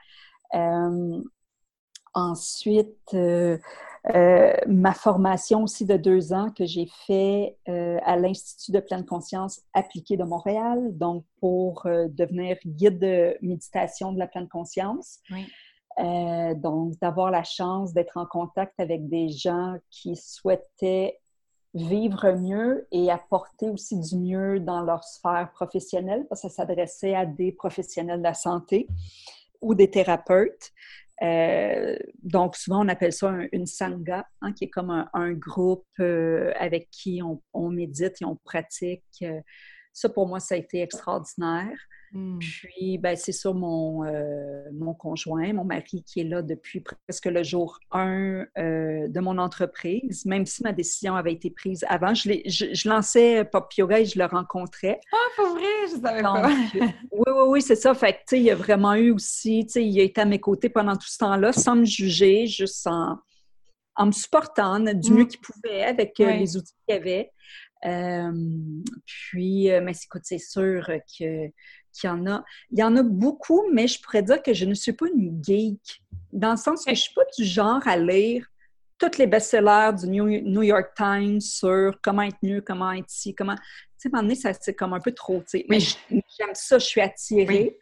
Ensuite, 2.14 3.14
euh, 4.14 4.54
ma 4.68 4.92
formation 4.92 5.64
aussi 5.64 5.84
de 5.84 5.96
deux 5.96 6.32
ans 6.32 6.50
que 6.50 6.64
j'ai 6.64 6.88
fait 7.06 7.56
euh, 7.68 7.98
à 8.04 8.16
l'Institut 8.16 8.70
de 8.70 8.78
pleine 8.78 9.04
conscience 9.04 9.62
appliqué 9.74 10.16
de 10.16 10.22
Montréal, 10.22 10.96
donc 10.96 11.24
pour 11.40 11.86
euh, 11.86 12.06
devenir 12.08 12.56
guide 12.64 13.00
de 13.00 13.36
méditation 13.42 14.12
de 14.12 14.18
la 14.18 14.28
pleine 14.28 14.48
conscience. 14.48 15.18
donc, 15.98 16.98
d'avoir 17.00 17.30
la 17.30 17.42
chance 17.42 17.94
d'être 17.94 18.16
en 18.16 18.26
contact 18.26 18.78
avec 18.78 19.08
des 19.08 19.28
gens 19.30 19.76
qui 19.90 20.14
souhaitaient 20.14 21.18
vivre 21.74 22.32
mieux 22.32 22.86
et 22.92 23.10
apporter 23.10 23.70
aussi 23.70 23.98
du 23.98 24.16
mieux 24.16 24.60
dans 24.60 24.82
leur 24.82 25.02
sphère 25.04 25.50
professionnelle, 25.52 26.26
parce 26.28 26.42
que 26.42 26.48
ça 26.48 26.54
s'adressait 26.54 27.14
à 27.14 27.26
des 27.26 27.50
professionnels 27.50 28.18
de 28.18 28.24
la 28.24 28.34
santé 28.34 28.86
ou 29.60 29.74
des 29.74 29.90
thérapeutes. 29.90 30.72
Euh, 31.22 31.96
donc, 32.22 32.56
souvent, 32.56 32.84
on 32.84 32.88
appelle 32.88 33.12
ça 33.12 33.34
une 33.52 33.66
sangha, 33.66 34.26
hein, 34.42 34.52
qui 34.52 34.64
est 34.64 34.70
comme 34.70 34.90
un, 35.12 35.32
groupe 35.32 35.86
euh, 36.00 36.52
avec 36.58 36.90
qui 36.90 37.20
on, 37.22 37.70
médite 37.70 38.20
et 38.20 38.24
on 38.24 38.36
pratique. 38.36 39.02
Euh, 39.22 39.40
ça, 39.92 40.08
pour 40.08 40.26
moi, 40.26 40.40
ça 40.40 40.54
a 40.54 40.58
été 40.58 40.82
extraordinaire. 40.82 41.78
Hmm. 42.12 42.38
Puis, 42.38 42.98
ben, 42.98 43.16
c'est 43.16 43.32
sur 43.32 43.54
mon, 43.54 44.04
euh, 44.04 44.62
mon 44.72 44.94
conjoint, 44.94 45.52
mon 45.52 45.64
mari, 45.64 46.04
qui 46.04 46.20
est 46.20 46.24
là 46.24 46.40
depuis 46.40 46.80
presque 46.80 47.26
le 47.26 47.42
jour 47.42 47.78
1 47.90 48.46
euh, 48.58 49.08
de 49.08 49.20
mon 49.20 49.38
entreprise, 49.38 50.24
même 50.24 50.46
si 50.46 50.62
ma 50.62 50.72
décision 50.72 51.16
avait 51.16 51.32
été 51.32 51.50
prise 51.50 51.84
avant. 51.88 52.14
Je, 52.14 52.30
je, 52.46 52.88
lançais 52.88 53.44
Pop 53.44 53.72
Yoga 53.74 54.00
et 54.00 54.04
je 54.04 54.18
le 54.18 54.26
rencontrais. 54.26 55.00
Ah, 55.12 55.16
pour 55.36 55.48
vrai? 55.56 55.64
Je 55.90 56.00
savais 56.00 56.22
pas. 56.22 56.48
oui, 56.74 56.90
oui, 57.10 57.44
oui, 57.48 57.62
c'est 57.62 57.76
ça. 57.76 57.92
Fait 57.94 58.12
que, 58.12 58.18
tu 58.18 58.24
sais, 58.28 58.38
il 58.38 58.44
y 58.44 58.50
a 58.50 58.56
vraiment 58.56 58.94
eu 58.94 59.10
aussi, 59.10 59.66
tu 59.66 59.72
sais, 59.72 59.84
il 59.84 59.98
a 60.00 60.04
été 60.04 60.20
à 60.20 60.26
mes 60.26 60.40
côtés 60.40 60.68
pendant 60.68 60.94
tout 60.94 61.08
ce 61.08 61.18
temps-là, 61.18 61.52
sans 61.52 61.74
me 61.74 61.84
juger, 61.84 62.46
juste 62.46 62.86
en, 62.86 63.18
en 63.96 64.06
me 64.06 64.12
supportant 64.12 64.78
du 64.78 65.12
mieux 65.12 65.24
hmm. 65.24 65.28
qu'il 65.28 65.40
pouvait 65.40 65.82
avec 65.82 66.20
euh, 66.20 66.30
les 66.30 66.56
outils 66.56 66.74
qu'il 66.86 66.96
avait. 66.96 67.32
puis, 69.04 69.68
mais 69.82 69.92
écoute, 70.04 70.22
c'est 70.24 70.38
sûr 70.38 70.86
que 71.18 71.50
qu'il 72.00 72.08
y 72.08 72.12
en 72.12 72.26
a. 72.26 72.44
Il 72.70 72.78
y 72.78 72.82
en 72.82 72.96
a 72.96 73.02
beaucoup, 73.02 73.64
mais 73.72 73.88
je 73.88 74.00
pourrais 74.00 74.22
dire 74.22 74.42
que 74.42 74.52
je 74.52 74.64
ne 74.64 74.74
suis 74.74 74.92
pas 74.92 75.06
une 75.14 75.42
geek, 75.42 76.02
dans 76.32 76.52
le 76.52 76.56
sens 76.56 76.84
que 76.84 76.90
je 76.90 77.00
ne 77.00 77.02
suis 77.02 77.14
pas 77.14 77.24
du 77.36 77.44
genre 77.44 77.86
à 77.86 77.96
lire 77.96 78.46
tous 78.98 79.18
les 79.18 79.26
best-sellers 79.26 79.92
du 80.00 80.06
New 80.08 80.62
York 80.62 80.92
Times 80.96 81.40
sur 81.40 81.98
comment 82.02 82.22
être 82.22 82.38
mieux, 82.42 82.60
comment 82.62 82.92
être 82.92 83.12
ici, 83.12 83.34
comment... 83.34 83.54
Tu 83.54 83.62
sais, 83.98 84.08
à 84.08 84.18
un 84.18 84.22
moment 84.22 84.34
donné, 84.34 84.54
c'est 84.60 84.74
comme 84.74 84.94
un 84.94 85.00
peu 85.00 85.12
trop, 85.12 85.40
tu 85.40 85.58
sais. 85.58 85.66
Mais 85.68 85.80
j'aime 85.80 86.54
ça, 86.54 86.78
je 86.78 86.86
suis 86.86 87.00
attirée. 87.00 87.78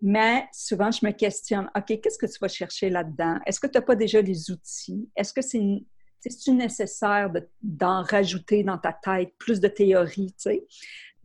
Mais 0.00 0.46
souvent, 0.52 0.90
je 0.90 1.06
me 1.06 1.12
questionne, 1.12 1.70
OK, 1.74 2.00
qu'est-ce 2.00 2.18
que 2.18 2.26
tu 2.26 2.38
vas 2.40 2.48
chercher 2.48 2.90
là-dedans? 2.90 3.38
Est-ce 3.46 3.58
que 3.58 3.66
tu 3.66 3.78
n'as 3.78 3.82
pas 3.82 3.94
déjà 3.94 4.20
les 4.20 4.50
outils? 4.50 5.08
Est-ce 5.16 5.32
que 5.32 5.40
c'est 5.40 6.52
nécessaire 6.52 7.30
d'en 7.62 8.02
rajouter 8.02 8.64
dans 8.64 8.76
ta 8.76 8.92
tête 8.92 9.32
plus 9.38 9.60
de 9.60 9.68
théorie, 9.68 10.34
tu 10.36 10.50
sais? 10.50 10.66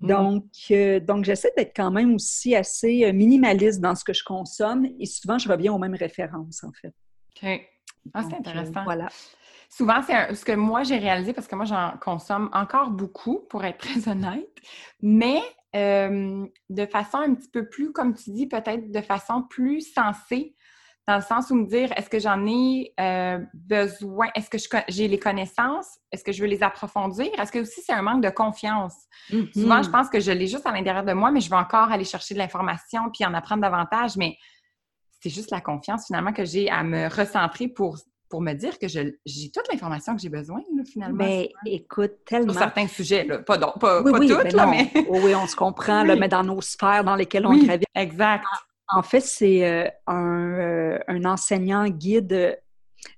Mm. 0.02 0.08
Donc, 0.08 0.46
euh, 0.72 1.00
donc 1.00 1.26
j'essaie 1.26 1.52
d'être 1.58 1.76
quand 1.76 1.92
même 1.92 2.16
aussi 2.16 2.56
assez 2.56 3.06
euh, 3.06 3.14
minimaliste 3.14 3.82
dans 3.82 3.96
ce 3.96 4.04
que 4.04 4.14
je 4.14 4.24
consomme 4.24 4.88
et 5.00 5.06
souvent, 5.06 5.38
je 5.38 5.50
reviens 5.50 5.74
aux 5.74 5.80
mêmes 5.80 5.96
références, 5.96 6.64
en 6.64 6.72
fait. 6.72 6.94
OK. 7.36 7.62
Ah, 8.14 8.24
c'est 8.24 8.34
euh, 8.34 8.38
intéressant. 8.40 8.84
voilà. 8.84 9.10
Souvent, 9.70 10.02
c'est 10.02 10.34
ce 10.34 10.44
que 10.44 10.54
moi, 10.54 10.84
j'ai 10.84 10.98
réalisé, 10.98 11.34
parce 11.34 11.48
que 11.48 11.56
moi, 11.56 11.66
j'en 11.66 11.94
consomme 12.02 12.50
encore 12.54 12.90
beaucoup, 12.90 13.42
pour 13.50 13.64
être 13.66 13.78
très 13.88 14.10
honnête, 14.10 14.50
mais 15.02 15.42
de 15.74 16.86
façon 16.88 17.18
un 17.18 17.36
petit 17.36 17.50
peu 17.50 17.70
plus, 17.70 17.92
comme 17.92 18.16
tu 18.16 18.32
dis, 18.32 18.48
peut-être 18.48 18.92
de 18.92 19.02
façon 19.02 19.44
plus 19.44 19.82
sensée, 19.82 20.56
dans 21.10 21.16
le 21.16 21.24
sens 21.24 21.50
où 21.50 21.56
me 21.56 21.66
dire, 21.66 21.92
est-ce 21.98 22.08
que 22.08 22.20
j'en 22.20 22.46
ai 22.46 22.94
euh, 23.00 23.40
besoin, 23.56 24.28
est-ce 24.36 24.48
que 24.48 24.78
j'ai 24.90 25.08
les 25.08 25.18
connaissances, 25.18 25.98
est-ce 26.12 26.24
que 26.24 26.32
je 26.32 26.40
veux 26.40 26.48
les 26.48 26.62
approfondir, 26.62 27.28
est-ce 27.40 27.52
que 27.52 27.58
aussi 27.58 27.82
c'est 27.84 27.94
un 27.94 28.04
manque 28.04 28.24
de 28.24 28.30
confiance? 28.30 28.94
Mm-hmm. 29.32 29.54
Souvent, 29.60 29.82
je 29.82 29.90
pense 29.90 30.08
que 30.08 30.20
je 30.20 30.32
l'ai 30.32 30.46
juste 30.46 30.68
à 30.68 30.72
l'intérieur 30.72 31.04
de 31.04 31.14
moi, 31.14 31.32
mais 31.32 31.42
je 31.42 31.50
veux 31.50 31.56
encore 31.56 31.92
aller 31.92 32.04
chercher 32.04 32.36
de 32.36 32.40
l'information 32.40 33.10
puis 33.12 33.26
en 33.26 33.34
apprendre 33.34 33.64
davantage, 33.64 34.18
mais 34.18 34.38
c'est 35.20 35.32
juste 35.32 35.50
la 35.50 35.62
confiance 35.62 36.06
finalement 36.06 36.32
que 36.32 36.46
j'ai 36.46 36.70
à 36.70 36.84
me 36.84 37.08
recentrer 37.08 37.68
pour 37.68 37.98
pour 38.30 38.42
me 38.42 38.54
dire 38.54 38.78
que 38.78 38.88
j'ai 38.88 39.18
toute 39.26 39.68
l'information 39.72 40.16
que 40.16 40.22
j'ai 40.22 40.30
besoin, 40.30 40.62
finalement. 40.86 41.18
Mais 41.18 41.50
écoute, 41.66 42.12
tellement. 42.28 42.54
Sur 42.54 42.62
certains 42.62 42.88
sujets, 42.88 43.24
là. 43.24 43.40
pas, 43.40 43.58
pas, 43.58 44.04
pas 44.04 44.04
toutes, 44.04 44.54
là, 44.54 44.68
mais. 44.68 44.92
oui, 45.10 45.34
on 45.34 45.48
se 45.48 45.56
comprend, 45.56 46.04
là, 46.04 46.16
mais 46.16 46.28
dans 46.28 46.44
nos 46.44 46.62
sphères 46.62 47.04
dans 47.04 47.16
lesquelles 47.16 47.48
on 47.48 47.54
oui, 47.54 47.68
Exact. 47.96 48.46
En, 48.92 49.04
fait, 49.04 49.22
c'est 49.22 49.66
euh, 49.66 49.90
un, 50.08 50.60
euh, 50.60 51.00
un, 51.08 51.26
enseignant 51.26 51.88
guide 51.88 52.34
euh, 52.34 52.56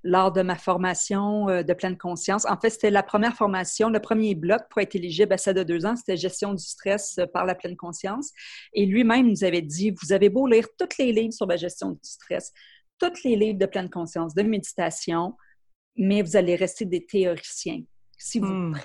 lors 0.04 0.30
de 0.30 0.42
ma 0.42 0.54
formation 0.54 1.46
de 1.46 1.72
pleine 1.72 1.98
conscience. 1.98 2.46
En 2.46 2.56
fait, 2.56 2.70
c'était 2.70 2.90
la 2.90 3.02
première 3.02 3.34
formation, 3.34 3.88
le 3.88 3.98
premier 3.98 4.36
bloc 4.36 4.62
pour 4.70 4.80
être 4.80 4.94
éligible 4.94 5.32
à 5.32 5.38
ça 5.38 5.52
de 5.52 5.64
deux 5.64 5.84
ans, 5.84 5.96
c'était 5.96 6.16
gestion 6.16 6.54
du 6.54 6.62
stress 6.62 7.18
par 7.32 7.46
la 7.46 7.56
pleine 7.56 7.76
conscience. 7.76 8.30
Et 8.74 8.86
lui-même 8.86 9.28
nous 9.28 9.42
avait 9.42 9.60
dit, 9.60 9.90
vous 9.90 10.12
avez 10.12 10.28
beau 10.28 10.46
lire 10.46 10.68
tous 10.78 10.98
les 10.98 11.12
livres 11.12 11.32
sur 11.32 11.46
la 11.46 11.56
gestion 11.56 11.90
du 11.90 11.98
stress, 12.02 12.52
tous 13.00 13.24
les 13.24 13.34
livres 13.34 13.58
de 13.58 13.66
pleine 13.66 13.90
conscience, 13.90 14.34
de 14.34 14.42
méditation, 14.42 15.36
mais 15.96 16.22
vous 16.22 16.36
allez 16.36 16.54
rester 16.54 16.84
des 16.84 17.04
théoriciens. 17.04 17.82
Si 18.16 18.38
vous, 18.38 18.46
hmm. 18.46 18.76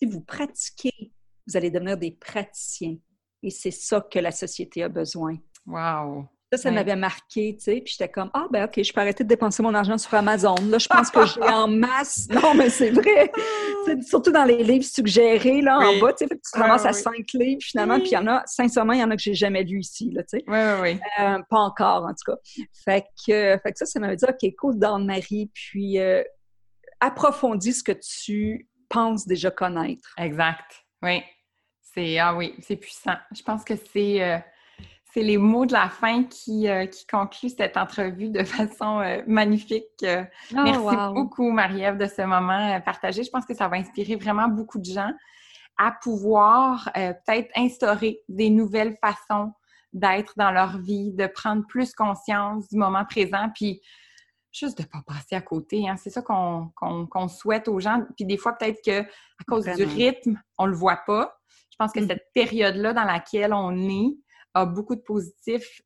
si 0.00 0.06
vous 0.06 0.20
pratiquez, 0.20 1.12
vous 1.46 1.56
allez 1.56 1.72
devenir 1.72 1.96
des 1.96 2.12
praticiens. 2.12 2.96
Et 3.42 3.50
c'est 3.50 3.70
ça 3.70 4.00
que 4.00 4.18
la 4.18 4.30
société 4.30 4.82
a 4.82 4.88
besoin. 4.88 5.36
Wow! 5.66 6.28
Ça, 6.52 6.58
ça 6.58 6.70
m'avait 6.72 6.96
marqué, 6.96 7.54
tu 7.56 7.62
sais. 7.62 7.80
Puis 7.80 7.94
j'étais 7.96 8.08
comme, 8.08 8.28
ah, 8.34 8.48
ben 8.50 8.64
OK, 8.64 8.82
je 8.82 8.92
peux 8.92 9.00
arrêter 9.00 9.22
de 9.22 9.28
dépenser 9.28 9.62
mon 9.62 9.72
argent 9.72 9.96
sur 9.96 10.12
Amazon. 10.14 10.56
Là, 10.68 10.78
je 10.78 10.88
pense 10.88 11.08
que 11.08 11.24
j'ai 11.24 11.42
en 11.42 11.68
masse. 11.68 12.26
Non, 12.42 12.54
mais 12.54 12.70
c'est 12.70 12.90
vrai. 12.90 13.30
surtout 14.02 14.32
dans 14.32 14.44
les 14.44 14.64
livres 14.64 14.84
suggérés, 14.84 15.60
là, 15.60 15.78
en 15.78 16.00
bas, 16.00 16.12
tu 16.12 16.26
sais, 16.26 16.28
tu 16.28 16.50
te 16.52 16.58
ramasses 16.58 16.86
à 16.86 16.92
cinq 16.92 17.24
livres, 17.34 17.62
finalement. 17.62 17.98
Puis 18.00 18.08
il 18.08 18.14
y 18.14 18.16
en 18.16 18.26
a, 18.26 18.42
sincèrement, 18.46 18.94
il 18.94 18.98
y 18.98 19.04
en 19.04 19.10
a 19.12 19.16
que 19.16 19.22
j'ai 19.22 19.34
jamais 19.34 19.62
lu 19.62 19.78
ici, 19.78 20.10
là, 20.10 20.24
tu 20.24 20.38
sais. 20.38 20.44
Oui, 20.48 20.58
oui, 20.58 20.80
oui. 20.80 21.00
Euh, 21.20 21.38
pas 21.48 21.58
encore, 21.58 22.04
en 22.04 22.14
tout 22.14 22.32
cas. 22.32 22.38
Fait 22.84 23.04
que, 23.24 23.56
fait 23.62 23.72
que 23.72 23.78
ça, 23.78 23.86
ça 23.86 24.00
m'avait 24.00 24.16
dit, 24.16 24.24
OK, 24.28 24.52
cool, 24.58 24.76
Marie. 25.04 25.52
Puis 25.54 26.00
euh, 26.00 26.24
approfondis 26.98 27.74
ce 27.74 27.84
que 27.84 27.92
tu 27.92 28.68
penses 28.88 29.24
déjà 29.24 29.52
connaître. 29.52 30.14
Exact. 30.18 30.84
Oui. 31.00 31.22
C'est, 31.80 32.18
ah 32.18 32.34
oui, 32.34 32.56
c'est 32.60 32.76
puissant. 32.76 33.16
Je 33.32 33.42
pense 33.42 33.62
que 33.62 33.74
c'est. 33.92 34.42
C'est 35.12 35.22
les 35.22 35.38
mots 35.38 35.66
de 35.66 35.72
la 35.72 35.88
fin 35.88 36.24
qui, 36.24 36.68
euh, 36.68 36.86
qui 36.86 37.06
concluent 37.06 37.50
cette 37.50 37.76
entrevue 37.76 38.28
de 38.28 38.44
façon 38.44 39.00
euh, 39.00 39.22
magnifique. 39.26 39.84
Euh, 40.04 40.24
oh, 40.52 40.56
merci 40.62 41.14
beaucoup, 41.14 41.50
Marie-Ève, 41.50 41.98
de 41.98 42.06
ce 42.06 42.22
moment 42.22 42.80
partagé. 42.82 43.24
Je 43.24 43.30
pense 43.30 43.44
que 43.44 43.54
ça 43.54 43.68
va 43.68 43.76
inspirer 43.76 44.16
vraiment 44.16 44.48
beaucoup 44.48 44.78
de 44.78 44.84
gens 44.84 45.12
à 45.78 45.92
pouvoir 45.92 46.90
peut-être 46.94 47.48
instaurer 47.56 48.20
des 48.28 48.50
nouvelles 48.50 48.98
façons 49.02 49.54
d'être 49.94 50.34
dans 50.36 50.50
leur 50.50 50.76
vie, 50.76 51.10
de 51.12 51.26
prendre 51.26 51.66
plus 51.66 51.94
conscience 51.94 52.68
du 52.68 52.76
moment 52.76 53.06
présent, 53.06 53.48
puis 53.54 53.80
juste 54.52 54.78
de 54.78 54.82
ne 54.82 54.88
pas 54.88 55.02
passer 55.06 55.34
à 55.36 55.40
côté. 55.40 55.88
Hein. 55.88 55.96
C'est 55.96 56.10
ça 56.10 56.22
qu'on 56.22 57.28
souhaite 57.28 57.68
aux 57.68 57.80
gens. 57.80 58.02
Puis 58.16 58.24
des 58.24 58.36
fois, 58.36 58.52
peut-être 58.54 58.80
qu'à 58.82 59.04
cause 59.46 59.64
du 59.64 59.84
rythme, 59.84 60.40
on 60.58 60.66
ne 60.66 60.70
le 60.70 60.76
voit 60.76 61.00
pas. 61.06 61.36
Je 61.70 61.76
pense 61.78 61.92
que 61.92 62.00
mm. 62.00 62.08
cette 62.08 62.26
période-là 62.34 62.92
dans 62.92 63.04
laquelle 63.04 63.54
on 63.54 63.76
est, 63.88 64.16
a 64.54 64.66
beaucoup 64.66 64.96
de 64.96 65.00
positifs. 65.00 65.82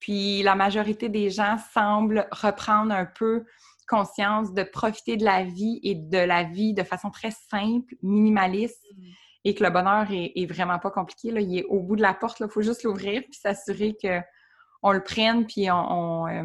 Puis 0.00 0.42
la 0.42 0.54
majorité 0.54 1.08
des 1.08 1.30
gens 1.30 1.56
semblent 1.72 2.28
reprendre 2.30 2.92
un 2.92 3.06
peu 3.06 3.44
conscience 3.86 4.52
de 4.52 4.62
profiter 4.62 5.16
de 5.16 5.24
la 5.24 5.44
vie 5.44 5.80
et 5.82 5.94
de 5.94 6.18
la 6.18 6.42
vie 6.42 6.74
de 6.74 6.82
façon 6.82 7.10
très 7.10 7.30
simple, 7.30 7.94
minimaliste, 8.02 8.84
mm. 8.96 9.04
et 9.44 9.54
que 9.54 9.64
le 9.64 9.70
bonheur 9.70 10.06
est, 10.10 10.46
vraiment 10.46 10.78
pas 10.78 10.90
compliqué. 10.90 11.30
Là. 11.30 11.40
Il 11.40 11.58
est 11.58 11.64
au 11.64 11.80
bout 11.80 11.96
de 11.96 12.02
la 12.02 12.14
porte, 12.14 12.40
il 12.40 12.48
faut 12.48 12.62
juste 12.62 12.82
l'ouvrir 12.82 13.22
puis 13.22 13.38
s'assurer 13.40 13.96
qu'on 14.00 14.92
le 14.92 15.02
prenne 15.02 15.46
puis 15.46 15.70
on, 15.70 16.26
euh, 16.26 16.44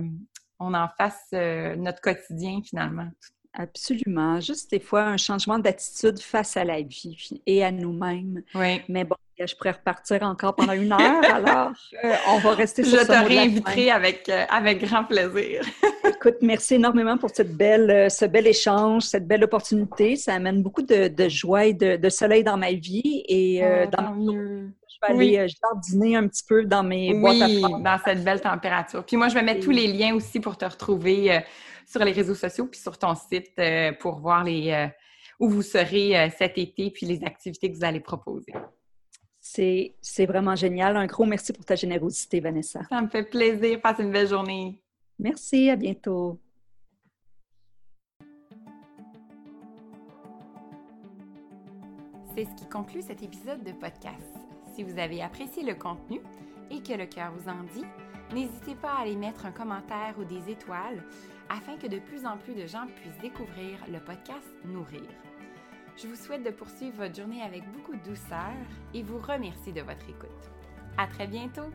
en 0.60 0.88
fasse 0.98 1.28
euh, 1.34 1.76
notre 1.76 2.02
quotidien 2.02 2.62
finalement. 2.64 3.10
Absolument. 3.54 4.40
Juste 4.40 4.72
des 4.72 4.80
fois 4.80 5.04
un 5.04 5.18
changement 5.18 5.60
d'attitude 5.60 6.20
face 6.20 6.56
à 6.56 6.64
la 6.64 6.82
vie 6.82 7.42
et 7.46 7.64
à 7.66 7.72
nous-mêmes. 7.72 8.44
Oui. 8.56 8.82
Mais 8.88 9.04
bon, 9.04 9.18
je 9.48 9.56
pourrais 9.56 9.72
repartir 9.72 10.24
encore 10.24 10.56
pendant 10.56 10.74
une 10.74 10.92
heure, 10.92 11.24
alors 11.34 11.72
euh, 12.04 12.14
on 12.30 12.38
va 12.40 12.54
rester 12.54 12.84
sur 12.84 13.00
Je 13.00 13.06
te 13.06 13.12
réinviterai 13.12 13.92
avec, 13.92 14.30
euh, 14.30 14.46
avec 14.50 14.84
grand 14.84 15.04
plaisir. 15.04 15.64
Écoute, 16.08 16.38
merci 16.42 16.76
énormément 16.76 17.18
pour 17.18 17.30
cette 17.30 17.56
belle, 17.56 17.90
euh, 17.90 18.10
ce 18.10 18.26
bel 18.26 18.48
échange, 18.48 19.04
cette 19.04 19.28
belle 19.28 19.44
opportunité. 19.44 20.16
Ça 20.16 20.36
amène 20.36 20.62
beaucoup 20.62 20.82
de, 20.82 21.30
joie 21.30 21.66
et 21.66 21.74
de, 21.74 22.10
soleil 22.10 22.44
dans 22.44 22.58
ma 22.58 22.72
vie. 22.72 23.24
Et 23.28 23.62
oh, 23.64 23.90
dans 23.92 24.16
je 24.18 25.08
vais 25.08 25.14
aller 25.14 25.48
jardiner 25.48 26.16
un 26.16 26.28
petit 26.28 26.44
peu 26.48 26.64
dans 26.66 26.84
mes 26.84 27.14
boîtes 27.14 27.42
à 27.42 27.48
dans 27.48 27.98
cette 28.06 28.24
belle 28.24 28.42
température. 28.42 29.04
Puis 29.04 29.18
moi, 29.18 29.30
je 29.30 29.34
vais 29.34 29.42
mettre 29.42 29.64
tous 29.64 29.72
les 29.72 29.88
liens 29.88 30.14
aussi 30.14 30.40
pour 30.40 30.58
te 30.58 30.66
retrouver 30.66 31.42
sur 31.88 32.04
les 32.04 32.12
réseaux 32.12 32.36
sociaux 32.36 32.68
puis 32.68 32.80
sur 32.80 32.98
ton 33.00 33.16
site 33.16 33.60
pour 34.00 34.20
voir 34.20 34.44
les, 34.44 34.90
où 35.40 35.50
vous 35.50 35.64
serez 35.64 36.32
cet 36.38 36.60
été 36.60 36.92
puis 36.92 37.08
les 37.08 37.24
activités 37.24 37.72
que 37.72 37.78
vous 37.78 37.86
allez 37.86 38.00
proposer. 38.00 38.54
C'est 39.54 40.26
vraiment 40.26 40.56
génial. 40.56 40.96
Un 40.96 41.08
gros 41.08 41.26
merci 41.26 41.52
pour 41.52 41.66
ta 41.66 41.76
générosité, 41.76 42.40
Vanessa. 42.40 42.82
Ça 42.90 43.02
me 43.02 43.10
fait 43.10 43.24
plaisir. 43.24 43.82
Passe 43.82 44.00
une 44.00 44.12
belle 44.12 44.28
journée. 44.28 44.82
Merci, 45.20 45.70
à 45.70 45.76
bientôt. 45.76 46.40
C'est 52.34 52.46
ce 52.46 52.56
qui 52.56 52.70
conclut 52.70 53.02
cet 53.02 53.22
épisode 53.22 53.62
de 53.64 53.74
podcast. 53.74 54.34
Si 54.74 54.84
vous 54.84 54.98
avez 54.98 55.22
apprécié 55.22 55.64
le 55.64 55.76
contenu 55.76 56.22
et 56.70 56.82
que 56.82 56.94
le 56.94 57.06
cœur 57.06 57.34
vous 57.34 57.50
en 57.50 57.64
dit, 57.74 57.86
n'hésitez 58.34 58.76
pas 58.76 58.94
à 58.94 59.02
aller 59.02 59.18
mettre 59.18 59.46
un 59.46 59.52
commentaire 59.52 60.16
ou 60.18 60.24
des 60.24 60.50
étoiles 60.50 61.04
afin 61.50 61.76
que 61.76 61.88
de 61.88 62.00
plus 62.00 62.26
en 62.26 62.38
plus 62.38 62.56
de 62.56 62.66
gens 62.66 62.88
puissent 62.96 63.20
découvrir 63.22 63.78
le 63.92 64.00
podcast 64.00 64.48
Nourrir. 64.64 65.10
Je 65.98 66.08
vous 66.08 66.16
souhaite 66.16 66.44
de 66.44 66.50
poursuivre 66.50 66.98
votre 66.98 67.16
journée 67.16 67.42
avec 67.42 67.64
beaucoup 67.72 67.96
de 67.96 68.04
douceur 68.04 68.54
et 68.94 69.04
vous 69.04 69.20
remercie 69.20 69.74
de 69.74 69.82
votre 69.82 70.10
écoute. 70.10 70.30
À 70.98 71.08
très 71.08 71.28
bientôt! 71.28 71.70